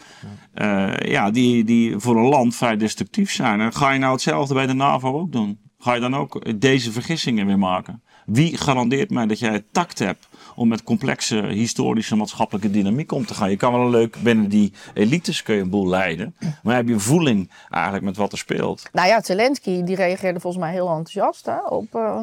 eh, 0.53 0.93
ja, 1.11 1.31
die, 1.31 1.63
die 1.63 1.97
voor 1.99 2.15
een 2.17 2.29
land 2.29 2.55
vrij 2.55 2.77
destructief 2.77 3.31
zijn. 3.31 3.61
En 3.61 3.73
ga 3.73 3.91
je 3.91 3.99
nou 3.99 4.11
hetzelfde 4.13 4.53
bij 4.53 4.67
de 4.67 4.73
NAVO 4.73 5.19
ook 5.19 5.31
doen? 5.31 5.59
Ga 5.79 5.93
je 5.93 6.01
dan 6.01 6.15
ook 6.15 6.59
deze 6.61 6.91
vergissingen 6.91 7.45
weer 7.45 7.59
maken? 7.59 8.01
Wie 8.25 8.57
garandeert 8.57 9.09
mij 9.09 9.25
dat 9.25 9.39
jij 9.39 9.51
het 9.51 9.65
tact 9.71 9.99
hebt 9.99 10.27
om 10.55 10.67
met 10.67 10.83
complexe 10.83 11.35
historische 11.35 12.15
maatschappelijke 12.15 12.71
dynamiek 12.71 13.11
om 13.11 13.25
te 13.25 13.33
gaan? 13.33 13.49
Je 13.49 13.57
kan 13.57 13.71
wel 13.71 13.81
een 13.81 13.89
leuk 13.89 14.17
binnen 14.21 14.49
die 14.49 14.73
elites 14.93 15.43
kun 15.43 15.55
je 15.55 15.61
een 15.61 15.69
boel 15.69 15.87
leiden, 15.87 16.35
maar 16.63 16.75
heb 16.75 16.87
je 16.87 16.99
voeling 16.99 17.51
eigenlijk 17.69 18.03
met 18.03 18.17
wat 18.17 18.31
er 18.31 18.37
speelt? 18.37 18.89
Nou 18.91 19.07
ja, 19.07 19.21
Zelensky 19.21 19.83
die 19.83 19.95
reageerde 19.95 20.39
volgens 20.39 20.63
mij 20.63 20.71
heel 20.71 20.87
enthousiast 20.87 21.45
hè, 21.45 21.57
op. 21.67 21.95
eh, 21.95 22.21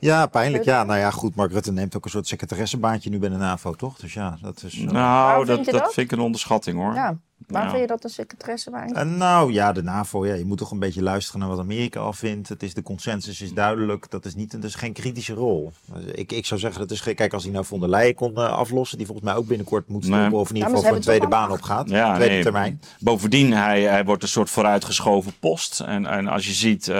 Ja, 0.00 0.26
pijnlijk. 0.26 0.64
Ja, 0.64 0.84
nou 0.84 0.98
ja, 0.98 1.10
goed. 1.10 1.34
Mark 1.34 1.52
Rutte 1.52 1.72
neemt 1.72 1.96
ook 1.96 2.04
een 2.04 2.10
soort 2.10 2.26
secretaressenbaantje 2.26 3.10
nu 3.10 3.18
bij 3.18 3.28
de 3.28 3.36
NAVO, 3.36 3.72
toch? 3.74 3.96
Dus 3.98 4.12
ja, 4.12 4.38
dat 4.42 4.62
is... 4.62 4.78
eh, 4.80 4.90
Nou, 4.90 5.44
dat 5.44 5.64
dat? 5.64 5.92
vind 5.92 6.10
ik 6.10 6.18
een 6.18 6.24
onderschatting 6.24 6.76
hoor. 6.78 6.94
ja, 6.94 7.18
waarom 7.46 7.70
Ja. 7.70 7.76
vind 7.76 7.88
je 7.90 7.94
dat 7.94 8.04
een 8.04 8.10
secretaresse 8.10 8.70
bij? 8.70 8.86
Eh, 8.92 9.02
nou 9.04 9.52
ja, 9.52 9.72
de 9.72 9.82
NAVO, 9.82 10.26
ja, 10.26 10.34
je 10.34 10.44
moet 10.44 10.58
toch 10.58 10.70
een 10.70 10.78
beetje 10.78 11.02
luisteren 11.02 11.40
naar 11.40 11.48
wat 11.48 11.58
Amerika 11.58 12.00
al 12.00 12.12
vindt. 12.12 12.48
Het 12.48 12.62
is, 12.62 12.74
de 12.74 12.82
consensus 12.82 13.40
is 13.40 13.52
duidelijk. 13.52 14.10
Dat 14.10 14.24
is, 14.24 14.34
niet, 14.34 14.50
dat 14.52 14.64
is 14.64 14.74
geen 14.74 14.92
kritische 14.92 15.34
rol. 15.34 15.72
Ik, 16.12 16.32
ik 16.32 16.46
zou 16.46 16.60
zeggen, 16.60 16.80
dat 16.80 16.90
is 16.90 17.00
geen, 17.00 17.14
kijk, 17.14 17.32
als 17.32 17.42
hij 17.42 17.52
nou 17.52 17.64
von 17.64 17.80
der 17.80 17.88
Leyen 17.88 18.14
kon 18.14 18.34
eh, 18.36 18.48
aflossen, 18.52 18.98
die 18.98 19.06
volgens 19.06 19.26
mij 19.26 19.36
ook 19.36 19.46
binnenkort 19.46 19.88
moet 19.88 20.04
stoppen, 20.04 20.28
Nee. 20.30 20.38
of 20.38 20.48
in 20.50 20.56
Ja, 20.56 20.66
ieder 20.66 20.66
geval 20.66 20.80
ze 20.80 20.86
voor 20.86 20.96
een 20.96 21.02
tweede 21.02 21.28
baan 21.28 21.50
opgaat. 21.50 21.88
Ja, 21.90 22.14
tweede 22.14 22.34
nee. 22.34 22.42
termijn. 22.42 22.80
Bovendien, 23.00 23.52
hij, 23.52 23.82
hij 23.82 24.04
wordt 24.04 24.22
een 24.22 24.28
soort 24.28 24.50
vooruitgeschoven 24.50 25.32
post. 25.40 25.80
En, 25.80 26.06
en 26.06 26.28
als 26.28 26.46
je 26.46 26.52
ziet 26.52 26.88
eh, 26.88 26.94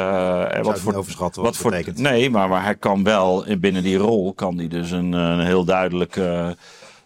Zou 0.51 0.63
wat 0.63 0.81
voor 0.81 0.95
overschatten 0.95 1.43
wat, 1.43 1.51
wat 1.53 1.61
voor, 1.61 1.71
betekent. 1.71 1.99
nee, 1.99 2.31
maar, 2.31 2.49
maar 2.49 2.63
hij 2.65 2.77
kan 2.77 3.03
wel 3.03 3.45
in- 3.47 3.61
binnen 3.61 3.83
die 3.83 3.97
rol 3.97 4.33
kan 4.35 4.57
hij 4.59 4.69
dus 4.69 4.91
een, 4.91 5.13
een 5.13 5.41
heel 5.47 5.65
duidelijke, 5.65 6.57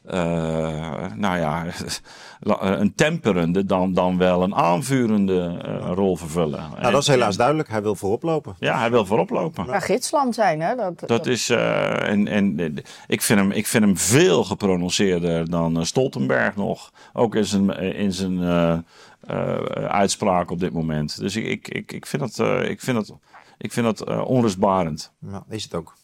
eh, 0.05 1.13
nou 1.15 1.39
ja, 1.39 1.65
een 2.45 2.95
temperende 2.95 3.67
dan, 3.67 3.93
dan 3.93 4.19
wel 4.19 4.43
een 4.43 4.55
aanvurende 4.55 5.59
eh, 5.63 5.91
rol 5.95 6.17
vervullen. 6.17 6.63
Nou, 6.81 6.93
dat 6.93 7.01
is 7.01 7.07
helaas 7.07 7.37
duidelijk. 7.37 7.69
Hij 7.69 7.83
wil 7.83 7.95
voorop 7.95 8.23
lopen. 8.23 8.57
Ja, 8.59 8.79
hij 8.79 8.91
wil 8.91 9.07
voorop 9.07 9.31
lopen. 9.31 9.67
Maar 9.67 9.83
gidsland 9.83 10.35
zijn, 10.35 10.61
hè? 10.61 10.75
Dat, 10.75 11.03
Dat 11.07 11.27
is, 11.27 11.49
eh, 11.51 12.09
en, 12.09 12.29
en 12.29 12.59
eh, 12.59 12.85
ik, 13.07 13.23
vind 13.23 13.39
hem, 13.41 13.51
ik 13.51 13.67
vind 13.67 13.85
hem 13.85 13.97
veel 13.97 14.45
geprononceerder 14.45 15.51
dan 15.51 15.79
eh, 15.79 15.85
Stoltenberg 15.85 16.57
nog. 16.57 16.93
Ook 17.13 17.35
in 17.35 17.45
zijn, 17.45 17.71
in 17.79 18.13
zijn 18.13 18.43
eh, 18.43 18.79
eh, 19.27 19.85
uitspraak 19.85 20.51
op 20.51 20.61
dit 20.61 20.73
moment. 20.73 21.19
Dus 21.19 21.37
ik, 21.37 21.47
ik, 21.47 21.69
ik, 21.69 21.93
ik 21.93 22.07
vind 22.07 22.23
dat, 22.23 22.39
eh, 22.49 22.69
ik 22.71 22.81
vind 22.81 22.97
dat, 22.97 23.19
ik 23.59 23.73
vind 23.73 23.87
dat 23.87 24.09
eh, 24.09 24.25
onrustbarend. 24.29 25.13
Ja, 25.31 25.45
is 25.49 25.63
het 25.65 25.75
ook. 25.75 25.95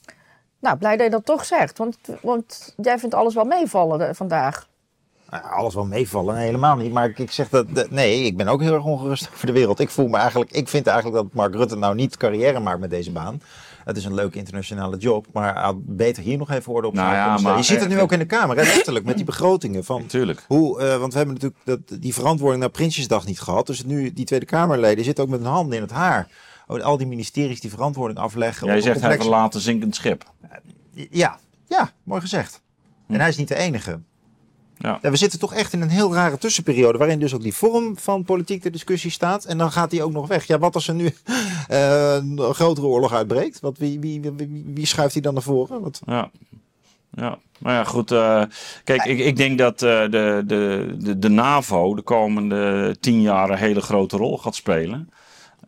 Nou, 0.60 0.76
blij 0.76 0.96
dat 0.96 1.04
je 1.04 1.10
dat 1.10 1.24
toch 1.24 1.44
zegt. 1.44 1.78
Want, 1.78 1.98
want 2.22 2.74
jij 2.76 2.98
vindt 2.98 3.14
alles 3.14 3.34
wel 3.34 3.44
meevallen 3.44 4.08
eh, 4.08 4.14
vandaag. 4.14 4.68
Nou, 5.30 5.44
alles 5.44 5.74
wel 5.74 5.84
meevallen, 5.86 6.34
nee, 6.34 6.44
helemaal 6.44 6.76
niet. 6.76 6.92
Maar 6.92 7.08
ik, 7.08 7.18
ik 7.18 7.30
zeg 7.30 7.48
dat, 7.48 7.66
dat- 7.74 7.90
nee, 7.90 8.22
ik 8.24 8.36
ben 8.36 8.48
ook 8.48 8.60
heel 8.62 8.74
erg 8.74 8.84
ongerust 8.84 9.28
over 9.34 9.46
de 9.46 9.52
wereld. 9.52 9.80
Ik 9.80 9.90
voel 9.90 10.08
me 10.08 10.16
eigenlijk, 10.16 10.50
ik 10.50 10.68
vind 10.68 10.86
eigenlijk 10.86 11.16
dat 11.22 11.34
Mark 11.34 11.54
Rutte 11.54 11.76
nou 11.76 11.94
niet 11.94 12.16
carrière 12.16 12.60
maakt 12.60 12.80
met 12.80 12.90
deze 12.90 13.10
baan. 13.12 13.42
Het 13.84 13.96
is 13.96 14.04
een 14.04 14.14
leuke 14.14 14.38
internationale 14.38 14.96
job, 14.96 15.26
maar 15.32 15.58
had 15.58 15.76
beter 15.96 16.22
hier 16.22 16.38
nog 16.38 16.50
even 16.50 16.72
orde 16.72 16.86
op 16.88 16.94
Nou 16.94 17.14
ja, 17.14 17.38
maar- 17.38 17.56
Je 17.56 17.62
ziet 17.62 17.80
het 17.80 17.88
nu 17.88 18.00
ook 18.00 18.12
in 18.12 18.18
de 18.18 18.24
Kamer, 18.26 18.56
hè, 18.56 18.62
letterlijk, 18.62 19.04
met 19.04 19.16
die 19.16 19.24
begrotingen. 19.24 19.84
Van 19.84 20.00
Natuurlijk. 20.00 20.44
hoe, 20.48 20.80
eh, 20.80 20.96
want 20.98 21.12
we 21.12 21.18
hebben 21.18 21.34
natuurlijk 21.40 21.60
dat, 21.88 22.00
die 22.02 22.14
verantwoording 22.14 22.60
naar 22.60 22.70
Prinsjesdag 22.70 23.26
niet 23.26 23.40
gehad. 23.40 23.66
Dus 23.66 23.84
nu, 23.84 24.12
die 24.12 24.24
Tweede 24.24 24.46
Kamerleden 24.46 25.04
zitten 25.04 25.24
ook 25.24 25.30
met 25.30 25.40
hun 25.40 25.48
handen 25.48 25.76
in 25.76 25.82
het 25.82 25.90
haar. 25.92 26.28
Oh, 26.66 26.80
Al 26.82 26.96
die 26.96 27.06
ministeries 27.06 27.60
die 27.60 27.70
verantwoording 27.70 28.18
afleggen. 28.18 28.66
Jij 28.66 28.80
zegt 28.80 29.00
hij 29.00 29.16
verlaat 29.20 29.54
een 29.54 29.60
zinkend 29.60 29.94
schip. 29.94 30.24
Ja, 31.10 31.38
ja, 31.68 31.90
mooi 32.02 32.20
gezegd. 32.20 32.62
En 33.08 33.20
hij 33.20 33.28
is 33.28 33.36
niet 33.36 33.48
de 33.48 33.56
enige. 33.56 34.00
Ja. 34.82 34.98
We 35.02 35.16
zitten 35.16 35.38
toch 35.38 35.54
echt 35.54 35.72
in 35.72 35.80
een 35.80 35.88
heel 35.88 36.14
rare 36.14 36.38
tussenperiode. 36.38 36.98
Waarin 36.98 37.18
dus 37.18 37.34
ook 37.34 37.42
die 37.42 37.54
vorm 37.54 37.98
van 37.98 38.24
politiek 38.24 38.62
de 38.62 38.70
discussie 38.70 39.10
staat. 39.10 39.44
En 39.44 39.58
dan 39.58 39.72
gaat 39.72 39.92
hij 39.92 40.02
ook 40.02 40.12
nog 40.12 40.28
weg. 40.28 40.46
Ja, 40.46 40.58
wat 40.58 40.74
als 40.74 40.88
er 40.88 40.94
nu 40.94 41.06
eh, 41.68 42.14
een 42.14 42.54
grotere 42.54 42.86
oorlog 42.86 43.12
uitbreekt? 43.12 43.60
Wat, 43.60 43.78
wie, 43.78 44.00
wie, 44.00 44.20
wie, 44.20 44.64
wie 44.74 44.86
schuift 44.86 45.12
hij 45.12 45.22
dan 45.22 45.34
naar 45.34 45.42
voren? 45.42 45.80
Wat, 45.80 46.00
Ja. 46.06 46.30
Ja, 47.14 47.38
maar 47.58 47.74
ja, 47.74 47.84
goed. 47.84 48.10
eh, 48.10 48.42
kijk, 48.84 49.04
ik, 49.04 49.18
ik 49.18 49.36
denk 49.36 49.58
dat 49.58 49.82
eh, 49.82 50.00
de, 50.00 50.42
de, 50.46 50.94
de, 50.98 51.18
de 51.18 51.28
NAVO 51.28 51.94
de 51.94 52.02
komende 52.02 52.96
tien 53.00 53.20
jaar 53.20 53.50
een 53.50 53.58
hele 53.58 53.80
grote 53.80 54.16
rol 54.16 54.38
gaat 54.38 54.54
spelen. 54.54 55.10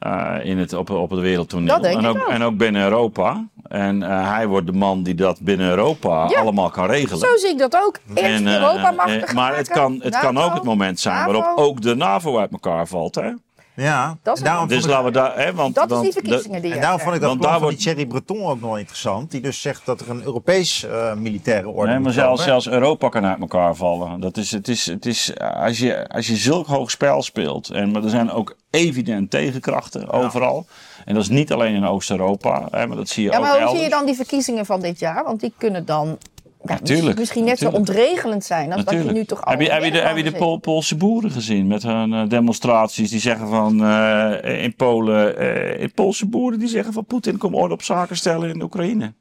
Eh, 0.02 0.34
in 0.42 0.58
het, 0.58 0.72
op, 0.72 0.90
op 0.90 1.10
het 1.10 1.20
wereldtoneel. 1.20 1.66
Dat 1.68 1.82
denk 1.82 1.96
en, 1.96 2.02
ik 2.04 2.08
ook, 2.08 2.16
ook. 2.16 2.28
en 2.28 2.42
ook 2.42 2.56
binnen 2.56 2.82
Europa. 2.82 3.46
En 3.68 4.02
eh, 4.02 4.30
hij 4.32 4.46
wordt 4.46 4.66
de 4.66 4.72
man 4.72 5.02
die 5.02 5.14
dat 5.14 5.40
binnen 5.40 5.68
Europa 5.68 6.28
Ja. 6.28 6.40
allemaal 6.40 6.70
kan 6.70 6.86
regelen. 6.86 7.18
Zo 7.18 7.36
zie 7.36 7.50
ik 7.50 7.58
dat 7.58 7.76
ook. 7.76 7.98
Eerst 8.14 8.24
En, 8.24 8.46
eh, 8.46 8.54
Europa 8.54 8.90
machtig 8.90 9.32
maar 9.42 9.56
het 9.56 9.68
kan, 9.68 10.00
het 10.02 10.18
kan 10.18 10.38
ook 10.38 10.54
het 10.54 10.62
moment 10.62 11.00
zijn 11.00 11.14
NAVO. 11.14 11.32
waarop 11.32 11.58
ook 11.58 11.80
de 11.82 11.94
NAVO 11.96 12.38
uit 12.38 12.52
elkaar 12.52 12.86
valt. 12.86 13.14
Hè? 13.14 13.30
Ja, 13.74 14.16
Dat 14.22 14.36
is 14.36 14.42
daarom 14.42 14.68
Dus 14.68 14.84
ik- 14.84 14.90
laten 14.90 15.04
we 15.04 15.10
daar. 15.10 15.36
Hè, 15.38 15.54
want, 15.54 15.74
Dat 15.74 15.90
is 15.90 16.00
die 16.00 16.12
verkiezingen 16.12 16.60
die 16.62 16.70
En 16.70 16.76
je 16.76 16.82
daarom 16.82 17.00
vond 17.00 17.14
ik 17.14 17.20
dat 17.20 17.38
plan 17.38 17.50
van 17.52 17.60
wordt- 17.60 17.76
die 17.76 17.84
Thierry 17.86 18.06
Breton 18.06 18.44
ook 18.44 18.60
nog 18.60 18.78
interessant. 18.78 19.30
Die 19.30 19.40
dus 19.40 19.60
zegt 19.60 19.86
dat 19.86 20.00
er 20.00 20.10
een 20.10 20.22
Europees 20.24 20.84
eh, 20.84 21.14
militaire 21.14 21.68
orde 21.68 21.90
Nee, 21.90 22.00
maar 22.00 22.12
zelfs, 22.12 22.42
zelfs 22.44 22.68
Europa 22.68 23.08
kan 23.08 23.24
uit 23.26 23.40
elkaar 23.40 23.74
vallen. 23.74 24.20
Dat 24.20 24.36
is, 24.36 24.50
het 24.50 24.68
is, 24.68 24.86
het 24.86 25.06
is, 25.06 25.38
als, 25.38 25.78
je, 25.78 26.08
als 26.08 26.26
je 26.26 26.36
zulk 26.36 26.66
hoog 26.66 26.90
spel 26.90 27.22
speelt. 27.22 27.70
En, 27.70 27.90
maar 27.90 28.04
er 28.04 28.10
zijn 28.10 28.30
ook 28.30 28.56
evident 28.70 29.30
tegenkrachten 29.30 30.10
overal. 30.10 30.66
En 31.04 31.14
dat 31.14 31.22
is 31.22 31.28
niet 31.28 31.52
alleen 31.52 31.74
in 31.74 31.86
Oost-Europa. 31.86 32.68
Hè, 32.70 32.86
maar 32.86 32.96
dat 32.96 33.08
zie 33.08 33.24
je 33.24 33.30
Ja, 33.30 33.36
ook 33.36 33.42
maar 33.42 33.50
hoe 33.52 33.60
elders. 33.60 33.78
zie 33.80 33.88
je 33.88 33.94
dan 33.96 34.06
die 34.06 34.14
verkiezingen 34.14 34.66
van 34.66 34.80
dit 34.80 34.98
jaar? 34.98 35.24
Want 35.24 35.40
die 35.40 35.52
kunnen 35.58 35.84
dan 35.84 36.18
Natuurlijk, 36.64 37.18
misschien 37.18 37.44
net 37.44 37.60
natuurlijk. 37.60 37.86
zo 37.86 37.92
ontregelend 37.92 38.44
zijn 38.44 38.72
als 38.72 38.84
dat 38.84 38.94
je 38.94 39.12
nu 39.12 39.24
toch 39.24 39.44
al 39.44 39.50
heb 39.52 39.60
je, 39.60 39.72
heb 39.72 39.84
je 39.84 39.90
de, 39.90 39.98
heb 39.98 40.16
je 40.16 40.22
de 40.22 40.32
Pool- 40.32 40.58
Poolse 40.58 40.96
boeren 40.96 41.30
gezien 41.30 41.66
met 41.66 41.82
hun 41.82 42.12
eh, 42.12 42.28
demonstraties 42.28 43.10
die 43.10 43.20
zeggen 43.20 43.48
van 43.48 43.84
eh, 43.84 44.62
in 44.62 44.76
Polen, 44.76 45.38
in 45.78 45.92
Poolse 45.92 46.26
boeren 46.26 46.58
die 46.58 46.68
zeggen 46.68 46.92
van 46.92 47.04
Poetin 47.04 47.38
kom 47.38 47.54
orde 47.54 47.74
op 47.74 47.82
zaken 47.82 48.16
stellen 48.16 48.50
in 48.50 48.62
Oekraïne. 48.62 49.12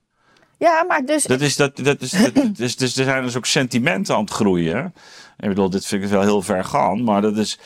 Ja, 0.57 0.85
maar 0.87 1.05
dus 1.05 1.23
Dat 1.23 1.41
is, 1.41 1.55
dat, 1.55 1.77
dat 1.77 2.01
is, 2.01 2.11
dat, 2.11 2.33
dus, 2.57 2.75
dus 2.75 2.97
er 2.97 3.03
zijn 3.03 3.23
dus 3.23 3.37
ook 3.37 3.45
sentimenten 3.45 4.15
aan 4.15 4.21
het 4.21 4.31
groeien. 4.31 4.93
Ik 5.39 5.47
bedoel, 5.47 5.69
dit 5.69 5.85
vind 5.85 6.03
ik 6.03 6.09
wel 6.09 6.21
heel 6.21 6.41
ver 6.41 6.63
gaan, 6.63 7.03
maar 7.03 7.21
dat 7.21 7.37
is. 7.37 7.59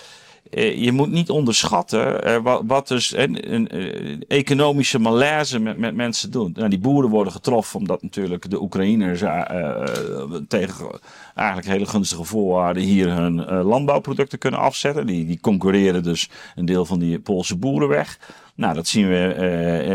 Eh, 0.49 0.83
Je 0.83 0.91
moet 0.91 1.11
niet 1.11 1.29
onderschatten 1.29 2.23
eh, 2.23 2.37
wat, 2.43 2.61
wat 2.65 2.87
dus 2.87 3.15
een, 3.15 3.53
een, 3.53 4.23
economische 4.27 4.99
malaise 4.99 5.59
met, 5.59 5.77
met 5.77 5.95
mensen 5.95 6.31
doet. 6.31 6.55
Nou, 6.55 6.69
die 6.69 6.79
boeren 6.79 7.09
worden 7.09 7.33
getroffen 7.33 7.79
omdat 7.79 8.01
natuurlijk 8.01 8.49
de 8.49 8.61
Oekraïners 8.61 9.21
eh, 9.21 9.83
tegen 10.47 10.99
eigenlijk 11.35 11.67
hele 11.67 11.85
gunstige 11.85 12.23
voorwaarden 12.23 12.83
hier 12.83 13.09
hun 13.11 13.45
landbouwproducten 13.45 14.39
kunnen 14.39 14.59
afzetten. 14.59 15.05
Die, 15.05 15.25
die 15.25 15.39
concurreren 15.39 16.03
dus 16.03 16.29
een 16.55 16.65
deel 16.65 16.85
van 16.85 16.99
die 16.99 17.19
Poolse 17.19 17.57
boeren 17.57 17.87
weg. 17.87 18.19
Nou, 18.55 18.73
dat 18.73 18.87
zien 18.87 19.07
we 19.07 19.33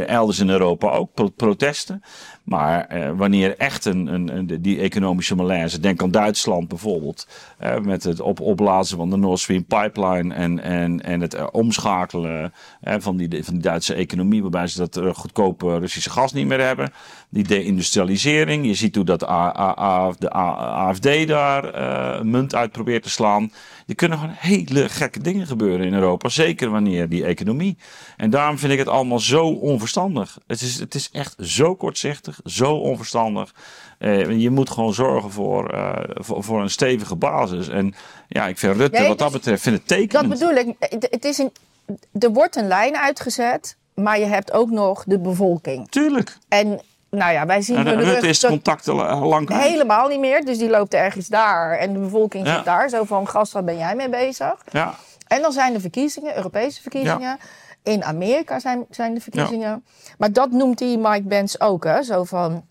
elders 0.07 0.39
in 0.39 0.51
Europa 0.51 0.91
ook, 0.91 1.15
pro- 1.15 1.29
protesten. 1.29 2.03
Maar 2.51 2.87
eh, 2.87 3.11
wanneer 3.17 3.57
echt 3.57 3.85
een, 3.85 4.07
een, 4.07 4.63
die 4.63 4.81
economische 4.81 5.35
malaise, 5.35 5.81
denk 5.81 6.03
aan 6.03 6.11
Duitsland 6.11 6.69
bijvoorbeeld, 6.69 7.27
eh, 7.59 7.79
met 7.79 8.05
het 8.05 8.21
op, 8.21 8.41
opblazen 8.41 8.97
van 8.97 9.11
de 9.11 9.17
Nord 9.17 9.39
Stream 9.39 9.65
pipeline 9.65 10.35
en, 10.35 10.63
en, 10.63 11.01
en 11.03 11.21
het 11.21 11.35
eh, 11.35 11.47
omschakelen 11.53 12.53
van, 12.83 13.17
die, 13.17 13.45
van 13.45 13.55
die 13.55 13.63
Duitse 13.63 13.95
economie, 13.95 14.43
waarbij 14.43 14.67
ze 14.67 14.89
dat 14.89 15.17
goedkope 15.17 15.79
Russische 15.79 16.11
gas 16.11 16.33
niet 16.33 16.47
meer 16.47 16.61
hebben. 16.61 16.93
Die 17.29 17.45
deindustrialisering, 17.45 18.67
je 18.67 18.75
ziet 18.75 18.95
hoe 18.95 19.05
dat 19.05 19.21
de 19.21 20.31
AFD 20.31 21.27
daar 21.27 22.27
munt 22.27 22.55
uit 22.55 22.73
probeert 22.73 23.03
te 23.03 23.11
slaan. 23.11 23.53
Er 23.91 23.97
kunnen 23.97 24.19
gewoon 24.19 24.35
hele 24.39 24.89
gekke 24.89 25.21
dingen 25.21 25.47
gebeuren 25.47 25.87
in 25.87 25.95
Europa, 25.95 26.29
zeker 26.29 26.71
wanneer 26.71 27.09
die 27.09 27.25
economie. 27.25 27.77
En 28.17 28.31
daarom 28.31 28.59
vind 28.59 28.73
ik 28.73 28.79
het 28.79 28.89
allemaal 28.89 29.19
zo 29.19 29.47
onverstandig. 29.47 30.39
Het 30.47 30.61
is, 30.61 30.79
het 30.79 30.95
is 30.95 31.09
echt 31.13 31.35
zo 31.39 31.75
kortzichtig, 31.75 32.41
zo 32.45 32.73
onverstandig. 32.75 33.55
Eh, 33.99 34.31
je 34.41 34.51
moet 34.51 34.71
gewoon 34.71 34.95
zorgen 34.95 35.31
voor, 35.31 35.69
eh, 35.71 36.11
voor, 36.15 36.45
voor 36.45 36.61
een 36.63 36.71
stevige 36.71 37.17
basis. 37.17 37.69
En 37.69 37.95
ja, 38.29 38.47
ik 38.47 38.59
vind 38.59 38.77
Rutte 38.77 38.99
Nee, 38.99 39.09
wat 39.09 39.19
dat 39.19 39.33
betreft 39.33 39.63
vind 39.63 39.77
het 39.79 39.89
dat 39.89 39.99
tekenend. 39.99 40.29
bedoel 40.29 40.55
ik. 40.55 40.75
Het- 40.79 41.07
Het 41.11 41.25
is 41.25 41.39
een, 41.39 41.53
er 42.19 42.33
wordt 42.33 42.57
een 42.57 42.67
lijn 42.69 42.97
uitgezet, 42.97 43.77
maar 43.95 44.19
je 44.19 44.27
hebt 44.27 44.53
ook 44.53 44.71
nog 44.71 45.05
de 45.07 45.19
bevolking. 45.19 45.89
Tuurlijk. 45.89 46.37
En 46.49 46.81
nou 47.11 47.33
ja, 47.33 47.47
wij 47.47 47.63
zien 47.63 47.77
En 47.77 47.87
hun 47.87 47.95
Rutte 47.97 48.13
rug 48.13 48.23
is 48.23 48.39
tot- 48.39 48.51
contacten 48.51 48.95
lang 48.95 49.49
helemaal 49.63 50.09
niet 50.09 50.21
meer. 50.21 50.45
Dus 50.45 50.59
die 50.59 50.71
loopt 50.71 50.95
ergens 50.95 51.27
daar 51.27 51.73
en 51.79 51.93
de 51.93 51.99
bevolking 51.99 52.47
Ja. 52.47 52.55
zit 52.57 52.65
daar. 52.65 52.89
Zo 52.89 53.05
van, 53.05 53.29
gast, 53.29 53.53
wat 53.53 53.65
ben 53.65 53.77
jij 53.79 53.95
mee 53.95 54.09
bezig? 54.09 54.55
Ja. 54.73 54.95
En 55.27 55.43
dan 55.43 55.53
zijn 55.53 55.73
de 55.73 55.81
verkiezingen, 55.81 56.37
Europese 56.37 56.83
verkiezingen. 56.83 57.39
In 57.83 58.05
Amerika 58.05 58.59
zijn, 58.61 58.85
zijn 58.91 59.15
de 59.15 59.21
verkiezingen. 59.21 59.85
Maar 60.19 60.33
dat 60.33 60.51
noemt 60.51 60.79
die 60.79 60.99
Mike 60.99 61.23
Pence 61.29 61.61
ook. 61.61 61.85
Hè? 61.85 62.03
Zo 62.03 62.25
van, 62.25 62.65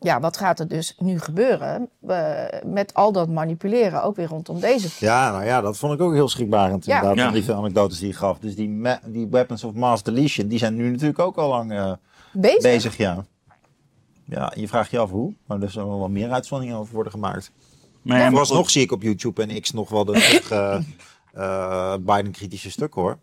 ja, 0.00 0.20
wat 0.20 0.36
gaat 0.36 0.58
er 0.58 0.68
dus 0.68 0.94
nu 0.98 1.18
gebeuren? 1.20 1.88
eh, 2.08 2.32
met 2.64 2.94
al 2.94 3.12
dat 3.12 3.28
manipuleren, 3.28 4.02
ook 4.02 4.16
weer 4.16 4.26
rondom 4.26 4.60
deze. 4.60 4.88
Ja, 4.98 5.30
nou 5.30 5.44
ja, 5.44 5.60
dat 5.60 5.76
vond 5.78 5.92
ik 5.92 6.00
ook 6.00 6.12
heel 6.12 6.28
schrikbarend 6.28 6.84
Ja. 6.84 6.92
inderdaad, 6.94 7.18
Ja. 7.18 7.24
van 7.24 7.32
die 7.34 7.44
veel 7.44 7.54
anekdotes 7.54 7.98
die 7.98 8.08
je 8.08 8.14
gaf. 8.14 8.38
Dus 8.38 8.54
die, 8.54 8.82
die 9.04 9.28
weapons 9.30 9.64
of 9.64 9.72
mass 9.74 10.02
deletion, 10.02 10.48
die 10.48 10.58
zijn 10.58 10.74
nu 10.76 10.90
natuurlijk 10.90 11.18
ook 11.18 11.36
al 11.36 11.48
lang 11.48 11.72
eh, 11.72 11.92
Bezig. 12.32 12.62
bezig, 12.62 12.96
ja. 12.96 13.24
Ja, 14.30 14.52
je 14.56 14.68
vraagt 14.68 14.90
je 14.90 14.98
af 14.98 15.10
hoe, 15.10 15.34
maar 15.46 15.62
er 15.62 15.70
zullen 15.70 15.98
wel 15.98 16.08
meer 16.08 16.30
uitzonderingen 16.30 16.78
over 16.78 16.94
worden 16.94 17.12
gemaakt. 17.12 17.52
Maar 18.02 18.16
ja, 18.16 18.16
En 18.16 18.18
maar 18.20 18.28
vooralsnog 18.30 18.58
goed. 18.62 18.70
zie 18.70 18.82
ik 18.82 18.92
op 18.92 19.02
YouTube 19.02 19.42
en 19.42 19.60
X 19.60 19.70
nog 19.70 19.88
wel 19.88 20.04
de 20.04 20.12
eh, 21.32 21.94
Biden-kritische 22.00 22.70
stuk 22.70 22.94
hoor. 22.94 23.18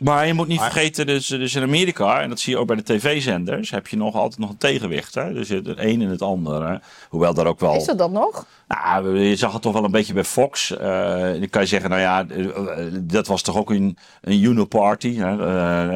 Maar 0.00 0.26
je 0.26 0.34
moet 0.34 0.48
niet 0.48 0.58
Maar- 0.58 0.70
vergeten, 0.70 1.06
dus, 1.06 1.26
dus 1.26 1.54
in 1.54 1.62
Amerika, 1.62 2.20
en 2.20 2.28
dat 2.28 2.40
zie 2.40 2.52
je 2.52 2.58
ook 2.58 2.66
bij 2.66 2.76
de 2.76 2.82
tv-zenders, 2.82 3.70
heb 3.70 3.86
je 3.86 3.96
nog 3.96 4.14
altijd 4.14 4.40
nog 4.40 4.50
een 4.50 4.56
tegenwicht. 4.56 5.14
Hè? 5.14 5.32
Dus 5.32 5.48
het 5.48 5.66
een 5.66 6.02
en 6.02 6.08
het 6.08 6.22
ander. 6.22 6.68
Hè? 6.68 6.76
Hoewel 7.08 7.34
daar 7.34 7.46
ook 7.46 7.60
wel. 7.60 7.74
Is 7.74 7.88
er 7.88 7.96
dat 7.96 8.10
nog? 8.10 8.46
Nou, 8.68 9.18
je 9.18 9.36
zag 9.36 9.52
het 9.52 9.62
toch 9.62 9.72
wel 9.72 9.84
een 9.84 9.90
beetje 9.90 10.12
bij 10.12 10.24
Fox. 10.24 10.76
Eh, 10.76 10.88
dan 11.20 11.48
kan 11.50 11.62
je 11.62 11.68
zeggen, 11.68 11.90
nou 11.90 12.02
ja, 12.02 12.26
eh, 12.28 12.84
dat 13.00 13.26
was 13.26 13.42
toch 13.42 13.56
ook 13.56 13.70
een, 13.70 13.96
een 14.20 14.42
uniparty. 14.42 15.16
Hè? 15.16 15.30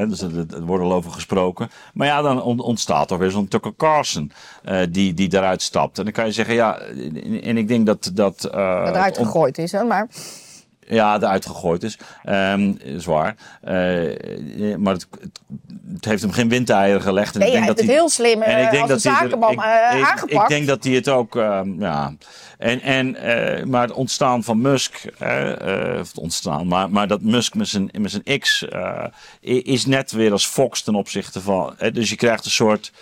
Eh, 0.03 0.09
dus 0.09 0.21
er 0.21 0.31
er 0.55 0.63
wordt 0.63 0.85
al 0.85 0.93
over 0.93 1.11
gesproken. 1.11 1.71
Maar 1.95 2.07
ja, 2.07 2.23
dan 2.23 2.43
on- 2.43 2.61
ontstaat 2.61 3.09
toch 3.09 3.19
weer 3.19 3.31
zo'n 3.31 3.49
Tucker 3.49 3.73
Carlson 3.77 4.33
die, 4.91 5.15
die 5.15 5.29
daaruit 5.29 5.63
stapt. 5.63 5.99
En 5.99 6.05
dan 6.05 6.13
kan 6.13 6.27
je 6.27 6.33
zeggen, 6.33 6.55
ja, 6.55 6.79
en 7.43 7.57
ik 7.57 7.69
denk 7.69 7.87
dat... 7.87 8.11
Dat, 8.15 8.41
Dat 8.41 8.53
eruit 8.55 9.17
gegooid 9.19 9.59
is, 9.59 9.73
hè? 9.73 9.85
Maar 9.85 10.09
ja, 10.89 11.17
eruit 11.17 11.47
gegooid 11.47 11.83
is. 11.83 11.99
Ehm 12.25 12.73
zwaar. 12.97 13.35
Eh, 13.63 14.77
maar 14.77 14.93
het, 14.93 15.07
het, 15.93 16.05
heeft 16.05 16.23
hem 16.23 16.33
geen 16.33 16.49
windeieren 16.49 17.03
gelegd. 17.03 17.35
En 17.35 17.41
nee, 17.41 17.49
ik 17.49 17.55
hij 17.55 17.65
denk 17.65 17.77
heeft 17.77 17.77
dat 17.77 17.77
het 17.77 17.87
hij, 17.87 17.95
heel 17.95 18.09
slim 18.09 18.43
en 18.43 18.59
ik 18.59 18.65
eh, 18.65 18.71
denk 18.73 18.89
dat 18.89 19.03
hij 19.03 19.13
er- 19.13 19.51
ik, 19.53 19.61
eh, 19.61 20.09
aangepakt. 20.11 20.33
Ik 20.43 20.49
denk 20.49 20.67
dat 20.67 20.85
hij 20.85 20.93
het 20.93 21.09
ook, 21.09 21.37
ehm, 21.37 21.81
ja. 21.81 22.13
En, 22.59 22.81
en, 22.81 23.17
eh, 23.17 23.65
maar 23.65 23.83
het 23.83 23.93
ontstaan 23.93 24.43
van 24.45 24.61
Musk, 24.61 25.05
eh, 25.19 25.93
eh, 25.95 26.01
of 26.01 26.09
het 26.09 26.19
ontstaan, 26.19 26.67
maar, 26.67 26.91
maar 26.91 27.07
dat 27.07 27.21
Musk 27.23 27.55
met 27.55 27.69
zijn, 27.69 27.91
met 27.99 28.11
zijn 28.11 28.39
X 28.41 28.69
eh, 28.69 29.05
is 29.41 29.87
net 29.87 30.13
weer 30.13 30.33
als 30.33 30.47
Fox 30.47 30.83
ten 30.83 30.95
opzichte 30.95 31.41
van. 31.41 31.75
eh, 31.79 31.93
dus 31.93 32.11
je 32.11 32.17
krijgt 32.17 32.45
een 32.45 32.51
soort. 32.51 32.93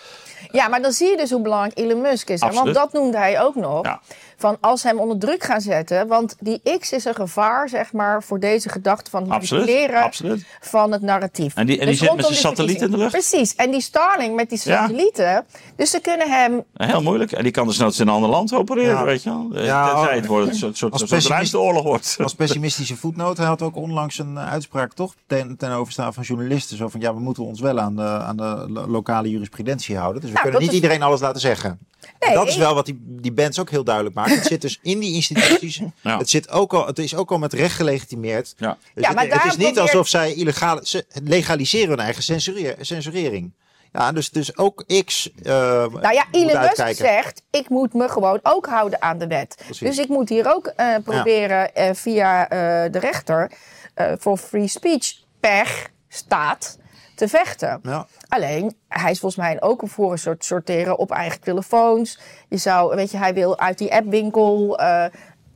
Ja, 0.53 0.69
maar 0.69 0.83
dan 0.83 0.93
zie 0.93 1.09
je 1.11 1.17
dus 1.17 1.31
hoe 1.31 1.43
belangrijk 1.43 1.79
Elon 1.79 2.01
Musk 2.01 2.29
is. 2.29 2.41
hè. 2.41 2.51
Want 2.51 2.75
dat 2.75 2.93
noemde 2.93 3.19
hij 3.19 3.41
ook 3.41 3.55
nog. 3.55 3.85
Ja. 3.85 4.01
Van 4.41 4.57
als 4.61 4.81
ze 4.81 4.87
hem 4.87 4.99
onder 4.99 5.19
druk 5.19 5.45
gaan 5.45 5.61
zetten. 5.61 6.07
Want 6.09 6.37
die 6.39 6.61
X 6.79 6.93
is 6.93 7.05
een 7.05 7.15
gevaar, 7.15 7.69
zeg 7.69 7.93
maar, 7.93 8.23
voor 8.23 8.41
deze 8.41 8.69
gedachte 8.69 9.11
van 9.11 9.23
het 9.23 9.31
absoluut. 9.33 10.45
van 10.61 10.93
het 10.93 11.03
narratief. 11.03 11.55
En 11.55 11.67
die- 11.67 11.79
en 11.81 11.87
die 11.87 11.95
zit 11.97 12.15
met 12.17 12.25
zijn 12.25 12.39
satelliet 12.39 12.81
in 12.83 12.91
de 12.91 12.97
lucht. 12.97 13.11
Precies. 13.11 13.55
En 13.55 13.71
die 13.71 13.81
Starlink 13.81 14.35
met 14.35 14.49
die 14.51 14.61
Ja. 14.65 14.81
satellieten. 14.81 15.45
Dus 15.77 15.91
ze 15.91 16.01
kunnen 16.01 16.31
hem... 16.31 16.65
Heel 16.75 17.03
moeilijk. 17.03 17.33
En 17.33 17.43
die 17.43 17.53
kan 17.53 17.67
dus 17.67 17.79
nooit 17.79 17.99
in 17.99 18.09
een 18.09 18.15
ander 18.15 18.31
land 18.31 18.53
opereren, 18.55 18.95
Ja. 18.99 19.05
weet 19.05 19.23
je 19.23 19.31
wel. 19.31 19.49
Eh, 19.55 19.65
Ja, 19.65 19.93
Tenzij 19.95 20.15
het 20.17 20.27
wordt 20.27 20.63
een 20.63 20.75
soort, 20.75 21.27
ruimteoorlog 21.27 21.83
wordt. 21.83 22.17
Als 22.23 22.35
pessimistische 22.35 22.97
voetnoot, 22.97 23.37
hij 23.37 23.47
had 23.47 23.63
ook 23.63 23.77
onlangs 23.77 24.19
een 24.19 24.37
eh, 24.37 24.51
uitspraak 24.51 24.93
toch 24.93 25.15
ten, 25.27 25.57
ten 25.57 25.71
overstaan 25.71 26.15
van 26.15 26.23
journalisten. 26.23 26.77
Zo 26.77 26.89
van 26.89 27.01
ja, 27.01 27.15
we 27.15 27.21
moeten 27.21 27.43
ons 27.45 27.61
wel 27.61 27.81
aan 27.81 27.97
de, 27.97 28.03
aan 28.03 28.37
de 28.37 28.65
lo- 28.69 28.87
lokale 28.87 29.31
jurisprudentie 29.31 29.97
houden. 29.97 30.21
Dus 30.21 30.31
we 30.31 30.37
Nou, 30.37 30.43
kunnen 30.49 30.61
niet 30.63 30.71
is- 30.77 30.83
iedereen 30.83 31.03
alles 31.03 31.21
laten 31.21 31.41
zeggen. 31.41 31.79
En 32.01 32.29
Nee. 32.29 32.35
dat 32.35 32.49
is 32.49 32.57
wel 32.57 32.75
wat 32.75 32.87
die, 32.87 33.01
die 33.05 33.33
bands 33.33 33.59
ook 33.59 33.71
heel 33.71 33.85
duidelijk 33.85 34.15
maken. 34.15 34.30
Het 34.37 34.47
zit 34.47 34.61
dus 34.61 34.79
in 34.83 34.99
die 34.99 35.15
instituties. 35.15 35.81
Ja. 36.03 36.19
Het, 36.19 36.31
zit 36.31 36.51
ook 36.51 36.73
al, 36.75 36.87
het 36.87 36.99
is 36.99 37.15
ook 37.15 37.31
al 37.31 37.39
met 37.39 37.53
recht 37.53 37.75
gelegitimeerd. 37.75 38.55
Ja. 38.57 38.79
Dus 38.95 39.05
Ja, 39.07 39.13
maar 39.13 39.25
het, 39.25 39.33
het 39.43 39.45
is 39.45 39.57
niet 39.57 39.79
alsof 39.79 40.09
zij 40.09 40.35
illegaal 40.35 40.81
ze 40.83 41.05
legaliseren 41.25 41.89
hun 41.89 41.99
eigen 41.99 42.23
censureer- 42.23 42.77
censurering. 42.81 43.53
Ja, 43.93 44.13
dus, 44.13 44.31
dus 44.31 44.57
ook 44.57 44.85
X 45.05 45.31
eh 45.43 45.53
Nou 45.87 46.13
ja, 46.15 46.25
Elon 46.31 46.61
Musk 46.61 46.97
zegt, 46.97 47.43
ik 47.51 47.69
moet 47.69 47.95
me 47.95 48.09
gewoon 48.09 48.41
ook 48.43 48.67
houden 48.67 49.03
aan 49.03 49.19
de 49.19 49.27
wet. 49.27 49.55
Precies. 49.65 49.89
Dus 49.89 49.99
ik 49.99 50.09
moet 50.09 50.29
hier 50.29 50.55
ook 50.55 50.67
eh, 50.67 50.95
proberen 51.05 51.75
eh, 51.75 51.95
via 51.95 52.49
eh, 52.49 52.93
de 52.93 52.99
rechter 52.99 53.51
eh, 53.95 54.13
voor 54.19 54.37
free 54.37 54.69
speech 54.69 55.13
per 55.41 55.87
staat 56.09 56.79
te 57.21 57.29
vechten. 57.29 57.81
Ja. 57.83 58.07
Alleen, 58.29 58.75
hij 58.89 59.11
is 59.11 59.19
volgens 59.21 59.43
mij 59.43 59.63
ook 59.63 59.83
voor 59.85 60.13
een 60.13 60.19
soort 60.19 60.45
sorteren 60.45 60.99
op 60.99 61.11
eigen 61.11 61.41
telefoons. 61.41 62.19
Je 62.49 62.57
zou, 62.57 62.95
weet 62.97 63.11
je, 63.11 63.17
hij 63.17 63.35
wil 63.35 63.59
uit 63.59 63.79
die 63.79 63.93
appwinkel. 63.95 64.79
eh 64.79 65.05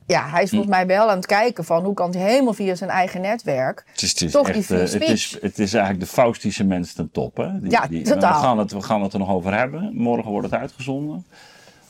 ja, 0.07 0.29
hij 0.29 0.43
is 0.43 0.49
volgens 0.49 0.69
mij 0.71 0.87
wel 0.87 1.09
aan 1.09 1.15
het 1.17 1.25
kijken 1.25 1.63
van 1.63 1.83
hoe 1.83 1.93
kan 1.93 2.11
hij 2.15 2.21
helemaal 2.31 2.53
via 2.53 2.75
zijn 2.75 2.89
eigen 2.89 3.21
netwerk. 3.21 3.83
Het 3.91 4.01
is, 4.01 4.09
het 4.09 4.21
is 4.21 4.31
Toch 4.31 4.45
die 4.45 4.55
echt, 4.55 4.65
free 4.65 4.79
eh, 4.83 4.91
het, 4.91 5.01
is, 5.01 5.37
het 5.41 5.59
is 5.59 5.73
eigenlijk 5.73 6.05
de 6.05 6.11
Faustische 6.11 6.63
mens 6.63 6.93
ten 6.93 7.11
top. 7.11 7.37
Hè? 7.37 7.59
Die, 7.59 7.71
Ja, 7.71 7.87
die- 7.87 8.01
totaal. 8.03 8.33
We 8.41 8.45
gaan, 8.47 8.57
het, 8.57 8.71
we 8.71 8.81
gaan 8.81 9.01
het 9.01 9.13
er 9.13 9.19
nog 9.19 9.29
over 9.29 9.57
hebben. 9.57 9.91
Morgen 9.93 10.31
wordt 10.31 10.51
het 10.51 10.59
uitgezonden. 10.59 11.25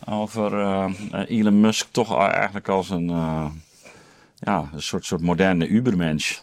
Over 0.09 0.59
eh, 0.59 0.89
Elon 1.27 1.59
Musk 1.61 1.87
toch 1.91 2.19
eigenlijk 2.19 2.67
als 2.67 2.89
een, 2.89 3.09
eh, 3.09 3.45
ja, 4.35 4.69
een 4.73 4.81
soort, 4.81 5.05
soort 5.05 5.21
moderne 5.21 5.67
ubermensch. 5.67 6.39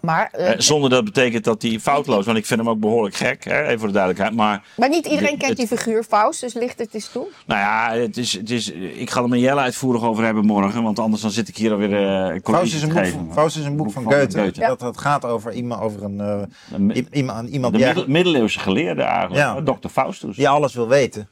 Maar, 0.00 0.28
eh, 0.32 0.50
Eh, 0.52 0.58
zonder 0.60 0.90
dat 0.90 1.04
betekent 1.04 1.44
dat 1.44 1.62
hij 1.62 1.80
foutloos, 1.80 2.24
want 2.26 2.38
ik 2.38 2.46
vind 2.46 2.60
hem 2.60 2.68
ook 2.68 2.78
behoorlijk 2.80 3.14
gek, 3.14 3.44
hè, 3.44 3.62
even 3.62 3.78
voor 3.78 3.86
de 3.88 3.94
duidelijkheid. 3.94 4.36
Maar 4.36 4.64
maar 4.76 4.88
niet 4.88 5.06
iedereen 5.06 5.30
de- 5.32 5.36
kent 5.36 5.58
het- 5.58 5.68
die 5.68 5.78
figuur 5.78 6.02
Faust, 6.04 6.40
dus 6.40 6.54
licht 6.54 6.78
het 6.78 6.94
eens 6.94 7.08
toe. 7.08 7.26
nou 7.46 7.60
ja, 7.60 8.00
het 8.02 8.16
is, 8.16 8.32
het 8.32 8.50
is, 8.50 8.70
ik 8.72 9.10
ga 9.10 9.22
er 9.22 9.28
met 9.28 9.40
Jelle 9.40 9.60
uitvoerig 9.60 10.02
over 10.02 10.24
hebben 10.24 10.46
morgen, 10.46 10.82
want 10.82 10.98
anders 10.98 11.22
dan 11.22 11.30
zit 11.30 11.48
ik 11.48 11.56
hier 11.56 11.70
alweer 11.72 11.92
eh 11.92 12.40
college 12.40 12.42
Faust 12.42 12.74
is, 12.74 12.82
een 12.82 12.88
te 12.88 12.94
boek, 12.94 13.04
geven. 13.04 13.18
van- 13.18 13.32
Faust 13.32 13.56
is 13.56 13.64
een 13.64 13.76
boek 13.76 13.90
van 13.92 14.02
van 14.02 14.12
Goethe. 14.12 14.42
Goethe. 14.42 14.60
Dat, 14.60 14.80
dat 14.80 14.98
gaat 14.98 15.24
over 15.24 15.52
iemand, 15.52 15.80
over 15.82 16.02
een, 16.02 16.20
eh, 16.20 16.96
i- 16.96 17.06
iemand, 17.10 17.48
iemand 17.48 17.72
De 17.72 17.78
die, 17.78 17.86
middel- 17.86 18.08
middeleeuwse 18.08 18.58
geleerde 18.58 19.02
eigenlijk, 19.02 19.40
Ja. 19.40 19.60
Dr. 19.62 19.88
Faustus. 19.88 20.36
die 20.36 20.48
alles 20.48 20.74
wil 20.74 20.88
weten. 20.88 21.28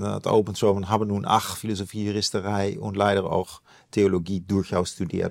Het 0.00 0.26
opent 0.26 0.58
zo 0.58 0.72
van 0.72 0.84
hebben 0.84 1.06
nun 1.08 1.24
ach, 1.24 1.58
filosofie, 1.58 2.04
juristerij 2.04 2.76
und 2.80 2.96
leider 2.96 3.24
auch 3.32 3.60
Theologie. 3.90 4.44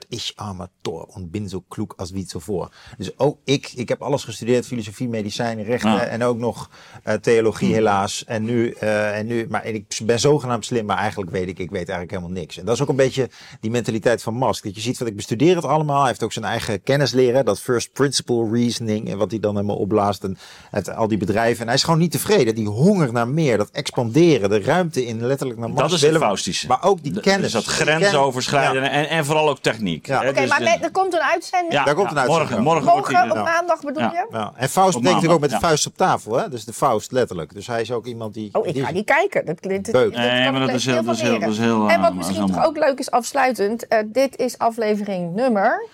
Ich 0.10 0.34
armer 0.36 0.70
Tor 0.82 1.08
und 1.16 1.32
bin 1.32 1.50
so 1.50 1.62
klug 1.62 1.94
als 1.98 2.12
wie 2.12 2.26
zuvor. 2.28 2.72
Dus 2.98 3.18
ook 3.18 3.38
ik, 3.44 3.72
ik 3.76 3.90
heb 3.90 4.02
alles 4.02 4.24
gestudeerd, 4.24 4.66
filosofie, 4.66 5.08
medicijnen, 5.08 5.66
rechten 5.66 6.10
en 6.10 6.24
ook 6.24 6.38
nog 6.38 6.70
eh, 7.04 7.14
theologie 7.14 7.74
helaas. 7.74 8.24
En 8.26 8.44
nu, 8.44 8.72
eh, 8.72 9.18
en 9.18 9.26
nu, 9.26 9.48
maar 9.50 9.66
ik 9.66 10.00
ben 10.04 10.20
zogenaamd 10.20 10.66
slim, 10.66 10.86
maar 10.86 10.98
eigenlijk 10.98 11.32
weet 11.32 11.48
ik, 11.48 11.60
ik 11.60 11.70
weet 11.70 11.90
eigenlijk 11.90 12.12
helemaal 12.12 12.42
niks. 12.42 12.58
En 12.58 12.66
dat 12.66 12.76
is 12.76 12.82
ook 12.82 12.90
een 12.90 12.96
beetje 12.96 13.30
die 13.60 13.72
mentaliteit 13.72 14.22
van 14.22 14.38
Musk. 14.38 14.64
Dat 14.64 14.76
je 14.76 14.82
ziet, 14.82 14.98
wat 14.98 15.08
ik 15.08 15.16
bestudeer 15.16 15.56
het 15.56 15.66
allemaal. 15.66 16.00
Hij 16.00 16.08
heeft 16.08 16.24
ook 16.24 16.34
zijn 16.34 16.46
eigen 16.46 16.84
kennis 16.84 17.12
leren, 17.12 17.46
dat 17.46 17.62
first 17.62 17.94
principle 17.94 18.50
reasoning 18.52 19.10
en 19.10 19.18
wat 19.18 19.32
hij 19.32 19.40
dan 19.40 19.56
helemaal 19.56 19.78
opblaast 19.78 20.24
en 20.24 20.38
het, 20.70 20.96
al 20.96 21.08
die 21.08 21.18
bedrijven. 21.18 21.62
En 21.62 21.66
hij 21.66 21.76
is 21.76 21.84
gewoon 21.84 22.00
niet 22.00 22.12
tevreden. 22.12 22.56
Die 22.56 22.68
honger 22.68 23.14
naar 23.14 23.28
meer, 23.28 23.58
dat 23.58 23.70
expanderen, 23.72 24.50
de 24.50 24.62
ruimte 24.62 25.06
in 25.06 25.26
letterlijk 25.26 25.60
naar 25.60 25.70
Mars 25.70 25.92
Dat 25.92 26.02
is 26.02 26.02
het. 26.02 26.18
Faustische. 26.18 26.68
Maar 26.68 26.84
ook 26.84 27.04
die 27.04 27.20
kennis. 27.20 27.52
Dus 27.52 27.66
dat 27.66 27.68
Die 28.00 28.10
en, 28.58 29.10
en 29.10 29.26
vooral 29.26 29.50
ook 29.50 29.60
techniek. 29.60 30.08
Oké, 30.12 30.34
dus 30.34 30.50
maar 30.50 30.62
met- 30.64 30.78
er 30.84 30.92
komt 30.92 31.14
een 31.14 31.20
uitzending. 31.22 31.74
ja, 31.74 31.84
Daar 31.84 31.94
komt 31.96 32.10
een 32.10 32.16
ja, 32.16 32.22
uitzending 32.22 32.50
morgen, 32.50 32.64
morgen 32.64 32.92
wordt 32.92 33.10
Morgen 33.12 33.32
op 33.40 33.46
maandag 33.46 33.80
bedoel 33.82 34.02
Ja. 34.04 34.12
je? 34.12 34.28
Ja. 34.38 34.52
En 34.56 34.70
Faust 34.70 34.96
Op 34.96 35.04
natuurlijk 35.04 35.34
ook 35.34 35.40
met 35.40 35.50
de 35.50 35.60
vuist 35.60 35.86
op 35.86 35.98
tafel. 35.98 36.38
Hè? 36.38 36.50
Dus 36.50 36.66
de 36.66 36.74
Faust 36.74 37.12
letterlijk. 37.12 37.54
Dus 37.54 37.68
hij 37.68 37.82
is 37.82 37.92
ook 37.92 38.06
iemand 38.06 38.34
die... 38.34 38.50
Oh, 38.54 38.68
ik 38.68 38.74
die 38.74 38.86
ga 38.86 38.92
niet 38.92 39.06
kijken. 39.06 39.46
Dat, 39.46 39.62
dit 39.62 39.92
Nee, 39.92 40.52
maar 40.52 40.60
dat 40.60 40.70
is 40.70 40.86
heel- 40.86 41.90
En 41.90 42.02
wat 42.02 42.14
misschien 42.14 42.46
toch 42.54 42.66
ook 42.66 42.78
leuk 42.78 43.00
is 43.00 43.12
afsluitend. 43.12 43.88
eh, 43.88 44.00
dit 44.06 44.38
is 44.38 44.58
aflevering 44.58 45.36
nummer... 45.36 45.88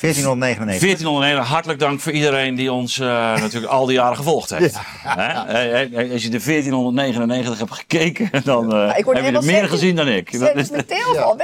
1499. 0.00 0.80
1401, 0.80 1.42
hartelijk 1.52 1.78
dank 1.80 2.00
voor 2.00 2.12
iedereen 2.12 2.54
die 2.54 2.72
ons 2.72 2.98
eh, 2.98 3.06
natuurlijk 3.40 3.72
al 3.72 3.86
die 3.86 3.94
jaren 3.94 4.16
gevolgd 4.16 4.50
heeft. 4.50 4.76
Hè? 5.02 5.44
Eh, 5.52 5.82
eh, 5.82 6.12
Als 6.12 6.22
je 6.22 6.28
de 6.30 6.40
1499 6.44 7.58
hebt 7.58 7.72
gekeken, 7.72 8.30
dan 8.44 8.70
heb 8.74 8.96
je 9.06 9.32
er 9.32 9.44
meer 9.44 9.68
gezien 9.68 9.96
dan 9.96 10.08
ik. 10.08 10.38
Dat 10.40 10.54
is-. 10.54 10.70
Weet 10.70 10.84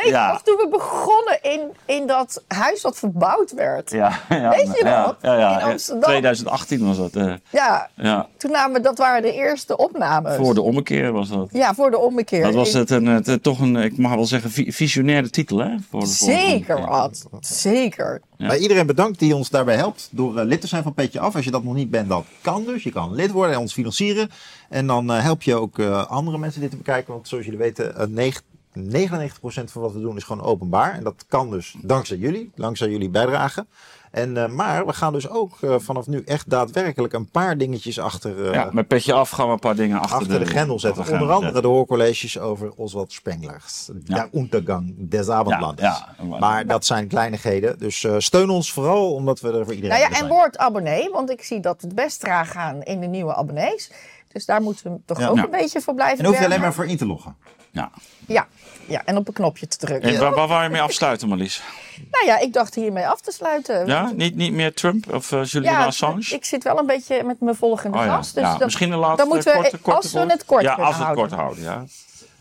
je 0.04 0.08
Ja. 0.10 0.32
nog, 0.32 0.42
toen 0.42 0.56
we 0.56 0.68
begonnen 0.70 1.38
in, 1.42 1.60
in 1.96 2.06
dat 2.06 2.42
huis 2.48 2.80
dat 2.82 2.98
verbouwd 2.98 3.52
werd. 3.52 3.90
ja, 3.90 4.12
ja, 4.28 4.50
Weet 4.50 4.70
je 4.78 4.80
ja, 4.84 5.02
nog? 5.06 5.16
Ja, 5.22 5.38
ja, 5.38 5.60
In 5.60 5.66
Amsterdam. 5.70 6.02
2018 6.10 6.86
was 6.86 6.96
dat. 7.10 7.38
Ja, 7.50 7.88
ja. 7.94 8.26
toen 8.36 8.50
namen 8.50 8.72
we, 8.76 8.80
dat 8.80 8.98
waren 8.98 9.22
de 9.22 9.32
eerste 9.32 9.76
opnames. 9.76 10.36
Voor 10.36 10.54
de 10.54 10.62
ommekeer 10.62 11.12
was 11.12 11.28
dat. 11.28 11.48
Ja, 11.52 11.74
voor 11.74 11.90
de 11.90 11.98
ommekeer. 11.98 12.42
Dat 12.42 12.54
was 12.54 12.72
het 12.72 12.90
een, 12.90 13.06
het, 13.06 13.42
toch 13.42 13.60
een, 13.60 13.76
ik 13.76 13.98
mag 13.98 14.14
wel 14.14 14.26
zeggen, 14.26 14.50
vi- 14.50 14.72
visionaire 14.72 15.30
titel, 15.30 15.58
hè? 15.58 15.70
Voor 15.90 16.00
de, 16.00 16.06
Zeker 16.06 16.86
wat. 16.86 17.26
Zeker. 17.40 18.20
Maar 18.46 18.58
iedereen 18.58 18.86
bedankt 18.86 19.18
die 19.18 19.34
ons 19.36 19.50
daarbij 19.50 19.76
helpt 19.76 20.08
door 20.10 20.38
eh, 20.38 20.44
lid 20.46 20.60
te 20.60 20.66
zijn 20.66 20.82
van 20.82 20.94
Petje 20.94 21.20
Af. 21.20 21.34
Als 21.34 21.44
je 21.44 21.50
dat 21.50 21.64
nog 21.64 21.74
niet 21.74 21.90
bent, 21.90 22.08
dat 22.08 22.24
kan 22.40 22.64
dus. 22.64 22.82
Je 22.82 22.92
kan 22.92 23.14
lid 23.14 23.30
worden 23.30 23.54
en 23.54 23.60
ons 23.60 23.72
financieren. 23.72 24.30
En 24.68 24.86
dan 24.86 25.12
eh, 25.12 25.22
help 25.22 25.42
je 25.42 25.54
ook 25.54 25.78
eh, 25.78 26.06
andere 26.06 26.38
mensen 26.38 26.60
dit 26.60 26.70
te 26.70 26.76
bekijken. 26.76 27.12
Want 27.12 27.28
zoals 27.28 27.44
jullie 27.44 27.58
weten, 27.60 27.96
eh, 27.96 28.06
negen- 28.06 28.42
99% 28.74 29.70
van 29.72 29.82
wat 29.82 29.92
we 29.92 30.00
doen 30.00 30.16
is 30.16 30.24
gewoon 30.24 30.44
openbaar. 30.44 30.94
En 30.94 31.04
dat 31.04 31.24
kan 31.28 31.50
dus 31.50 31.74
dankzij 31.82 32.16
jullie, 32.16 32.50
dankzij 32.54 32.88
jullie 32.88 33.08
bijdrage. 33.10 33.66
En, 34.12 34.36
eh, 34.36 34.48
maar 34.48 34.86
we 34.86 34.92
gaan 34.92 35.12
dus 35.12 35.28
ook 35.28 35.58
eh, 35.60 35.74
vanaf 35.78 36.06
nu 36.06 36.22
echt 36.26 36.50
daadwerkelijk 36.50 37.12
een 37.12 37.30
paar 37.30 37.58
dingetjes 37.58 37.98
achter, 37.98 38.46
eh, 38.46 38.52
Ja, 38.54 38.68
met 38.72 38.88
petje 38.88 39.12
af 39.12 39.30
gaan 39.30 39.46
we 39.46 39.52
een 39.52 39.58
paar 39.58 39.74
dingen 39.76 39.98
achter, 40.00 40.16
achter 40.18 40.38
de 40.38 40.44
grendel 40.46 40.78
zetten. 40.78 41.04
de 41.04 41.12
Onder 41.12 41.30
andere 41.32 41.60
de 41.60 41.66
hoorcolleges 41.68 42.38
over 42.38 42.72
Oswald 42.76 43.12
Spengler. 43.12 43.62
Der 44.04 44.28
Untergang 44.32 44.94
des 44.98 45.28
Abendlandes. 45.28 45.84
Ja, 45.84 46.14
ja. 46.30 46.38
Maar 46.38 46.66
dat 46.66 46.84
zijn 46.84 47.08
kleinigheden. 47.08 47.78
Dus 47.78 48.04
eh, 48.04 48.14
steun 48.18 48.50
ons 48.50 48.72
vooral, 48.72 49.14
omdat 49.14 49.40
we 49.40 49.52
er 49.52 49.64
voor 49.64 49.74
iedereen 49.74 49.98
Nou 50.00 50.12
ja, 50.12 50.20
en 50.20 50.28
word 50.28 50.58
abonnee, 50.58 51.10
want 51.10 51.30
ik 51.30 51.42
zie 51.42 51.60
dat 51.60 51.80
het 51.82 51.94
best 51.94 52.20
traag 52.20 52.50
gaan 52.50 52.82
in 52.82 53.00
de 53.00 53.06
nieuwe 53.06 53.34
abonnees. 53.34 53.90
Dus 54.28 54.44
daar 54.46 54.62
moeten 54.62 54.92
we 54.92 54.98
toch 55.06 55.18
Ja. 55.18 55.28
ook 55.28 55.36
Ja. 55.36 55.44
een 55.44 55.50
beetje 55.50 55.80
voor 55.80 55.94
blijven 55.94 56.18
En 56.18 56.24
hoef 56.24 56.38
je 56.38 56.44
alleen 56.44 56.60
maar 56.60 56.74
voor 56.74 56.86
in 56.86 56.96
te 56.96 57.06
loggen. 57.06 57.36
Ja. 57.70 57.90
Ja. 58.26 58.46
ja, 58.86 59.02
en 59.04 59.16
op 59.16 59.28
een 59.28 59.34
knopje 59.34 59.66
te 59.66 59.76
drukken. 59.76 60.10
En 60.14 60.20
waar, 60.20 60.34
waar 60.34 60.48
wou 60.48 60.62
je 60.62 60.68
mee 60.68 60.80
afsluiten, 60.80 61.28
Marlies? 61.28 61.62
Nou 62.10 62.26
ja, 62.26 62.38
ik 62.38 62.52
dacht 62.52 62.74
hiermee 62.74 63.06
af 63.06 63.20
te 63.20 63.32
sluiten. 63.32 63.86
Ja, 63.86 64.12
niet, 64.16 64.34
niet 64.36 64.52
meer 64.52 64.74
Trump 64.74 65.12
of 65.12 65.32
eh 65.32 65.44
Julian 65.44 65.72
Ja, 65.72 65.86
Assange? 65.86 66.34
ik 66.34 66.44
zit 66.44 66.62
wel 66.64 66.78
een 66.78 66.86
beetje 66.86 67.22
met 67.24 67.40
mijn 67.40 67.56
volgende 67.56 67.98
Oh 67.98 68.04
ja. 68.04 68.14
gast. 68.16 68.34
Dus 68.34 68.42
ja, 68.42 68.52
dat- 68.52 68.64
misschien 68.64 68.92
een 68.92 68.98
laatste 68.98 69.16
dan 69.16 69.28
moeten 69.28 69.52
we, 69.52 69.58
korte, 69.58 69.78
korte 69.78 69.98
als 70.00 70.12
we 70.12 70.18
het 70.32 70.44
kort 70.44 70.62
Ja, 70.62 70.70
als 70.74 70.78
we 70.78 70.84
het 70.86 70.96
houden. 71.02 71.24
kort 71.28 71.40
houden, 71.40 71.62
ja. 71.62 71.84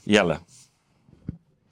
Jelle. 0.04 0.40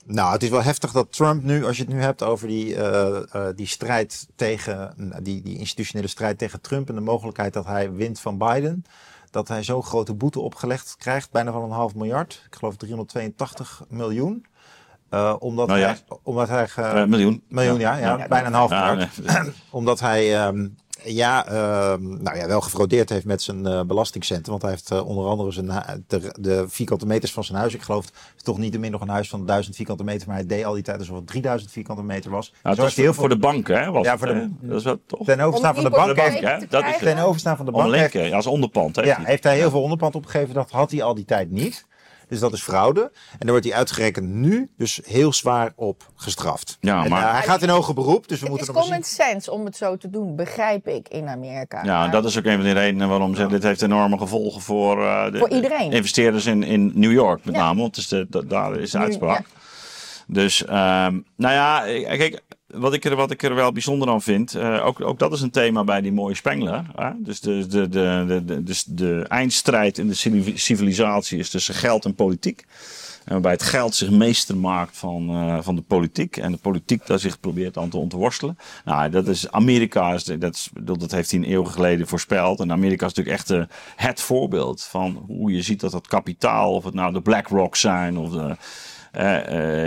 Nou, 0.05 0.31
het 0.31 0.43
is 0.43 0.49
wel 0.49 0.63
heftig 0.63 0.91
dat 0.91 1.11
Trump 1.13 1.43
nu, 1.43 1.65
als 1.65 1.77
je 1.77 1.83
het 1.83 1.91
nu 1.93 2.01
hebt 2.01 2.23
over 2.23 2.47
die, 2.47 2.75
eh, 2.75 3.17
eh, 3.35 3.55
die 3.55 3.67
strijd 3.67 4.27
tegen, 4.35 4.93
die, 5.21 5.41
die 5.41 5.57
institutionele 5.57 6.07
strijd 6.07 6.37
tegen 6.37 6.61
Trump 6.61 6.89
en 6.89 6.95
de 6.95 7.01
mogelijkheid 7.01 7.53
dat 7.53 7.65
hij 7.65 7.91
wint 7.91 8.19
van 8.19 8.37
Biden, 8.37 8.85
dat 9.31 9.47
hij 9.47 9.63
zo'n 9.63 9.83
grote 9.83 10.13
boete 10.13 10.39
opgelegd 10.39 10.95
krijgt, 10.97 11.31
bijna 11.31 11.51
van 11.51 11.63
een 11.63 11.71
half 11.71 11.95
miljard, 11.95 12.43
ik 12.49 12.55
geloof 12.55 12.75
382 12.75 13.83
miljoen. 13.89 14.45
Eh, 15.09 15.35
omdat, 15.39 15.67
Nou 15.67 15.79
ja. 15.79 15.85
hij, 15.87 15.97
omdat 16.23 16.49
hij 16.49 16.67
Eh, 16.75 17.03
miljoen. 17.05 17.43
miljoen, 17.47 17.79
ja, 17.79 17.95
ja, 17.95 18.17
Ja, 18.17 18.27
bijna 18.27 18.47
een 18.47 18.53
half 18.53 18.69
Ja, 18.69 18.89
miljard. 18.91 19.43
nee. 19.43 19.53
Omdat 19.71 19.99
hij 19.99 20.37
ehm, 20.37 20.67
ja, 21.03 21.45
ehm, 21.45 22.23
nou 22.23 22.37
ja, 22.37 22.47
wel 22.47 22.61
gefraudeerd 22.61 23.09
heeft 23.09 23.25
met 23.25 23.41
zijn 23.41 23.65
eh 23.65 23.83
belastingcenten. 23.83 24.51
Want 24.51 24.61
hij 24.61 24.71
heeft 24.71 24.91
eh, 24.91 25.07
onder 25.07 25.25
andere 25.25 25.51
zijn, 25.51 25.71
de, 26.07 26.35
de 26.39 26.65
vierkante 26.67 27.05
meters 27.05 27.31
van 27.31 27.43
zijn 27.43 27.57
huis. 27.57 27.73
Ik 27.73 27.81
geloof 27.81 28.05
toch 28.35 28.57
niet 28.57 28.79
min 28.79 28.91
nog 28.91 29.01
een 29.01 29.09
huis 29.09 29.29
van 29.29 29.45
1000 29.45 29.75
vierkante 29.75 30.03
meter. 30.03 30.27
Maar 30.27 30.35
hij 30.35 30.45
deed 30.45 30.65
al 30.65 30.73
die 30.73 30.83
tijd 30.83 30.99
alsof 30.99 31.15
het 31.15 31.27
3000 31.27 31.71
vierkante 31.71 32.03
meter 32.03 32.31
was. 32.31 32.53
Nou, 32.63 32.75
heel 32.75 32.89
voor 32.89 33.13
veel 33.13 33.27
de 33.27 33.37
bank, 33.37 33.67
hè? 33.67 33.91
Was 33.91 34.05
Ja, 34.05 34.17
voor 34.17 34.27
de-? 34.27 34.49
Dat 34.61 34.77
is 34.77 34.83
wel 34.83 34.99
toch? 35.05 35.25
ten 35.25 35.39
overstaan 35.39 35.75
van 35.75 35.83
de 35.83 35.89
bank. 35.89 36.19
Heeft, 36.19 36.39
hè? 36.39 36.57
Dat 36.69 36.85
is 36.85 36.97
ten 36.97 37.17
overstaan 37.17 37.57
van 37.57 37.65
de 37.65 37.71
bank 37.71 37.93
heeft, 37.93 38.33
als 38.33 38.47
onderpand. 38.47 38.95
Heeft 38.95 39.07
ja, 39.07 39.15
hij. 39.15 39.25
heeft 39.25 39.43
hij 39.43 39.57
heel 39.57 39.69
veel 39.69 39.81
onderpand 39.81 40.15
opgegeven. 40.15 40.53
Dat 40.53 40.71
had 40.71 40.91
hij 40.91 41.03
al 41.03 41.13
die 41.13 41.25
tijd 41.25 41.51
niet. 41.51 41.87
Dus 42.29 42.39
dat 42.39 42.53
is 42.53 42.61
fraude. 42.61 43.01
En 43.31 43.37
dan 43.39 43.49
wordt 43.49 43.65
hij 43.65 43.73
uitgerekend 43.75 44.27
nu 44.29 44.69
dus 44.77 44.99
heel 45.05 45.33
zwaar 45.33 45.71
op 45.75 46.03
gestraft. 46.15 46.77
Ja, 46.79 47.03
En, 47.03 47.09
maar- 47.09 47.23
eh, 47.27 47.31
hij 47.33 47.41
gaat 47.43 47.61
in 47.61 47.69
hoger 47.69 47.93
beroep, 47.93 48.27
dus 48.27 48.39
we 48.39 48.45
Het 48.45 48.49
moeten 48.49 48.67
is 48.67 48.67
nog 48.67 48.75
maar 48.75 48.83
common 48.99 49.03
sense 49.31 49.51
om 49.51 49.65
het 49.65 49.77
zo 49.77 49.97
te 49.97 50.09
doen, 50.09 50.35
begrijp 50.35 50.87
ik 50.87 51.07
in 51.07 51.27
Amerika. 51.27 51.83
Ja, 51.83 51.99
Maar- 51.99 52.11
dat 52.11 52.25
is 52.25 52.37
ook 52.37 52.45
een 52.45 52.55
van 52.55 52.63
de 52.63 52.71
redenen 52.71 53.09
waarom 53.09 53.35
ze, 53.35 53.47
dit 53.47 53.63
heeft 53.63 53.81
enorme 53.81 54.17
gevolgen 54.17 54.61
voor, 54.61 55.03
eh, 55.05 55.31
de, 55.31 55.37
Voor 55.37 55.49
iedereen. 55.49 55.89
de 55.89 55.95
investeerders 55.95 56.45
in, 56.45 56.63
in 56.63 56.91
New 56.95 57.11
York 57.11 57.45
met 57.45 57.55
Ja. 57.55 57.61
name. 57.61 57.79
Want 57.81 57.95
het 57.95 58.03
is 58.05 58.09
de, 58.09 58.25
da- 58.29 58.41
daar 58.41 58.75
is 58.79 58.91
de 58.91 58.97
Nu- 58.97 59.03
uitspraak. 59.03 59.37
ja. 59.39 59.57
Dus, 60.27 60.65
ehm, 60.65 61.19
nou 61.35 61.53
ja, 61.53 61.85
eh, 61.85 62.17
kijk, 62.17 62.41
wat 62.69 62.93
ik, 62.93 63.05
er, 63.05 63.15
wat 63.15 63.31
ik 63.31 63.43
er 63.43 63.55
wel 63.55 63.71
bijzonder 63.71 64.09
aan 64.09 64.21
vind, 64.21 64.55
eh, 64.55 64.85
ook, 64.85 65.01
ook 65.01 65.19
dat 65.19 65.33
is 65.33 65.41
een 65.41 65.51
thema 65.51 65.83
bij 65.83 66.01
die 66.01 66.13
mooie 66.13 66.35
Spengler. 66.35 66.85
Dus 67.17 67.39
de, 67.39 67.67
de, 67.67 67.89
de, 67.89 68.43
de, 68.45 68.83
de, 68.87 69.25
eindstrijd 69.27 69.97
in 69.97 70.07
de 70.07 70.13
civi- 70.13 70.57
civilisatie 70.57 71.39
is 71.39 71.49
tussen 71.49 71.73
geld 71.75 72.05
en 72.05 72.15
politiek. 72.15 72.65
En 73.25 73.31
waarbij 73.31 73.51
het 73.51 73.63
geld 73.63 73.95
zich 73.95 74.09
meester 74.09 74.57
maakt 74.57 74.97
van, 74.97 75.29
eh, 75.29 75.57
van 75.61 75.75
de 75.75 75.81
politiek. 75.81 76.37
En 76.37 76.51
de 76.51 76.57
politiek 76.57 77.05
daar 77.05 77.19
zich 77.19 77.39
probeert 77.39 77.77
aan 77.77 77.89
te 77.89 77.97
ontworstelen. 77.97 78.57
Nou, 78.85 79.09
dat 79.09 79.27
is 79.27 79.51
Amerika, 79.51 80.13
is, 80.13 80.23
dat, 80.23 80.69
dat 80.81 81.11
heeft 81.11 81.31
hij 81.31 81.39
een 81.39 81.51
eeuw 81.51 81.63
geleden 81.63 82.07
voorspeld. 82.07 82.59
En 82.59 82.71
Amerika 82.71 83.05
is 83.05 83.13
natuurlijk 83.13 83.37
echt 83.37 83.49
eh, 83.49 83.75
het 83.95 84.21
voorbeeld 84.21 84.83
van 84.83 85.23
hoe 85.27 85.51
je 85.51 85.61
ziet 85.61 85.79
dat 85.79 85.91
dat 85.91 86.07
kapitaal, 86.07 86.73
of 86.73 86.83
het 86.83 86.93
nou 86.93 87.13
de 87.13 87.21
BlackRock 87.21 87.75
zijn 87.75 88.17
of 88.17 88.29
de, 88.29 88.55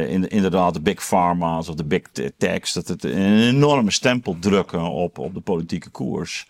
in, 0.09 0.29
inderdaad 0.29 0.75
de 0.75 0.81
big 0.81 1.05
pharma's 1.05 1.69
of 1.69 1.75
de 1.75 1.85
big 1.85 2.03
te- 2.13 2.33
techs, 2.39 2.73
dat 2.73 2.89
het 2.89 3.05
een 3.05 3.43
enorme 3.43 3.91
stempel 3.91 4.37
drukken 4.41 4.83
op, 4.83 5.19
op 5.19 5.35
de 5.35 5.41
politieke 5.41 5.91
koers. 5.91 6.47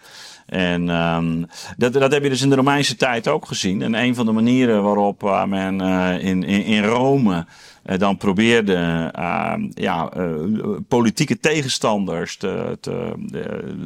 En 0.47 0.90
ehm, 0.90 1.43
dat, 1.77 1.93
dat 1.93 2.12
heb 2.12 2.23
je 2.23 2.28
dus 2.28 2.43
in 2.43 2.49
de 2.49 2.57
Romeinse 2.57 2.97
tijd 2.97 3.28
ook 3.28 3.47
gezien. 3.47 3.82
En 3.82 3.94
een 3.94 4.15
van 4.15 4.27
de 4.27 4.32
manieren 4.32 4.82
waarop 4.82 5.24
eh, 5.24 5.44
men 5.44 5.81
eh, 5.81 6.24
in, 6.24 6.43
in, 6.44 6.85
Rome 6.85 7.47
eh, 7.82 7.99
dan 7.99 8.16
probeerde 8.16 9.11
ehm, 9.12 9.70
ja, 9.74 10.11
eh, 10.11 10.35
politieke 10.89 11.40
tegenstanders 11.40 12.36
te, 12.36 12.78
te, 12.81 13.12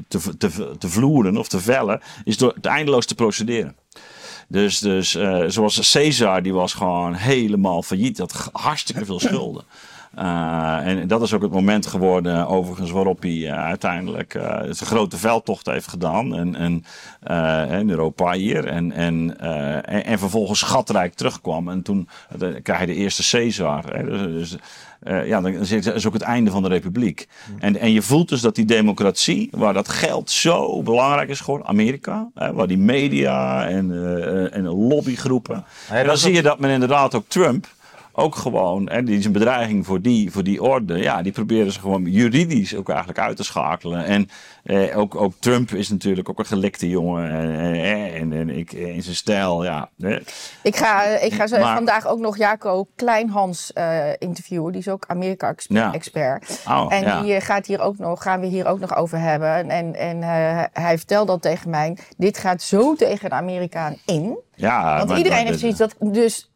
te, 0.08 0.76
te, 0.78 0.88
vloeren 0.88 1.36
of 1.36 1.48
te 1.48 1.60
vellen, 1.60 2.00
is 2.24 2.36
door 2.36 2.54
eindeloos 2.60 3.06
te 3.06 3.14
procederen. 3.14 3.76
Dus, 4.48 4.78
dus 4.78 5.14
eh, 5.14 5.44
zoals 5.47 5.90
Caesar, 5.93 6.43
die 6.43 6.55
was 6.55 6.74
gewoon 6.74 7.14
helemaal 7.14 7.82
failliet. 7.82 8.18
Had 8.18 8.32
g- 8.32 8.48
hartstikke 8.52 9.05
veel 9.05 9.20
schulden. 9.28 9.64
Uh, 10.18 10.86
en 10.86 11.09
dat 11.09 11.23
is 11.23 11.32
ook 11.32 11.43
het 11.43 11.51
moment 11.52 11.86
geworden, 11.86 12.47
overigens, 12.47 12.90
waarop 12.90 13.23
hij 13.23 13.32
uh, 13.32 13.52
uiteindelijk 13.52 14.35
uh, 14.35 14.43
zijn 14.60 14.77
grote 14.90 15.16
veldtocht 15.16 15.66
heeft 15.66 15.89
gedaan. 15.89 16.35
En, 16.35 16.55
en 16.55 16.85
in 17.81 17.90
Europa 17.90 18.32
hier. 18.32 18.66
En, 18.66 18.93
en, 18.93 19.40
en, 19.40 20.05
en, 20.05 20.18
vervolgens 20.18 20.59
schatrijk 20.59 21.14
terugkwam. 21.14 21.68
En 21.68 21.82
toen 21.82 22.09
krijg 22.62 22.81
je 22.81 22.86
de 22.86 22.94
eerste 22.94 23.28
Caesar. 23.31 23.85
Hè, 23.94 24.05
dus, 24.05 24.20
dus 24.51 24.56
uh, 25.08 25.26
ja, 25.26 25.40
dan 25.40 25.52
is 25.52 25.70
het 25.70 26.06
ook 26.06 26.12
het 26.12 26.22
einde 26.22 26.50
van 26.50 26.62
de 26.62 26.68
republiek. 26.68 27.28
En, 27.58 27.76
en 27.76 27.92
je 27.92 28.02
voelt 28.02 28.28
dus 28.28 28.40
dat 28.40 28.54
die 28.54 28.64
democratie, 28.64 29.48
waar 29.52 29.72
dat 29.72 29.88
geld 29.88 30.30
zo 30.30 30.82
belangrijk 30.82 31.28
is 31.28 31.40
geworden, 31.40 31.68
Amerika, 31.68 32.28
hè, 32.34 32.52
waar 32.52 32.66
die 32.66 32.78
media 32.78 33.68
en, 33.68 33.90
uh, 33.90 34.54
en 34.54 34.64
lobbygroepen. 34.64 35.64
en 35.90 36.06
dan 36.06 36.18
zie 36.18 36.32
je 36.32 36.42
dat 36.42 36.58
men 36.58 36.70
inderdaad 36.70 37.14
ook 37.14 37.24
Trump 37.28 37.66
ook 38.18 38.34
gewoon, 38.34 38.90
hè, 38.90 39.02
die 39.02 39.18
is 39.18 39.24
een 39.24 39.32
bedreiging 39.32 39.86
voor 39.86 40.01
die, 40.01 40.30
voor 40.30 40.44
die 40.44 40.62
orde. 40.62 40.98
Ja, 40.98 41.22
die 41.22 41.32
proberen 41.32 41.72
ze 41.72 41.80
gewoon 41.80 42.05
juridisch 42.05 42.74
ook 42.74 42.88
eigenlijk 42.88 43.18
uit 43.18 43.36
te 43.36 43.44
schakelen. 43.44 44.05
En 44.05 44.28
eh, 44.64 44.98
ook, 44.98 45.14
ook 45.14 45.32
Trump 45.38 45.70
is 45.70 45.88
natuurlijk 45.88 46.28
ook 46.28 46.38
een 46.38 46.47
gelikte 46.47 46.88
jongen. 46.88 47.30
En, 47.30 48.14
en, 48.14 48.32
en 48.32 48.51
ik, 48.51 48.72
in 48.72 49.02
zijn 49.02 49.16
stijl, 49.16 49.64
ja. 49.64 49.90
Ik 50.62 50.76
ga, 50.76 51.02
ik 51.05 51.32
ga 51.32 51.47
zo 51.47 51.56
vandaag 51.56 52.06
ook 52.06 52.18
nog 52.18 52.36
Jaco 52.36 52.86
Kleinhans 52.97 53.70
uh, 53.74 54.09
interviewen. 54.18 54.72
Die 54.72 54.80
is 54.80 54.88
ook 54.88 55.05
Amerika-expert. 55.06 56.60
Ja. 56.64 56.82
Oh, 56.82 56.93
en 56.93 57.02
ja. 57.02 57.22
die 57.22 57.40
gaat 57.40 57.66
hier 57.66 57.80
ook 57.80 57.98
nog, 57.98 58.22
gaan 58.22 58.40
we 58.40 58.47
hier 58.47 58.66
ook 58.66 58.78
nog 58.78 58.97
over 58.97 59.18
hebben. 59.18 59.70
En, 59.70 59.94
en 59.94 60.16
uh, 60.16 60.62
hij 60.72 60.97
vertelde 60.97 61.32
dat 61.32 61.43
tegen 61.43 61.70
mij. 61.70 61.97
Dit 62.16 62.38
gaat 62.38 62.62
zo 62.62 62.94
tegen 62.94 63.30
de 63.30 63.36
Amerikaan 63.36 63.97
in. 64.06 64.38
Ja, 64.55 64.97
Want 64.97 65.09
maar- 65.09 65.16
iedereen 65.16 65.38
maar- 65.38 65.47
heeft 65.47 65.60
zoiets 65.60 65.78
dat... 65.78 65.94
Dus 65.98 66.51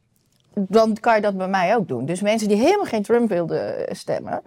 dan 0.68 0.96
kan 1.00 1.14
je 1.14 1.20
dat 1.20 1.36
bij 1.36 1.48
mij 1.48 1.76
ook 1.76 1.88
doen. 1.88 2.06
Dus 2.06 2.20
mensen 2.20 2.48
die 2.48 2.56
helemaal 2.56 2.84
geen 2.84 3.02
Trump 3.02 3.28
wilden 3.28 3.86
stemmen. 3.96 4.42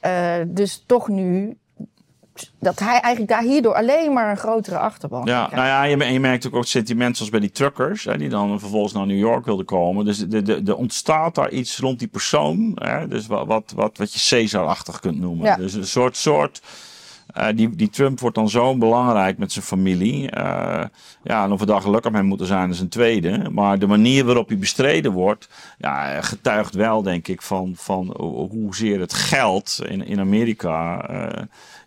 eh, 0.00 0.34
dus 0.46 0.84
toch 0.86 1.08
nu... 1.08 1.56
Dat 2.58 2.78
hij 2.78 3.00
eigenlijk 3.00 3.28
daar 3.28 3.42
hierdoor 3.42 3.74
alleen 3.74 4.12
maar 4.12 4.30
een 4.30 4.36
grotere 4.36 4.78
achterban 4.78 5.24
Ja, 5.24 5.46
krijgt. 5.46 5.54
nou 5.54 5.66
ja, 5.66 5.82
je, 6.04 6.12
je 6.12 6.20
merkt 6.20 6.46
ook, 6.46 6.54
ook 6.54 6.60
het 6.60 6.68
sentiment 6.68 7.16
zoals 7.16 7.30
bij 7.30 7.40
die 7.40 7.50
truckers, 7.50 8.04
hè, 8.04 8.18
die 8.18 8.28
dan 8.28 8.60
vervolgens 8.60 8.92
naar 8.92 9.06
New 9.06 9.18
York 9.18 9.44
wilden 9.44 9.64
komen. 9.64 10.04
Dus 10.04 10.20
er 10.20 10.44
de, 10.44 10.62
de 10.62 10.76
ontstaat 10.76 11.34
daar 11.34 11.50
iets 11.50 11.78
rond 11.78 11.98
die 11.98 12.08
persoon, 12.08 12.72
hè, 12.74 13.08
dus 13.08 13.26
wat, 13.26 13.46
wat, 13.46 13.72
wat, 13.74 13.98
wat 13.98 14.12
je 14.12 14.28
Caesar-achtig 14.28 15.00
kunt 15.00 15.20
noemen. 15.20 15.46
Ja. 15.46 15.56
Dus 15.56 15.74
een 15.74 15.86
soort, 15.86 16.16
soort 16.16 16.62
eh, 17.40 17.56
die, 17.56 17.76
die 17.76 17.90
Trump 17.90 18.20
wordt 18.20 18.36
dan 18.36 18.48
zo 18.48 18.76
belangrijk 18.76 19.38
met 19.38 19.52
zijn 19.52 19.64
familie. 19.64 20.30
Eh, 20.30 20.84
ja, 21.22 21.44
en 21.44 21.52
of 21.52 21.60
we 21.60 21.66
daar 21.66 21.80
gelukkig 21.80 22.12
mee 22.12 22.22
moeten 22.22 22.46
zijn, 22.46 22.70
is 22.70 22.80
een 22.80 22.88
tweede. 22.88 23.50
Maar 23.50 23.78
de 23.78 23.86
manier 23.86 24.24
waarop 24.24 24.48
hij 24.48 24.58
bestreden 24.58 25.12
wordt, 25.12 25.48
ja, 25.78 26.20
getuigt 26.20 26.74
wel, 26.74 27.02
denk 27.02 27.28
ik, 27.28 27.42
van, 27.42 27.72
van 27.76 28.14
hoezeer 28.50 29.00
het 29.00 29.14
geld 29.14 29.80
in, 29.88 30.06
in 30.06 30.20
Amerika. 30.20 31.08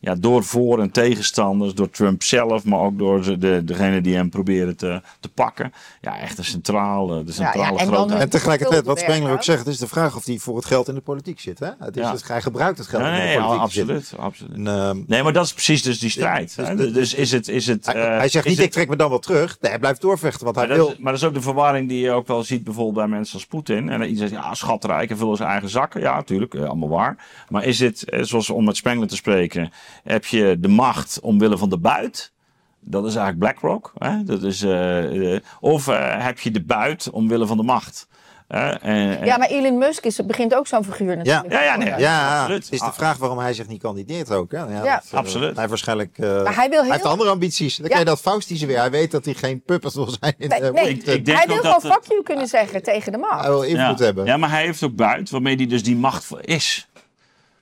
Ja, 0.04 0.16
door 0.16 0.44
voor- 0.44 0.80
en 0.82 0.92
tegenstanders, 0.92 1.74
door 1.74 1.90
Trump 1.90 2.24
zelf, 2.24 2.64
maar 2.64 2.80
ook 2.80 2.98
door 2.98 3.22
de, 3.24 3.38
de, 3.38 3.62
degene 3.66 4.02
die 4.02 4.16
hem 4.16 4.30
proberen 4.30 4.76
te, 4.78 5.02
te 5.20 5.30
pakken. 5.30 5.74
Ja, 6.02 6.20
echt 6.20 6.38
een 6.38 6.44
centrale, 6.46 7.24
de 7.24 7.32
centrale 7.32 7.78
en 7.78 7.86
dan 7.86 7.94
grootheid. 7.96 8.22
En 8.22 8.30
tegelijkertijd, 8.30 8.86
wat 8.86 9.00
Spengler 9.00 9.32
ook 9.32 9.44
zegt, 9.44 9.68
is 9.68 9.78
de 9.78 9.88
vraag 9.88 10.16
of 10.16 10.26
hij 10.26 10.38
voor 10.38 10.56
het 10.56 10.66
geld 10.66 10.88
in 10.88 10.96
de 10.96 11.02
politiek 11.02 11.40
zit. 11.40 11.60
Hè? 11.60 11.70
Het 11.80 11.98
is, 11.98 12.04
Ja. 12.04 12.12
het, 12.12 12.28
hij 12.28 12.42
gebruikt 12.42 12.78
het 12.78 12.88
geld 12.88 13.04
Nee, 13.04 13.12
in 13.12 13.18
de 13.20 13.24
nee, 13.26 13.36
politiek. 13.38 13.60
ja, 13.60 13.68
zitten. 13.68 13.96
absoluut, 13.96 14.22
absoluut. 14.26 14.56
En, 14.56 14.68
ehm, 14.68 14.98
Nee, 15.08 15.24
maar 15.24 15.34
dat 15.34 15.46
is 15.46 15.54
precies 15.54 15.82
dus 15.84 16.00
die 16.00 16.10
strijd. 16.10 16.56
Dus 16.78 16.94
Dus 16.94 17.14
is 17.14 17.32
het... 17.32 17.48
Is 17.48 17.68
het 17.68 17.86
hij, 17.86 17.96
eh, 17.96 18.18
hij 18.18 18.30
zegt 18.30 18.46
is 18.46 18.52
niet, 18.52 18.58
het- 18.60 18.68
ik 18.68 18.72
trek 18.74 18.90
me 18.90 18.96
dan 18.96 19.10
wel 19.10 19.20
terug. 19.20 19.58
Nee, 19.62 19.72
hij 19.72 19.80
blijft 19.80 20.02
doorvechten, 20.02 20.44
want 20.44 20.56
hij 20.56 20.68
Maar 20.68 20.76
dat, 20.78 20.86
wil... 20.86 20.96
is, 20.96 21.02
maar 21.02 21.12
dat 21.14 21.22
is 21.22 21.28
ook 21.28 21.34
de 21.34 21.42
verwarring 21.42 21.90
die 21.90 22.00
je 22.00 22.12
ook 22.12 22.28
wel 22.28 22.44
ziet 22.44 22.64
bijvoorbeeld 22.64 22.96
bij 22.96 23.08
mensen 23.08 23.34
als 23.34 23.46
Poetin. 23.46 23.90
En 23.90 24.02
iedereen 24.04 24.30
zegt, 24.30 24.44
ja, 24.44 24.54
schatrijk 24.54 25.10
en 25.10 25.18
vullen 25.18 25.38
zijn 25.38 25.50
eigen 25.50 25.70
zakken. 25.70 26.02
Ja, 26.02 26.16
natuurlijk, 26.16 26.54
eh, 26.54 26.64
allemaal 26.64 26.90
waar. 26.90 27.18
Maar 27.50 27.64
is 27.64 27.80
het, 27.80 28.10
eh, 28.10 28.24
zoals 28.24 28.50
om 28.50 28.64
met 28.66 28.76
Spengler 28.76 29.08
te 29.08 29.16
spreken, 29.16 29.72
heb 30.04 30.26
je 30.26 30.58
de 30.60 30.68
macht 30.68 31.20
omwille 31.20 31.58
van 31.58 31.70
de 31.70 31.78
buit? 31.80 32.32
Dat 32.80 33.06
is 33.06 33.16
eigenlijk 33.16 33.40
BlackRock. 33.40 33.92
Hè? 33.98 34.24
Dat 34.24 34.44
is, 34.44 34.62
eh, 34.62 35.34
eh, 35.36 35.42
of 35.60 35.88
eh, 35.88 36.26
heb 36.26 36.40
je 36.40 36.52
de 36.52 36.64
buit 36.64 37.10
omwille 37.10 37.46
van 37.48 37.58
de 37.58 37.64
macht? 37.64 38.08
En- 38.48 39.26
Ja, 39.26 39.38
maar 39.38 39.48
Elon 39.48 39.78
Musk 39.78 40.06
is, 40.06 40.26
begint 40.26 40.56
ook 40.56 40.68
zo'n 40.68 40.84
figuur 40.84 41.18
natuurlijk. 41.18 41.52
Ja, 41.52 41.64
ja, 41.64 41.76
nee, 41.76 41.88
worden. 41.88 42.00
Ja, 42.06 42.40
absoluut. 42.40 42.68
is 42.72 42.80
de 42.80 42.92
vraag 42.94 43.18
waarom 43.18 43.38
hij 43.38 43.54
zich 43.54 43.68
niet 43.68 43.82
kandideert 43.82 44.32
ook. 44.32 44.52
Hè? 44.52 44.58
Ja, 44.58 44.84
Ja. 44.84 44.96
dat, 44.96 45.20
Absoluut. 45.20 45.48
Hij 45.50 45.56
heeft 45.58 45.70
waarschijnlijk... 45.70 46.18
eh, 46.18 46.44
Maar 46.44 46.56
hij 46.56 46.70
wil 46.70 46.82
heel... 46.82 46.92
heeft 46.92 47.04
andere 47.06 47.30
ambities. 47.30 47.76
Dan 47.78 47.90
Ja. 47.90 48.00
je 48.00 48.06
dat 48.06 48.22
Faustische 48.22 48.66
weer. 48.66 48.78
Hij 48.80 48.92
weet 48.92 49.12
dat 49.12 49.26
hij 49.26 49.34
geen 49.34 49.62
puppet 49.64 49.94
wil 49.94 50.10
zijn 50.20 50.34
in 50.38 50.48
Nee, 50.48 50.72
nee. 50.72 50.90
Ik- 50.90 51.06
ik 51.06 51.26
denk 51.26 51.38
hij 51.38 51.48
wil 51.48 51.58
gewoon 51.58 51.82
fuck 51.82 52.04
you 52.08 52.24
kunnen 52.24 52.48
zeggen 52.48 52.84
tegen 52.84 53.12
de 53.12 53.18
macht. 53.18 53.42
Hij 53.42 53.50
wil 53.50 53.62
invloed 53.64 54.00
ja. 54.00 54.06
hebben. 54.06 54.26
Ja, 54.26 54.38
maar 54.38 54.50
hij 54.50 54.64
heeft 54.64 54.84
ook 54.84 54.96
buit, 54.96 55.30
waarmee 55.30 55.56
hij 55.56 55.66
dus 55.68 55.84
die 55.84 55.96
macht 55.96 56.24
voor 56.26 56.40
is. 56.42 56.88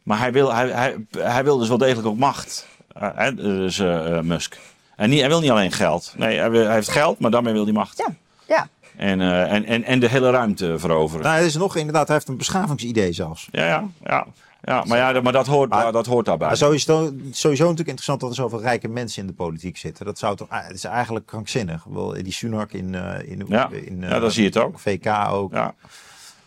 Maar 0.03 0.19
hij 0.19 0.31
wil, 0.31 0.53
hij, 0.53 0.69
hij, 0.69 1.05
hij 1.17 1.43
wil 1.43 1.57
dus 1.57 1.67
wel 1.67 1.77
degelijk 1.77 2.07
ook 2.07 2.17
macht. 2.17 2.67
Eh, 2.93 3.09
hè, 3.15 3.35
dus 3.35 3.79
eh, 3.79 4.17
eh, 4.17 4.23
Musk. 4.23 4.57
En 4.95 5.09
niet, 5.09 5.19
hij 5.19 5.29
wil 5.29 5.39
niet 5.39 5.49
alleen 5.51 5.71
geld. 5.71 6.13
Nee, 6.17 6.37
hij, 6.37 6.51
wil- 6.51 6.65
hij 6.65 6.73
heeft 6.73 6.89
geld, 6.89 7.19
maar 7.19 7.31
daarmee 7.31 7.53
wil 7.53 7.63
hij 7.63 7.73
macht. 7.73 7.97
Ja, 7.97 8.07
ja. 8.47 8.67
En, 8.97 9.21
eh, 9.21 9.51
en, 9.53 9.65
en, 9.65 9.83
en 9.83 9.99
de 9.99 10.07
hele 10.09 10.29
ruimte 10.29 10.79
veroveren. 10.79 11.25
Nou, 11.25 11.37
er 11.39 11.45
is 11.45 11.55
nog 11.55 11.75
inderdaad, 11.75 12.07
hij 12.07 12.15
heeft 12.15 12.27
een 12.27 12.37
beschavingsidee 12.37 13.13
zelfs. 13.13 13.47
Ja, 13.51 13.65
ja, 13.65 13.83
ja. 14.03 14.25
ja 14.61 14.83
maar 14.87 14.97
ja, 14.97 15.21
maar 15.21 15.33
dat 15.33 15.47
hoort, 15.47 15.69
Maar- 15.69 15.91
dat 15.91 16.05
hoort 16.05 16.25
daarbij. 16.25 16.47
Maar 16.47 16.57
sowieso, 16.57 17.01
sowieso 17.31 17.63
natuurlijk 17.63 17.77
interessant 17.79 18.19
dat 18.19 18.29
er 18.29 18.35
zoveel 18.35 18.61
rijke 18.61 18.87
mensen 18.87 19.21
in 19.21 19.27
de 19.27 19.33
politiek 19.33 19.77
zitten. 19.77 20.05
Dat 20.05 20.19
zou 20.19 20.35
toch, 20.35 20.49
ah, 20.49 20.63
het 20.65 20.75
is 20.75 20.83
eigenlijk 20.83 21.25
krankzinnig. 21.25 21.83
Wel, 21.83 22.13
die 22.13 22.31
Sunak 22.33 22.71
in, 22.71 22.95
eh 22.95 23.29
in, 23.31 23.45
Ja. 23.47 23.69
in 23.71 24.03
eh, 24.03 24.09
Ja, 24.09 24.19
dan 24.19 24.31
zie 24.31 24.41
je 24.43 24.47
het 24.49 24.57
ook. 24.57 24.79
VK 24.79 25.07
ook. 25.29 25.53
Ja. 25.53 25.73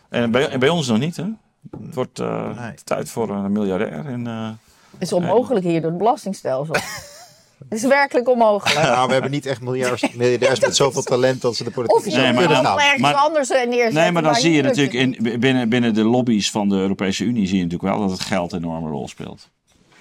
En 0.08 0.30
bij, 0.30 0.48
en 0.48 0.58
bij 0.60 0.68
ons 0.68 0.86
nog 0.88 0.98
niet, 0.98 1.16
hè? 1.16 1.24
Het 1.70 1.94
wordt 1.94 2.18
eh, 2.18 2.58
Nee. 2.60 2.74
tijd 2.84 3.08
voor 3.10 3.30
een 3.30 3.52
miljardair. 3.52 4.06
En, 4.06 4.26
eh, 4.26 4.48
Het 4.92 5.02
is 5.02 5.12
onmogelijk 5.12 5.64
hier 5.64 5.80
door 5.80 5.90
het 5.90 5.98
belastingstelsel. 5.98 6.74
het 7.68 7.72
is 7.78 7.82
werkelijk 7.82 8.28
onmogelijk. 8.28 8.86
Nou, 8.86 9.06
we 9.06 9.12
hebben 9.12 9.30
niet 9.30 9.46
echt 9.46 9.60
miljardairs, 9.60 10.14
miljardairs 10.16 10.60
met 10.60 10.76
zoveel 10.76 11.02
talent 11.02 11.40
dat 11.42 11.56
ze 11.56 11.64
de 11.64 11.70
politiek 11.70 11.96
Of 11.96 12.04
Nee, 12.06 12.16
nee, 12.16 12.32
maar 12.32 12.62
dan- 12.62 12.78
ergens 12.80 13.00
maar- 13.00 13.14
anders 13.14 13.50
eh, 13.50 13.66
neerzetten. 13.68 13.94
Nee, 14.02 14.12
maar 14.12 14.22
dan 14.22 14.34
zie 14.34 14.52
je 14.52 14.62
natuurlijk 14.62 14.94
in, 14.94 15.40
binnen, 15.40 15.68
binnen 15.68 15.94
de 15.94 16.04
lobby's 16.04 16.50
van 16.50 16.68
de 16.68 16.76
Europese 16.76 17.24
Unie 17.24 17.46
zie 17.46 17.56
je 17.58 17.62
natuurlijk 17.64 17.94
wel 17.94 18.00
dat 18.00 18.10
het 18.10 18.20
geld 18.26 18.52
een 18.52 18.58
enorme 18.64 18.88
rol 18.90 19.08
speelt. 19.08 19.48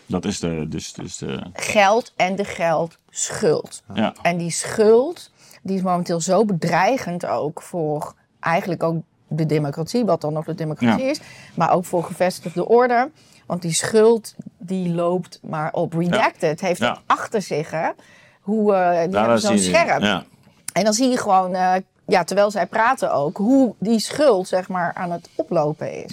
Dat 0.06 0.26
is 0.26 0.40
de, 0.40 0.66
dus, 0.70 0.94
dus 0.94 1.18
de, 1.18 1.44
Geld 1.54 2.14
en 2.16 2.36
de 2.36 2.46
geldschuld. 2.46 3.84
ja. 3.94 4.14
En 4.22 4.38
die 4.38 4.52
schuld, 4.52 5.32
die 5.62 5.76
is 5.76 5.82
momenteel 5.82 6.22
zo 6.22 6.46
bedreigend 6.46 7.26
ook 7.26 7.62
voor 7.62 8.14
eigenlijk 8.40 8.84
ook 8.84 8.96
de 9.38 9.46
democratie, 9.46 10.06
wat 10.06 10.22
dan 10.22 10.34
nog 10.34 10.46
de 10.46 10.56
democratie 10.56 11.04
Ja. 11.04 11.10
is, 11.10 11.20
maar 11.56 11.72
ook 11.74 11.86
voor 11.86 12.04
gevestigde 12.04 12.68
orde. 12.68 13.10
Want 13.46 13.62
die 13.62 13.74
schuld, 13.74 14.36
die 14.58 14.94
loopt 14.94 15.40
maar 15.42 15.74
op. 15.74 15.94
Redacted 15.94 16.62
heeft 16.62 16.80
Ja. 16.80 16.90
het 16.90 17.00
achter 17.06 17.42
zich, 17.42 17.72
hè. 17.72 17.90
Hoe, 18.42 18.74
eh 18.74 19.10
die 19.10 19.18
hebben 19.20 19.40
zo'n 19.40 19.58
scherm. 19.58 20.24
En 20.74 20.84
dan 20.84 20.94
zie 20.94 21.10
je 21.10 21.18
gewoon, 21.18 21.54
eh, 21.56 21.74
ja, 22.08 22.24
terwijl 22.24 22.52
zij 22.52 22.66
praten 22.66 23.14
ook, 23.14 23.38
hoe 23.38 23.74
die 23.80 24.00
schuld, 24.00 24.48
zeg 24.48 24.68
maar, 24.70 24.94
aan 24.94 25.12
het 25.12 25.30
oplopen 25.36 26.04
is. 26.04 26.12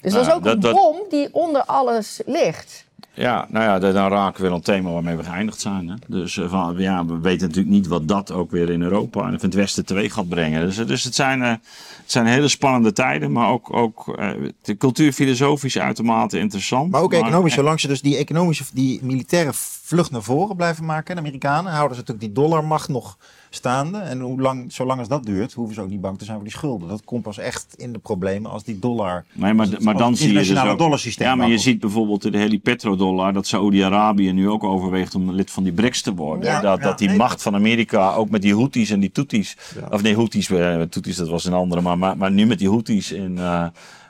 Dus 0.00 0.12
dat 0.12 0.20
is 0.20 0.26
Ja, 0.26 0.32
ook 0.34 0.44
een 0.44 0.60
bom 0.60 0.96
die 1.08 1.28
onder 1.34 1.62
alles 1.64 2.20
ligt. 2.26 2.84
Ja, 3.18 3.46
nou 3.50 3.64
ja, 3.64 3.92
dan 3.92 4.08
raken 4.08 4.42
we 4.42 4.48
weer 4.48 4.56
het 4.56 4.64
thema 4.64 4.90
waarmee 4.90 5.16
we 5.16 5.24
geëindigd 5.24 5.60
zijn. 5.60 5.88
Hè? 5.88 5.94
Dus 6.06 6.36
eh, 6.36 6.50
van, 6.50 6.74
ja, 6.78 7.06
we 7.06 7.18
weten 7.18 7.46
natuurlijk 7.46 7.74
niet 7.74 7.86
wat 7.86 8.08
dat 8.08 8.32
ook 8.32 8.50
weer 8.50 8.70
in 8.70 8.82
Europa 8.82 9.20
en 9.22 9.32
in 9.32 9.38
het 9.40 9.54
Westen 9.54 9.86
teweeg 9.86 10.12
gaat 10.12 10.28
brengen. 10.28 10.66
Dus, 10.66 10.78
eh, 10.78 10.86
dus 10.86 11.04
het, 11.04 11.14
zijn, 11.14 11.42
eh, 11.42 11.50
het 11.50 11.60
zijn 12.06 12.26
hele 12.26 12.48
spannende 12.48 12.92
tijden, 12.92 13.32
maar 13.32 13.48
ook, 13.48 13.72
ook 13.72 14.16
eh, 14.18 14.30
de 14.62 14.76
cultuurfilosofisch 14.76 15.78
uitermate 15.78 16.38
interessant. 16.38 16.90
Maar 16.90 17.02
ook 17.02 17.12
economisch, 17.12 17.54
zolang 17.54 17.80
ze 17.80 17.88
dus 17.88 18.00
die 18.00 18.16
economische, 18.16 18.64
die 18.72 19.00
militaire 19.02 19.52
vlucht 19.88 20.10
naar 20.10 20.22
voren 20.22 20.56
blijven 20.56 20.84
maken, 20.84 21.14
de 21.14 21.20
Amerikanen, 21.20 21.72
houden 21.72 21.96
ze 21.96 22.02
natuurlijk 22.02 22.34
die 22.34 22.44
dollarmacht 22.44 22.88
nog 22.88 23.18
staande. 23.50 23.98
En 23.98 24.20
hoe 24.20 24.40
lang, 24.40 24.72
zolang 24.72 24.98
als 24.98 25.08
dat 25.08 25.24
duurt, 25.24 25.52
hoeven 25.52 25.74
ze 25.74 25.80
ook 25.80 25.88
niet 25.88 26.00
bang 26.00 26.18
te 26.18 26.24
zijn 26.24 26.36
voor 26.36 26.46
die 26.46 26.56
schulden. 26.56 26.88
Dat 26.88 27.04
komt 27.04 27.22
pas 27.22 27.38
echt 27.38 27.74
in 27.76 27.92
de 27.92 27.98
problemen 27.98 28.50
als 28.50 28.64
die 28.64 28.78
dollar... 28.78 29.24
Nee, 29.32 29.54
maar, 29.54 29.66
als 29.74 29.84
maar 29.84 29.96
dan 29.96 30.16
zie 30.16 30.32
je 30.32 30.34
dus 30.34 30.64
ook, 30.64 30.78
dollarsysteem 30.78 31.26
Ja, 31.26 31.34
maar 31.34 31.48
je 31.48 31.58
ziet 31.58 31.80
bijvoorbeeld 31.80 32.32
de 32.32 32.38
hele 32.38 32.58
petrodollar, 32.58 33.32
dat 33.32 33.46
Saoedi-Arabië 33.46 34.32
nu 34.32 34.48
ook 34.48 34.64
overweegt 34.64 35.14
om 35.14 35.30
lid 35.30 35.50
van 35.50 35.62
die 35.62 35.72
BRICS 35.72 36.02
te 36.02 36.14
worden. 36.14 36.44
Ja. 36.44 36.60
dat, 36.60 36.78
Ja, 36.78 36.84
dat 36.84 36.98
die 36.98 37.08
nee. 37.08 37.16
macht 37.16 37.42
van 37.42 37.54
Amerika, 37.54 38.14
ook 38.14 38.30
met 38.30 38.42
die 38.42 38.54
Houthis 38.54 38.90
en 38.90 39.00
die 39.00 39.12
Tutsis, 39.12 39.56
of 39.90 40.02
nee, 40.02 40.14
Houthis, 40.14 40.50
eh, 40.50 40.80
Tutsis 40.80 41.16
dat 41.16 41.28
was 41.28 41.44
een 41.44 41.52
andere, 41.52 41.80
maar, 41.80 41.98
maar, 41.98 42.16
maar 42.16 42.30
nu 42.30 42.46
met 42.46 42.58
die 42.58 42.68
Houthis 42.68 43.12
in, 43.12 43.38
eh, 43.38 43.66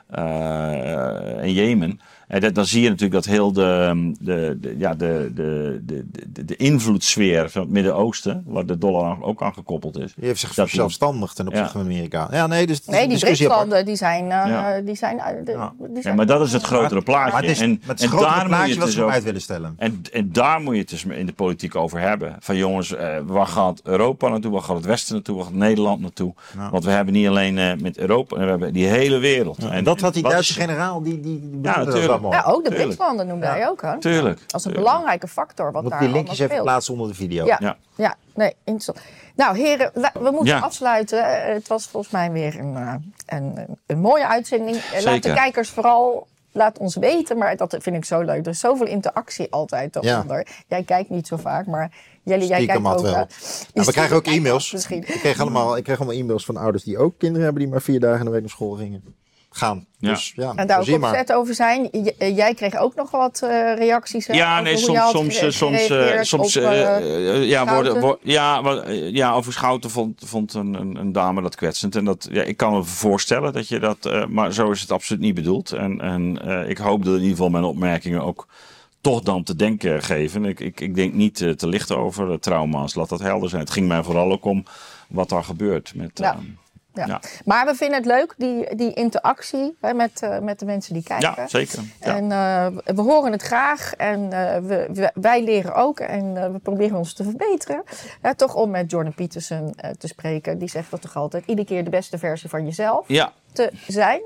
eh, 0.09 0.88
in 1.41 1.53
Jemen, 1.53 1.99
En 2.27 2.39
dat, 2.41 2.55
dan 2.55 2.65
zie 2.65 2.81
je 2.81 2.87
natuurlijk 2.89 3.13
dat 3.13 3.25
heel 3.33 3.51
de, 3.53 4.11
de, 4.19 4.57
de, 4.61 4.75
ja, 4.77 4.95
de, 4.95 5.31
de, 5.35 5.81
de, 5.85 6.05
de, 6.33 6.45
de 6.45 6.55
invloedssfeer 6.55 7.49
van 7.49 7.61
het 7.61 7.69
Midden-Oosten, 7.71 8.43
waar 8.45 8.65
de 8.65 8.77
dollar 8.77 9.21
ook 9.21 9.41
aan 9.41 9.53
gekoppeld 9.53 9.97
is. 9.97 10.13
Die 10.15 10.25
heeft 10.25 10.39
zich 10.39 10.69
zelfstandig 10.69 11.33
ten 11.33 11.47
opzichte 11.47 11.67
Ja. 11.77 11.83
van 11.83 11.91
Amerika. 11.91 12.27
Ja, 12.31 12.47
nee, 12.47 12.67
dus 12.67 12.77
het 12.77 12.87
is 12.87 12.93
Nee, 12.93 13.07
die. 13.07 13.19
BRICS-landen 13.19 13.85
die 13.85 13.95
zijn, 13.95 14.23
eh, 14.23 14.29
Ja. 14.29 14.81
die 14.81 14.95
zijn, 14.95 15.19
eh, 15.19 15.25
de- 15.45 15.51
Ja. 15.51 15.73
die 15.79 15.95
Ja, 15.95 16.01
zijn 16.01 16.15
maar 16.15 16.25
dat 16.25 16.41
is 16.41 16.53
het 16.53 16.63
grotere 16.63 17.01
plaatje. 17.01 17.31
Maar 17.31 17.41
het 17.41 17.51
is, 17.51 17.59
en, 17.61 17.69
maar 17.69 17.79
het 17.87 17.97
is 17.99 18.03
en 18.05 18.11
grotere 18.11 18.49
daar 18.49 18.59
moet 18.59 18.69
je 18.69 18.75
wat 18.75 18.85
dus 18.85 18.95
ze 18.95 19.05
uit 19.05 19.23
willen 19.23 19.41
stellen. 19.41 19.73
En, 19.77 20.01
en 20.11 20.31
daar 20.31 20.61
moet 20.61 20.73
je 20.73 20.79
het 20.79 20.89
dus 20.89 21.05
in 21.05 21.25
de 21.25 21.33
politiek 21.33 21.75
over 21.75 21.99
hebben. 21.99 22.35
Van 22.39 22.55
jongens, 22.55 22.95
eh, 22.95 23.17
waar 23.25 23.47
gaat 23.47 23.79
Europa 23.83 24.27
naartoe? 24.27 24.51
Waar 24.51 24.61
gaat 24.61 24.75
het 24.75 24.85
Westen 24.85 25.13
naartoe? 25.13 25.35
Waar 25.35 25.45
gaat 25.45 25.53
Nederland 25.53 26.01
naartoe? 26.01 26.33
Ja. 26.57 26.69
Want 26.69 26.83
we 26.83 26.91
hebben 26.91 27.13
niet 27.13 27.27
alleen 27.27 27.57
eh, 27.57 27.71
met 27.81 27.97
Europa, 27.97 28.37
we 28.37 28.43
hebben 28.45 28.73
die 28.73 28.85
hele 28.87 29.17
wereld. 29.17 29.57
En 29.57 29.83
dat 29.83 30.01
had 30.01 30.13
die 30.13 30.23
Duitse 30.23 30.51
is- 30.59 30.65
generaal, 30.65 31.01
die, 31.01 31.18
die, 31.21 31.39
die 31.39 31.59
bedoelde 31.59 32.07
dat. 32.07 32.21
Ja, 32.31 32.43
ook 32.45 32.63
de 32.63 32.69
Tuurlijk. 32.69 32.75
BRICS-landen 32.75 33.27
noemde 33.27 33.45
hij 33.45 33.69
ook. 33.69 33.81
Hè? 33.81 33.99
Tuurlijk. 33.99 34.39
Als 34.49 34.65
een 34.65 34.71
tuurlijk. 34.71 34.91
belangrijke 34.91 35.27
factor 35.27 35.71
wat 35.71 35.81
Moet 35.81 35.91
daar 35.91 35.99
die 35.99 36.09
allemaal 36.09 36.25
linkjes 36.27 36.49
even 36.49 36.63
plaatsen 36.63 36.93
onder 36.93 37.07
de 37.09 37.15
video. 37.15 37.45
Ja, 37.45 37.57
ja. 37.61 37.77
Ja. 37.95 38.15
nee, 38.35 38.53
interessant. 38.63 38.99
Nou, 39.35 39.57
heren, 39.57 39.91
we, 39.93 40.29
moeten 40.31 40.45
Ja. 40.45 40.59
afsluiten. 40.59 41.23
Eh, 41.23 41.53
Het 41.53 41.67
was 41.67 41.87
volgens 41.87 42.13
mij 42.13 42.31
weer 42.31 42.59
een, 42.59 42.75
eh, 42.75 42.93
een, 43.25 43.77
een, 43.85 43.99
mooie 43.99 44.27
uitzending. 44.27 44.77
Eh, 44.77 45.03
Laat 45.03 45.23
de 45.23 45.33
kijkers 45.33 45.69
vooral, 45.69 46.27
laat 46.51 46.77
ons 46.77 46.95
weten. 46.95 47.37
Maar 47.37 47.55
dat 47.57 47.75
vind 47.79 47.95
ik 47.95 48.05
zo 48.05 48.21
leuk. 48.21 48.45
Er 48.45 48.51
is 48.51 48.59
zoveel 48.59 48.85
interactie 48.87 49.51
altijd 49.51 49.93
Ja. 49.93 50.01
daaronder. 50.01 50.47
Jij 50.67 50.83
kijkt 50.83 51.09
niet 51.09 51.27
zo 51.27 51.37
vaak, 51.37 51.65
maar 51.65 51.91
jullie, 52.23 52.47
jij 52.47 52.65
kijkt 52.65 52.85
ook. 52.85 53.01
wel. 53.01 53.11
Nou, 53.11 53.27
we 53.73 53.91
krijgen 53.91 54.15
ook 54.15 54.25
e-mails. 54.25 54.71
Misschien. 54.71 54.97
Ik 55.07 55.19
kreeg, 55.19 55.39
allemaal, 55.39 55.77
ik 55.77 55.83
kreeg 55.83 55.97
allemaal 55.97 56.15
e-mails 56.15 56.45
van 56.45 56.57
ouders 56.57 56.83
die 56.83 56.97
ook 56.97 57.13
kinderen 57.17 57.43
hebben 57.43 57.61
die 57.63 57.71
maar 57.71 57.81
vier 57.81 57.99
dagen 57.99 58.19
in 58.19 58.25
de 58.25 58.31
week 58.31 58.41
naar 58.41 58.49
school 58.49 58.71
gingen. 58.71 59.03
Gaan. 59.51 59.85
Ja. 59.97 60.09
Dus 60.09 60.31
ja, 60.35 60.53
En 60.55 60.67
daar 60.67 60.79
ook 60.79 60.87
opzet 61.03 61.33
over 61.33 61.53
zijn. 61.53 61.87
J- 61.91 62.11
eh, 62.17 62.35
jij 62.35 62.53
kreeg 62.53 62.75
ook 62.77 62.95
nog 62.95 63.11
wat 63.11 63.41
eh, 63.43 63.49
reacties. 63.77 64.27
Hè, 64.27 64.33
Ja, 64.33 64.51
over 64.51 64.63
nee, 64.63 64.73
hoe 64.73 64.81
soms, 64.83 64.95
je 64.97 65.03
had 65.03 65.11
soms, 65.11 65.57
soms, 65.57 65.89
eh, 65.89 66.21
soms 66.21 66.57
op, 66.57 66.63
eh, 66.63 66.95
eh, 67.35 67.47
ja, 67.49 67.73
worden, 67.73 67.99
wo- 67.99 68.17
ja, 68.21 68.61
ja, 69.11 69.33
over 69.33 69.53
Schouten 69.53 69.89
vond, 69.89 70.21
vond 70.25 70.53
een, 70.53 70.73
een, 70.73 70.95
een 70.95 71.11
dame 71.11 71.41
dat 71.41 71.55
kwetsend. 71.55 71.95
En 71.95 72.05
dat, 72.05 72.27
ja, 72.31 72.41
ik 72.43 72.57
kan 72.57 72.73
me 72.73 72.83
voorstellen 72.83 73.53
dat 73.53 73.67
je 73.67 73.79
dat, 73.79 74.05
eh, 74.05 74.25
maar 74.25 74.53
zo 74.53 74.71
is 74.71 74.81
het 74.81 74.91
absoluut 74.91 75.21
niet 75.21 75.35
bedoeld. 75.35 75.71
En, 75.71 76.01
en 76.01 76.41
eh, 76.45 76.69
ik 76.69 76.77
hoop 76.77 77.03
dat 77.03 77.13
in 77.13 77.19
ieder 77.19 77.35
geval 77.35 77.49
mijn 77.49 77.63
opmerkingen 77.63 78.21
ook 78.23 78.47
toch 79.01 79.21
dan 79.21 79.43
te 79.43 79.55
denken 79.55 80.03
geven. 80.03 80.45
Ik, 80.45 80.59
ik, 80.59 80.81
ik 80.81 80.95
denk 80.95 81.13
niet 81.13 81.35
te 81.35 81.67
licht 81.67 81.91
over 81.91 82.39
trauma's, 82.39 82.95
laat 82.95 83.09
dat 83.09 83.19
helder 83.21 83.49
zijn. 83.49 83.61
Het 83.61 83.71
ging 83.71 83.87
mij 83.87 84.03
vooral 84.03 84.31
ook 84.31 84.45
om 84.45 84.63
wat 85.09 85.29
daar 85.29 85.43
gebeurt. 85.43 85.91
Met, 85.95 86.11
Ja. 86.13 86.33
eh, 86.33 86.39
Ja. 86.93 87.05
Ja. 87.05 87.21
Maar 87.45 87.65
we 87.65 87.75
vinden 87.75 87.97
het 87.97 88.05
leuk, 88.05 88.33
die, 88.37 88.75
die 88.75 88.93
interactie 88.93 89.77
hè, 89.81 89.93
met, 89.93 90.21
eh, 90.21 90.39
met 90.39 90.59
de 90.59 90.65
mensen 90.65 90.93
die 90.93 91.03
kijken. 91.03 91.33
ja, 91.37 91.47
zeker. 91.47 91.79
Ja. 92.01 92.15
En 92.15 92.31
eh, 92.31 92.95
we 92.95 93.01
horen 93.01 93.31
het 93.31 93.41
graag 93.41 93.93
en 93.95 94.31
eh, 94.33 94.61
we, 94.61 94.87
we- 94.93 95.11
wij 95.13 95.43
leren 95.43 95.75
ook 95.75 95.99
en 95.99 96.51
we 96.53 96.59
proberen 96.59 96.97
ons 96.97 97.13
te 97.13 97.23
verbeteren. 97.23 97.83
Hè, 98.21 98.35
toch 98.35 98.55
om 98.55 98.69
met 98.69 98.91
Jordan 98.91 99.13
Peterson 99.13 99.73
eh, 99.75 99.91
te 99.91 100.07
spreken. 100.07 100.57
Die 100.57 100.69
zegt 100.69 100.91
dat 100.91 101.01
toch 101.01 101.15
altijd, 101.15 101.43
iedere 101.45 101.67
keer 101.67 101.83
de 101.83 101.89
beste 101.89 102.17
versie 102.17 102.49
van 102.49 102.65
jezelf 102.65 103.07
ja, 103.07 103.33
te 103.51 103.71
zijn. 103.87 104.21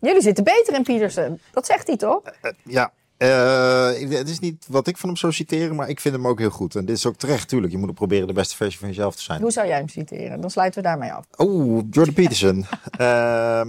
Jullie 0.00 0.22
zitten 0.22 0.44
beter 0.44 0.74
in 0.74 0.82
Peterson. 0.82 1.40
Dat 1.52 1.66
zegt 1.66 1.86
hij 1.86 1.96
toch? 1.96 2.22
Ja. 2.64 2.92
Eh, 3.22 4.10
het 4.10 4.28
is 4.28 4.38
niet 4.38 4.66
wat 4.68 4.86
ik 4.86 4.96
van 4.96 5.08
hem 5.08 5.18
zou 5.18 5.32
citeren, 5.32 5.76
maar 5.76 5.88
ik 5.88 6.00
vind 6.00 6.14
hem 6.14 6.26
ook 6.26 6.38
heel 6.38 6.50
goed. 6.50 6.74
En 6.74 6.84
dit 6.84 6.96
is 6.96 7.06
ook 7.06 7.16
terecht, 7.16 7.48
tuurlijk. 7.48 7.72
Je 7.72 7.78
moet 7.78 7.94
proberen 7.94 8.26
de 8.26 8.32
beste 8.32 8.56
versie 8.56 8.78
van 8.78 8.88
jezelf 8.88 9.16
te 9.16 9.22
zijn. 9.22 9.40
Hoe 9.40 9.50
zou 9.50 9.66
jij 9.66 9.76
hem 9.76 9.88
citeren? 9.88 10.40
Dan 10.40 10.50
sluiten 10.50 10.82
we 10.82 10.88
daarmee 10.88 11.12
af. 11.12 11.26
Oh, 11.36 11.82
Jordan 11.90 12.14
Peterson. 12.14 12.64
Ehm, 12.90 13.68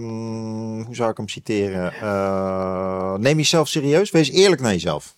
hoe 0.81 0.95
zou 0.95 1.11
ik 1.11 1.17
hem 1.17 1.27
citeren? 1.27 1.93
Eh, 1.93 3.13
neem 3.13 3.38
jezelf 3.38 3.67
serieus. 3.67 4.11
Wees 4.11 4.31
eerlijk 4.31 4.61
naar 4.61 4.71
jezelf. 4.71 5.15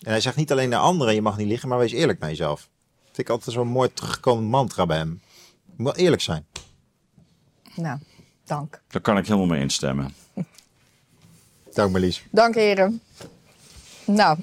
En 0.00 0.10
hij 0.10 0.20
zegt 0.20 0.36
niet 0.36 0.52
alleen 0.52 0.68
naar 0.68 0.80
anderen, 0.80 1.14
je 1.14 1.22
mag 1.22 1.36
niet 1.36 1.48
liegen, 1.48 1.68
maar 1.68 1.78
wees 1.78 1.92
eerlijk 1.92 2.18
naar 2.18 2.30
jezelf. 2.30 2.68
Vind 3.04 3.18
ik 3.18 3.28
altijd 3.28 3.56
zo'n 3.56 3.68
mooi 3.68 3.92
teruggekomen 3.92 4.44
mantra 4.44 4.86
bij 4.86 4.96
hem. 4.96 5.20
Je 5.66 5.72
moet 5.76 5.86
wel 5.86 6.04
eerlijk 6.04 6.22
zijn. 6.22 6.46
Nou, 7.74 7.98
dank. 8.44 8.82
daar 8.88 9.02
kan 9.02 9.16
ik 9.16 9.26
helemaal 9.26 9.46
mee 9.46 9.60
instemmen. 9.60 10.14
Dank 11.72 11.90
Marlies. 11.90 12.24
Dank 12.30 12.54
heren. 12.54 13.00
Nou, 14.06 14.36